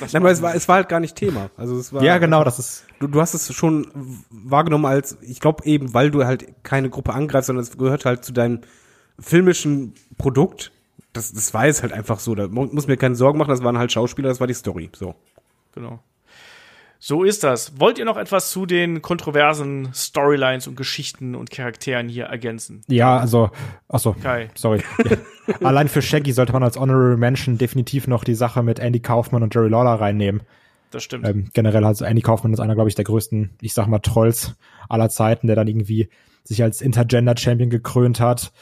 Nein, 0.00 0.16
aber 0.16 0.30
es 0.30 0.42
war, 0.42 0.54
es 0.54 0.66
war 0.66 0.76
halt 0.76 0.88
gar 0.88 1.00
nicht 1.00 1.14
Thema. 1.14 1.50
Also 1.56 1.76
es 1.76 1.92
war, 1.92 2.02
Ja, 2.02 2.18
genau, 2.18 2.42
das 2.42 2.58
ist 2.58 2.84
Du, 3.00 3.06
du 3.06 3.20
hast 3.20 3.34
es 3.34 3.52
schon 3.54 3.86
wahrgenommen 4.30 4.86
als, 4.86 5.18
ich 5.22 5.40
glaube 5.40 5.64
eben, 5.66 5.94
weil 5.94 6.10
du 6.10 6.24
halt 6.24 6.64
keine 6.64 6.90
Gruppe 6.90 7.12
angreifst, 7.12 7.48
sondern 7.48 7.62
es 7.62 7.76
gehört 7.76 8.04
halt 8.04 8.24
zu 8.24 8.32
deinem 8.32 8.60
filmischen 9.18 9.94
Produkt. 10.16 10.72
Das, 11.14 11.32
das 11.32 11.54
war 11.54 11.64
jetzt 11.66 11.82
halt 11.82 11.92
einfach 11.94 12.18
so. 12.20 12.34
Da 12.34 12.48
mu- 12.48 12.66
muss 12.70 12.86
mir 12.86 12.96
keine 12.98 13.14
Sorgen 13.14 13.38
machen, 13.38 13.48
das 13.50 13.62
waren 13.64 13.78
halt 13.78 13.90
Schauspieler, 13.90 14.28
das 14.28 14.40
war 14.40 14.46
die 14.46 14.54
Story. 14.54 14.90
So. 14.94 15.14
Genau. 15.74 16.00
So 16.98 17.22
ist 17.22 17.44
das. 17.44 17.78
Wollt 17.78 17.98
ihr 17.98 18.06
noch 18.06 18.16
etwas 18.16 18.50
zu 18.50 18.64
den 18.64 19.02
kontroversen 19.02 19.90
Storylines 19.92 20.66
und 20.66 20.74
Geschichten 20.76 21.34
und 21.34 21.50
Charakteren 21.50 22.08
hier 22.08 22.24
ergänzen? 22.24 22.80
Ja, 22.88 23.18
also, 23.18 23.50
achso, 23.88 24.14
Kai. 24.14 24.50
sorry. 24.54 24.82
Ja. 25.46 25.66
Allein 25.68 25.88
für 25.88 26.00
Shaggy 26.00 26.32
sollte 26.32 26.54
man 26.54 26.62
als 26.62 26.78
Honorary 26.78 27.18
Mention 27.18 27.58
definitiv 27.58 28.06
noch 28.06 28.24
die 28.24 28.34
Sache 28.34 28.62
mit 28.62 28.78
Andy 28.78 29.00
Kaufman 29.00 29.42
und 29.42 29.54
Jerry 29.54 29.68
Lawler 29.68 30.00
reinnehmen. 30.00 30.42
Das 30.90 31.02
stimmt. 31.04 31.28
Ähm, 31.28 31.50
generell 31.52 31.84
also 31.84 32.06
Andy 32.06 32.22
Kaufman 32.22 32.54
ist 32.54 32.60
einer, 32.60 32.74
glaube 32.74 32.88
ich, 32.88 32.94
der 32.94 33.04
größten, 33.04 33.50
ich 33.60 33.74
sag 33.74 33.86
mal, 33.86 33.98
Trolls 33.98 34.54
aller 34.88 35.10
Zeiten, 35.10 35.46
der 35.46 35.54
dann 35.56 35.68
irgendwie 35.68 36.08
sich 36.44 36.62
als 36.62 36.80
Intergender-Champion 36.80 37.68
gekrönt 37.68 38.20
hat. 38.20 38.54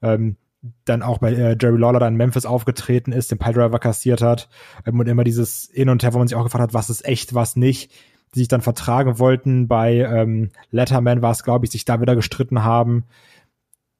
Ähm, 0.00 0.36
dann 0.84 1.02
auch 1.02 1.18
bei 1.18 1.32
äh, 1.32 1.56
Jerry 1.60 1.78
Lawler 1.78 2.00
da 2.00 2.08
in 2.08 2.16
Memphis 2.16 2.44
aufgetreten 2.46 3.12
ist, 3.12 3.30
den 3.30 3.38
Piledriver 3.38 3.78
kassiert 3.78 4.22
hat 4.22 4.48
ähm, 4.86 4.98
und 4.98 5.06
immer 5.08 5.24
dieses 5.24 5.70
Hin 5.72 5.88
und 5.88 6.02
Her, 6.02 6.14
wo 6.14 6.18
man 6.18 6.26
sich 6.28 6.36
auch 6.36 6.44
gefragt 6.44 6.62
hat, 6.62 6.74
was 6.74 6.90
ist 6.90 7.04
echt, 7.04 7.34
was 7.34 7.54
nicht, 7.56 7.92
die 8.34 8.40
sich 8.40 8.48
dann 8.48 8.60
vertragen 8.60 9.18
wollten. 9.18 9.68
Bei 9.68 9.94
ähm, 9.96 10.50
Letterman 10.70 11.22
war 11.22 11.30
es, 11.30 11.44
glaube 11.44 11.64
ich, 11.64 11.70
sich 11.70 11.84
da 11.84 12.00
wieder 12.00 12.16
gestritten 12.16 12.64
haben. 12.64 13.04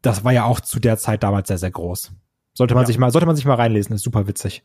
Das 0.03 0.25
war 0.25 0.33
ja 0.33 0.45
auch 0.45 0.61
zu 0.61 0.81
der 0.81 0.97
Zeit 0.99 1.23
damals 1.23 1.49
sehr, 1.49 1.59
sehr 1.59 1.71
groß. 1.71 2.13
Sollte 2.55 2.75
man 2.75 2.83
Ja. 2.83 2.87
sich 2.89 2.99
mal, 2.99 3.11
sollte 3.11 3.27
man 3.27 3.37
sich 3.37 3.45
mal 3.45 3.55
reinlesen, 3.55 3.95
ist 3.95 4.03
super 4.03 4.27
witzig. 4.27 4.65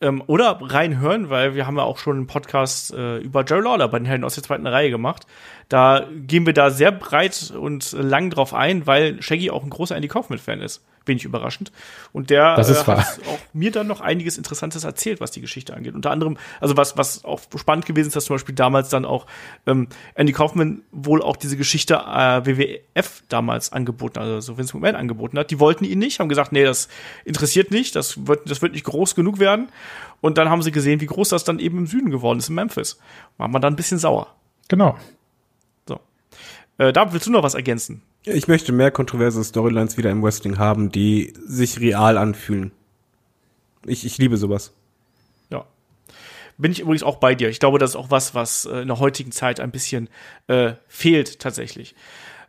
Ähm, 0.00 0.22
oder 0.26 0.58
reinhören, 0.60 1.30
weil 1.30 1.54
wir 1.54 1.66
haben 1.66 1.76
ja 1.76 1.82
auch 1.84 1.98
schon 1.98 2.16
einen 2.16 2.26
Podcast 2.26 2.92
äh, 2.94 3.18
über 3.18 3.44
Jerry 3.46 3.62
Lawler 3.62 3.88
bei 3.88 3.98
den 3.98 4.06
Helden 4.06 4.24
aus 4.24 4.34
der 4.34 4.42
zweiten 4.42 4.66
Reihe 4.66 4.90
gemacht. 4.90 5.26
Da 5.68 6.06
gehen 6.12 6.46
wir 6.46 6.52
da 6.52 6.70
sehr 6.70 6.92
breit 6.92 7.52
und 7.56 7.92
lang 7.92 8.30
drauf 8.30 8.54
ein, 8.54 8.86
weil 8.86 9.20
Shaggy 9.22 9.50
auch 9.50 9.62
ein 9.62 9.70
großer 9.70 9.94
Andy 9.94 10.08
Kaufman-Fan 10.08 10.60
ist. 10.60 10.82
Wenig 11.06 11.24
überraschend. 11.24 11.72
Und 12.12 12.30
der 12.30 12.56
Das 12.56 12.68
ist 12.68 12.88
äh, 12.88 12.92
hat 12.92 13.20
auch 13.26 13.38
mir 13.52 13.70
dann 13.70 13.86
noch 13.86 14.00
einiges 14.00 14.38
Interessantes 14.38 14.84
erzählt, 14.84 15.20
was 15.20 15.30
die 15.30 15.40
Geschichte 15.40 15.74
angeht. 15.74 15.94
Unter 15.94 16.10
anderem, 16.10 16.38
also 16.60 16.76
was, 16.76 16.96
was 16.96 17.24
auch 17.24 17.40
spannend 17.56 17.86
gewesen 17.86 18.08
ist, 18.08 18.16
dass 18.16 18.24
zum 18.24 18.34
Beispiel 18.34 18.54
damals 18.54 18.88
dann 18.88 19.04
auch 19.04 19.26
ähm, 19.66 19.88
Andy 20.14 20.32
Kaufman 20.32 20.82
wohl 20.92 21.22
auch 21.22 21.36
diese 21.36 21.56
Geschichte 21.56 21.94
äh, 21.94 22.46
WWF 22.46 23.22
damals 23.28 23.72
angeboten, 23.72 24.18
also 24.18 24.40
so 24.40 24.58
Vince 24.58 24.76
McMahon 24.76 24.96
angeboten 24.96 25.38
hat. 25.38 25.50
Die 25.50 25.60
wollten 25.60 25.84
ihn 25.84 25.98
nicht, 25.98 26.20
haben 26.20 26.28
gesagt, 26.28 26.52
nee, 26.52 26.64
das 26.64 26.88
interessiert 27.24 27.70
nicht, 27.70 27.96
das 27.96 28.26
wird, 28.26 28.48
das 28.50 28.62
wird 28.62 28.72
nicht 28.72 28.84
groß 28.84 29.14
genug 29.14 29.38
werden. 29.38 29.68
Und 30.20 30.38
dann 30.38 30.48
haben 30.48 30.62
sie 30.62 30.72
gesehen, 30.72 31.00
wie 31.00 31.06
groß 31.06 31.28
das 31.28 31.44
dann 31.44 31.58
eben 31.58 31.78
im 31.78 31.86
Süden 31.86 32.10
geworden 32.10 32.38
ist, 32.38 32.48
in 32.48 32.54
Memphis. 32.54 32.98
War 33.36 33.48
man 33.48 33.60
dann 33.60 33.74
ein 33.74 33.76
bisschen 33.76 33.98
sauer. 33.98 34.34
Genau. 34.68 34.96
So. 35.86 36.00
Äh, 36.78 36.92
da 36.92 37.12
willst 37.12 37.26
du 37.26 37.30
noch 37.30 37.42
was 37.42 37.54
ergänzen? 37.54 38.02
Ich 38.26 38.48
möchte 38.48 38.72
mehr 38.72 38.90
kontroverse 38.90 39.44
Storylines 39.44 39.98
wieder 39.98 40.10
im 40.10 40.22
Wrestling 40.22 40.58
haben, 40.58 40.90
die 40.90 41.34
sich 41.44 41.78
real 41.80 42.16
anfühlen. 42.16 42.72
Ich, 43.84 44.06
ich 44.06 44.16
liebe 44.16 44.38
sowas. 44.38 44.72
Ja. 45.50 45.66
Bin 46.56 46.72
ich 46.72 46.80
übrigens 46.80 47.02
auch 47.02 47.16
bei 47.16 47.34
dir. 47.34 47.50
Ich 47.50 47.60
glaube, 47.60 47.78
das 47.78 47.90
ist 47.90 47.96
auch 47.96 48.10
was, 48.10 48.34
was 48.34 48.64
äh, 48.64 48.80
in 48.80 48.88
der 48.88 48.98
heutigen 48.98 49.30
Zeit 49.30 49.60
ein 49.60 49.70
bisschen 49.70 50.08
äh, 50.46 50.72
fehlt 50.88 51.38
tatsächlich. 51.38 51.94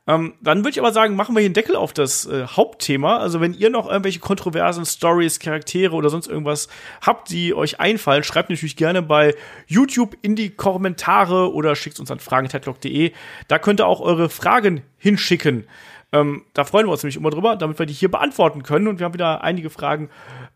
Ähm, 0.08 0.36
dann 0.39 0.60
würde 0.60 0.70
ich 0.70 0.80
aber 0.80 0.91
sagen, 0.91 1.16
machen 1.16 1.36
wir 1.36 1.39
hier 1.39 1.47
einen 1.47 1.56
Deckel 1.56 1.76
auf 1.76 1.91
das 1.91 2.28
äh, 2.28 2.45
Hauptthema. 2.45 3.18
Also 3.18 3.41
wenn 3.41 3.53
ihr 3.53 3.72
noch 3.72 3.88
irgendwelche 3.88 4.19
kontroversen 4.19 4.86
Stories, 4.86 5.40
Charaktere 5.40 5.95
oder 5.95 6.10
sonst 6.10 6.27
irgendwas 6.27 6.68
habt, 7.02 7.30
die 7.32 7.56
euch 7.56 7.80
einfallen, 7.80 8.23
schreibt 8.23 8.52
natürlich 8.52 8.76
gerne 8.76 9.02
bei 9.02 9.34
YouTube 9.65 10.15
in 10.22 10.36
die 10.36 10.52
Kommentare 10.52 11.52
oder 11.53 11.76
schickt 11.76 11.99
uns 11.99 12.11
an 12.11 12.19
fragen.headlock.de. 12.19 13.14
Da 13.48 13.57
könnt 13.57 13.82
ihr 13.82 13.88
auch 13.88 14.02
eure 14.02 14.30
Fragen 14.30 14.84
hinschicken. 14.98 15.65
Ähm, 16.11 16.45
da 16.53 16.64
freuen 16.64 16.86
wir 16.86 16.91
uns 16.91 17.02
nämlich 17.02 17.18
immer 17.18 17.32
drüber, 17.32 17.56
damit 17.56 17.80
wir 17.80 17.88
die 17.88 17.94
hier 17.94 18.11
beantworten 18.11 18.61
können. 18.61 18.88
Und 18.88 18.99
wir 18.99 19.06
haben 19.06 19.14
wieder 19.14 19.44
einige 19.44 19.72
Fragen 19.72 20.10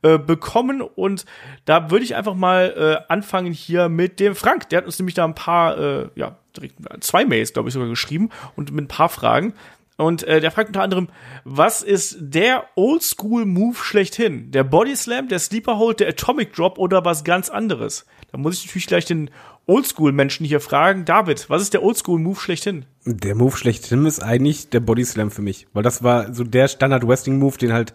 äh, 0.03 0.17
bekommen. 0.17 0.81
Und 0.81 1.25
da 1.65 1.89
würde 1.89 2.05
ich 2.05 2.15
einfach 2.15 2.35
mal 2.35 3.01
äh, 3.09 3.11
anfangen 3.11 3.51
hier 3.51 3.89
mit 3.89 4.19
dem 4.19 4.35
Frank. 4.35 4.69
Der 4.69 4.77
hat 4.77 4.85
uns 4.85 4.99
nämlich 4.99 5.15
da 5.15 5.25
ein 5.25 5.35
paar, 5.35 5.77
äh, 5.77 6.09
ja, 6.15 6.37
direkt 6.59 7.03
zwei 7.03 7.25
Mails, 7.25 7.53
glaube 7.53 7.69
ich, 7.69 7.73
sogar 7.73 7.89
geschrieben 7.89 8.29
und 8.55 8.71
mit 8.71 8.85
ein 8.85 8.87
paar 8.87 9.09
Fragen. 9.09 9.53
Und 9.97 10.23
äh, 10.23 10.39
der 10.39 10.51
fragt 10.51 10.69
unter 10.69 10.81
anderem, 10.81 11.09
was 11.43 11.81
ist 11.81 12.17
der 12.21 12.63
Oldschool-Move 12.75 13.75
schlechthin? 13.75 14.49
Der 14.49 14.63
Body 14.63 14.95
Slam, 14.95 15.27
der 15.27 15.39
Sleeper 15.39 15.77
Hold, 15.77 15.99
der 15.99 16.07
Atomic 16.07 16.53
Drop 16.53 16.77
oder 16.77 17.03
was 17.03 17.25
ganz 17.25 17.49
anderes? 17.49 18.05
Da 18.31 18.37
muss 18.37 18.59
ich 18.59 18.67
natürlich 18.67 18.87
gleich 18.87 19.03
den 19.03 19.29
Oldschool-Menschen 19.65 20.45
hier 20.45 20.61
fragen. 20.61 21.03
David, 21.03 21.49
was 21.49 21.61
ist 21.61 21.73
der 21.73 21.83
Oldschool-Move 21.83 22.39
schlechthin? 22.39 22.85
Der 23.05 23.35
Move 23.35 23.57
schlechthin 23.57 24.05
ist 24.05 24.23
eigentlich 24.23 24.69
der 24.69 24.79
Body 24.79 25.03
Slam 25.03 25.31
für 25.31 25.41
mich, 25.41 25.67
weil 25.73 25.83
das 25.83 26.01
war 26.01 26.33
so 26.33 26.45
der 26.45 26.69
Standard 26.69 27.05
Wrestling 27.05 27.37
Move, 27.37 27.57
den 27.57 27.73
halt 27.73 27.93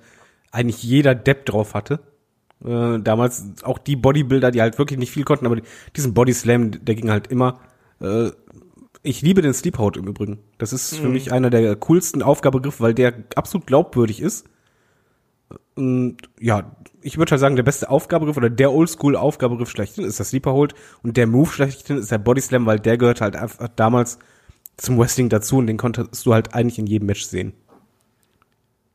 eigentlich 0.50 0.82
jeder 0.82 1.14
Depp 1.14 1.46
drauf 1.46 1.72
hatte. 1.72 2.00
Äh, 2.64 3.00
damals 3.00 3.44
auch 3.62 3.78
die 3.78 3.96
Bodybuilder, 3.96 4.50
die 4.50 4.60
halt 4.60 4.78
wirklich 4.78 4.98
nicht 4.98 5.10
viel 5.10 5.24
konnten, 5.24 5.46
aber 5.46 5.56
die, 5.56 5.62
diesen 5.96 6.12
Body 6.12 6.32
Slam, 6.32 6.84
der 6.84 6.94
ging 6.94 7.10
halt 7.10 7.28
immer. 7.28 7.60
Äh, 8.04 8.32
ich 9.02 9.20
liebe 9.20 9.42
den 9.42 9.52
Sleephold 9.52 9.98
im 9.98 10.06
Übrigen. 10.06 10.38
Das 10.56 10.72
ist 10.72 10.96
für 10.96 11.08
mich 11.08 11.30
einer 11.30 11.50
der 11.50 11.76
coolsten 11.76 12.22
Aufgabegriffe, 12.22 12.82
weil 12.82 12.94
der 12.94 13.12
absolut 13.36 13.66
glaubwürdig 13.66 14.20
ist. 14.20 14.46
Und 15.74 16.16
ja, 16.40 16.74
ich 17.02 17.18
würde 17.18 17.32
halt 17.32 17.40
sagen, 17.40 17.56
der 17.56 17.64
beste 17.64 17.90
Aufgabegriff 17.90 18.38
oder 18.38 18.48
der 18.48 18.72
Oldschool-Aufgabegriff 18.72 19.68
schlechthin 19.68 20.04
ist 20.04 20.18
der 20.18 20.24
Sleeper 20.24 20.52
Hold 20.52 20.74
und 21.02 21.18
der 21.18 21.26
Move 21.26 21.50
schlechthin 21.50 21.98
ist 21.98 22.10
der 22.10 22.18
Body 22.18 22.40
Slam, 22.40 22.64
weil 22.64 22.80
der 22.80 22.96
gehört 22.96 23.20
halt 23.20 23.36
einfach 23.36 23.68
damals 23.76 24.18
zum 24.78 24.98
Wrestling 24.98 25.28
dazu 25.28 25.58
und 25.58 25.66
den 25.66 25.76
konntest 25.76 26.24
du 26.24 26.32
halt 26.32 26.54
eigentlich 26.54 26.78
in 26.78 26.86
jedem 26.86 27.06
Match 27.06 27.24
sehen. 27.24 27.52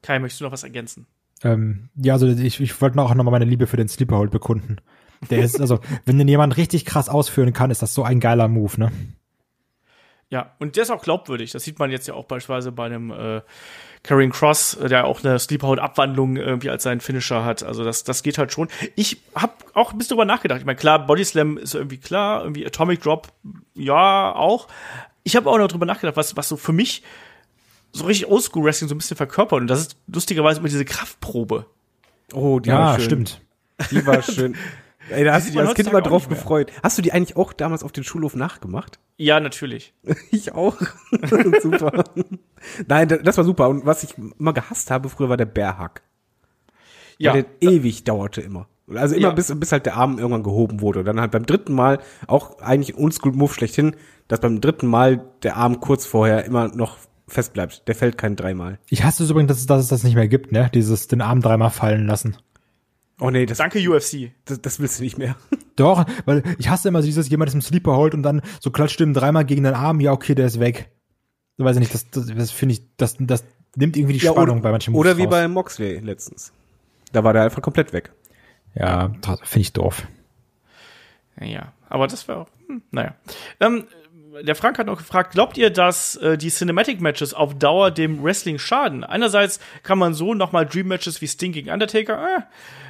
Kai, 0.02 0.20
möchtest 0.20 0.42
du 0.42 0.46
noch 0.46 0.52
was 0.52 0.64
ergänzen? 0.64 1.06
Ähm, 1.44 1.90
ja, 1.96 2.14
also 2.14 2.28
ich, 2.28 2.60
ich 2.60 2.82
wollte 2.82 3.00
auch 3.00 3.14
nochmal 3.14 3.32
meine 3.32 3.46
Liebe 3.46 3.68
für 3.68 3.78
den 3.78 3.88
Sleeper 3.88 4.18
Hold 4.18 4.32
bekunden. 4.32 4.78
Der 5.30 5.40
ist, 5.40 5.60
also, 5.60 5.80
wenn 6.06 6.18
den 6.18 6.28
jemand 6.28 6.56
richtig 6.58 6.86
krass 6.86 7.10
ausführen 7.10 7.54
kann, 7.54 7.72
ist 7.72 7.82
das 7.82 7.94
so 7.94 8.04
ein 8.04 8.20
geiler 8.20 8.48
Move, 8.48 8.80
ne? 8.80 8.92
Ja, 10.32 10.52
und 10.60 10.76
der 10.76 10.84
ist 10.84 10.92
auch 10.92 11.02
glaubwürdig. 11.02 11.52
Das 11.52 11.64
sieht 11.64 11.80
man 11.80 11.90
jetzt 11.90 12.08
ja 12.08 12.14
auch 12.14 12.26
beispielsweise 12.26 12.72
bei 12.72 12.86
einem 12.86 13.10
äh, 13.12 13.42
Karrion 14.04 14.32
Cross, 14.32 14.78
der 14.80 15.06
auch 15.06 15.24
eine 15.24 15.40
Sleeperhold-Abwandlung 15.40 16.38
irgendwie 16.38 16.70
als 16.70 16.84
seinen 16.84 17.02
Finisher 17.02 17.44
hat. 17.44 17.64
Also 17.64 17.84
das, 17.84 18.04
das 18.04 18.22
geht 18.22 18.38
halt 18.38 18.54
schon. 18.54 18.68
Ich 18.96 19.22
habe 19.34 19.54
auch 19.74 19.92
ein 19.92 19.98
bisschen 19.98 20.12
drüber 20.16 20.26
nachgedacht. 20.26 20.60
Ich 20.60 20.66
meine, 20.68 20.78
klar, 20.78 21.06
Body 21.06 21.26
Slam 21.26 21.58
ist 21.58 21.74
irgendwie 21.74 21.98
klar, 21.98 22.44
irgendwie 22.44 22.66
Atomic 22.66 23.02
Drop, 23.02 23.30
ja, 23.74 24.34
auch. 24.36 24.68
Ich 25.24 25.36
habe 25.36 25.50
auch 25.50 25.58
noch 25.58 25.68
drüber 25.68 25.88
nachgedacht, 25.88 26.16
was, 26.16 26.38
was 26.38 26.48
so 26.48 26.58
für 26.58 26.74
mich 26.74 27.02
so 27.92 28.06
richtig 28.06 28.28
Oldschool-Wrestling 28.30 28.88
so 28.88 28.94
ein 28.94 29.00
bisschen 29.00 29.18
verkörpert. 29.18 29.62
Und 29.62 29.68
das 29.68 29.80
ist 29.82 29.98
lustigerweise 30.08 30.60
immer 30.60 30.70
diese 30.70 30.86
Kraftprobe. 30.86 31.66
Oh, 32.34 32.60
die 32.60 32.70
Ja, 32.70 32.80
war 32.80 32.96
schön. 32.98 33.06
stimmt. 33.06 33.42
Die 33.90 34.06
war 34.06 34.22
schön. 34.22 34.56
Ey, 35.10 35.24
da 35.24 35.34
hast 35.34 35.48
du 35.48 35.52
dich 35.52 35.60
als 35.60 35.74
Kind 35.74 35.88
immer 35.90 36.02
drauf 36.02 36.28
gefreut. 36.30 36.72
Hast 36.84 36.98
du 36.98 37.02
die 37.02 37.12
eigentlich 37.12 37.36
auch 37.38 37.54
damals 37.54 37.84
auf 37.84 37.92
den 37.92 38.04
Schulhof 38.04 38.36
nachgemacht? 38.36 39.00
Ja, 39.18 39.40
natürlich. 39.40 39.94
Ich 40.32 40.54
auch. 40.54 40.76
super. 41.62 42.04
Nein, 42.88 43.08
da- 43.08 43.18
das 43.18 43.38
war 43.38 43.44
super. 43.44 43.70
Und 43.70 43.86
was 43.86 44.04
ich 44.04 44.16
immer 44.18 44.54
gehasst 44.54 44.92
habe 44.92 45.10
früher 45.10 45.30
war 45.30 45.38
der 45.38 45.46
Bärhack. 45.46 46.02
Ja, 47.18 47.34
Weil 47.34 47.44
der 47.62 47.72
ewig 47.72 48.04
dauerte 48.06 48.42
immer. 48.42 48.68
Also 48.96 49.16
immer 49.16 49.28
Ja. 49.30 49.34
bis, 49.34 49.54
bis 49.60 49.72
halt 49.72 49.86
der 49.86 49.98
Arm 49.98 50.18
irgendwann 50.18 50.44
gehoben 50.44 50.82
wurde. 50.82 51.00
Und 51.00 51.06
dann 51.06 51.20
halt 51.20 51.32
beim 51.32 51.46
dritten 51.46 51.74
Mal, 51.74 52.00
auch 52.28 52.60
eigentlich 52.62 52.96
ein 52.96 53.04
Oldschool-Move 53.04 53.54
schlechthin, 53.54 53.96
dass 54.28 54.40
beim 54.40 54.62
dritten 54.62 54.88
Mal 54.88 55.26
der 55.44 55.58
Arm 55.58 55.80
kurz 55.80 56.06
vorher 56.06 56.46
immer 56.46 56.70
noch 56.70 56.98
fest 57.28 57.54
bleibt. 57.54 57.88
Der 57.88 57.94
fällt 57.96 58.18
kein 58.18 58.36
dreimal. 58.36 58.80
Ich 58.90 59.04
hasse 59.04 59.24
es 59.24 59.30
übrigens, 59.30 59.50
dass 59.50 59.60
es, 59.60 59.66
dass 59.68 59.82
es 59.84 59.88
das 59.90 60.04
nicht 60.04 60.16
mehr 60.16 60.28
gibt, 60.28 60.52
ne? 60.52 60.72
Dieses 60.74 61.08
den 61.08 61.22
Arm 61.22 61.42
dreimal 61.42 61.70
fallen 61.70 62.08
lassen. 62.08 62.38
Oh 63.20 63.30
nee, 63.32 63.46
das, 63.46 63.58
danke 63.58 63.80
UFC. 63.80 64.32
das, 64.46 64.62
das 64.62 64.80
willst 64.80 65.00
du 65.00 65.04
nicht 65.04 65.18
mehr. 65.18 65.36
Doch, 65.76 66.06
weil 66.26 66.44
ich 66.58 66.70
hasse 66.70 66.88
immer 66.90 67.02
dieses, 67.02 67.30
jemand 67.30 67.50
ist 67.50 67.56
im 67.56 67.62
Sleeper 67.62 67.96
holt 67.96 68.14
und 68.14 68.24
dann 68.24 68.42
so 68.60 68.72
klatscht 68.72 69.00
ihm 69.02 69.14
dreimal 69.14 69.46
gegen 69.46 69.64
den 69.64 69.74
Arm, 69.74 70.00
ja, 70.00 70.12
okay, 70.12 70.36
der 70.36 70.48
ist 70.48 70.60
weg. 70.60 70.90
So 71.58 71.66
weiß 71.66 71.76
ich 71.76 71.80
nicht, 71.82 71.94
das, 71.94 72.10
das, 72.10 72.28
das 72.28 72.52
finde 72.52 72.74
ich, 72.74 72.82
das, 72.98 73.16
das 73.20 73.44
nimmt 73.76 73.98
irgendwie 73.98 74.14
die 74.18 74.26
Ja, 74.26 74.32
Spannung 74.32 74.58
oder, 74.58 74.64
bei 74.64 74.72
manchen 74.72 74.94
Moves 74.94 75.02
Oder 75.08 75.18
wie 75.18 75.24
raus. 75.24 75.32
bei 75.32 75.48
Moxley 75.48 76.00
letztens. 76.00 76.52
Da 77.12 77.24
war 77.24 77.34
der 77.34 77.44
einfach 77.44 77.62
komplett 77.62 77.92
weg. 77.94 78.12
Ja, 78.76 79.12
finde 79.44 79.62
ich 79.62 79.74
doof. 79.74 80.08
Ja, 81.42 81.74
aber 81.90 82.08
das 82.08 82.28
war 82.28 82.38
auch, 82.38 82.48
hm, 82.68 82.82
naja. 82.92 83.16
Ähm, 83.60 83.86
der 84.42 84.56
Frank 84.56 84.78
hat 84.78 84.88
noch 84.88 84.98
gefragt, 84.98 85.32
glaubt 85.32 85.58
ihr, 85.58 85.70
dass 85.70 86.16
äh, 86.18 86.38
die 86.38 86.50
Cinematic 86.50 87.02
Matches 87.02 87.34
auf 87.34 87.58
Dauer 87.58 87.92
dem 87.92 88.24
Wrestling 88.24 88.60
schaden? 88.60 89.04
Einerseits 89.04 89.60
kann 89.84 89.98
man 89.98 90.14
so 90.14 90.34
nochmal 90.34 90.66
Dream 90.66 90.88
Matches 90.88 91.22
wie 91.22 91.28
Sting 91.28 91.52
gegen 91.52 91.70
Undertaker 91.70 92.44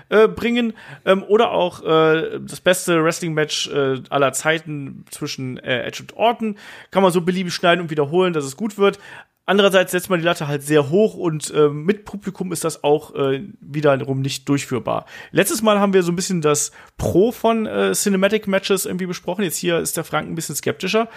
äh, 0.09 0.23
äh, 0.23 0.27
bringen 0.27 0.73
ähm, 1.05 1.23
oder 1.23 1.51
auch 1.51 1.83
äh, 1.83 2.39
das 2.39 2.61
beste 2.61 3.03
Wrestling 3.03 3.33
Match 3.33 3.69
äh, 3.69 4.01
aller 4.09 4.33
Zeiten 4.33 5.05
zwischen 5.11 5.57
äh, 5.57 5.83
Edge 5.83 6.01
und 6.01 6.17
Orton 6.17 6.57
kann 6.91 7.03
man 7.03 7.11
so 7.11 7.21
beliebig 7.21 7.53
schneiden 7.53 7.81
und 7.81 7.91
wiederholen, 7.91 8.33
dass 8.33 8.45
es 8.45 8.57
gut 8.57 8.77
wird. 8.77 8.99
Andererseits 9.49 9.93
setzt 9.93 10.11
man 10.11 10.19
die 10.19 10.25
Latte 10.25 10.47
halt 10.47 10.61
sehr 10.61 10.91
hoch 10.91 11.15
und 11.15 11.51
äh, 11.55 11.69
mit 11.69 12.05
Publikum 12.05 12.51
ist 12.51 12.63
das 12.63 12.83
auch 12.83 13.15
äh, 13.15 13.41
wiederum 13.59 14.21
nicht 14.21 14.47
durchführbar. 14.47 15.07
Letztes 15.31 15.63
Mal 15.63 15.79
haben 15.79 15.91
wir 15.93 16.03
so 16.03 16.11
ein 16.11 16.15
bisschen 16.15 16.41
das 16.41 16.71
Pro 16.97 17.31
von 17.31 17.65
äh, 17.65 17.93
Cinematic 17.93 18.47
Matches 18.47 18.85
irgendwie 18.85 19.07
besprochen. 19.07 19.43
Jetzt 19.43 19.57
hier 19.57 19.79
ist 19.79 19.97
der 19.97 20.03
Frank 20.03 20.29
ein 20.29 20.35
bisschen 20.35 20.55
skeptischer. 20.55 21.07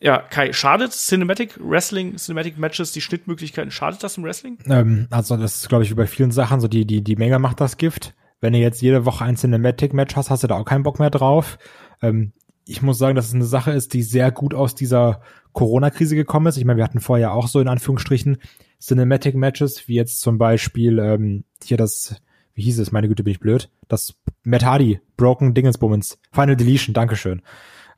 Ja, 0.00 0.16
Kai, 0.16 0.54
schadet 0.54 0.92
Cinematic 0.92 1.60
Wrestling, 1.62 2.16
Cinematic 2.16 2.56
Matches, 2.56 2.92
die 2.92 3.02
Schnittmöglichkeiten, 3.02 3.70
schadet 3.70 4.02
das 4.02 4.16
im 4.16 4.24
Wrestling? 4.24 4.56
Ähm, 4.64 5.06
also 5.10 5.36
das 5.36 5.56
ist, 5.56 5.68
glaube 5.68 5.84
ich, 5.84 5.90
wie 5.90 5.96
bei 5.96 6.06
vielen 6.06 6.30
Sachen 6.30 6.60
so, 6.60 6.66
die, 6.66 6.86
die, 6.86 7.04
die 7.04 7.16
Menge 7.16 7.38
macht 7.38 7.60
das 7.60 7.76
Gift. 7.76 8.14
Wenn 8.40 8.54
du 8.54 8.58
jetzt 8.58 8.80
jede 8.80 9.04
Woche 9.04 9.26
ein 9.26 9.36
Cinematic-Match 9.36 10.16
hast, 10.16 10.30
hast 10.30 10.42
du 10.42 10.46
da 10.46 10.56
auch 10.56 10.64
keinen 10.64 10.84
Bock 10.84 10.98
mehr 10.98 11.10
drauf. 11.10 11.58
Ähm, 12.00 12.32
ich 12.64 12.80
muss 12.80 12.96
sagen, 12.96 13.16
dass 13.16 13.26
es 13.26 13.34
eine 13.34 13.44
Sache 13.44 13.72
ist, 13.72 13.92
die 13.92 14.02
sehr 14.02 14.30
gut 14.30 14.54
aus 14.54 14.74
dieser 14.74 15.20
Corona-Krise 15.52 16.16
gekommen 16.16 16.46
ist. 16.46 16.56
Ich 16.56 16.64
meine, 16.64 16.78
wir 16.78 16.84
hatten 16.84 17.00
vorher 17.00 17.32
auch 17.32 17.48
so 17.48 17.60
in 17.60 17.68
Anführungsstrichen 17.68 18.38
Cinematic-Matches, 18.80 19.88
wie 19.88 19.94
jetzt 19.94 20.20
zum 20.20 20.38
Beispiel 20.38 20.98
ähm, 20.98 21.44
hier 21.62 21.76
das, 21.76 22.16
wie 22.54 22.62
hieß 22.62 22.78
es, 22.78 22.92
meine 22.92 23.08
Güte, 23.08 23.22
bin 23.22 23.32
ich 23.32 23.40
blöd, 23.40 23.70
das 23.88 24.14
Matt 24.42 24.64
Hardy, 24.64 25.00
Broken 25.16 25.54
Dingensbummens, 25.54 26.18
Final 26.32 26.56
Deletion, 26.56 26.94
Dankeschön, 26.94 27.42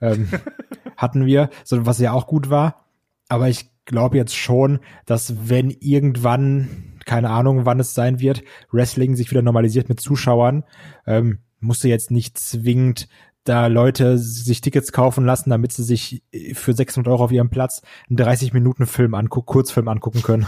ähm, 0.01 0.29
hatten 0.97 1.27
wir, 1.27 1.51
so 1.65 1.87
was 1.87 1.99
ja 1.99 2.13
auch 2.13 2.27
gut 2.27 2.51
war. 2.51 2.87
Aber 3.29 3.49
ich 3.49 3.71
glaube 3.85 4.17
jetzt 4.17 4.37
schon, 4.37 4.81
dass 5.07 5.49
wenn 5.49 5.71
irgendwann, 5.71 6.99
keine 7.05 7.31
Ahnung, 7.31 7.65
wann 7.65 7.81
es 7.81 7.95
sein 7.95 8.21
wird, 8.21 8.43
Wrestling 8.71 9.17
sich 9.17 9.31
wieder 9.31 9.43
normalisiert 9.43 9.89
mit 9.89 10.01
Zuschauern, 10.01 10.65
ähm, 11.07 11.39
musst 11.61 11.85
du 11.85 11.89
jetzt 11.89 12.11
nicht 12.11 12.39
zwingend 12.39 13.09
da 13.45 13.67
Leute 13.67 14.19
sich 14.19 14.61
Tickets 14.61 14.93
kaufen 14.93 15.25
lassen, 15.25 15.51
damit 15.51 15.73
sie 15.73 15.83
sich 15.83 16.23
für 16.55 16.73
600 16.73 17.11
Euro 17.11 17.25
auf 17.25 17.33
ihrem 17.33 17.51
Platz 17.51 17.83
einen 18.09 18.19
30-Minuten-Film 18.19 19.15
angucken, 19.15 19.47
Kurzfilm 19.47 19.89
angucken 19.89 20.23
können. 20.23 20.47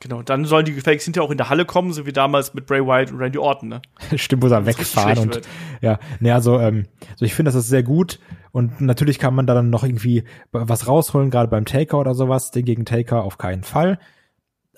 Genau, 0.00 0.22
dann 0.22 0.44
sollen 0.44 0.66
die 0.66 0.74
gefälligst 0.74 1.06
hinterher 1.06 1.26
auch 1.26 1.30
in 1.30 1.38
der 1.38 1.48
Halle 1.48 1.64
kommen, 1.64 1.92
so 1.92 2.04
wie 2.04 2.12
damals 2.12 2.52
mit 2.52 2.66
Bray 2.66 2.84
Wyatt 2.84 3.12
und 3.12 3.18
Randy 3.18 3.38
Orton, 3.38 3.68
ne? 3.70 3.82
Stimmt, 4.16 4.42
wo 4.42 4.48
sie 4.48 4.66
wegfahren 4.66 5.18
und 5.18 5.34
wird. 5.34 5.48
ja, 5.80 5.98
ne, 6.20 6.34
also 6.34 6.60
ähm, 6.60 6.86
so 7.16 7.24
ich 7.24 7.34
finde, 7.34 7.50
das 7.50 7.54
ist 7.54 7.68
sehr 7.68 7.82
gut 7.82 8.20
und 8.52 8.80
natürlich 8.82 9.18
kann 9.18 9.34
man 9.34 9.46
da 9.46 9.54
dann 9.54 9.70
noch 9.70 9.84
irgendwie 9.84 10.24
was 10.52 10.86
rausholen, 10.86 11.30
gerade 11.30 11.48
beim 11.48 11.64
Taker 11.64 11.98
oder 11.98 12.14
sowas, 12.14 12.50
den 12.50 12.66
gegen 12.66 12.84
Taker 12.84 13.22
auf 13.22 13.38
keinen 13.38 13.62
Fall, 13.62 13.98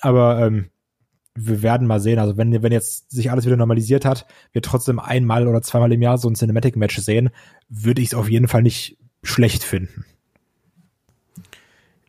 aber 0.01 0.39
ähm, 0.47 0.71
wir 1.47 1.63
werden 1.63 1.87
mal 1.87 2.01
sehen, 2.01 2.19
also 2.19 2.37
wenn 2.37 2.63
wenn 2.63 2.73
jetzt 2.73 3.11
sich 3.11 3.31
alles 3.31 3.47
wieder 3.47 3.57
normalisiert 3.57 4.05
hat, 4.05 4.27
wir 4.53 4.63
trotzdem 4.63 4.99
einmal 4.99 5.47
oder 5.47 5.63
zweimal 5.63 5.93
im 5.93 6.03
Jahr 6.03 6.19
so 6.19 6.29
ein 6.29 6.35
Cinematic 6.35 6.77
Match 6.77 6.97
sehen, 6.99 7.31
würde 7.69 8.03
ich 8.03 8.09
es 8.09 8.15
auf 8.15 8.29
jeden 8.29 8.49
Fall 8.49 8.63
nicht 8.63 8.99
schlecht 9.23 9.63
finden. 9.63 10.05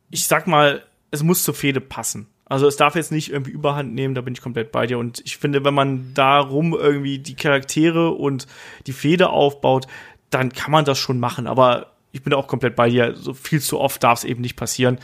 ich 0.09 0.27
sag 0.27 0.47
mal, 0.47 0.83
es 1.11 1.23
muss 1.23 1.43
zur 1.43 1.53
Fehde 1.53 1.81
passen. 1.81 2.27
Also 2.45 2.67
es 2.67 2.77
darf 2.77 2.95
jetzt 2.95 3.11
nicht 3.11 3.31
irgendwie 3.31 3.51
Überhand 3.51 3.93
nehmen, 3.93 4.15
da 4.15 4.21
bin 4.21 4.33
ich 4.33 4.41
komplett 4.41 4.71
bei 4.71 4.87
dir. 4.87 4.97
Und 4.97 5.21
ich 5.23 5.37
finde, 5.37 5.63
wenn 5.63 5.73
man 5.73 6.13
darum 6.15 6.73
irgendwie 6.73 7.19
die 7.19 7.35
Charaktere 7.35 8.09
und 8.09 8.47
die 8.87 8.93
Fehde 8.93 9.29
aufbaut, 9.29 9.85
dann 10.31 10.51
kann 10.51 10.71
man 10.71 10.85
das 10.85 10.97
schon 10.97 11.19
machen. 11.19 11.45
Aber 11.45 11.93
ich 12.11 12.23
bin 12.23 12.33
auch 12.33 12.47
komplett 12.47 12.75
bei 12.75 12.89
dir. 12.89 13.15
So 13.15 13.35
viel 13.35 13.61
zu 13.61 13.79
oft 13.79 14.03
darf 14.03 14.19
es 14.19 14.23
eben 14.23 14.41
nicht 14.41 14.55
passieren. 14.55 14.97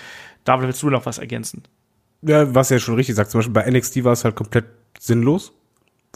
David, 0.43 0.68
willst 0.68 0.81
du 0.81 0.89
noch 0.89 1.06
was 1.06 1.19
ergänzen? 1.19 1.64
Ja, 2.27 2.56
was 2.56 2.72
er 2.72 2.80
schon 2.80 2.95
richtig 2.95 3.15
sagt. 3.15 3.31
Zum 3.31 3.39
Beispiel 3.39 3.53
bei 3.53 3.69
NXT 3.69 4.03
war 4.03 4.14
es 4.14 4.23
halt 4.23 4.35
komplett 4.35 4.65
sinnlos. 4.99 5.53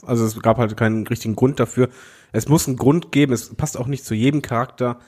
Also 0.05 0.25
es 0.25 0.39
gab 0.41 0.57
halt 0.57 0.75
keinen 0.75 1.05
richtigen 1.05 1.35
Grund 1.35 1.59
dafür. 1.59 1.89
Es 2.31 2.47
muss 2.47 2.67
einen 2.67 2.77
Grund 2.77 3.11
geben. 3.11 3.33
Es 3.33 3.53
passt 3.55 3.77
auch 3.77 3.87
nicht 3.87 4.05
zu 4.05 4.15
jedem 4.15 4.41
Charakter. 4.41 4.99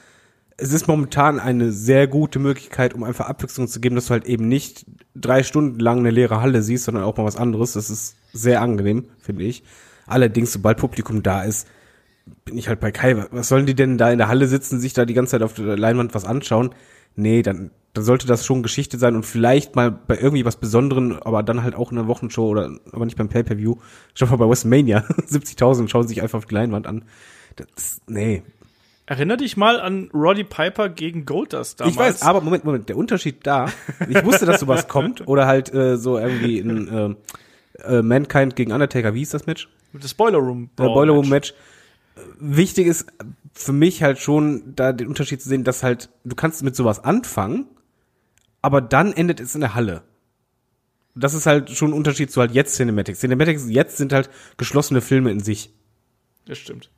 Es 0.56 0.72
ist 0.72 0.86
momentan 0.86 1.40
eine 1.40 1.72
sehr 1.72 2.06
gute 2.06 2.38
Möglichkeit, 2.38 2.94
um 2.94 3.02
einfach 3.02 3.26
Abwechslung 3.26 3.66
zu 3.66 3.80
geben, 3.80 3.96
dass 3.96 4.06
du 4.06 4.10
halt 4.12 4.26
eben 4.26 4.46
nicht 4.48 4.86
drei 5.14 5.42
Stunden 5.42 5.80
lang 5.80 6.00
eine 6.00 6.10
leere 6.10 6.40
Halle 6.40 6.62
siehst, 6.62 6.84
sondern 6.84 7.04
auch 7.04 7.16
mal 7.16 7.24
was 7.24 7.36
anderes. 7.36 7.72
Das 7.72 7.90
ist 7.90 8.16
sehr 8.32 8.60
angenehm, 8.60 9.06
finde 9.18 9.44
ich. 9.44 9.64
Allerdings, 10.06 10.52
sobald 10.52 10.78
Publikum 10.78 11.22
da 11.22 11.42
ist, 11.42 11.66
bin 12.44 12.58
ich 12.58 12.68
halt 12.68 12.80
bei 12.80 12.92
Kai. 12.92 13.26
Was 13.30 13.48
sollen 13.48 13.66
die 13.66 13.74
denn 13.74 13.98
da 13.98 14.10
in 14.10 14.18
der 14.18 14.28
Halle 14.28 14.46
sitzen, 14.46 14.78
sich 14.78 14.92
da 14.92 15.04
die 15.04 15.14
ganze 15.14 15.32
Zeit 15.32 15.42
auf 15.42 15.54
der 15.54 15.76
Leinwand 15.76 16.14
was 16.14 16.24
anschauen? 16.24 16.74
Nee, 17.14 17.42
dann, 17.42 17.70
dann 17.92 18.04
sollte 18.04 18.26
das 18.26 18.46
schon 18.46 18.62
Geschichte 18.62 18.98
sein 18.98 19.14
und 19.16 19.24
vielleicht 19.24 19.76
mal 19.76 19.90
bei 19.90 20.18
irgendwie 20.18 20.44
was 20.44 20.56
Besonderen, 20.56 21.20
aber 21.22 21.42
dann 21.42 21.62
halt 21.62 21.74
auch 21.74 21.92
in 21.92 21.98
einer 21.98 22.08
Wochenshow 22.08 22.48
oder 22.48 22.70
aber 22.92 23.04
nicht 23.04 23.18
beim 23.18 23.28
Pay-Per-View. 23.28 23.76
Schau 24.14 24.26
mal 24.26 24.36
bei 24.36 24.48
WrestleMania. 24.48 24.98
70.000 25.28 25.88
schauen 25.88 26.08
sich 26.08 26.22
einfach 26.22 26.38
auf 26.38 26.46
die 26.46 26.54
Leinwand 26.54 26.86
an. 26.86 27.04
Das, 27.56 28.00
nee. 28.06 28.42
Erinner 29.04 29.36
dich 29.36 29.56
mal 29.56 29.80
an 29.80 30.10
Roddy 30.14 30.44
Piper 30.44 30.88
gegen 30.88 31.26
Goldust 31.26 31.80
damals. 31.80 31.94
Ich 31.94 32.00
weiß, 32.00 32.22
aber 32.22 32.40
Moment, 32.40 32.64
Moment, 32.64 32.88
der 32.88 32.96
Unterschied 32.96 33.46
da, 33.46 33.66
ich 34.08 34.24
wusste, 34.24 34.46
dass 34.46 34.60
sowas 34.60 34.88
kommt 34.88 35.26
oder 35.26 35.46
halt 35.46 35.74
äh, 35.74 35.96
so 35.98 36.18
irgendwie 36.18 36.60
ein 36.60 36.88
äh, 36.88 37.98
äh, 37.98 38.02
Mankind 38.02 38.56
gegen 38.56 38.72
Undertaker, 38.72 39.12
wie 39.14 39.18
hieß 39.18 39.30
das 39.30 39.46
Match? 39.46 39.68
das 39.92 40.14
Boiler 40.14 40.38
Room. 40.38 40.70
Der 40.78 40.84
Boiler 40.84 41.12
Room 41.12 41.28
Match. 41.28 41.52
Wichtig 42.38 42.86
ist 42.86 43.06
für 43.52 43.72
mich 43.72 44.02
halt 44.02 44.18
schon, 44.18 44.74
da 44.74 44.92
den 44.92 45.08
Unterschied 45.08 45.42
zu 45.42 45.48
sehen, 45.48 45.64
dass 45.64 45.82
halt, 45.82 46.10
du 46.24 46.34
kannst 46.34 46.62
mit 46.62 46.74
sowas 46.76 47.02
anfangen, 47.04 47.66
aber 48.62 48.80
dann 48.80 49.12
endet 49.12 49.40
es 49.40 49.54
in 49.54 49.60
der 49.60 49.74
Halle. 49.74 50.02
Das 51.14 51.34
ist 51.34 51.44
halt 51.46 51.70
schon 51.70 51.90
ein 51.90 51.94
Unterschied 51.94 52.30
zu 52.30 52.40
halt 52.40 52.52
jetzt 52.52 52.76
Cinematics. 52.76 53.20
Cinematics 53.20 53.64
jetzt 53.68 53.98
sind 53.98 54.12
halt 54.12 54.30
geschlossene 54.56 55.00
Filme 55.02 55.30
in 55.30 55.40
sich. 55.40 55.70
Das 56.46 56.56
stimmt. 56.58 56.90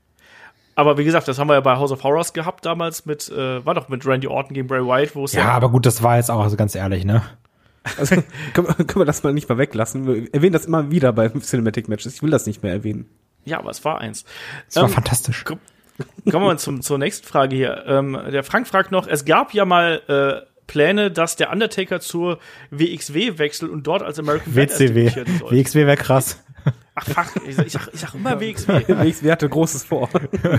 Aber 0.76 0.98
wie 0.98 1.04
gesagt, 1.04 1.26
das 1.28 1.38
haben 1.38 1.48
wir 1.48 1.54
ja 1.54 1.60
bei 1.60 1.76
House 1.76 1.90
of 1.92 2.02
Horrors 2.04 2.32
gehabt 2.32 2.64
damals 2.66 3.06
mit, 3.06 3.28
äh, 3.30 3.64
war 3.64 3.74
doch 3.74 3.88
mit 3.88 4.06
Randy 4.06 4.26
Orton 4.28 4.54
gegen 4.54 4.66
Bray 4.68 4.82
Wyatt, 4.84 5.14
wo 5.16 5.24
es 5.24 5.32
Ja, 5.32 5.46
aber 5.50 5.68
gut, 5.70 5.86
das 5.86 6.02
war 6.02 6.16
jetzt 6.16 6.30
auch 6.30 6.40
also 6.42 6.56
ganz 6.56 6.74
ehrlich, 6.74 7.04
ne? 7.04 7.22
Also 7.98 8.16
können, 8.54 8.68
wir- 8.68 8.74
können 8.84 9.00
wir 9.00 9.04
das 9.04 9.22
mal 9.24 9.32
nicht 9.32 9.48
mal 9.48 9.58
weglassen? 9.58 10.06
Wir 10.06 10.32
erwähnen 10.34 10.52
das 10.52 10.66
immer 10.66 10.90
wieder 10.90 11.12
bei 11.12 11.28
Cinematic 11.28 11.88
Matches. 11.88 12.14
Ich 12.14 12.22
will 12.22 12.30
das 12.30 12.46
nicht 12.46 12.62
mehr 12.62 12.72
erwähnen. 12.72 13.08
Ja, 13.44 13.58
aber 13.58 13.70
es 13.70 13.84
war 13.84 13.98
eins. 14.00 14.24
Das 14.66 14.76
war 14.76 14.84
Ähm, 14.84 14.88
fantastisch. 14.90 15.44
Kommen 16.30 16.44
wir 16.44 16.48
mal 16.52 16.58
zum, 16.58 16.82
zur 16.82 16.98
nächsten 16.98 17.26
Frage 17.26 17.54
hier. 17.56 17.84
Ähm, 17.86 18.18
der 18.32 18.42
Frank 18.44 18.66
fragt 18.66 18.90
noch, 18.90 19.06
es 19.06 19.24
gab 19.24 19.54
ja 19.54 19.64
mal 19.64 20.00
äh, 20.08 20.46
Pläne, 20.66 21.10
dass 21.10 21.36
der 21.36 21.50
Undertaker 21.52 22.00
zur 22.00 22.38
WXW 22.70 23.38
wechselt 23.38 23.70
und 23.70 23.86
dort 23.86 24.02
als 24.02 24.18
American 24.18 24.54
Badass 24.54 24.80
WCW. 24.80 25.04
debütieren 25.10 25.38
soll. 25.38 25.50
WXW 25.52 25.86
wäre 25.86 25.96
krass. 25.96 26.40
Ach, 26.96 27.04
fuck, 27.04 27.42
ich, 27.46 27.56
sag- 27.56 27.66
ich, 27.66 27.72
sag, 27.72 27.88
ich 27.92 28.00
sag 28.00 28.14
immer 28.14 28.40
WXW. 28.40 28.84
WXW 28.88 29.30
hatte 29.32 29.48
Großes 29.48 29.84
vor. 29.84 30.08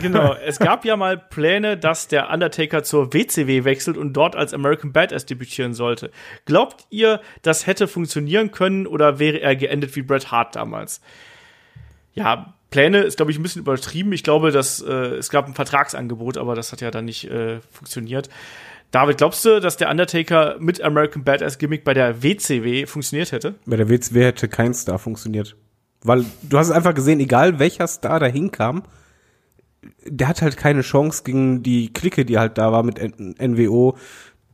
genau, 0.02 0.36
es 0.36 0.60
gab 0.60 0.86
ja 0.86 0.95
mal 0.98 1.18
Pläne, 1.18 1.78
dass 1.78 2.07
der 2.07 2.30
Undertaker 2.30 2.84
zur 2.84 3.14
WCW 3.14 3.64
wechselt 3.64 3.98
und 3.98 4.14
dort 4.14 4.36
als 4.36 4.53
American 4.53 4.91
Badass 4.94 5.26
debütieren 5.26 5.74
sollte. 5.74 6.12
Glaubt 6.45 6.86
ihr, 6.91 7.22
das 7.41 7.66
hätte 7.68 7.88
funktionieren 7.88 8.52
können 8.52 8.86
oder 8.86 9.18
wäre 9.18 9.40
er 9.40 9.56
geendet 9.56 9.95
wie 9.95 10.02
Bret 10.03 10.30
Hart 10.32 10.56
damals? 10.56 11.02
Ja, 12.14 12.53
Pläne 12.76 13.04
ist, 13.04 13.16
glaube 13.16 13.32
ich, 13.32 13.40
ein 13.40 13.42
bisschen 13.42 13.62
übertrieben. 13.62 14.12
Ich 14.12 14.22
glaube, 14.22 14.52
dass 14.52 14.82
äh, 14.82 14.92
es 14.92 15.30
gab 15.30 15.48
ein 15.48 15.54
Vertragsangebot, 15.54 16.38
aber 16.38 16.56
das 16.56 16.74
hat 16.74 16.82
ja 16.82 16.92
dann 16.92 17.06
nicht 17.06 17.24
äh, 17.32 17.62
funktioniert. 17.72 18.28
David, 18.92 19.18
glaubst 19.18 19.46
du, 19.46 19.62
dass 19.62 19.78
der 19.78 19.90
Undertaker 19.90 20.58
mit 20.60 20.82
American 20.82 21.24
Badass 21.24 21.58
Gimmick 21.58 21.86
bei 21.86 21.94
der 21.94 22.22
WCW 22.22 22.86
funktioniert 22.86 23.32
hätte? 23.32 23.56
Bei 23.66 23.78
der 23.78 23.88
WXW 23.88 24.26
hätte 24.26 24.50
kein 24.50 24.74
Star 24.74 25.00
funktioniert. 25.00 25.56
Weil 26.04 26.26
du 26.42 26.58
hast 26.58 26.68
es 26.68 26.74
einfach 26.74 26.94
gesehen, 26.94 27.22
egal 27.22 27.60
welcher 27.60 27.88
Star 27.88 28.20
da 28.20 28.26
hinkam, 28.26 28.84
der 30.06 30.28
hat 30.28 30.42
halt 30.42 30.58
keine 30.58 30.82
Chance 30.82 31.24
gegen 31.24 31.64
die 31.64 31.94
Clique, 31.94 32.26
die 32.26 32.38
halt 32.38 32.58
da 32.58 32.74
war 32.74 32.84
mit 32.84 33.00
NWO, 33.00 33.96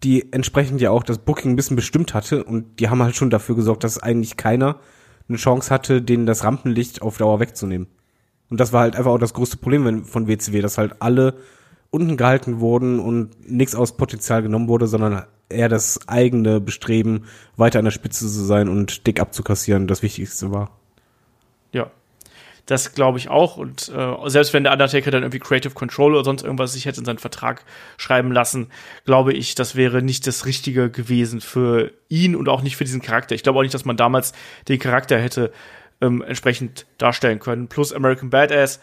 die 0.03 0.31
entsprechend 0.31 0.79
ja 0.79 0.91
auch 0.91 1.01
das 1.01 1.17
Booking 1.17 1.53
ein 1.53 1.55
bisschen 1.55 1.75
bestimmt 1.75 2.13
hatte 2.13 2.43
und 2.43 2.79
die 2.79 2.89
haben 2.89 3.01
halt 3.01 3.15
schon 3.15 3.31
dafür 3.31 3.55
gesorgt, 3.55 3.83
dass 3.83 3.97
eigentlich 3.97 4.37
keiner 4.37 4.79
eine 5.27 5.39
Chance 5.39 5.73
hatte, 5.73 6.03
denen 6.03 6.27
das 6.27 6.43
Rampenlicht 6.43 7.01
auf 7.01 7.17
Dauer 7.17 7.39
wegzunehmen. 7.39 7.87
Und 8.51 8.59
das 8.59 8.73
war 8.73 8.81
halt 8.81 8.97
einfach 8.97 9.11
auch 9.11 9.17
das 9.17 9.33
größte 9.33 9.57
Problem 9.57 10.03
von 10.03 10.27
WCW, 10.27 10.61
dass 10.61 10.77
halt 10.77 10.95
alle 10.99 11.35
unten 11.89 12.17
gehalten 12.17 12.59
wurden 12.59 12.99
und 12.99 13.49
nichts 13.49 13.75
aus 13.75 13.95
Potenzial 13.95 14.43
genommen 14.43 14.67
wurde, 14.67 14.87
sondern 14.87 15.23
eher 15.47 15.69
das 15.69 16.07
eigene 16.07 16.59
Bestreben, 16.59 17.25
weiter 17.55 17.79
an 17.79 17.85
der 17.85 17.91
Spitze 17.91 18.27
zu 18.27 18.43
sein 18.43 18.67
und 18.67 19.07
dick 19.07 19.21
abzukassieren, 19.21 19.87
das 19.87 20.03
Wichtigste 20.03 20.51
war. 20.51 20.77
Ja. 21.71 21.91
Das 22.65 22.93
glaube 22.93 23.17
ich 23.17 23.29
auch. 23.29 23.57
Und 23.57 23.89
äh, 23.89 24.29
selbst 24.29 24.53
wenn 24.53 24.63
der 24.63 24.73
Undertaker 24.73 25.11
dann 25.11 25.23
irgendwie 25.23 25.39
Creative 25.39 25.73
Control 25.73 26.13
oder 26.13 26.23
sonst 26.23 26.43
irgendwas 26.43 26.73
sich 26.73 26.85
hätte 26.85 26.99
in 26.99 27.05
seinen 27.05 27.17
Vertrag 27.17 27.65
schreiben 27.97 28.31
lassen, 28.31 28.67
glaube 29.05 29.33
ich, 29.33 29.55
das 29.55 29.75
wäre 29.75 30.01
nicht 30.01 30.27
das 30.27 30.45
Richtige 30.45 30.91
gewesen 30.91 31.41
für 31.41 31.91
ihn 32.07 32.35
und 32.35 32.47
auch 32.49 32.61
nicht 32.61 32.77
für 32.77 32.83
diesen 32.83 33.01
Charakter. 33.01 33.33
Ich 33.33 33.43
glaube 33.43 33.59
auch 33.59 33.63
nicht, 33.63 33.73
dass 33.73 33.83
man 33.83 33.97
damals 33.97 34.33
den 34.67 34.77
Charakter 34.77 35.17
hätte 35.17 35.51
ähm, 36.01 36.21
entsprechend 36.21 36.85
darstellen 36.97 37.39
können. 37.39 37.67
Plus 37.67 37.93
American 37.93 38.29
Badass, 38.29 38.79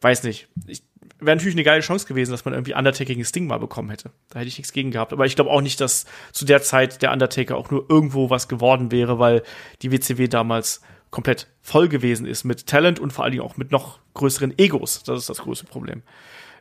weiß 0.00 0.24
nicht. 0.24 0.48
Ich, 0.66 0.82
Wäre 1.18 1.36
natürlich 1.36 1.54
eine 1.54 1.64
geile 1.64 1.80
Chance 1.80 2.06
gewesen, 2.06 2.32
dass 2.32 2.44
man 2.44 2.52
irgendwie 2.52 2.74
Undertaker 2.74 3.06
gegen 3.06 3.24
Sting 3.24 3.46
mal 3.46 3.58
bekommen 3.58 3.88
hätte. 3.88 4.10
Da 4.28 4.40
hätte 4.40 4.48
ich 4.48 4.58
nichts 4.58 4.72
gegen 4.72 4.90
gehabt. 4.90 5.12
Aber 5.14 5.24
ich 5.24 5.34
glaube 5.34 5.50
auch 5.50 5.62
nicht, 5.62 5.80
dass 5.80 6.04
zu 6.32 6.44
der 6.44 6.60
Zeit 6.60 7.00
der 7.00 7.10
Undertaker 7.10 7.56
auch 7.56 7.70
nur 7.70 7.86
irgendwo 7.88 8.28
was 8.28 8.48
geworden 8.48 8.92
wäre, 8.92 9.18
weil 9.18 9.42
die 9.80 9.92
WCW 9.92 10.28
damals 10.28 10.82
komplett 11.10 11.48
voll 11.62 11.88
gewesen 11.88 12.26
ist 12.26 12.44
mit 12.44 12.66
Talent 12.66 12.98
und 13.00 13.12
vor 13.12 13.24
allen 13.24 13.32
Dingen 13.32 13.44
auch 13.44 13.56
mit 13.56 13.70
noch 13.70 14.00
größeren 14.12 14.58
Egos. 14.58 15.04
Das 15.04 15.20
ist 15.20 15.30
das 15.30 15.38
größte 15.38 15.66
Problem. 15.66 16.02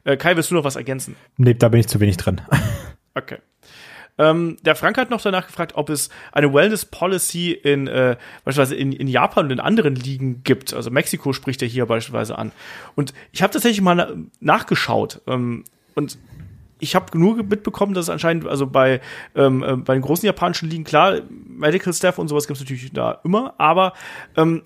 Äh, 0.06 0.16
Kai, 0.16 0.38
willst 0.38 0.52
du 0.52 0.56
noch 0.56 0.64
was 0.64 0.78
ergänzen? 0.78 1.18
Nee, 1.36 1.56
da 1.56 1.68
bin 1.68 1.82
ich 1.82 1.88
zu 1.88 2.00
wenig 2.00 2.18
drin. 2.18 2.42
Okay. 3.18 3.38
Ähm, 4.18 4.58
der 4.62 4.76
Frank 4.76 4.98
hat 4.98 5.10
noch 5.10 5.22
danach 5.22 5.48
gefragt, 5.48 5.74
ob 5.76 5.90
es 5.90 6.10
eine 6.32 6.54
Wellness 6.54 6.86
Policy 6.86 7.52
in 7.52 7.88
äh, 7.88 8.16
beispielsweise 8.44 8.76
in, 8.76 8.92
in 8.92 9.08
Japan 9.08 9.46
und 9.46 9.52
in 9.52 9.60
anderen 9.60 9.96
Ligen 9.96 10.44
gibt. 10.44 10.74
Also 10.74 10.90
Mexiko 10.90 11.34
spricht 11.34 11.62
er 11.62 11.68
hier 11.68 11.86
beispielsweise 11.86 12.38
an. 12.38 12.52
Und 12.96 13.14
ich 13.32 13.42
habe 13.42 13.52
tatsächlich 13.52 13.82
mal 13.82 13.96
na 13.96 14.08
nachgeschaut 14.40 15.22
ähm, 15.28 15.64
und 15.96 16.18
ich 16.80 16.96
habe 16.96 17.18
nur 17.18 17.42
mitbekommen, 17.44 17.94
dass 17.94 18.06
es 18.06 18.10
anscheinend, 18.10 18.48
also 18.48 18.68
bei, 18.68 19.02
ähm, 19.36 19.64
äh, 19.64 19.76
bei 19.78 19.94
den 19.94 20.02
großen 20.02 20.26
japanischen 20.26 20.70
Ligen, 20.70 20.84
klar, 20.84 21.22
Medical 21.30 21.94
Staff 21.94 22.18
und 22.20 22.28
sowas 22.28 22.48
gibt 22.48 22.58
es 22.58 22.64
natürlich 22.64 22.92
da 22.92 23.20
immer, 23.24 23.56
aber 23.58 23.94
ähm, 24.36 24.64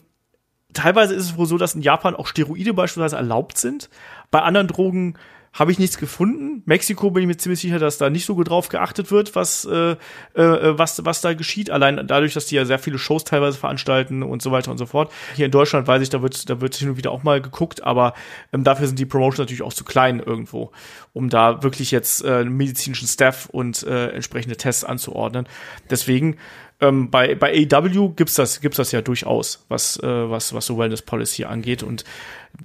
teilweise 0.74 1.14
ist 1.14 1.26
es 1.26 1.38
wohl 1.38 1.46
so, 1.46 1.58
dass 1.58 1.76
in 1.76 1.82
Japan 1.82 2.16
auch 2.16 2.28
Steroide 2.28 2.74
beispielsweise 2.74 3.16
erlaubt 3.16 3.58
sind. 3.58 3.90
Bei 4.32 4.42
anderen 4.42 4.68
Drogen 4.68 5.16
habe 5.54 5.72
ich 5.72 5.80
nichts 5.80 5.98
gefunden. 5.98 6.62
Mexiko 6.66 7.12
bin 7.12 7.24
ich 7.24 7.28
mir 7.28 7.38
ziemlich 7.38 7.60
sicher, 7.60 7.80
dass 7.80 7.98
da 7.98 8.10
nicht 8.10 8.26
so 8.26 8.36
gut 8.36 8.50
drauf 8.50 8.70
geachtet 8.70 9.12
wird, 9.12 9.36
was, 9.36 9.66
äh, 9.66 9.96
äh, 10.36 10.78
was, 10.78 11.04
was 11.06 11.22
da 11.22 11.34
geschieht. 11.34 11.70
Allein 11.70 12.08
dadurch, 12.08 12.34
dass 12.34 12.46
die 12.46 12.56
ja 12.56 12.66
sehr 12.66 12.80
viele 12.80 13.00
Shows 13.00 13.24
teilweise 13.24 13.58
veranstalten 13.58 14.24
und 14.24 14.42
so 14.42 14.52
weiter 14.52 14.72
und 14.72 14.78
so 14.78 14.86
fort. 14.86 15.12
Hier 15.36 15.46
in 15.46 15.52
Deutschland 15.52 15.88
weiß 15.88 16.02
ich, 16.02 16.10
da 16.10 16.22
wird, 16.22 16.50
da 16.50 16.62
wird 16.62 16.76
hin 16.76 16.90
und 16.90 16.98
wieder 16.98 17.12
auch 17.12 17.24
mal 17.24 17.42
geguckt, 17.42 17.84
aber 17.84 18.14
ähm, 18.54 18.64
dafür 18.64 18.88
sind 18.88 19.00
die 19.00 19.06
Promotions 19.06 19.40
natürlich 19.40 19.64
auch 19.64 19.74
zu 19.74 19.84
klein 19.84 20.20
irgendwo, 20.20 20.72
um 21.14 21.30
da 21.30 21.64
wirklich 21.64 21.92
jetzt 21.92 22.24
äh, 22.24 22.44
medizinischen 22.44 23.08
Staff 23.08 23.48
und 23.48 23.84
äh, 23.84 24.10
entsprechende 24.10 24.56
Tests 24.56 24.84
anzuordnen. 24.84 25.48
Deswegen 25.90 26.38
ähm, 26.82 27.10
bei, 27.10 27.36
bei 27.36 27.68
AEW 27.72 28.10
gibt's 28.16 28.36
das, 28.36 28.62
gibt's 28.62 28.78
das 28.78 28.92
ja 28.92 29.02
durchaus, 29.02 29.66
was, 29.68 29.98
äh, 30.02 30.30
was, 30.30 30.54
was 30.54 30.66
so 30.66 30.78
Wellness 30.78 31.02
Policy 31.02 31.46
angeht. 31.46 31.84
Und 31.84 32.06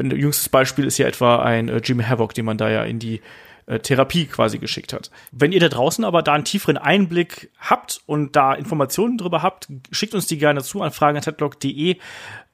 jüngstes 0.00 0.48
Beispiel 0.48 0.86
ist 0.86 0.98
ja 0.98 1.06
etwa 1.06 1.42
ein 1.42 1.68
äh, 1.68 1.80
Jimmy 1.82 2.04
Havoc, 2.04 2.34
den 2.34 2.44
man 2.44 2.58
da 2.58 2.70
ja 2.70 2.84
in 2.84 2.98
die 2.98 3.20
äh, 3.66 3.80
Therapie 3.80 4.26
quasi 4.26 4.58
geschickt 4.58 4.92
hat. 4.92 5.10
Wenn 5.32 5.52
ihr 5.52 5.60
da 5.60 5.68
draußen 5.68 6.04
aber 6.04 6.22
da 6.22 6.34
einen 6.34 6.44
tieferen 6.44 6.78
Einblick 6.78 7.50
habt 7.58 8.02
und 8.06 8.36
da 8.36 8.54
Informationen 8.54 9.18
drüber 9.18 9.42
habt, 9.42 9.68
schickt 9.90 10.14
uns 10.14 10.26
die 10.26 10.38
gerne 10.38 10.62
zu 10.62 10.82
an 10.82 10.92
fragen.headlock.de. 10.92 11.96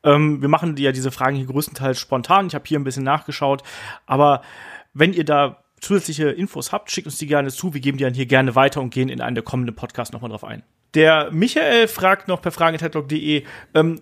Ähm, 0.02 0.40
wir 0.40 0.48
machen 0.48 0.76
ja 0.78 0.92
diese 0.92 1.10
Fragen 1.10 1.36
hier 1.36 1.46
größtenteils 1.46 1.98
spontan. 1.98 2.46
Ich 2.46 2.54
habe 2.54 2.64
hier 2.66 2.78
ein 2.78 2.84
bisschen 2.84 3.04
nachgeschaut. 3.04 3.62
Aber 4.06 4.42
wenn 4.94 5.12
ihr 5.12 5.24
da 5.24 5.62
zusätzliche 5.80 6.30
Infos 6.30 6.72
habt, 6.72 6.90
schickt 6.90 7.06
uns 7.06 7.18
die 7.18 7.26
gerne 7.26 7.50
zu. 7.50 7.74
Wir 7.74 7.80
geben 7.80 7.98
die 7.98 8.04
dann 8.04 8.14
hier 8.14 8.26
gerne 8.26 8.54
weiter 8.54 8.80
und 8.80 8.90
gehen 8.90 9.08
in 9.08 9.20
einen 9.20 9.34
der 9.34 9.44
kommenden 9.44 9.74
Podcasts 9.74 10.12
nochmal 10.12 10.30
drauf 10.30 10.44
ein. 10.44 10.62
Der 10.94 11.30
Michael 11.30 11.88
fragt 11.88 12.28
noch 12.28 12.42
per 12.42 12.52
fragen.headlock.de, 12.52 13.44
ähm, 13.74 14.00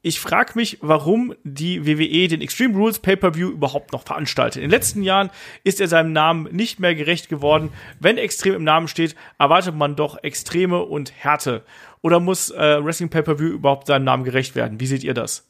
ich 0.00 0.20
frage 0.20 0.52
mich, 0.54 0.78
warum 0.80 1.34
die 1.42 1.84
WWE 1.84 2.28
den 2.28 2.40
Extreme 2.40 2.76
Rules 2.76 3.00
Pay-Per-View 3.00 3.50
überhaupt 3.50 3.92
noch 3.92 4.04
veranstaltet. 4.04 4.62
In 4.62 4.68
den 4.68 4.70
letzten 4.70 5.02
Jahren 5.02 5.30
ist 5.64 5.80
er 5.80 5.88
seinem 5.88 6.12
Namen 6.12 6.44
nicht 6.54 6.78
mehr 6.78 6.94
gerecht 6.94 7.28
geworden. 7.28 7.70
Wenn 7.98 8.16
extrem 8.16 8.54
im 8.54 8.64
Namen 8.64 8.86
steht, 8.86 9.16
erwartet 9.38 9.74
man 9.74 9.96
doch 9.96 10.22
Extreme 10.22 10.84
und 10.84 11.12
Härte. 11.12 11.64
Oder 12.00 12.20
muss 12.20 12.50
äh, 12.50 12.82
Wrestling 12.82 13.08
Pay-Per-View 13.08 13.48
überhaupt 13.48 13.88
seinem 13.88 14.04
Namen 14.04 14.22
gerecht 14.22 14.54
werden? 14.54 14.78
Wie 14.78 14.86
seht 14.86 15.02
ihr 15.02 15.14
das? 15.14 15.47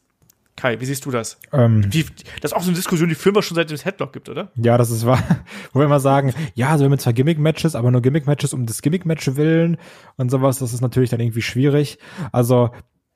Kai, 0.58 0.80
wie 0.80 0.84
siehst 0.86 1.06
du 1.06 1.12
das? 1.12 1.38
Ähm, 1.52 1.88
Die, 1.88 2.04
das 2.40 2.50
ist 2.50 2.52
auch 2.52 2.62
so 2.62 2.70
eine 2.70 2.76
Diskussion, 2.76 3.08
die 3.08 3.14
Film 3.14 3.40
schon 3.42 3.54
seit 3.54 3.70
dem 3.70 3.78
Headlock 3.78 4.12
gibt, 4.12 4.28
oder? 4.28 4.50
Ja, 4.56 4.76
das 4.76 4.90
ist 4.90 5.06
wahr. 5.06 5.22
Wo 5.72 5.78
wir 5.78 5.86
immer 5.86 6.00
sagen, 6.00 6.34
ja, 6.54 6.76
so 6.76 6.88
mit 6.88 7.00
zwei 7.00 7.12
Gimmick-Matches, 7.12 7.76
aber 7.76 7.92
nur 7.92 8.02
Gimmick-Matches 8.02 8.54
um 8.54 8.66
das 8.66 8.82
Gimmick-Match 8.82 9.36
willen 9.36 9.76
und 10.16 10.32
sowas, 10.32 10.58
das 10.58 10.72
ist 10.72 10.80
natürlich 10.80 11.10
dann 11.10 11.20
irgendwie 11.20 11.42
schwierig. 11.42 11.98
Also, 12.32 12.70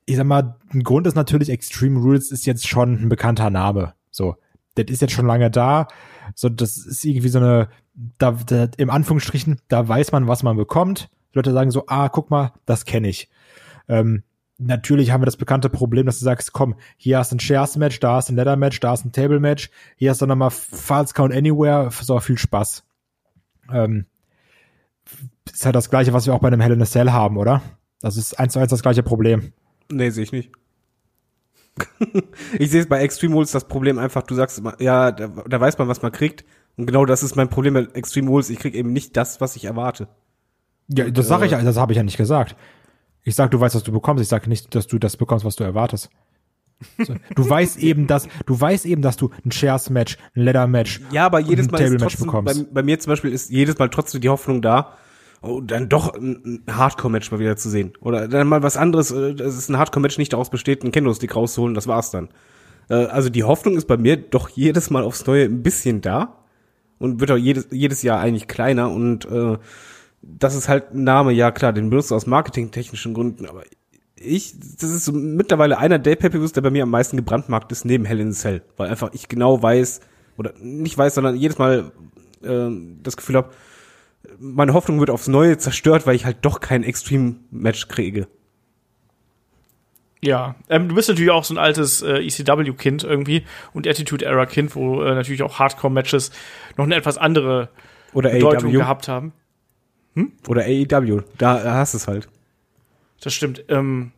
ich 0.05 0.15
sag 0.15 0.25
mal, 0.25 0.55
ein 0.73 0.83
Grund 0.83 1.05
ist 1.05 1.15
natürlich, 1.15 1.49
Extreme 1.49 1.99
Rules 1.99 2.31
ist 2.31 2.45
jetzt 2.45 2.65
schon 2.65 2.93
ein 2.93 3.09
bekannter 3.09 3.49
Name. 3.49 3.93
So, 4.09 4.37
das 4.75 4.85
ist 4.87 5.01
jetzt 5.01 5.13
schon 5.13 5.27
lange 5.27 5.51
da. 5.51 5.89
So, 6.35 6.47
das 6.47 6.77
ist 6.77 7.03
irgendwie 7.03 7.27
so 7.27 7.39
eine, 7.39 7.67
da, 8.19 8.31
da 8.31 8.69
im 8.77 8.89
Anführungsstrichen, 8.89 9.59
da 9.67 9.85
weiß 9.85 10.13
man, 10.13 10.29
was 10.29 10.43
man 10.43 10.55
bekommt. 10.55 11.09
Die 11.33 11.39
Leute 11.39 11.51
sagen 11.51 11.71
so, 11.71 11.83
ah, 11.87 12.07
guck 12.07 12.31
mal, 12.31 12.53
das 12.65 12.85
kenne 12.85 13.09
ich. 13.09 13.27
Ähm, 13.89 14.23
natürlich 14.65 15.11
haben 15.11 15.21
wir 15.21 15.25
das 15.25 15.37
bekannte 15.37 15.69
Problem, 15.69 16.05
dass 16.05 16.19
du 16.19 16.25
sagst, 16.25 16.53
komm, 16.53 16.75
hier 16.97 17.17
hast 17.17 17.31
du 17.31 17.35
ein 17.35 17.39
Shares-Match, 17.39 17.99
da 17.99 18.15
hast 18.15 18.29
du 18.29 18.33
ein 18.33 18.37
Ladder-Match, 18.37 18.79
da 18.79 18.91
hast 18.91 19.03
du 19.03 19.09
ein 19.09 19.11
Table-Match, 19.11 19.69
hier 19.95 20.11
hast 20.11 20.21
du 20.21 20.25
nochmal 20.25 20.51
Falls 20.51 21.13
Count 21.13 21.33
Anywhere, 21.33 21.89
so 21.91 22.19
viel 22.19 22.37
Spaß. 22.37 22.83
Ähm, 23.71 24.05
ist 25.51 25.65
halt 25.65 25.75
das 25.75 25.89
gleiche, 25.89 26.13
was 26.13 26.25
wir 26.25 26.33
auch 26.33 26.39
bei 26.39 26.47
einem 26.47 26.61
Hell 26.61 26.73
in 26.73 26.81
a 26.81 26.85
Cell 26.85 27.11
haben, 27.11 27.37
oder? 27.37 27.61
Das 28.01 28.17
ist 28.17 28.39
eins 28.39 28.53
zu 28.53 28.59
eins 28.59 28.69
das 28.69 28.81
gleiche 28.81 29.03
Problem. 29.03 29.53
Nee, 29.91 30.09
sehe 30.09 30.23
ich 30.23 30.31
nicht. 30.31 30.51
ich 32.59 32.69
sehe 32.69 32.81
es 32.81 32.87
bei 32.87 32.99
Extreme 33.01 33.33
Rules 33.35 33.51
das 33.51 33.67
Problem 33.67 33.97
einfach, 33.97 34.23
du 34.23 34.35
sagst 34.35 34.59
immer, 34.59 34.79
ja, 34.81 35.11
da, 35.11 35.27
da 35.27 35.59
weiß 35.59 35.77
man, 35.77 35.87
was 35.87 36.01
man 36.01 36.11
kriegt. 36.11 36.45
Und 36.77 36.85
genau 36.87 37.05
das 37.05 37.23
ist 37.23 37.35
mein 37.35 37.49
Problem 37.49 37.73
mit 37.73 37.95
Extreme 37.95 38.29
Rules. 38.29 38.49
Ich 38.49 38.59
krieg 38.59 38.73
eben 38.73 38.93
nicht 38.93 39.15
das, 39.15 39.41
was 39.41 39.55
ich 39.55 39.65
erwarte. 39.65 40.07
Ja, 40.87 41.09
das 41.09 41.27
sage 41.27 41.45
ich, 41.45 41.51
ja, 41.51 41.61
das 41.61 41.77
habe 41.77 41.93
ich 41.93 41.97
ja 41.97 42.03
nicht 42.03 42.17
gesagt. 42.17 42.55
Ich 43.23 43.35
sag, 43.35 43.51
du 43.51 43.59
weißt, 43.59 43.75
was 43.75 43.83
du 43.83 43.91
bekommst. 43.91 44.21
Ich 44.21 44.27
sage 44.27 44.49
nicht, 44.49 44.73
dass 44.75 44.87
du 44.87 44.99
das 44.99 45.17
bekommst, 45.17 45.45
was 45.45 45.55
du 45.55 45.63
erwartest. 45.63 46.09
So, 47.01 47.15
du 47.35 47.49
weißt 47.49 47.77
eben, 47.79 48.07
dass 48.07 48.27
du 48.45 48.59
weißt 48.59 48.85
eben, 48.85 49.01
dass 49.01 49.15
du 49.17 49.29
ein 49.45 49.51
Shares 49.51 49.89
Match, 49.89 50.17
ein 50.35 50.43
Ladder 50.43 50.67
Match, 50.67 50.99
Ja, 51.11 51.25
aber 51.25 51.39
jedes 51.39 51.71
Mal 51.71 51.77
ist 51.79 51.83
Table 51.85 51.99
Match 51.99 52.17
trotzdem, 52.17 52.27
bei, 52.43 52.53
bekommst. 52.53 52.73
bei 52.73 52.83
mir 52.83 52.99
zum 52.99 53.11
Beispiel 53.11 53.31
ist 53.31 53.49
jedes 53.49 53.77
Mal 53.79 53.89
trotzdem 53.89 54.19
die 54.21 54.27
Hoffnung 54.29 54.61
da, 54.61 54.97
oh, 55.41 55.61
dann 55.61 55.87
doch 55.87 56.13
ein, 56.13 56.61
ein 56.67 56.75
Hardcore-Match 56.75 57.31
mal 57.31 57.39
wieder 57.39 57.55
zu 57.55 57.69
sehen. 57.69 57.93
Oder 58.01 58.27
dann 58.27 58.47
mal 58.47 58.63
was 58.63 58.75
anderes, 58.75 59.11
äh, 59.11 59.33
dass 59.35 59.55
es 59.55 59.69
ein 59.69 59.77
Hardcore-Match 59.77 60.17
nicht 60.17 60.33
daraus 60.33 60.49
besteht, 60.49 60.81
einen 60.83 60.91
Kendo-Stick 60.91 61.35
rauszuholen, 61.35 61.73
das 61.75 61.87
war's 61.87 62.11
dann. 62.11 62.29
Äh, 62.89 62.95
Also 63.05 63.29
die 63.29 63.43
Hoffnung 63.45 63.77
ist 63.77 63.85
bei 63.87 63.95
mir 63.97 64.17
doch 64.17 64.49
jedes 64.49 64.89
Mal 64.89 65.03
aufs 65.03 65.25
Neue 65.25 65.45
ein 65.45 65.63
bisschen 65.63 66.01
da 66.01 66.39
und 66.99 67.21
wird 67.21 67.31
auch 67.31 67.37
jedes, 67.37 67.67
jedes 67.71 68.01
Jahr 68.03 68.19
eigentlich 68.19 68.47
kleiner 68.49 68.89
und 68.91 69.23
äh, 69.25 69.57
das 70.23 70.55
ist 70.55 70.69
halt 70.69 70.93
ein 70.93 71.03
Name, 71.03 71.33
ja 71.33 71.51
klar, 71.51 71.73
den 71.73 71.89
benutzt 71.89 72.11
du 72.11 72.15
aus 72.15 72.25
marketingtechnischen 72.25 73.13
Gründen, 73.13 73.45
aber 73.45 73.63
ich, 74.15 74.55
das 74.57 74.89
ist 74.89 75.05
so 75.05 75.11
mittlerweile 75.11 75.77
einer 75.77 75.99
der 75.99 76.15
pay 76.15 76.29
der 76.29 76.61
bei 76.61 76.69
mir 76.69 76.83
am 76.83 76.89
meisten 76.89 77.17
gebrandmarkt 77.17 77.71
ist, 77.71 77.83
neben 77.83 78.05
Hell 78.05 78.19
in 78.19 78.31
the 78.31 78.39
Cell, 78.39 78.61
weil 78.77 78.89
einfach 78.89 79.11
ich 79.13 79.27
genau 79.27 79.61
weiß, 79.61 79.99
oder 80.37 80.53
nicht 80.59 80.97
weiß, 80.97 81.15
sondern 81.15 81.35
jedes 81.35 81.57
Mal 81.57 81.91
äh, 82.41 82.69
das 83.03 83.17
Gefühl 83.17 83.35
habe, 83.35 83.49
meine 84.39 84.73
Hoffnung 84.73 84.99
wird 84.99 85.09
aufs 85.09 85.27
Neue 85.27 85.57
zerstört, 85.57 86.07
weil 86.07 86.15
ich 86.15 86.25
halt 86.25 86.37
doch 86.41 86.61
kein 86.61 86.83
Extreme-Match 86.83 87.89
kriege. 87.89 88.27
Ja, 90.21 90.55
ähm, 90.69 90.87
du 90.87 90.95
bist 90.95 91.09
natürlich 91.09 91.31
auch 91.31 91.43
so 91.43 91.53
ein 91.53 91.57
altes 91.57 92.01
äh, 92.01 92.25
ECW-Kind 92.25 93.03
irgendwie 93.03 93.43
und 93.73 93.85
Attitude-Era-Kind, 93.85 94.73
wo 94.73 95.03
äh, 95.03 95.15
natürlich 95.15 95.43
auch 95.43 95.59
Hardcore-Matches 95.59 96.31
noch 96.77 96.85
eine 96.85 96.95
etwas 96.95 97.17
andere 97.17 97.67
Oder 98.13 98.29
Bedeutung 98.29 98.69
AEW. 98.69 98.77
gehabt 98.77 99.09
haben. 99.09 99.33
Oder 100.47 100.63
AEW. 100.63 101.21
Da, 101.37 101.63
da 101.63 101.73
hast 101.75 101.93
es 101.93 102.07
halt. 102.07 102.27
Das 103.21 103.33
stimmt. 103.33 103.63
Ähm, 103.69 104.11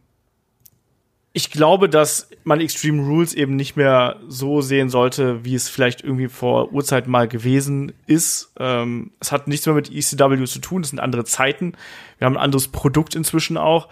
ich 1.38 1.52
glaube, 1.52 1.90
dass 1.90 2.30
man 2.46 2.62
Extreme 2.62 3.04
Rules 3.04 3.34
eben 3.34 3.58
nicht 3.58 3.76
mehr 3.76 4.22
so 4.28 4.62
sehen 4.62 4.90
sollte, 4.90 5.44
wie 5.44 5.54
es 5.54 5.68
vielleicht 5.68 6.02
irgendwie 6.02 6.30
vor 6.30 6.72
Urzeiten 6.72 7.12
mal 7.12 7.28
gewesen 7.28 7.92
ist. 8.08 8.54
Ähm, 8.58 9.12
es 9.20 9.34
hat 9.34 9.48
nichts 9.50 9.66
mehr 9.66 9.76
mit 9.76 9.92
ECW 9.92 10.46
zu 10.46 10.60
tun, 10.60 10.82
es 10.82 10.92
sind 10.92 11.00
andere 11.00 11.26
Zeiten. 11.26 11.74
Wir 12.18 12.26
haben 12.26 12.38
ein 12.38 12.44
anderes 12.44 12.70
Produkt 12.70 13.16
inzwischen 13.16 13.58
auch. 13.58 13.90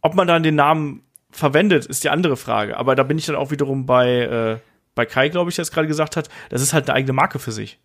Ob 0.00 0.14
man 0.14 0.26
dann 0.26 0.42
den 0.42 0.54
Namen 0.54 1.02
verwendet, 1.30 1.84
ist 1.84 2.02
die 2.02 2.08
andere 2.08 2.38
Frage. 2.38 2.78
Aber 2.78 2.94
da 2.94 3.02
bin 3.02 3.18
ich 3.18 3.26
dann 3.26 3.36
auch 3.36 3.50
wiederum 3.50 3.84
bei, 3.84 4.20
äh, 4.20 4.58
bei 4.94 5.04
Kai, 5.04 5.28
glaube 5.28 5.50
ich, 5.50 5.56
der 5.56 5.64
es 5.64 5.70
gerade 5.70 5.86
gesagt 5.86 6.16
hat. 6.16 6.30
Das 6.48 6.62
ist 6.62 6.72
halt 6.72 6.88
eine 6.88 6.96
eigene 6.96 7.12
Marke 7.12 7.38
für 7.38 7.52
sich. 7.52 7.78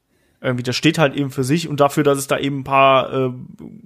Irgendwie, 0.44 0.64
das 0.64 0.76
steht 0.76 0.98
halt 0.98 1.16
eben 1.16 1.32
für 1.32 1.46
sich 1.46 1.70
und 1.70 1.80
dafür, 1.80 2.04
dass 2.04 2.18
es 2.18 2.28
da 2.28 2.38
eben 2.38 2.60
ein 2.60 2.64
paar 2.66 3.14
äh, 3.14 3.32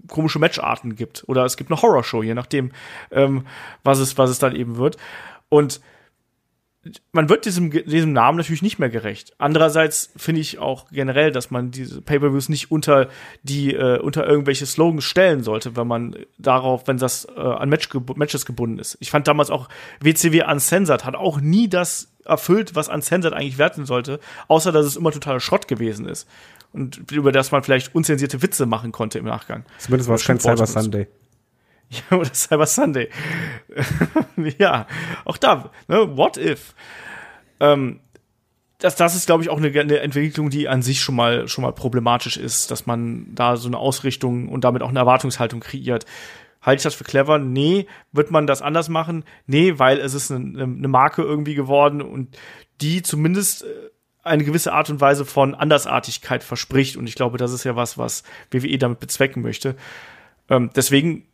komische 0.08 0.40
Matcharten 0.40 0.96
gibt. 0.96 1.24
Oder 1.28 1.46
es 1.46 1.56
gibt 1.56 1.70
eine 1.70 1.80
Horrorshow, 1.82 2.24
je 2.24 2.34
nachdem, 2.34 2.72
ähm, 3.12 3.46
was, 3.84 4.00
es, 4.00 4.18
was 4.18 4.32
es 4.32 4.40
dann 4.40 4.56
eben 4.56 4.78
wird. 4.78 4.98
Und 5.50 5.80
man 7.12 7.30
wird 7.30 7.46
diesem, 7.46 7.72
diesem 7.72 8.14
Namen 8.14 8.38
natürlich 8.38 8.62
nicht 8.62 8.80
mehr 8.80 8.90
gerecht. 8.90 9.34
Andererseits 9.38 10.12
finde 10.16 10.42
ich 10.42 10.60
auch 10.60 10.90
generell, 10.92 11.32
dass 11.32 11.52
man 11.52 11.72
diese 11.72 12.02
Pay-per-Views 12.02 12.50
nicht 12.50 12.72
unter 12.72 13.10
die 13.44 13.74
äh, 13.74 14.00
unter 14.00 14.28
irgendwelche 14.28 14.66
Slogans 14.66 15.04
stellen 15.04 15.44
sollte, 15.44 15.76
wenn 15.76 15.88
man 15.88 16.16
darauf, 16.38 16.88
wenn 16.88 16.98
das 16.98 17.28
äh, 17.36 17.40
an 17.40 17.70
Match 17.70 17.90
geb 17.90 18.16
Matches 18.18 18.46
gebunden 18.46 18.80
ist. 18.80 18.98
Ich 19.00 19.12
fand 19.12 19.28
damals 19.28 19.50
auch 19.50 19.70
WCW 20.02 20.44
Uncensored 20.44 21.06
hat 21.06 21.16
auch 21.16 21.40
nie 21.42 21.68
das 21.68 22.14
erfüllt, 22.26 22.76
was 22.76 22.90
Uncensored 22.90 23.34
eigentlich 23.34 23.58
werten 23.58 23.86
sollte, 23.86 24.20
außer 24.48 24.72
dass 24.72 24.86
es 24.86 24.96
immer 24.96 25.12
totaler 25.12 25.40
Schrott 25.40 25.68
gewesen 25.68 26.08
ist 26.08 26.28
und 26.74 27.12
über 27.12 27.32
das 27.32 27.52
man 27.52 27.64
vielleicht 27.64 27.96
unzensierte 27.96 28.42
Witze 28.42 28.66
machen 28.66 28.92
konnte 28.92 29.20
im 29.20 29.26
Nachgang. 29.26 29.64
Zumindest 29.80 30.10
war 30.10 30.16
es 30.16 30.26
kein 30.26 30.40
Cyber. 30.40 30.66
Sunday. 30.66 31.08
Ja, 31.90 32.18
oder 32.18 32.34
Cyber 32.34 32.66
Sunday. 32.66 33.10
ja, 34.58 34.88
auch 35.26 35.38
da, 35.38 35.72
ne, 35.88 36.18
what 36.18 36.38
if? 36.38 36.74
Ähm, 37.60 38.00
das, 38.80 38.96
das 38.96 39.16
ist, 39.16 39.26
glaube 39.26 39.44
ich, 39.44 39.50
auch 39.50 39.58
eine, 39.58 39.68
eine 39.80 40.00
Entwicklung, 40.00 40.50
die 40.50 40.68
an 40.68 40.82
sich 40.82 41.02
schon 41.02 41.16
mal, 41.16 41.48
schon 41.48 41.64
mal 41.64 41.74
problematisch 41.74 42.38
ist, 42.38 42.70
dass 42.70 42.86
man 42.86 43.34
da 43.34 43.58
so 43.58 43.68
eine 43.68 43.78
Ausrichtung 43.78 44.50
und 44.50 44.64
damit 44.64 44.84
auch 44.84 44.90
eine 44.90 45.00
Erwartungshaltung 45.00 45.62
kreiert. 45.62 46.06
Halte 46.62 46.80
ich 46.80 46.84
das 46.84 46.96
für 46.96 47.04
clever? 47.04 47.40
Nee. 47.40 47.88
Wird 48.12 48.30
man 48.30 48.46
das 48.46 48.62
anders 48.62 48.90
machen? 48.90 49.24
Nee, 49.46 49.80
weil 49.80 50.00
es 50.00 50.14
ist 50.14 50.32
eine, 50.32 50.64
eine 50.64 50.88
Marke 50.88 51.24
irgendwie 51.24 51.56
geworden 51.56 52.02
und 52.02 52.38
die 52.82 53.02
zumindest 53.02 53.64
äh, 53.64 53.68
eine 54.24 54.44
gewisse 54.44 54.74
Art 54.74 54.90
und 54.90 55.02
Weise 55.02 55.26
von 55.26 55.56
Andersartigkeit 55.56 56.44
verspricht. 56.44 56.98
Und 56.98 57.08
ich 57.08 57.16
glaube, 57.16 57.38
das 57.38 57.54
ist 57.54 57.64
ja 57.64 57.76
was, 57.76 57.98
was 57.98 58.24
WWE 58.52 58.78
damit 58.78 59.00
bezwecken 59.00 59.42
möchte. 59.42 59.76
Ähm, 60.50 60.70
deswegen 60.76 61.26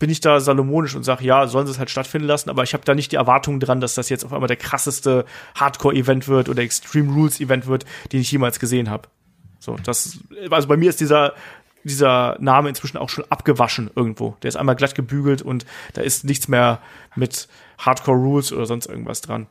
bin 0.00 0.10
ich 0.10 0.20
da 0.20 0.40
salomonisch 0.40 0.96
und 0.96 1.04
sage, 1.04 1.24
ja, 1.24 1.46
sollen 1.46 1.66
sie 1.66 1.72
es 1.72 1.78
halt 1.78 1.90
stattfinden 1.90 2.26
lassen, 2.26 2.50
aber 2.50 2.64
ich 2.64 2.72
habe 2.72 2.84
da 2.84 2.94
nicht 2.94 3.12
die 3.12 3.16
Erwartung 3.16 3.60
dran, 3.60 3.80
dass 3.80 3.94
das 3.94 4.08
jetzt 4.08 4.24
auf 4.24 4.32
einmal 4.32 4.48
der 4.48 4.56
krasseste 4.56 5.26
Hardcore-Event 5.54 6.26
wird 6.26 6.48
oder 6.48 6.62
Extreme 6.62 7.12
Rules-Event 7.12 7.66
wird, 7.66 7.84
den 8.10 8.22
ich 8.22 8.32
jemals 8.32 8.58
gesehen 8.58 8.90
habe. 8.90 9.08
So, 9.60 9.76
das, 9.84 10.18
also 10.50 10.66
bei 10.66 10.78
mir 10.78 10.88
ist 10.88 11.00
dieser, 11.00 11.34
dieser 11.84 12.38
Name 12.40 12.70
inzwischen 12.70 12.96
auch 12.96 13.10
schon 13.10 13.24
abgewaschen 13.28 13.90
irgendwo. 13.94 14.36
Der 14.42 14.48
ist 14.48 14.56
einmal 14.56 14.74
glatt 14.74 14.94
gebügelt 14.94 15.42
und 15.42 15.66
da 15.92 16.00
ist 16.00 16.24
nichts 16.24 16.48
mehr 16.48 16.80
mit 17.14 17.46
Hardcore 17.78 18.16
Rules 18.16 18.52
oder 18.54 18.64
sonst 18.64 18.86
irgendwas 18.86 19.20
dran. 19.20 19.48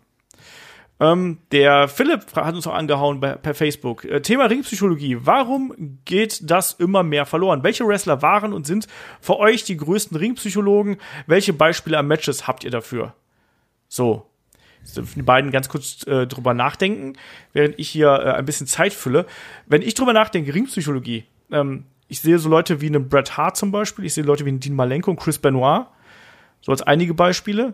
Ähm, 1.00 1.38
der 1.52 1.88
Philipp 1.88 2.36
hat 2.36 2.56
uns 2.56 2.68
auch 2.68 2.74
angehauen 2.74 3.20
bei, 3.20 3.34
per 3.36 3.56
Facebook. 3.56 4.04
Äh, 4.04 4.22
Thema 4.22 4.46
Ringpsychologie. 4.46 5.18
Warum 5.22 5.98
geht 6.04 6.50
das 6.50 6.74
immer 6.74 7.04
mehr 7.04 7.26
verloren? 7.26 7.64
Welche 7.64 7.88
Wrestler 7.88 8.22
waren 8.22 8.52
und 8.52 8.68
sind 8.68 8.88
für 9.22 9.38
euch 9.38 9.64
die 9.64 9.78
größten 9.78 10.18
Ringpsychologen? 10.18 10.98
Welche 11.26 11.54
Beispiele 11.54 11.98
an 11.98 12.08
Matches 12.08 12.48
habt 12.48 12.64
ihr 12.64 12.72
dafür? 12.72 13.14
So. 13.88 14.26
Jetzt 14.82 14.96
dürfen 14.96 15.16
die 15.16 15.24
beiden 15.24 15.52
ganz 15.52 15.68
kurz 15.68 16.06
äh, 16.08 16.26
drüber 16.26 16.54
nachdenken, 16.54 17.14
während 17.54 17.78
ich 17.78 17.90
hier 17.90 18.08
äh, 18.08 18.32
ein 18.34 18.46
bisschen 18.46 18.68
Zeit 18.68 18.94
fülle. 18.94 19.26
Wenn 19.68 19.82
ich 19.82 19.94
drüber 19.94 20.14
nachdenke, 20.14 20.54
Ringpsychologie, 20.54 21.26
ähm, 21.52 21.86
ich 22.08 22.22
sehe 22.22 22.40
so 22.40 22.50
Leute 22.50 22.82
wie 22.82 22.88
einen 22.88 23.10
Bret 23.10 23.38
Hart 23.38 23.58
zum 23.58 23.72
Beispiel, 23.72 24.06
ich 24.06 24.14
sehe 24.14 24.24
Leute 24.24 24.46
wie 24.46 24.50
einen 24.50 24.62
Dean 24.62 24.76
Malenko 24.76 25.12
und 25.12 25.20
Chris 25.20 25.38
Benoit, 25.38 25.86
so 26.62 26.72
als 26.72 26.82
einige 26.82 27.14
Beispiele. 27.14 27.74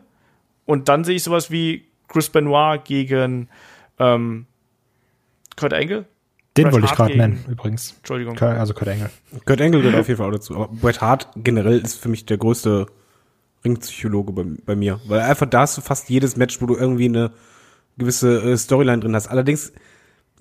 Und 0.65 0.89
dann 0.89 1.03
sehe 1.03 1.15
ich 1.15 1.23
sowas 1.23 1.51
wie 1.51 1.85
Chris 2.07 2.29
Benoit 2.29 2.83
gegen 2.85 3.49
ähm, 3.99 4.45
Kurt 5.57 5.73
Angle. 5.73 6.05
Den 6.57 6.71
wollte 6.71 6.85
ich 6.85 6.93
gerade 6.93 7.17
nennen, 7.17 7.43
übrigens. 7.49 7.95
Entschuldigung. 7.97 8.35
Kurt- 8.35 8.57
Also 8.57 8.73
Kurt 8.73 8.87
Engel. 8.87 9.09
Kurt 9.45 9.59
Angle 9.61 9.81
gehört 9.81 9.99
auf 9.99 10.07
jeden 10.07 10.17
Fall 10.17 10.27
auch 10.29 10.33
dazu. 10.33 10.55
Aber 10.55 10.67
Bret 10.69 11.01
Hart 11.01 11.27
generell 11.35 11.79
ist 11.79 11.99
für 12.01 12.07
mich 12.09 12.25
der 12.25 12.37
größte 12.37 12.87
Ringpsychologe 13.65 14.31
bei, 14.31 14.45
bei 14.65 14.75
mir. 14.75 15.01
Weil 15.07 15.21
einfach 15.21 15.47
da 15.47 15.61
hast 15.61 15.77
du 15.77 15.81
fast 15.81 16.09
jedes 16.09 16.37
Match, 16.37 16.61
wo 16.61 16.65
du 16.65 16.75
irgendwie 16.75 17.05
eine 17.05 17.31
gewisse 17.97 18.41
äh, 18.41 18.57
Storyline 18.57 18.99
drin 18.99 19.15
hast. 19.15 19.27
Allerdings 19.27 19.73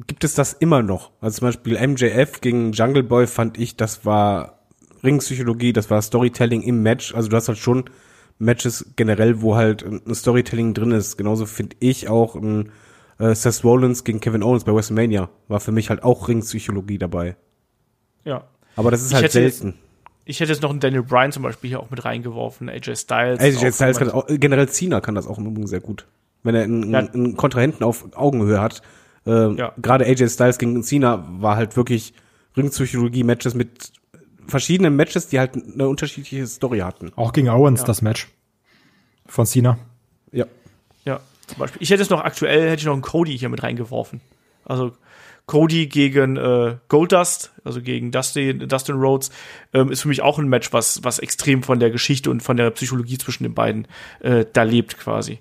gibt 0.07 0.25
es 0.25 0.35
das 0.35 0.53
immer 0.53 0.83
noch. 0.83 1.11
Also 1.21 1.39
zum 1.39 1.49
Beispiel 1.49 1.85
MJF 1.87 2.41
gegen 2.41 2.73
Jungle 2.73 3.03
Boy 3.03 3.27
fand 3.27 3.59
ich, 3.59 3.77
das 3.77 4.05
war 4.05 4.59
Ringpsychologie, 5.03 5.73
das 5.73 5.91
war 5.91 6.01
Storytelling 6.03 6.63
im 6.63 6.83
Match. 6.83 7.15
Also 7.15 7.29
du 7.29 7.37
hast 7.37 7.49
halt 7.49 7.59
schon 7.59 7.85
Matches 8.39 8.93
generell, 8.97 9.41
wo 9.43 9.55
halt 9.57 9.83
ein 9.85 10.15
Storytelling 10.15 10.75
drin 10.75 10.91
ist. 10.93 11.17
Genauso 11.17 11.47
finde 11.47 11.77
ich 11.81 12.09
auch 12.09 12.35
ein 12.35 12.71
äh, 13.19 13.35
Seth 13.35 13.63
Rollins 13.65 14.03
gegen 14.05 14.21
Kevin 14.21 14.43
Owens 14.43 14.65
bei 14.65 14.75
WrestleMania. 14.75 15.31
War 15.49 15.61
für 15.61 15.73
mich 15.73 15.89
halt 15.91 16.03
auch 16.03 16.29
Ringpsychologie 16.29 16.99
dabei. 16.99 17.37
Ja. 18.25 18.45
Aber 18.77 18.91
das 18.91 19.03
ist 19.03 19.09
Ich 19.09 19.15
halt 19.15 19.25
hätte 19.27 19.41
jetzt- 19.41 19.59
selten. 19.61 19.79
Ich 20.27 20.41
hätte 20.41 20.53
jetzt 20.53 20.63
noch 20.63 20.71
einen 20.71 20.81
Daniel 20.81 21.03
Bryan 21.03 21.33
zum 21.33 21.43
Beispiel 21.43 21.69
hier 21.69 21.81
auch 21.81 21.91
mit 21.91 22.03
reingeworfen, 22.07 22.71
AJ 22.71 22.97
Styles. 22.97 23.41
AJ 23.41 23.73
Styles 23.73 23.99
kann 23.99 24.11
auch, 24.11 24.27
generell 24.27 24.69
Cena 24.71 25.03
kann 25.03 25.15
das 25.15 25.27
auch 25.27 25.37
im 25.37 25.45
Übrigen 25.47 25.67
sehr 25.67 25.81
gut. 25.81 26.07
Wenn 26.43 26.55
er 26.55 26.63
einen, 26.63 26.91
Ja. 26.91 27.01
einen 27.01 27.37
Kontrahenten 27.37 27.85
auf 27.85 28.07
Augenhöhe 28.17 28.59
hat. 28.61 28.81
Ähm, 29.27 29.57
Ja. 29.59 29.73
Gerade 29.81 30.07
AJ 30.07 30.29
Styles 30.31 30.57
gegen 30.59 30.83
Cena 30.83 31.27
war 31.41 31.57
halt 31.57 31.77
wirklich 31.77 32.15
Ringpsychologie-Matches 32.57 33.55
mit 33.55 33.93
verschiedenen 34.47 34.97
Matches, 34.97 35.29
die 35.29 35.39
halt 35.39 35.55
eine 35.55 35.89
unterschiedliche 35.89 36.47
Story 36.47 36.81
hatten. 36.81 37.13
Auch 37.17 37.33
gegen 37.33 37.49
Owens 37.49 37.81
Ja. 37.81 37.87
das 37.87 38.03
Match. 38.03 38.29
Von 39.27 39.47
Cena. 39.47 39.79
Ja. 40.33 40.47
Ja, 41.05 41.21
zum 41.47 41.59
Beispiel. 41.59 41.83
Ich 41.83 41.91
hätte 41.91 42.03
jetzt 42.03 42.11
noch 42.11 42.23
aktuell, 42.23 42.69
hätte 42.71 42.81
ich 42.81 42.87
noch 42.87 42.93
einen 42.93 43.03
Cody 43.03 43.37
hier 43.39 43.49
mit 43.49 43.63
reingeworfen. 43.63 44.21
Also 44.65 44.93
Cody 45.47 45.87
gegen 45.89 46.37
äh, 46.37 46.77
Goldust, 46.89 47.53
also 47.65 47.83
gegen 47.83 48.11
Dustin, 48.11 48.67
Dustin 48.69 48.97
Rhodes, 48.97 49.31
ähm, 49.75 49.91
ist 49.93 50.01
für 50.03 50.09
mich 50.09 50.23
auch 50.23 50.39
ein 50.39 50.49
Match, 50.49 50.73
was, 50.73 51.05
was 51.05 51.19
extrem 51.19 51.63
von 51.63 51.81
der 51.81 51.91
Geschichte 51.91 52.31
und 52.31 52.43
von 52.43 52.57
der 52.57 52.71
Psychologie 52.71 53.19
zwischen 53.19 53.43
den 53.43 53.55
beiden 53.55 53.87
äh, 54.21 54.47
da 54.51 54.63
lebt 54.63 54.97
quasi. 54.99 55.41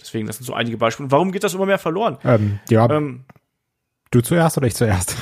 Deswegen, 0.00 0.26
das 0.26 0.36
sind 0.38 0.46
so 0.46 0.54
einige 0.54 0.76
Beispiele. 0.78 1.06
Und 1.06 1.10
warum 1.12 1.32
geht 1.32 1.42
das 1.44 1.54
immer 1.54 1.66
mehr 1.66 1.78
verloren? 1.78 2.18
Ähm, 2.24 2.58
ja, 2.70 2.88
Ähm, 2.90 3.24
du 4.12 4.20
zuerst 4.20 4.56
oder 4.58 4.66
ich 4.68 4.74
zuerst? 4.74 5.16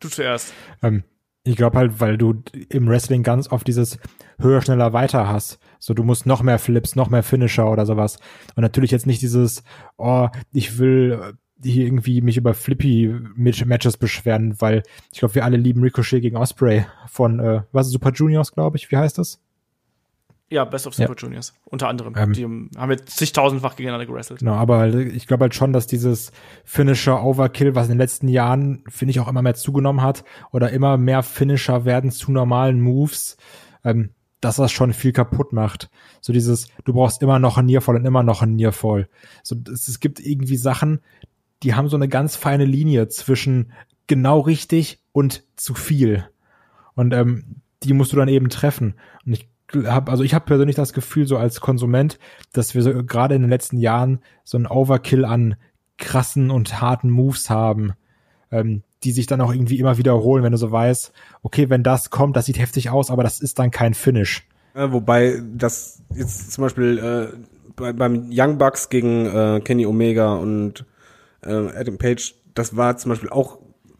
du 0.00 0.08
zuerst. 0.08 0.52
Ähm, 0.82 1.02
ich 1.44 1.56
glaube 1.56 1.78
halt, 1.78 2.00
weil 2.00 2.18
du 2.18 2.42
im 2.68 2.88
Wrestling 2.88 3.22
ganz 3.22 3.50
oft 3.50 3.66
dieses 3.66 3.98
höher, 4.38 4.60
schneller, 4.60 4.92
weiter 4.92 5.28
hast. 5.28 5.58
So, 5.78 5.94
du 5.94 6.04
musst 6.04 6.26
noch 6.26 6.42
mehr 6.42 6.58
Flips, 6.58 6.96
noch 6.96 7.08
mehr 7.08 7.22
Finisher 7.22 7.70
oder 7.70 7.86
sowas. 7.86 8.18
Und 8.56 8.62
natürlich 8.62 8.90
jetzt 8.90 9.06
nicht 9.06 9.22
dieses, 9.22 9.62
oh, 9.96 10.28
ich 10.52 10.78
will 10.78 11.34
hier 11.62 11.86
irgendwie 11.86 12.20
mich 12.20 12.36
über 12.36 12.54
Flippy-Matches 12.54 13.96
beschweren, 13.96 14.60
weil 14.60 14.82
ich 15.12 15.18
glaube, 15.18 15.34
wir 15.34 15.44
alle 15.44 15.56
lieben 15.56 15.82
Ricochet 15.82 16.22
gegen 16.22 16.36
Osprey 16.36 16.86
von, 17.06 17.40
äh, 17.40 17.62
was 17.72 17.88
Super 17.88 18.12
Juniors, 18.12 18.52
glaube 18.52 18.76
ich. 18.76 18.90
Wie 18.90 18.96
heißt 18.96 19.18
das? 19.18 19.40
Ja, 20.50 20.64
Best 20.64 20.88
of 20.88 20.94
Super 20.94 21.14
Juniors, 21.16 21.54
unter 21.64 21.88
anderem. 21.88 22.14
Ähm. 22.16 22.32
die 22.32 22.44
haben 22.44 22.90
jetzt 22.90 23.16
zigtausendfach 23.16 23.76
gegeneinander 23.76 24.06
gewrestelt. 24.06 24.40
Genau, 24.40 24.54
aber 24.54 24.92
ich 24.92 25.28
glaube 25.28 25.44
halt 25.44 25.54
schon, 25.54 25.72
dass 25.72 25.86
dieses 25.86 26.32
Finisher 26.64 27.22
Overkill, 27.22 27.76
was 27.76 27.86
in 27.86 27.92
den 27.92 27.98
letzten 27.98 28.26
Jahren, 28.26 28.82
finde 28.88 29.12
ich, 29.12 29.20
auch 29.20 29.28
immer 29.28 29.42
mehr 29.42 29.54
zugenommen 29.54 30.02
hat, 30.02 30.24
oder 30.50 30.70
immer 30.70 30.96
mehr 30.96 31.22
Finisher 31.22 31.84
werden 31.84 32.10
zu 32.10 32.32
normalen 32.32 32.80
Moves, 32.80 33.36
ähm, 33.84 34.10
dass 34.40 34.56
das 34.56 34.72
schon 34.72 34.92
viel 34.92 35.12
kaputt 35.12 35.52
macht. 35.52 35.88
So 36.20 36.32
dieses, 36.32 36.66
du 36.84 36.94
brauchst 36.94 37.22
immer 37.22 37.38
noch 37.38 37.56
ein 37.56 37.66
Nearfall 37.66 37.94
und 37.94 38.04
immer 38.04 38.24
noch 38.24 38.42
ein 38.42 38.56
Nearfall. 38.56 39.08
So, 39.44 39.54
es, 39.72 39.86
es 39.86 40.00
gibt 40.00 40.18
irgendwie 40.18 40.56
Sachen, 40.56 41.00
die 41.62 41.74
haben 41.74 41.88
so 41.88 41.96
eine 41.96 42.08
ganz 42.08 42.34
feine 42.34 42.64
Linie 42.64 43.06
zwischen 43.06 43.72
genau 44.08 44.40
richtig 44.40 45.00
und 45.12 45.44
zu 45.54 45.74
viel. 45.74 46.28
Und 46.94 47.12
ähm, 47.12 47.62
die 47.84 47.92
musst 47.92 48.12
du 48.12 48.16
dann 48.16 48.28
eben 48.28 48.48
treffen. 48.48 48.94
Und 49.24 49.34
ich 49.34 49.48
habe, 49.86 50.10
also 50.10 50.22
ich 50.24 50.34
habe 50.34 50.44
persönlich 50.44 50.76
das 50.76 50.92
Gefühl, 50.92 51.26
so 51.26 51.36
als 51.36 51.60
Konsument, 51.60 52.18
dass 52.52 52.74
wir 52.74 52.82
so 52.82 53.04
gerade 53.04 53.34
in 53.34 53.42
den 53.42 53.50
letzten 53.50 53.78
Jahren 53.78 54.20
so 54.44 54.56
einen 54.56 54.66
Overkill 54.66 55.24
an 55.24 55.56
krassen 55.98 56.50
und 56.50 56.80
harten 56.80 57.10
Moves 57.10 57.50
haben, 57.50 57.92
ähm, 58.50 58.82
die 59.02 59.12
sich 59.12 59.26
dann 59.26 59.40
auch 59.40 59.52
irgendwie 59.52 59.78
immer 59.78 59.98
wiederholen, 59.98 60.42
wenn 60.42 60.52
du 60.52 60.58
so 60.58 60.70
weißt, 60.70 61.12
okay, 61.42 61.70
wenn 61.70 61.82
das 61.82 62.10
kommt, 62.10 62.36
das 62.36 62.46
sieht 62.46 62.58
heftig 62.58 62.90
aus, 62.90 63.10
aber 63.10 63.22
das 63.22 63.40
ist 63.40 63.58
dann 63.58 63.70
kein 63.70 63.94
Finish. 63.94 64.46
Äh, 64.74 64.92
wobei 64.92 65.40
das 65.54 66.02
jetzt 66.14 66.52
zum 66.52 66.62
Beispiel 66.62 66.98
äh, 66.98 67.36
bei, 67.76 67.92
beim 67.92 68.28
Young 68.30 68.58
Bucks 68.58 68.88
gegen 68.88 69.26
äh, 69.26 69.60
Kenny 69.64 69.86
Omega 69.86 70.34
und 70.34 70.84
äh, 71.42 71.52
Adam 71.52 71.98
Page, 71.98 72.34
das 72.54 72.76
war 72.76 72.96
zum 72.96 73.10
Beispiel 73.10 73.30
auch 73.30 73.58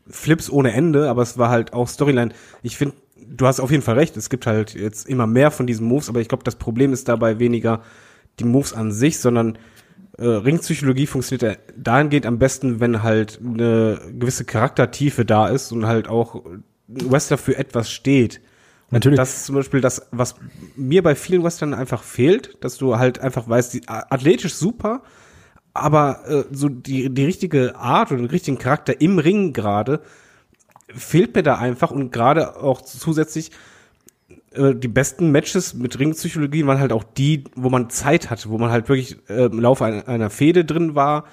Flips 0.08 0.50
ohne 0.50 0.72
Ende, 0.72 1.08
aber 1.08 1.22
es 1.22 1.38
war 1.38 1.50
halt 1.50 1.72
auch 1.72 1.88
Storyline. 1.88 2.32
Ich 2.62 2.76
finde, 2.76 2.96
du 3.30 3.46
hast 3.46 3.60
auf 3.60 3.70
jeden 3.70 3.82
Fall 3.82 3.96
recht, 3.96 4.16
es 4.16 4.30
gibt 4.30 4.46
halt 4.46 4.74
jetzt 4.74 5.08
immer 5.08 5.26
mehr 5.26 5.50
von 5.50 5.66
diesen 5.66 5.86
Moves, 5.86 6.08
aber 6.08 6.20
ich 6.20 6.28
glaube, 6.28 6.44
das 6.44 6.56
Problem 6.56 6.92
ist 6.92 7.08
dabei 7.08 7.38
weniger 7.38 7.82
die 8.38 8.44
Moves 8.44 8.72
an 8.72 8.92
sich, 8.92 9.18
sondern 9.18 9.58
äh, 10.18 10.24
Ringpsychologie 10.24 11.06
funktioniert 11.06 11.42
ja 11.42 11.74
dahingehend 11.76 12.26
am 12.26 12.38
besten, 12.38 12.80
wenn 12.80 13.02
halt 13.02 13.40
eine 13.42 14.00
gewisse 14.18 14.44
Charaktertiefe 14.44 15.24
da 15.24 15.48
ist 15.48 15.72
und 15.72 15.86
halt 15.86 16.08
auch 16.08 16.42
Wrestler 16.88 17.38
für 17.38 17.56
etwas 17.56 17.90
steht. 17.90 18.40
Natürlich. 18.90 19.18
Das 19.18 19.36
ist 19.36 19.46
zum 19.46 19.54
Beispiel 19.54 19.80
das, 19.80 20.08
was 20.10 20.34
mir 20.74 21.02
bei 21.02 21.14
vielen 21.14 21.44
Western 21.44 21.74
einfach 21.74 22.02
fehlt, 22.02 22.58
dass 22.60 22.76
du 22.76 22.98
halt 22.98 23.20
einfach 23.20 23.48
weißt, 23.48 23.74
die, 23.74 23.82
athletisch 23.86 24.54
super, 24.54 25.02
aber 25.72 26.28
äh, 26.28 26.44
so 26.50 26.68
die, 26.68 27.08
die 27.14 27.24
richtige 27.24 27.76
Art 27.76 28.10
oder 28.10 28.20
den 28.20 28.30
richtigen 28.30 28.58
Charakter 28.58 29.00
im 29.00 29.20
Ring 29.20 29.52
gerade 29.52 30.00
fehlt 30.94 31.34
mir 31.34 31.42
da 31.42 31.56
einfach 31.56 31.90
und 31.90 32.12
gerade 32.12 32.56
auch 32.56 32.80
zusätzlich 32.82 33.50
äh, 34.52 34.74
die 34.74 34.88
besten 34.88 35.30
Matches 35.30 35.74
mit 35.74 35.98
Ringpsychologie 35.98 36.66
waren 36.66 36.80
halt 36.80 36.92
auch 36.92 37.04
die, 37.04 37.44
wo 37.54 37.70
man 37.70 37.90
Zeit 37.90 38.30
hatte, 38.30 38.50
wo 38.50 38.58
man 38.58 38.70
halt 38.70 38.88
wirklich 38.88 39.16
äh, 39.28 39.46
im 39.46 39.60
Laufe 39.60 39.84
einer, 39.84 40.30
Fehde 40.30 40.64
drin 40.64 40.94
war. 40.94 41.24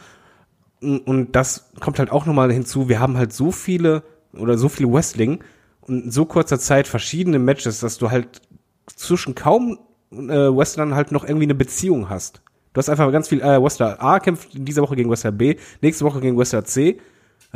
Und 0.81 1.35
das 1.35 1.71
kommt 1.79 1.97
halt 1.97 2.11
auch 2.11 2.27
nochmal 2.27 2.51
hinzu, 2.51 2.87
wir 2.87 2.99
haben 2.99 3.17
halt 3.17 3.33
so 3.33 3.51
viele 3.51 4.03
oder 4.33 4.59
so 4.59 4.69
viel 4.69 4.91
Wrestling 4.91 5.43
und 5.81 6.05
in 6.05 6.11
so 6.11 6.25
kurzer 6.25 6.59
Zeit 6.59 6.87
verschiedene 6.87 7.39
Matches, 7.39 7.79
dass 7.79 7.97
du 7.97 8.11
halt 8.11 8.41
zwischen 8.85 9.33
kaum 9.33 9.79
äh, 10.11 10.15
Wrestlern 10.15 10.93
halt 10.93 11.11
noch 11.11 11.23
irgendwie 11.23 11.45
eine 11.45 11.55
Beziehung 11.55 12.09
hast. 12.09 12.41
Du 12.73 12.79
hast 12.79 12.89
einfach 12.89 13.11
ganz 13.11 13.27
viel, 13.27 13.41
äh, 13.41 13.61
Wrestler 13.61 14.03
A 14.03 14.19
kämpft 14.19 14.53
in 14.53 14.65
dieser 14.65 14.83
Woche 14.83 14.95
gegen 14.95 15.09
Wrestler 15.09 15.31
B, 15.31 15.55
nächste 15.81 16.05
Woche 16.05 16.21
gegen 16.21 16.37
Wrestler 16.37 16.63
C, 16.63 16.99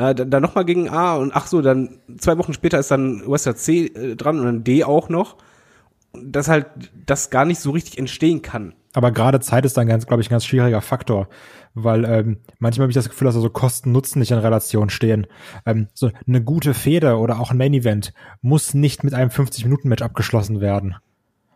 äh, 0.02 0.16
dann, 0.16 0.30
dann 0.30 0.42
nochmal 0.42 0.66
gegen 0.66 0.90
A 0.90 1.16
und 1.16 1.32
ach 1.36 1.48
so, 1.48 1.62
dann 1.62 2.00
zwei 2.18 2.38
Wochen 2.38 2.54
später 2.54 2.80
ist 2.80 2.92
dann 2.92 3.24
Wrestler 3.28 3.56
C 3.56 3.86
äh, 3.86 4.16
dran 4.16 4.40
und 4.40 4.46
dann 4.46 4.64
D 4.64 4.84
auch 4.84 5.10
noch. 5.10 5.38
Dass 6.14 6.50
halt 6.50 6.68
das 7.06 7.30
gar 7.30 7.46
nicht 7.46 7.60
so 7.60 7.72
richtig 7.72 7.98
entstehen 7.98 8.42
kann. 8.42 8.74
Aber 8.94 9.12
gerade 9.12 9.40
Zeit 9.40 9.66
ist 9.66 9.78
dann 9.78 9.88
ganz, 9.88 10.06
glaube 10.06 10.22
ich, 10.22 10.28
ein 10.28 10.32
ganz 10.32 10.46
schwieriger 10.46 10.82
Faktor, 10.82 11.30
weil 11.74 12.04
ähm, 12.04 12.38
manchmal 12.60 12.86
habe 12.86 12.92
ich 12.92 12.96
das 12.96 13.08
Gefühl, 13.08 13.26
dass 13.26 13.36
also 13.36 13.50
Kosten-Nutzen 13.50 14.20
nicht 14.20 14.32
in 14.32 14.38
Relation 14.38 14.90
stehen. 14.90 15.28
Ähm, 15.66 15.88
so 15.94 16.12
eine 16.28 16.44
gute 16.44 16.74
Feder 16.74 17.20
oder 17.20 17.40
auch 17.40 17.52
ein 17.52 17.58
Main-Event 17.58 18.14
muss 18.42 18.74
nicht 18.74 19.06
mit 19.06 19.14
einem 19.14 19.30
50-Minuten-Match 19.30 20.04
abgeschlossen 20.04 20.60
werden. 20.60 20.96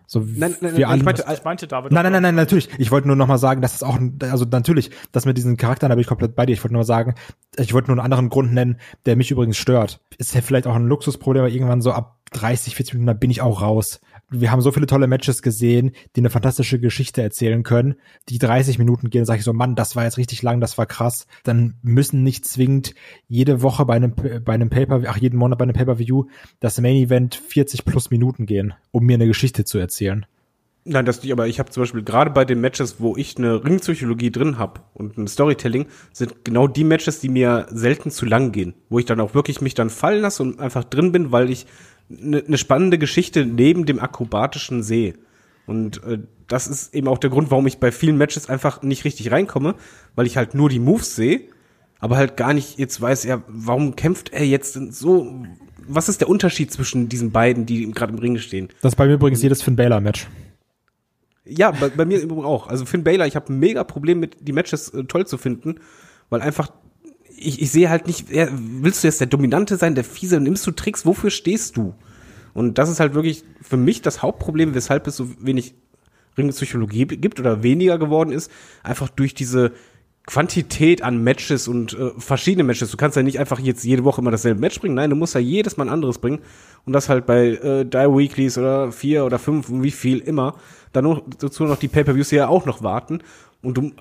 So 0.08 0.20
Nein, 0.20 0.56
nein, 0.62 0.74
nein, 0.76 0.98
ich 0.98 1.04
meinte, 1.04 1.26
Ich 1.32 1.44
meinte 1.44 1.68
David. 1.68 1.92
Nein, 1.92 2.04
nein, 2.04 2.14
nein, 2.14 2.22
nein, 2.22 2.36
natürlich. 2.36 2.70
Ich 2.78 2.92
wollte 2.92 3.08
nur 3.08 3.16
noch 3.16 3.28
mal 3.28 3.38
sagen, 3.38 3.62
dass 3.62 3.76
es 3.76 3.84
auch, 3.84 3.98
also 4.22 4.46
natürlich, 4.46 4.92
dass 5.12 5.26
mit 5.26 5.38
diesen 5.38 5.58
Charakteren, 5.58 5.90
da 5.90 5.96
bin 5.96 6.02
ich 6.02 6.08
komplett 6.08 6.36
bei 6.36 6.46
dir. 6.46 6.54
Ich 6.54 6.64
wollte 6.64 6.74
nur 6.74 6.82
mal 6.82 6.86
sagen, 6.86 7.16
ich 7.58 7.74
wollte 7.74 7.88
nur 7.88 7.96
einen 7.98 8.06
anderen 8.06 8.30
Grund 8.30 8.54
nennen, 8.54 8.80
der 9.06 9.16
mich 9.16 9.32
übrigens 9.32 9.58
stört. 9.58 10.02
Ist 10.18 10.36
ja 10.36 10.42
vielleicht 10.42 10.68
auch 10.68 10.76
ein 10.76 10.88
Luxusproblem, 10.88 11.44
aber 11.44 11.52
irgendwann 11.52 11.82
so 11.82 11.92
ab 11.92 12.20
30, 12.34 12.76
40 12.76 12.94
Minuten, 12.96 13.08
da 13.08 13.14
bin 13.14 13.32
ich 13.32 13.42
auch 13.42 13.62
raus. 13.62 14.02
Wir 14.30 14.52
haben 14.52 14.62
so 14.62 14.72
viele 14.72 14.88
tolle 14.88 15.08
Matches 15.08 15.42
gesehen, 15.42 15.92
die 16.16 16.22
eine 16.22 16.30
fantastische 16.30 16.80
Geschichte 16.80 17.22
erzählen 17.22 17.64
können. 17.64 17.96
Die 18.30 18.40
30 18.40 18.80
Minuten 18.80 19.10
gehen, 19.10 19.26
sage 19.26 19.40
ich 19.40 19.46
so, 19.46 19.54
Mann, 19.54 19.76
das 19.76 19.96
war 19.96 20.04
jetzt 20.04 20.18
richtig 20.18 20.42
lang, 20.42 20.60
das 20.60 20.78
war 20.78 20.86
krass. 20.86 21.28
Dann 21.44 21.76
müssen 21.84 22.24
nicht 22.24 22.46
zwingend 22.46 22.96
jede 23.28 23.62
Woche 23.62 23.86
bei 23.86 23.96
einem, 23.96 24.16
bei 24.16 24.54
einem 24.54 24.70
Paper, 24.70 25.04
ach, 25.08 25.18
jeden 25.18 25.38
Monat 25.38 25.60
bei 25.60 25.64
einem 25.64 25.74
Pay-Per-View 25.74 26.26
das 26.60 26.80
Main 26.82 26.96
Event 26.96 27.36
40 27.36 27.86
plus 27.86 28.10
Minuten 28.10 28.46
gehen, 28.46 28.74
um 28.92 29.06
mir 29.06 29.16
eine 29.16 29.28
Geschichte 29.28 29.64
zu 29.64 29.78
erzählen. 29.78 30.26
Nein, 30.88 31.06
das 31.06 31.24
nicht, 31.24 31.32
aber 31.32 31.48
ich 31.48 31.58
habe 31.58 31.72
zum 31.72 31.82
Beispiel 31.82 32.04
gerade 32.04 32.30
bei 32.30 32.46
den 32.46 32.62
Matches, 32.62 32.98
wo 33.00 33.18
ich 33.18 33.38
eine 33.38 33.64
Ringpsychologie 33.66 34.30
drin 34.30 34.60
habe 34.60 34.82
und 34.94 35.18
ein 35.18 35.28
Storytelling, 35.28 35.88
sind 36.14 36.46
genau 36.46 36.68
die 36.68 36.84
Matches, 36.84 37.20
die 37.20 37.30
mir 37.30 37.66
selten 37.72 38.12
zu 38.12 38.28
lang 38.28 38.52
gehen, 38.52 38.76
wo 38.90 39.00
ich 39.00 39.06
dann 39.06 39.20
auch 39.20 39.34
wirklich 39.34 39.62
mich 39.62 39.74
dann 39.74 39.90
fallen 39.90 40.22
lasse 40.22 40.44
und 40.44 40.60
einfach 40.60 40.84
drin 40.84 41.12
bin, 41.12 41.32
weil 41.32 41.50
ich 41.50 41.66
eine 42.10 42.44
ne 42.46 42.58
spannende 42.58 42.98
Geschichte 42.98 43.46
neben 43.46 43.86
dem 43.86 44.00
akrobatischen 44.00 44.84
sehe. 44.84 45.16
Und 45.66 46.04
äh, 46.04 46.20
das 46.48 46.68
ist 46.68 46.94
eben 46.94 47.08
auch 47.08 47.18
der 47.18 47.30
Grund, 47.30 47.50
warum 47.52 47.66
ich 47.68 47.80
bei 47.80 47.92
vielen 47.92 48.18
Matches 48.18 48.50
einfach 48.50 48.82
nicht 48.84 49.04
richtig 49.06 49.32
reinkomme, 49.32 49.76
weil 50.16 50.28
ich 50.28 50.38
halt 50.38 50.54
nur 50.54 50.70
die 50.70 50.80
Moves 50.80 51.16
sehe, 51.16 51.42
aber 52.00 52.18
halt 52.18 52.38
gar 52.38 52.54
nicht 52.54 52.78
jetzt 52.78 53.02
weiß, 53.02 53.24
ja, 53.24 53.42
warum 53.48 53.96
kämpft 53.96 54.32
er 54.32 54.46
jetzt 54.46 54.74
so? 54.94 55.44
Was 55.88 56.10
ist 56.10 56.22
der 56.22 56.30
Unterschied 56.30 56.72
zwischen 56.72 57.10
diesen 57.10 57.32
beiden, 57.32 57.66
die 57.66 57.90
gerade 57.92 58.14
im 58.14 58.20
Ring 58.20 58.38
stehen? 58.38 58.70
Das 58.82 58.94
ist 58.94 58.96
bei 58.96 59.08
mir 59.08 59.14
übrigens 59.14 59.42
jedes 59.42 59.62
Finn 59.62 59.76
Balor 59.76 60.02
Match. 60.02 60.28
Ja, 61.46 61.72
bei, 61.72 61.90
bei 61.90 62.06
mir 62.06 62.20
übrigens 62.20 62.46
auch. 62.46 62.68
Also 62.68 62.86
Finn 62.86 63.04
Baylor, 63.04 63.28
ich 63.28 63.36
habe 63.36 63.54
mega 63.54 63.84
Problem 63.84 64.20
mit 64.20 64.38
die 64.48 64.52
Matches 64.52 64.90
äh, 64.90 65.04
toll 65.04 65.28
zu 65.28 65.38
finden, 65.38 65.76
weil 66.30 66.42
einfach 66.42 66.72
ich, 67.38 67.62
ich 67.62 67.72
sehe 67.72 67.90
halt 67.90 68.08
nicht, 68.08 68.30
ja, 68.30 68.48
willst 68.52 69.04
du 69.04 69.08
jetzt 69.08 69.20
der 69.20 69.28
Dominante 69.28 69.78
sein, 69.78 69.96
der 69.96 70.04
Fiese, 70.04 70.40
nimmst 70.40 70.66
du 70.66 70.72
Tricks, 70.72 71.06
wofür 71.06 71.30
stehst 71.30 71.78
du? 71.78 71.94
Und 72.54 72.78
das 72.78 72.90
ist 72.90 73.00
halt 73.00 73.14
wirklich 73.14 73.44
für 73.62 73.78
mich 73.78 74.02
das 74.02 74.22
Hauptproblem, 74.22 74.74
weshalb 74.76 75.08
es 75.08 75.18
so 75.18 75.30
wenig 75.40 75.76
Ringpsychologie 76.38 77.06
gibt 77.06 77.40
oder 77.40 77.64
weniger 77.64 77.98
geworden 77.98 78.32
ist, 78.32 78.52
einfach 78.84 79.10
durch 79.10 79.34
diese 79.34 79.74
Quantität 80.26 81.04
an 81.04 81.24
Matches 81.24 81.68
und 81.68 81.94
äh, 81.94 82.12
verschiedene 82.18 82.64
Matches. 82.64 82.90
Du 82.90 82.98
kannst 82.98 83.16
ja 83.16 83.24
nicht 83.24 83.40
einfach 83.40 83.60
jetzt 83.60 83.84
jede 83.84 84.04
Woche 84.04 84.22
immer 84.22 84.32
dasselbe 84.32 84.60
Match 84.60 84.80
bringen. 84.80 84.96
Nein, 84.96 85.12
du 85.12 85.16
musst 85.16 85.36
ja 85.36 85.42
jedes 85.42 85.78
Mal 85.78 85.86
ein 85.86 85.94
anderes 85.94 86.18
bringen. 86.18 86.40
Und 86.86 86.94
das 86.94 87.10
halt 87.10 87.26
bei 87.26 87.50
äh, 87.50 87.86
Die 87.86 87.98
Weeklies 87.98 88.58
oder 88.58 88.92
vier 88.92 89.26
oder 89.26 89.38
fünf, 89.38 89.68
wie 89.70 89.92
viel 89.92 90.20
immer. 90.20 90.56
Dann 90.94 91.04
noch, 91.04 91.22
dazu 91.40 91.66
noch 91.66 91.78
die 91.78 91.88
Pay-Per-Views, 91.88 92.30
die 92.30 92.38
ja 92.38 92.48
auch 92.48 92.66
noch 92.66 92.82
warten. 92.82 93.20
Und 93.62 93.78
du 93.78 93.92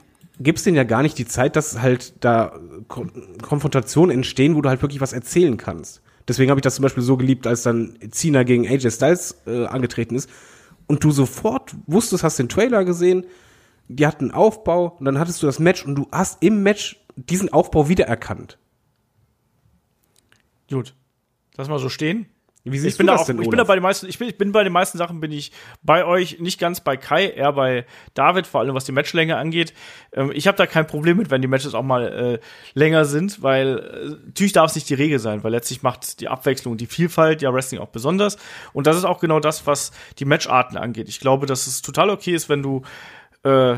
gibst 0.40 0.64
denen 0.64 0.76
ja 0.76 0.84
gar 0.84 1.02
nicht 1.02 1.18
die 1.18 1.26
Zeit, 1.26 1.56
dass 1.56 1.80
halt 1.80 2.14
da 2.24 2.58
Kon 2.88 3.38
Konfrontationen 3.42 4.14
entstehen, 4.14 4.54
wo 4.54 4.60
du 4.60 4.68
halt 4.68 4.82
wirklich 4.82 5.00
was 5.00 5.12
erzählen 5.12 5.56
kannst. 5.56 6.02
Deswegen 6.26 6.50
habe 6.50 6.58
ich 6.58 6.62
das 6.62 6.76
zum 6.76 6.82
Beispiel 6.82 7.02
so 7.02 7.16
geliebt, 7.16 7.46
als 7.46 7.62
dann 7.62 7.98
Cena 8.10 8.44
gegen 8.44 8.66
AJ 8.66 8.90
Styles 8.90 9.42
äh, 9.46 9.66
angetreten 9.66 10.16
ist 10.16 10.30
und 10.86 11.04
du 11.04 11.10
sofort 11.10 11.74
wusstest, 11.86 12.24
hast 12.24 12.38
den 12.38 12.48
Trailer 12.48 12.84
gesehen, 12.84 13.26
die 13.88 14.06
hatten 14.06 14.30
Aufbau 14.30 14.96
und 14.98 15.04
dann 15.04 15.18
hattest 15.18 15.42
du 15.42 15.46
das 15.46 15.58
Match 15.58 15.84
und 15.84 15.94
du 15.94 16.08
hast 16.10 16.42
im 16.42 16.62
Match 16.62 17.04
diesen 17.16 17.52
Aufbau 17.52 17.88
wiedererkannt. 17.88 18.58
Gut. 20.70 20.94
Lass 21.56 21.68
mal 21.68 21.78
so 21.78 21.88
stehen. 21.88 22.26
Wie 22.66 22.76
Ich 22.76 22.82
siehst 22.82 22.96
bin, 22.96 23.06
du 23.06 23.12
da 23.12 23.18
das 23.18 23.22
auch, 23.22 23.26
denn, 23.26 23.42
ich 23.42 23.50
bin 23.50 23.58
da 23.58 23.64
bei 23.64 23.74
den 23.74 23.82
meisten, 23.82 24.08
ich 24.08 24.18
bin, 24.18 24.26
ich 24.26 24.38
bin 24.38 24.50
bei 24.50 24.64
den 24.64 24.72
meisten 24.72 24.96
Sachen 24.96 25.20
bin 25.20 25.30
ich 25.30 25.52
bei 25.82 26.06
euch, 26.06 26.40
nicht 26.40 26.58
ganz 26.58 26.80
bei 26.80 26.96
Kai, 26.96 27.28
eher 27.28 27.52
bei 27.52 27.84
David, 28.14 28.46
vor 28.46 28.60
allem 28.60 28.74
was 28.74 28.86
die 28.86 28.92
Matchlänge 28.92 29.36
angeht. 29.36 29.74
Ähm, 30.12 30.32
ich 30.34 30.46
habe 30.46 30.56
da 30.56 30.66
kein 30.66 30.86
Problem 30.86 31.18
mit, 31.18 31.30
wenn 31.30 31.42
die 31.42 31.48
Matches 31.48 31.74
auch 31.74 31.82
mal 31.82 32.06
äh, 32.06 32.38
länger 32.72 33.04
sind, 33.04 33.42
weil 33.42 33.78
äh, 33.78 34.26
natürlich 34.26 34.54
darf 34.54 34.70
es 34.70 34.76
nicht 34.76 34.88
die 34.88 34.94
Regel 34.94 35.18
sein, 35.18 35.44
weil 35.44 35.52
letztlich 35.52 35.82
macht 35.82 36.20
die 36.20 36.28
Abwechslung, 36.28 36.78
die 36.78 36.86
Vielfalt 36.86 37.42
ja 37.42 37.52
Wrestling 37.52 37.82
auch 37.82 37.88
besonders. 37.88 38.38
Und 38.72 38.86
das 38.86 38.96
ist 38.96 39.04
auch 39.04 39.20
genau 39.20 39.40
das, 39.40 39.66
was 39.66 39.92
die 40.18 40.24
Matcharten 40.24 40.78
angeht. 40.78 41.10
Ich 41.10 41.20
glaube, 41.20 41.44
dass 41.44 41.66
es 41.66 41.82
total 41.82 42.08
okay 42.08 42.32
ist, 42.32 42.48
wenn 42.48 42.62
du 42.62 42.80
äh, 43.42 43.76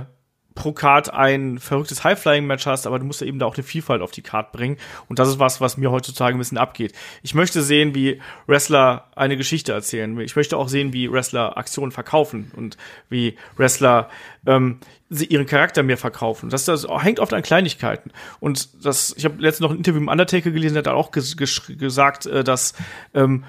pro 0.57 0.73
Card 0.73 1.13
ein 1.13 1.61
verrücktes 1.61 2.03
High-Flying-Match 2.03 2.67
hast, 2.67 2.89
aber 2.89 2.99
du 2.99 3.05
musst 3.05 3.21
ja 3.21 3.29
eben 3.29 3.39
da 3.39 3.47
auch 3.47 3.55
eine 3.55 3.63
Vielfalt 3.63 4.03
auf 4.03 4.11
die 4.11 4.23
Card 4.23 4.51
bringen. 4.51 4.79
Und 5.09 5.21
das 5.21 5.29
ist 5.29 5.39
was, 5.39 5.61
was 5.61 5.77
mir 5.77 5.93
heutzutage 5.93 6.37
ein 6.37 6.39
bisschen 6.39 6.59
abgeht. 6.59 6.93
Ich 7.23 7.35
möchte 7.35 7.63
sehen, 7.63 7.95
wie 7.95 8.21
Wrestler 8.49 9.05
eine 9.15 9.37
Geschichte 9.37 9.73
erzählen. 9.73 10.19
Ich 10.19 10.35
möchte 10.35 10.57
auch 10.57 10.69
sehen, 10.69 10.93
wie 10.93 11.13
Wrestler 11.13 11.57
Aktionen 11.57 11.93
verkaufen 11.93 12.51
und 12.57 12.77
wie 13.09 13.37
Wrestler 13.57 14.09
ähm, 14.47 14.81
sie 15.11 15.27
ihren 15.27 15.47
Charakter 15.47 15.83
mir 15.83 15.99
verkaufen. 15.99 16.51
Das, 16.51 16.65
das 16.65 16.87
hängt 16.89 17.21
oft 17.21 17.33
an 17.33 17.43
Kleinigkeiten. 17.43 18.11
Und 18.41 18.85
das, 18.85 19.15
ich 19.17 19.25
habe 19.25 19.41
letztens 19.41 19.61
noch 19.61 19.71
ein 19.71 19.77
Interview 19.77 20.01
mit 20.01 20.11
Undertaker 20.11 20.51
gelesen, 20.51 20.75
der 20.75 20.85
hat 20.85 20.89
auch 20.89 21.13
ges 21.13 21.37
gesagt, 21.37 22.27
äh, 22.27 22.43
dass 22.43 22.75
ähm, 23.15 23.45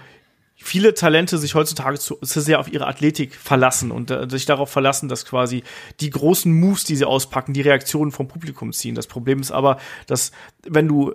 viele 0.58 0.94
Talente 0.94 1.38
sich 1.38 1.56
heutzutage 1.56 2.00
zu, 2.00 2.18
sehr 2.22 2.60
auf 2.60 2.72
ihre 2.72 2.88
Athletik 2.88 3.36
verlassen 3.36 3.92
und 3.92 4.12
äh, 4.12 4.28
sich 4.30 4.46
darauf 4.46 4.70
verlassen, 4.70 5.08
dass 5.08 5.26
quasi 5.26 5.64
die 6.00 6.10
großen 6.10 6.52
Moves, 6.52 6.84
die 6.84 6.96
sie 6.96 7.06
auspacken, 7.06 7.54
die 7.54 7.62
Reaktionen 7.62 8.12
vom 8.12 8.28
Publikum 8.28 8.74
ziehen. 8.74 8.96
Das 8.96 9.08
Problem 9.08 9.40
ist 9.40 9.52
aber, 9.52 9.78
dass 10.08 10.32
wenn 10.68 10.88
du 10.88 11.14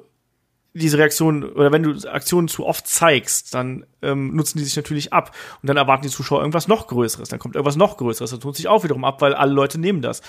diese 0.74 0.96
Reaktionen 0.96 1.44
oder 1.44 1.70
wenn 1.70 1.82
du 1.82 2.08
Aktionen 2.08 2.48
zu 2.48 2.64
oft 2.66 2.86
zeigst, 2.86 3.52
dann 3.54 3.84
ähm, 4.00 4.34
nutzen 4.34 4.58
die 4.58 4.64
sich 4.64 4.76
natürlich 4.76 5.12
ab 5.12 5.34
und 5.60 5.68
dann 5.68 5.76
erwarten 5.76 6.04
die 6.04 6.08
Zuschauer 6.08 6.40
irgendwas 6.40 6.68
noch 6.68 6.86
Größeres, 6.86 7.28
dann 7.28 7.38
kommt 7.38 7.56
irgendwas 7.56 7.76
noch 7.76 7.98
Größeres, 7.98 8.30
das 8.30 8.40
tut 8.40 8.56
sich 8.56 8.68
auch 8.68 8.84
wiederum 8.84 9.04
ab, 9.04 9.20
weil 9.20 9.34
alle 9.34 9.52
Leute 9.52 9.78
nehmen 9.78 10.00
das. 10.00 10.22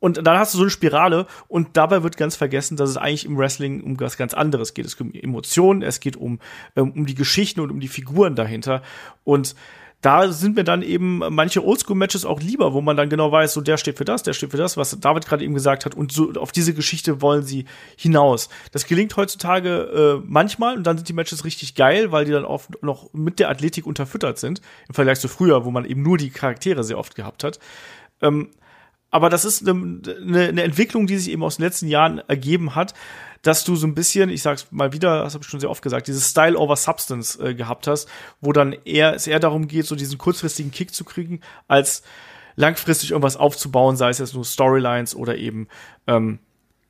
Und 0.00 0.26
dann 0.26 0.38
hast 0.38 0.54
du 0.54 0.58
so 0.58 0.64
eine 0.64 0.70
Spirale 0.70 1.26
und 1.48 1.76
dabei 1.76 2.02
wird 2.02 2.16
ganz 2.16 2.36
vergessen, 2.36 2.76
dass 2.76 2.90
es 2.90 2.96
eigentlich 2.96 3.24
im 3.24 3.36
Wrestling 3.36 3.82
um 3.82 3.98
was 3.98 4.16
ganz 4.16 4.34
anderes 4.34 4.74
geht. 4.74 4.86
Es 4.86 4.96
geht 4.96 5.06
um 5.06 5.14
Emotionen, 5.14 5.82
es 5.82 6.00
geht 6.00 6.16
um, 6.16 6.38
ähm, 6.76 6.92
um 6.92 7.06
die 7.06 7.14
Geschichten 7.14 7.60
und 7.60 7.70
um 7.70 7.80
die 7.80 7.88
Figuren 7.88 8.36
dahinter. 8.36 8.82
Und 9.24 9.54
da 10.00 10.30
sind 10.30 10.54
mir 10.54 10.62
dann 10.62 10.82
eben 10.82 11.18
manche 11.30 11.64
Oldschool-Matches 11.64 12.24
auch 12.24 12.40
lieber, 12.40 12.72
wo 12.72 12.80
man 12.80 12.96
dann 12.96 13.08
genau 13.08 13.32
weiß, 13.32 13.52
so 13.52 13.60
der 13.60 13.78
steht 13.78 13.98
für 13.98 14.04
das, 14.04 14.22
der 14.22 14.32
steht 14.32 14.52
für 14.52 14.56
das, 14.56 14.76
was 14.76 14.98
David 15.00 15.26
gerade 15.26 15.42
eben 15.42 15.54
gesagt 15.54 15.84
hat. 15.84 15.96
Und 15.96 16.12
so 16.12 16.32
auf 16.34 16.52
diese 16.52 16.72
Geschichte 16.72 17.20
wollen 17.20 17.42
sie 17.42 17.64
hinaus. 17.96 18.48
Das 18.70 18.86
gelingt 18.86 19.16
heutzutage 19.16 20.20
äh, 20.20 20.24
manchmal 20.24 20.76
und 20.76 20.84
dann 20.84 20.96
sind 20.96 21.08
die 21.08 21.14
Matches 21.14 21.44
richtig 21.44 21.74
geil, 21.74 22.12
weil 22.12 22.24
die 22.24 22.30
dann 22.30 22.44
oft 22.44 22.80
noch 22.80 23.12
mit 23.12 23.40
der 23.40 23.50
Athletik 23.50 23.86
unterfüttert 23.86 24.38
sind, 24.38 24.60
im 24.86 24.94
Vergleich 24.94 25.18
zu 25.18 25.26
früher, 25.26 25.64
wo 25.64 25.72
man 25.72 25.84
eben 25.84 26.02
nur 26.02 26.16
die 26.16 26.30
Charaktere 26.30 26.84
sehr 26.84 26.98
oft 26.98 27.16
gehabt 27.16 27.42
hat. 27.42 27.58
Ähm, 28.22 28.50
aber 29.10 29.30
das 29.30 29.44
ist 29.44 29.66
eine, 29.66 30.00
eine, 30.20 30.48
eine 30.48 30.62
Entwicklung, 30.62 31.06
die 31.06 31.16
sich 31.18 31.32
eben 31.32 31.42
aus 31.42 31.56
den 31.56 31.64
letzten 31.64 31.88
Jahren 31.88 32.18
ergeben 32.28 32.74
hat, 32.74 32.94
dass 33.42 33.64
du 33.64 33.76
so 33.76 33.86
ein 33.86 33.94
bisschen, 33.94 34.30
ich 34.30 34.42
sag's 34.42 34.66
mal 34.70 34.92
wieder, 34.92 35.22
das 35.22 35.34
habe 35.34 35.44
ich 35.44 35.50
schon 35.50 35.60
sehr 35.60 35.70
oft 35.70 35.82
gesagt, 35.82 36.08
dieses 36.08 36.28
Style 36.28 36.58
over 36.58 36.76
Substance 36.76 37.38
äh, 37.40 37.54
gehabt 37.54 37.86
hast, 37.86 38.08
wo 38.40 38.52
dann 38.52 38.74
eher 38.84 39.14
es 39.14 39.26
eher 39.26 39.40
darum 39.40 39.68
geht, 39.68 39.86
so 39.86 39.94
diesen 39.94 40.18
kurzfristigen 40.18 40.70
Kick 40.70 40.92
zu 40.92 41.04
kriegen, 41.04 41.40
als 41.68 42.02
langfristig 42.56 43.12
irgendwas 43.12 43.36
aufzubauen, 43.36 43.96
sei 43.96 44.10
es 44.10 44.18
jetzt 44.18 44.34
nur 44.34 44.44
Storylines 44.44 45.14
oder 45.14 45.36
eben 45.36 45.68
ähm, 46.06 46.40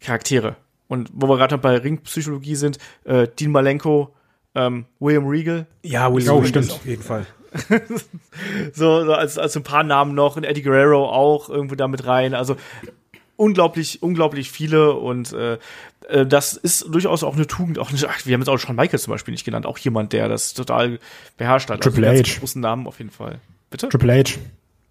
Charaktere. 0.00 0.56
Und 0.88 1.10
wo 1.12 1.28
wir 1.28 1.36
gerade 1.36 1.58
bei 1.58 1.76
Ringpsychologie 1.76 2.54
sind, 2.54 2.78
äh, 3.04 3.28
Dean 3.28 3.52
Malenko, 3.52 4.14
ähm, 4.54 4.86
William 4.98 5.26
Regal. 5.26 5.66
Ja, 5.82 6.12
William 6.12 6.36
Regal 6.36 6.62
stimmt. 6.62 6.72
auf 6.72 6.86
jeden 6.86 7.02
Fall. 7.02 7.26
so, 8.72 9.04
so 9.04 9.12
als, 9.12 9.38
als 9.38 9.56
ein 9.56 9.62
paar 9.62 9.84
Namen 9.84 10.14
noch, 10.14 10.36
und 10.36 10.44
Eddie 10.44 10.62
Guerrero 10.62 11.08
auch 11.08 11.48
irgendwo 11.48 11.74
da 11.74 11.88
mit 11.88 12.06
rein. 12.06 12.34
Also 12.34 12.56
unglaublich, 13.36 14.02
unglaublich 14.02 14.50
viele 14.50 14.94
und 14.94 15.32
äh, 15.32 15.58
äh, 16.08 16.26
das 16.26 16.54
ist 16.54 16.86
durchaus 16.92 17.22
auch 17.22 17.36
eine 17.36 17.46
Tugend. 17.46 17.78
Auch 17.78 17.90
eine, 17.90 17.98
ach, 18.08 18.26
wir 18.26 18.34
haben 18.34 18.40
jetzt 18.40 18.48
auch 18.48 18.58
schon 18.58 18.76
Michael 18.76 18.98
zum 18.98 19.12
Beispiel 19.12 19.32
nicht 19.32 19.44
genannt, 19.44 19.64
auch 19.64 19.78
jemand, 19.78 20.12
der 20.12 20.28
das 20.28 20.54
total 20.54 20.98
beherrscht 21.36 21.70
hat. 21.70 21.80
Triple 21.80 22.08
also, 22.08 22.22
H. 22.24 22.40
großen 22.40 22.60
Namen 22.60 22.86
auf 22.86 22.98
jeden 22.98 23.10
Fall. 23.10 23.38
Bitte? 23.70 23.88
Triple 23.88 24.12
H. 24.12 24.38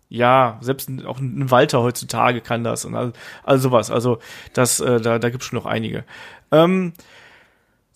Ja, 0.10 0.58
selbst 0.62 0.90
auch 1.06 1.20
ein 1.20 1.52
Walter 1.52 1.82
heutzutage 1.82 2.40
kann 2.40 2.64
das 2.64 2.86
und 2.86 2.96
all, 2.96 3.12
all 3.44 3.60
sowas. 3.60 3.92
Also 3.92 4.20
das, 4.54 4.80
äh, 4.80 5.02
da, 5.02 5.20
da 5.20 5.30
gibt's 5.30 5.46
schon 5.46 5.60
noch 5.60 5.66
einige. 5.66 6.06
Ähm, 6.52 6.94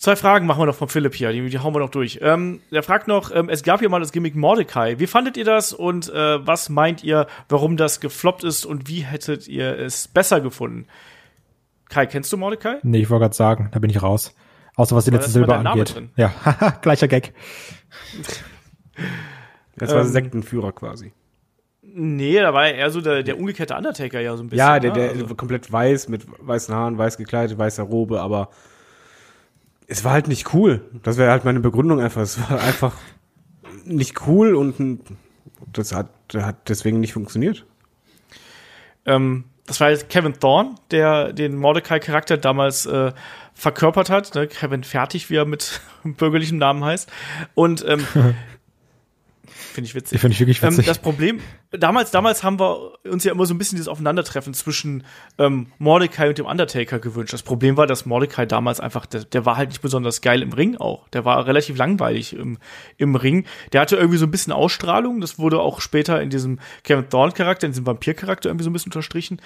zwei 0.01 0.15
Fragen 0.15 0.45
machen 0.47 0.59
wir 0.61 0.65
noch 0.65 0.75
von 0.75 0.89
Philipp 0.89 1.13
hier, 1.15 1.31
die, 1.31 1.47
die 1.49 1.59
hauen 1.59 1.73
wir 1.73 1.79
noch 1.79 1.89
durch. 1.91 2.19
Ähm, 2.21 2.59
der 2.71 2.83
fragt 2.83 3.07
noch, 3.07 3.31
ähm, 3.33 3.47
es 3.49 3.63
gab 3.63 3.81
ja 3.81 3.87
mal 3.89 3.99
das 3.99 4.11
Gimmick 4.11 4.35
Mordecai. 4.35 4.99
Wie 4.99 5.07
fandet 5.07 5.37
ihr 5.37 5.45
das 5.45 5.71
und 5.73 6.09
äh, 6.09 6.45
was 6.45 6.69
meint 6.69 7.03
ihr, 7.03 7.27
warum 7.47 7.77
das 7.77 7.99
gefloppt 8.01 8.43
ist 8.43 8.65
und 8.65 8.89
wie 8.89 9.01
hättet 9.01 9.47
ihr 9.47 9.77
es 9.77 10.07
besser 10.07 10.41
gefunden? 10.41 10.87
Kai, 11.89 12.05
kennst 12.07 12.33
du 12.33 12.37
Mordecai? 12.37 12.77
Nee, 12.83 12.99
ich 13.01 13.09
wollte 13.09 13.23
gerade 13.23 13.35
sagen, 13.35 13.69
da 13.71 13.79
bin 13.79 13.89
ich 13.89 14.01
raus. 14.01 14.33
Außer 14.75 14.95
was 14.95 15.05
die 15.05 15.11
letzte 15.11 15.31
Silber 15.31 15.57
angeht. 15.59 15.93
drin? 15.95 16.09
Ja, 16.15 16.33
gleicher 16.81 17.07
Gag. 17.07 17.33
Das 19.77 19.93
war 19.93 20.01
Ähm, 20.01 20.07
Sektenführer 20.07 20.73
quasi. 20.73 21.13
Nee, 21.81 22.39
da 22.39 22.53
war 22.53 22.67
er 22.67 22.75
eher 22.75 22.89
so 22.91 23.01
der, 23.01 23.23
der 23.23 23.39
umgekehrte 23.39 23.75
Undertaker 23.75 24.19
ja 24.19 24.35
so 24.37 24.43
ein 24.43 24.49
bisschen. 24.49 24.59
Ja, 24.65 24.79
der, 24.79 24.91
ne? 24.91 24.99
der 24.99 25.09
Also- 25.23 25.33
komplett 25.35 25.71
weiß, 25.71 26.07
mit 26.09 26.25
weißen 26.39 26.75
Haaren, 26.75 26.97
weiß 26.97 27.17
gekleidet, 27.17 27.57
weißer 27.57 27.83
Robe, 27.83 28.21
aber 28.21 28.49
es 29.91 30.05
war 30.05 30.13
halt 30.13 30.29
nicht 30.29 30.53
cool. 30.53 30.85
Das 31.03 31.17
wäre 31.17 31.31
halt 31.31 31.43
meine 31.43 31.59
Begründung 31.59 31.99
einfach. 31.99 32.21
Es 32.21 32.39
war 32.39 32.61
einfach 32.61 32.93
nicht 33.83 34.25
cool 34.25 34.55
und 34.55 35.01
das 35.73 35.93
hat, 35.93 36.07
hat 36.33 36.69
deswegen 36.69 37.01
nicht 37.01 37.11
funktioniert. 37.11 37.65
Ähm, 39.05 39.43
das 39.67 39.81
war 39.81 39.89
jetzt 39.89 40.07
Kevin 40.07 40.39
Thorne, 40.39 40.75
der 40.91 41.33
den 41.33 41.57
Mordecai-Charakter 41.57 42.37
damals 42.37 42.85
äh, 42.85 43.11
verkörpert 43.53 44.09
hat. 44.09 44.33
Ne? 44.33 44.47
Kevin 44.47 44.85
Fertig, 44.85 45.29
wie 45.29 45.35
er 45.35 45.45
mit 45.45 45.81
bürgerlichem 46.05 46.57
Namen 46.57 46.85
heißt. 46.85 47.11
Und 47.53 47.83
ähm, 47.85 48.07
finde 49.71 49.87
ich 49.87 49.95
witzig. 49.95 50.19
Finde 50.19 50.33
ich 50.33 50.39
wirklich 50.39 50.61
Ähm, 50.61 50.69
witzig. 50.71 50.85
das 50.85 50.99
Problem, 50.99 51.39
damals, 51.71 52.11
damals 52.11 52.43
haben 52.43 52.59
wir 52.59 52.93
uns 53.09 53.23
ja 53.23 53.31
immer 53.31 53.45
so 53.45 53.53
ein 53.53 53.57
bisschen 53.57 53.75
dieses 53.77 53.87
Aufeinandertreffen 53.87 54.53
zwischen 54.53 55.03
ähm, 55.37 55.67
Mordecai 55.79 56.29
und 56.29 56.37
dem 56.37 56.45
Undertaker 56.45 56.99
gewünscht. 56.99 57.33
Das 57.33 57.43
Problem 57.43 57.77
war, 57.77 57.87
dass 57.87 58.05
Mordecai 58.05 58.45
damals 58.45 58.79
einfach, 58.79 59.05
der, 59.05 59.23
der 59.23 59.45
war 59.45 59.57
halt 59.57 59.69
nicht 59.69 59.81
besonders 59.81 60.21
geil 60.21 60.41
im 60.41 60.53
Ring 60.53 60.77
auch. 60.77 61.07
Der 61.09 61.25
war 61.25 61.45
relativ 61.45 61.77
langweilig 61.77 62.33
im, 62.33 62.57
im 62.97 63.15
Ring. 63.15 63.45
Der 63.73 63.81
hatte 63.81 63.95
irgendwie 63.95 64.17
so 64.17 64.25
ein 64.25 64.31
bisschen 64.31 64.53
Ausstrahlung. 64.53 65.21
Das 65.21 65.39
wurde 65.39 65.59
auch 65.59 65.81
später 65.81 66.21
in 66.21 66.29
diesem 66.29 66.59
Kevin 66.83 67.09
Thorne-Charakter, 67.09 67.65
in 67.65 67.71
diesem 67.73 67.85
Vampir-Charakter 67.87 68.49
irgendwie 68.49 68.63
so 68.63 68.69
ein 68.69 68.73
bisschen 68.73 68.89
unterstrichen. 68.91 69.41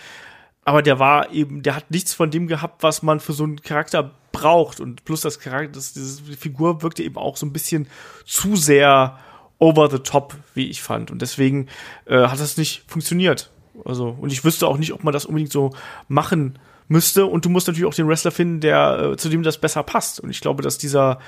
Aber 0.67 0.81
der 0.81 0.97
war 0.97 1.31
eben, 1.31 1.61
der 1.61 1.75
hat 1.75 1.91
nichts 1.91 2.15
von 2.15 2.31
dem 2.31 2.47
gehabt, 2.47 2.81
was 2.81 3.03
man 3.03 3.19
für 3.19 3.33
so 3.33 3.43
einen 3.43 3.61
Charakter 3.61 4.11
braucht. 4.31 4.79
Und 4.79 5.05
plus 5.05 5.21
das 5.21 5.39
Charakter, 5.39 5.73
das, 5.73 5.93
diese 5.93 6.23
Figur 6.35 6.81
wirkte 6.81 7.03
eben 7.03 7.17
auch 7.17 7.37
so 7.37 7.45
ein 7.45 7.53
bisschen 7.53 7.87
zu 8.25 8.55
sehr 8.55 9.19
over 9.59 9.89
the 9.89 9.99
top, 9.99 10.35
wie 10.53 10.69
ich 10.69 10.81
fand. 10.81 11.11
Und 11.11 11.21
deswegen 11.21 11.67
äh, 12.05 12.27
hat 12.27 12.39
das 12.39 12.57
nicht 12.57 12.83
funktioniert. 12.87 13.51
Also, 13.83 14.15
und 14.19 14.31
ich 14.31 14.43
wüsste 14.43 14.67
auch 14.67 14.77
nicht, 14.77 14.93
ob 14.93 15.03
man 15.03 15.13
das 15.13 15.25
unbedingt 15.25 15.51
so 15.51 15.71
machen 16.07 16.59
müsste. 16.87 17.25
Und 17.25 17.45
du 17.45 17.49
musst 17.49 17.67
natürlich 17.67 17.87
auch 17.87 17.93
den 17.93 18.07
Wrestler 18.07 18.31
finden, 18.31 18.59
der 18.59 19.11
äh, 19.13 19.17
zu 19.17 19.29
dem 19.29 19.43
das 19.43 19.57
besser 19.57 19.83
passt. 19.83 20.19
Und 20.19 20.29
ich 20.29 20.41
glaube, 20.41 20.63
dass 20.63 20.77
dieser 20.77 21.19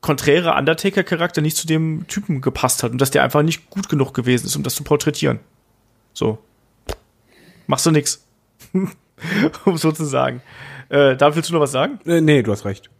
konträre 0.00 0.54
Undertaker-Charakter 0.54 1.40
nicht 1.40 1.56
zu 1.56 1.66
dem 1.66 2.06
Typen 2.08 2.40
gepasst 2.40 2.82
hat 2.82 2.92
und 2.92 3.00
dass 3.00 3.10
der 3.10 3.22
einfach 3.22 3.42
nicht 3.42 3.70
gut 3.70 3.88
genug 3.88 4.12
gewesen 4.12 4.46
ist, 4.46 4.54
um 4.54 4.62
das 4.62 4.74
zu 4.74 4.84
porträtieren. 4.84 5.40
So. 6.12 6.38
Machst 7.66 7.86
du 7.86 7.90
nix. 7.90 8.26
um 9.64 9.76
so 9.78 9.92
zu 9.92 10.04
sagen. 10.04 10.42
Äh, 10.90 11.16
da 11.16 11.34
willst 11.34 11.48
du 11.48 11.54
noch 11.54 11.60
was 11.60 11.72
sagen? 11.72 12.00
Äh, 12.04 12.20
nee, 12.20 12.42
du 12.42 12.52
hast 12.52 12.66
recht. 12.66 12.90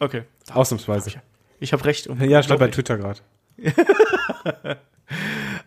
Okay. 0.00 0.24
Ausnahmsweise. 0.52 1.22
Ich 1.60 1.72
habe 1.72 1.84
recht. 1.84 2.08
Ja, 2.20 2.42
stand 2.42 2.58
bei 2.58 2.68
Twitter 2.68 2.98
gerade. 2.98 3.20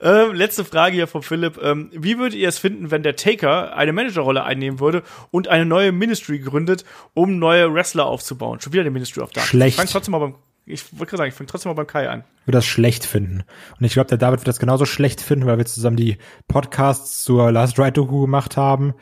Ähm, 0.02 0.34
letzte 0.34 0.66
Frage 0.66 0.96
hier 0.96 1.08
von 1.08 1.24
Philipp. 1.24 1.60
Ähm, 1.62 1.90
wie 1.94 2.18
würdet 2.18 2.38
ihr 2.38 2.50
es 2.50 2.58
finden, 2.58 2.92
wenn 2.92 3.04
der 3.04 3.16
Taker 3.16 3.76
eine 3.76 3.94
Managerrolle 3.94 4.44
einnehmen 4.44 4.80
würde 4.80 5.04
und 5.32 5.48
eine 5.48 5.66
neue 5.66 5.92
Ministry 5.92 6.40
gründet, 6.40 6.86
um 7.14 7.40
neue 7.40 7.74
Wrestler 7.74 8.06
aufzubauen? 8.06 8.60
Schon 8.60 8.74
wieder 8.74 8.82
eine 8.82 8.92
Ministry 8.92 9.22
of 9.22 9.30
Darkness. 9.32 9.50
Schlecht. 9.50 9.70
Ich 9.70 9.76
fang 9.76 9.88
trotzdem 9.88 10.12
mal 10.12 10.20
beim, 10.20 10.36
ich 10.66 10.84
wollte 10.94 11.12
gerade 11.12 11.18
sagen, 11.18 11.30
ich 11.30 11.36
fange 11.36 11.48
trotzdem 11.48 11.70
mal 11.70 11.76
beim 11.76 11.88
Kai 11.88 12.10
an. 12.10 12.24
würde 12.46 12.58
das 12.58 12.66
schlecht 12.66 13.06
finden. 13.06 13.44
Und 13.80 13.86
ich 13.86 13.94
glaube, 13.94 14.08
der 14.08 14.18
David 14.18 14.40
wird 14.42 14.48
das 14.48 14.60
genauso 14.60 14.86
schlecht 14.86 15.22
finden, 15.22 15.46
weil 15.46 15.58
wir 15.58 15.66
zusammen 15.66 15.98
die 15.98 16.18
Podcasts 16.48 17.24
zur 17.24 17.52
Last 17.52 17.80
Ride 17.80 17.94
Doku 17.94 18.22
gemacht 18.22 18.58
haben 18.58 18.94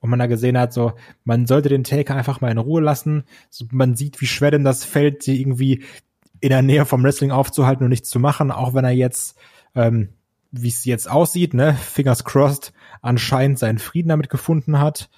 und 0.00 0.10
man 0.10 0.18
da 0.18 0.26
gesehen 0.26 0.58
hat, 0.58 0.72
so, 0.72 0.92
man 1.24 1.46
sollte 1.46 1.68
den 1.68 1.84
Taker 1.84 2.14
einfach 2.14 2.40
mal 2.40 2.50
in 2.50 2.58
Ruhe 2.58 2.82
lassen. 2.82 3.24
So, 3.48 3.64
man 3.70 3.96
sieht, 3.96 4.20
wie 4.20 4.26
schwer 4.26 4.50
denn 4.50 4.64
das 4.64 4.84
fällt, 4.84 5.22
sie 5.22 5.40
irgendwie 5.40 5.82
in 6.40 6.50
der 6.50 6.62
Nähe 6.62 6.84
vom 6.84 7.02
Wrestling 7.02 7.30
aufzuhalten 7.30 7.84
und 7.84 7.90
nichts 7.90 8.10
zu 8.10 8.18
machen, 8.18 8.50
auch 8.50 8.74
wenn 8.74 8.84
er 8.84 8.90
jetzt, 8.90 9.36
ähm, 9.74 10.10
wie 10.50 10.68
es 10.68 10.84
jetzt 10.84 11.10
aussieht, 11.10 11.54
ne, 11.54 11.74
fingers 11.74 12.24
crossed, 12.24 12.72
anscheinend 13.02 13.58
seinen 13.58 13.78
Frieden 13.78 14.08
damit 14.08 14.30
gefunden 14.30 14.78
hat. 14.78 15.10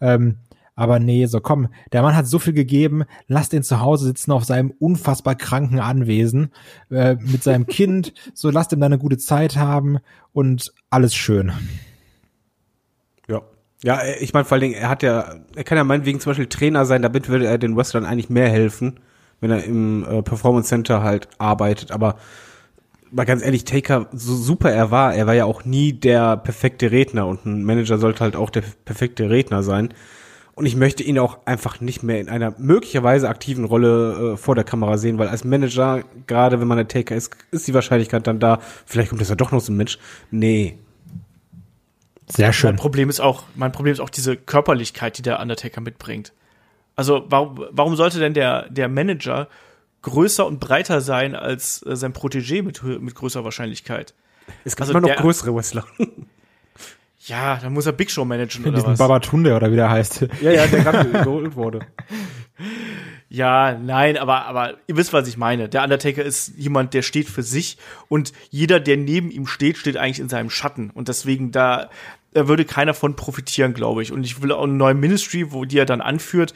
Ähm, 0.00 0.38
aber 0.80 0.98
nee, 0.98 1.26
so 1.26 1.40
komm, 1.40 1.68
der 1.92 2.00
Mann 2.00 2.16
hat 2.16 2.26
so 2.26 2.38
viel 2.38 2.54
gegeben, 2.54 3.04
lass 3.26 3.50
den 3.50 3.62
zu 3.62 3.80
Hause 3.80 4.06
sitzen 4.06 4.32
auf 4.32 4.44
seinem 4.44 4.70
unfassbar 4.70 5.34
kranken 5.34 5.78
Anwesen 5.78 6.52
äh, 6.90 7.16
mit 7.16 7.42
seinem 7.42 7.66
Kind, 7.68 8.14
so 8.32 8.48
lass 8.50 8.68
dem 8.68 8.80
da 8.80 8.86
eine 8.86 8.96
gute 8.96 9.18
Zeit 9.18 9.56
haben 9.56 9.98
und 10.32 10.72
alles 10.88 11.14
schön. 11.14 11.52
Ja. 13.28 13.42
Ja, 13.84 13.98
äh, 13.98 14.18
ich 14.20 14.32
meine 14.32 14.46
vor 14.46 14.54
allen 14.54 14.62
Dingen, 14.62 14.74
er 14.74 14.88
hat 14.88 15.02
ja, 15.02 15.40
er 15.54 15.64
kann 15.64 15.76
ja 15.76 15.84
meinetwegen 15.84 16.18
zum 16.18 16.30
Beispiel 16.30 16.46
Trainer 16.46 16.86
sein, 16.86 17.02
damit 17.02 17.28
würde 17.28 17.46
er 17.46 17.58
den 17.58 17.76
Wrestlern 17.76 18.06
eigentlich 18.06 18.30
mehr 18.30 18.48
helfen, 18.48 19.00
wenn 19.40 19.50
er 19.50 19.64
im 19.64 20.04
äh, 20.04 20.22
Performance 20.22 20.68
Center 20.68 21.02
halt 21.02 21.28
arbeitet. 21.38 21.90
Aber 21.90 22.16
mal 23.10 23.24
ganz 23.24 23.42
ehrlich, 23.42 23.64
Taker, 23.64 24.06
so 24.12 24.34
super 24.34 24.70
er 24.70 24.90
war, 24.90 25.14
er 25.14 25.26
war 25.26 25.34
ja 25.34 25.44
auch 25.44 25.64
nie 25.64 25.92
der 25.92 26.36
perfekte 26.36 26.90
Redner 26.90 27.26
und 27.26 27.46
ein 27.46 27.64
Manager 27.64 27.98
sollte 27.98 28.20
halt 28.20 28.36
auch 28.36 28.50
der 28.50 28.62
perfekte 28.84 29.30
Redner 29.30 29.62
sein. 29.62 29.92
Und 30.54 30.66
ich 30.66 30.76
möchte 30.76 31.02
ihn 31.02 31.18
auch 31.18 31.38
einfach 31.46 31.80
nicht 31.80 32.02
mehr 32.02 32.20
in 32.20 32.28
einer 32.28 32.54
möglicherweise 32.58 33.28
aktiven 33.28 33.64
Rolle 33.64 34.32
äh, 34.32 34.36
vor 34.36 34.54
der 34.54 34.64
Kamera 34.64 34.98
sehen, 34.98 35.16
weil 35.16 35.28
als 35.28 35.44
Manager, 35.44 36.02
gerade 36.26 36.60
wenn 36.60 36.68
man 36.68 36.76
der 36.76 36.88
Taker 36.88 37.16
ist, 37.16 37.34
ist 37.50 37.66
die 37.66 37.72
Wahrscheinlichkeit 37.72 38.26
dann 38.26 38.40
da, 38.40 38.58
vielleicht 38.84 39.08
kommt 39.08 39.22
das 39.22 39.30
ja 39.30 39.36
doch 39.36 39.52
noch 39.52 39.60
so 39.60 39.72
ein 39.72 39.76
Mensch. 39.76 39.98
Nee. 40.30 40.78
Sehr 42.26 42.48
Mein 42.48 42.52
schön. 42.52 42.76
Problem 42.76 43.08
ist 43.08 43.20
auch, 43.20 43.44
mein 43.54 43.72
Problem 43.72 43.92
ist 43.92 44.00
auch 44.00 44.10
diese 44.10 44.36
Körperlichkeit, 44.36 45.16
die 45.16 45.22
der 45.22 45.40
Undertaker 45.40 45.80
mitbringt. 45.80 46.32
Also 46.96 47.24
warum, 47.28 47.64
warum 47.70 47.96
sollte 47.96 48.18
denn 48.18 48.34
der, 48.34 48.68
der 48.70 48.88
Manager 48.88 49.48
größer 50.02 50.46
und 50.46 50.60
breiter 50.60 51.00
sein 51.00 51.34
als 51.34 51.84
äh, 51.86 51.96
sein 51.96 52.12
Protégé 52.12 52.62
mit, 52.62 52.82
mit 52.82 53.14
größer 53.14 53.44
Wahrscheinlichkeit? 53.44 54.14
Es 54.64 54.74
gibt 54.76 54.82
Also 54.82 54.92
immer 54.92 55.00
noch 55.02 55.08
der- 55.08 55.16
größere 55.22 55.54
Wrestler. 55.54 55.84
Ja, 57.26 57.58
dann 57.62 57.74
muss 57.74 57.84
er 57.86 57.92
Big 57.92 58.10
Show 58.10 58.24
managen 58.24 58.62
In 58.64 58.68
oder 58.70 58.76
diesem 58.78 58.92
was? 58.92 58.98
Babatunde 58.98 59.54
oder 59.54 59.70
wie 59.70 59.76
der 59.76 59.90
heißt. 59.90 60.26
ja, 60.40 60.50
ja, 60.52 60.66
der 60.66 60.82
gerade 60.82 61.10
geholt 61.10 61.54
wurde. 61.56 61.80
Ja, 63.32 63.78
nein, 63.80 64.16
aber, 64.18 64.46
aber 64.46 64.74
ihr 64.88 64.96
wisst, 64.96 65.12
was 65.12 65.28
ich 65.28 65.36
meine. 65.36 65.68
Der 65.68 65.84
Undertaker 65.84 66.24
ist 66.24 66.52
jemand, 66.56 66.94
der 66.94 67.02
steht 67.02 67.28
für 67.28 67.44
sich 67.44 67.78
und 68.08 68.32
jeder, 68.50 68.80
der 68.80 68.96
neben 68.96 69.30
ihm 69.30 69.46
steht, 69.46 69.78
steht 69.78 69.96
eigentlich 69.96 70.18
in 70.18 70.28
seinem 70.28 70.50
Schatten. 70.50 70.90
Und 70.90 71.06
deswegen 71.06 71.52
da, 71.52 71.90
da 72.32 72.48
würde 72.48 72.64
keiner 72.64 72.94
von 72.94 73.16
profitieren, 73.16 73.74
glaube 73.74 74.02
ich. 74.02 74.12
Und 74.12 74.24
ich 74.24 74.42
will 74.42 74.52
auch 74.52 74.64
eine 74.64 74.72
neue 74.72 74.94
Ministry, 74.94 75.52
wo 75.52 75.64
die 75.64 75.78
er 75.78 75.86
dann 75.86 76.00
anführt, 76.00 76.54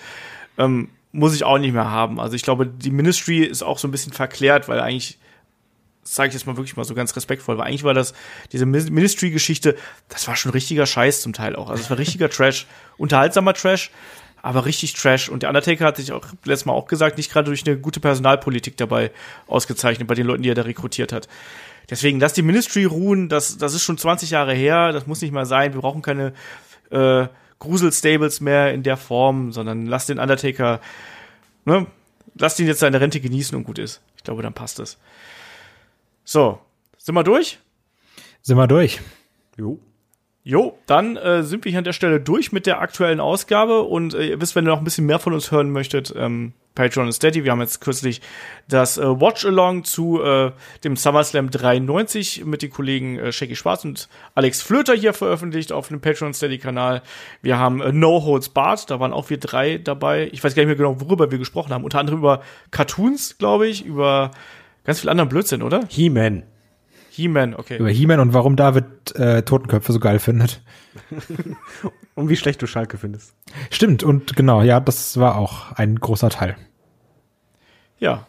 ähm, 0.58 0.88
muss 1.12 1.34
ich 1.34 1.44
auch 1.44 1.58
nicht 1.58 1.72
mehr 1.72 1.90
haben. 1.90 2.20
Also 2.20 2.36
ich 2.36 2.42
glaube, 2.42 2.66
die 2.66 2.90
Ministry 2.90 3.44
ist 3.44 3.62
auch 3.62 3.78
so 3.78 3.88
ein 3.88 3.90
bisschen 3.90 4.12
verklärt, 4.12 4.68
weil 4.68 4.80
eigentlich 4.80 5.18
sage 6.04 6.28
ich 6.28 6.34
jetzt 6.34 6.46
mal 6.46 6.56
wirklich 6.56 6.76
mal 6.76 6.84
so 6.84 6.94
ganz 6.94 7.16
respektvoll, 7.16 7.58
weil 7.58 7.66
eigentlich 7.66 7.84
war 7.84 7.94
das, 7.94 8.14
diese 8.52 8.66
Ministry-Geschichte, 8.66 9.74
das 10.08 10.28
war 10.28 10.36
schon 10.36 10.52
richtiger 10.52 10.86
Scheiß 10.86 11.22
zum 11.22 11.32
Teil 11.32 11.56
auch. 11.56 11.70
Also 11.70 11.82
es 11.82 11.90
war 11.90 11.98
richtiger 11.98 12.28
Trash, 12.28 12.66
unterhaltsamer 12.98 13.54
Trash, 13.54 13.90
aber 14.42 14.66
richtig 14.66 14.92
Trash. 14.92 15.30
Und 15.30 15.42
der 15.42 15.48
Undertaker 15.48 15.86
hat 15.86 15.96
sich 15.96 16.12
auch 16.12 16.26
letztes 16.44 16.66
Mal 16.66 16.74
auch 16.74 16.86
gesagt, 16.86 17.16
nicht 17.16 17.32
gerade 17.32 17.46
durch 17.46 17.66
eine 17.66 17.78
gute 17.78 18.00
Personalpolitik 18.00 18.76
dabei 18.76 19.10
ausgezeichnet, 19.46 20.06
bei 20.06 20.14
den 20.14 20.26
Leuten, 20.26 20.42
die 20.42 20.50
er 20.50 20.54
da 20.54 20.62
rekrutiert 20.62 21.12
hat. 21.12 21.28
Deswegen, 21.90 22.18
lass 22.20 22.32
die 22.32 22.42
Ministry 22.42 22.84
ruhen, 22.84 23.28
das, 23.28 23.58
das 23.58 23.74
ist 23.74 23.82
schon 23.82 23.98
20 23.98 24.30
Jahre 24.30 24.54
her, 24.54 24.92
das 24.92 25.06
muss 25.06 25.20
nicht 25.20 25.32
mal 25.32 25.46
sein, 25.46 25.74
wir 25.74 25.80
brauchen 25.80 26.02
keine 26.02 26.32
äh, 26.90 27.26
Grusel-Stables 27.58 28.40
mehr 28.40 28.72
in 28.72 28.82
der 28.82 28.96
Form, 28.96 29.52
sondern 29.52 29.86
lass 29.86 30.06
den 30.06 30.18
Undertaker, 30.18 30.80
ne, 31.64 31.86
lass 32.34 32.58
ihn 32.58 32.66
jetzt 32.66 32.80
seine 32.80 33.00
Rente 33.00 33.20
genießen 33.20 33.56
und 33.56 33.64
gut 33.64 33.78
ist. 33.78 34.00
Ich 34.16 34.24
glaube, 34.24 34.42
dann 34.42 34.54
passt 34.54 34.80
es. 34.80 34.98
So, 36.24 36.58
sind 36.96 37.14
wir 37.14 37.24
durch? 37.24 37.58
Sind 38.42 38.56
wir 38.56 38.66
durch. 38.66 39.00
Jo. 39.56 39.78
Jo, 40.46 40.78
dann 40.84 41.16
äh, 41.16 41.42
sind 41.42 41.64
wir 41.64 41.70
hier 41.70 41.78
an 41.78 41.84
der 41.84 41.94
Stelle 41.94 42.20
durch 42.20 42.52
mit 42.52 42.66
der 42.66 42.82
aktuellen 42.82 43.18
Ausgabe 43.18 43.80
und 43.80 44.12
äh, 44.12 44.26
ihr 44.26 44.40
wisst, 44.42 44.54
wenn 44.54 44.66
ihr 44.66 44.72
noch 44.72 44.78
ein 44.78 44.84
bisschen 44.84 45.06
mehr 45.06 45.18
von 45.18 45.32
uns 45.32 45.50
hören 45.50 45.70
möchtet, 45.70 46.12
ähm, 46.14 46.52
Patreon 46.74 47.06
und 47.06 47.12
Steady. 47.12 47.44
Wir 47.44 47.52
haben 47.52 47.62
jetzt 47.62 47.80
kürzlich 47.80 48.20
das 48.68 48.98
äh, 48.98 49.06
Watch-Along 49.06 49.84
zu 49.84 50.22
äh, 50.22 50.52
dem 50.84 50.96
SummerSlam 50.96 51.48
93 51.48 52.44
mit 52.44 52.60
den 52.60 52.70
Kollegen 52.70 53.18
äh, 53.18 53.32
Shaggy 53.32 53.56
Schwarz 53.56 53.86
und 53.86 54.10
Alex 54.34 54.60
Flöter 54.60 54.92
hier 54.92 55.14
veröffentlicht 55.14 55.72
auf 55.72 55.88
dem 55.88 56.02
Patreon 56.02 56.34
Steady-Kanal. 56.34 57.00
Wir 57.40 57.58
haben 57.58 57.80
äh, 57.80 57.92
No 57.92 58.22
Holds 58.22 58.50
Barred, 58.50 58.90
da 58.90 59.00
waren 59.00 59.14
auch 59.14 59.30
wir 59.30 59.38
drei 59.38 59.78
dabei. 59.78 60.28
Ich 60.32 60.44
weiß 60.44 60.54
gar 60.54 60.60
nicht 60.60 60.66
mehr 60.68 60.76
genau, 60.76 61.00
worüber 61.00 61.30
wir 61.30 61.38
gesprochen 61.38 61.72
haben. 61.72 61.84
Unter 61.84 62.00
anderem 62.00 62.18
über 62.18 62.42
Cartoons, 62.70 63.38
glaube 63.38 63.66
ich, 63.66 63.82
über 63.86 64.30
ganz 64.84 65.00
viel 65.00 65.08
anderen 65.08 65.30
Blödsinn, 65.30 65.62
oder? 65.62 65.86
He-Man. 65.88 66.42
He-Man, 67.14 67.54
okay. 67.54 67.78
Über 67.78 67.90
He-Man 67.90 68.18
und 68.18 68.34
warum 68.34 68.56
David 68.56 69.14
äh, 69.14 69.42
Totenköpfe 69.42 69.92
so 69.92 70.00
geil 70.00 70.18
findet. 70.18 70.62
Und 72.16 72.28
wie 72.28 72.36
schlecht 72.36 72.62
du 72.62 72.68
Schalke 72.68 72.96
findest. 72.96 73.34
Stimmt, 73.70 74.04
und 74.04 74.36
genau, 74.36 74.62
ja, 74.62 74.78
das 74.78 75.18
war 75.18 75.36
auch 75.36 75.72
ein 75.72 75.96
großer 75.96 76.30
Teil. 76.30 76.56
Ja, 77.98 78.28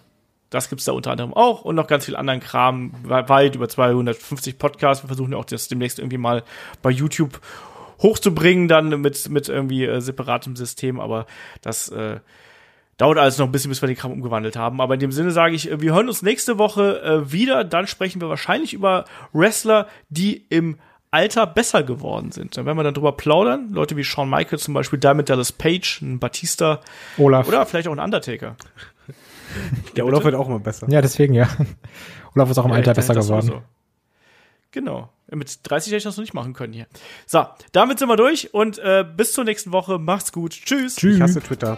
das 0.50 0.70
gibt's 0.70 0.86
da 0.86 0.92
unter 0.92 1.12
anderem 1.12 1.34
auch 1.34 1.66
und 1.66 1.76
noch 1.76 1.86
ganz 1.86 2.06
viel 2.06 2.16
anderen 2.16 2.40
Kram, 2.40 2.94
weit 3.04 3.56
über 3.56 3.70
250 3.70 4.58
Podcasts. 4.58 5.04
Wir 5.04 5.08
versuchen 5.08 5.34
ja 5.34 5.38
auch 5.38 5.46
das 5.46 5.68
demnächst 5.68 6.00
irgendwie 6.00 6.18
mal 6.18 6.44
bei 6.82 6.90
YouTube 6.90 7.42
hochzubringen, 8.02 8.68
dann 8.68 9.02
mit, 9.02 9.30
mit 9.30 9.50
irgendwie 9.50 9.86
äh, 9.86 10.02
separatem 10.02 10.56
System, 10.56 11.00
aber 11.00 11.28
das 11.62 11.90
äh, 11.90 12.20
dauert 12.98 13.18
alles 13.18 13.38
noch 13.38 13.46
ein 13.46 13.52
bisschen, 13.52 13.70
bis 13.70 13.82
wir 13.82 13.88
den 13.88 13.98
Kram 13.98 14.12
umgewandelt 14.12 14.56
haben. 14.56 14.82
Aber 14.82 14.94
in 14.94 15.00
dem 15.00 15.12
Sinne 15.12 15.32
sage 15.32 15.56
ich, 15.56 15.70
äh, 15.72 15.82
wir 15.82 15.94
hören 15.94 16.08
uns 16.08 16.22
nächste 16.22 16.58
Woche 16.58 17.02
äh, 17.02 17.32
wieder. 17.32 17.64
Dann 17.64 17.88
sprechen 17.88 18.22
wir 18.22 18.30
wahrscheinlich 18.30 18.74
über 18.74 19.06
Wrestler, 19.34 19.88
die 20.10 20.46
im 20.50 20.78
Alter 21.12 21.48
besser 21.48 21.84
geworden 21.84 22.32
sind. 22.32 22.58
Da 22.58 22.66
werden 22.66 22.78
wir 22.78 22.84
dann 22.84 22.94
drüber 22.94 23.14
plaudern. 23.14 23.70
Leute 23.72 23.96
wie 23.96 24.04
Shawn 24.04 24.30
Michaels 24.30 24.64
zum 24.64 24.74
Beispiel, 24.74 25.00
Diamond 25.00 25.30
Dallas 25.30 25.52
Page, 25.52 26.02
ein 26.02 26.20
Batista. 26.20 26.82
Olaf. 27.18 27.48
Oder 27.48 27.66
vielleicht 27.66 27.88
auch 27.88 27.94
ein 27.94 28.00
Undertaker. 28.00 28.58
Der 29.96 30.06
Olaf 30.06 30.24
wird 30.26 30.36
auch 30.36 30.48
immer 30.48 30.60
besser. 30.60 30.88
Ja, 30.90 31.02
deswegen, 31.02 31.34
ja. 31.34 31.48
Olaf 32.36 32.50
ist 32.50 32.58
auch 32.58 32.66
im 32.66 32.72
Ja, 32.72 32.78
Alter 32.78 32.94
besser 32.94 33.16
geworden. 33.16 33.62
Genau. 34.72 35.10
Mit 35.32 35.60
30 35.64 35.92
hätte 35.92 35.98
ich 35.98 36.04
das 36.04 36.18
noch 36.18 36.24
nicht 36.24 36.34
machen 36.34 36.54
können 36.54 36.74
hier. 36.74 36.88
So, 37.26 37.46
damit 37.72 38.00
sind 38.00 38.10
wir 38.10 38.18
durch 38.18 38.54
und 38.54 38.78
äh, 38.80 39.06
bis 39.06 39.32
zur 39.32 39.46
nächsten 39.46 39.72
Woche. 39.72 39.98
Macht's 40.00 40.34
gut. 40.34 40.52
Tschüss. 40.52 41.02
Ich 41.02 41.22
hasse 41.22 41.42
Twitter. 41.42 41.78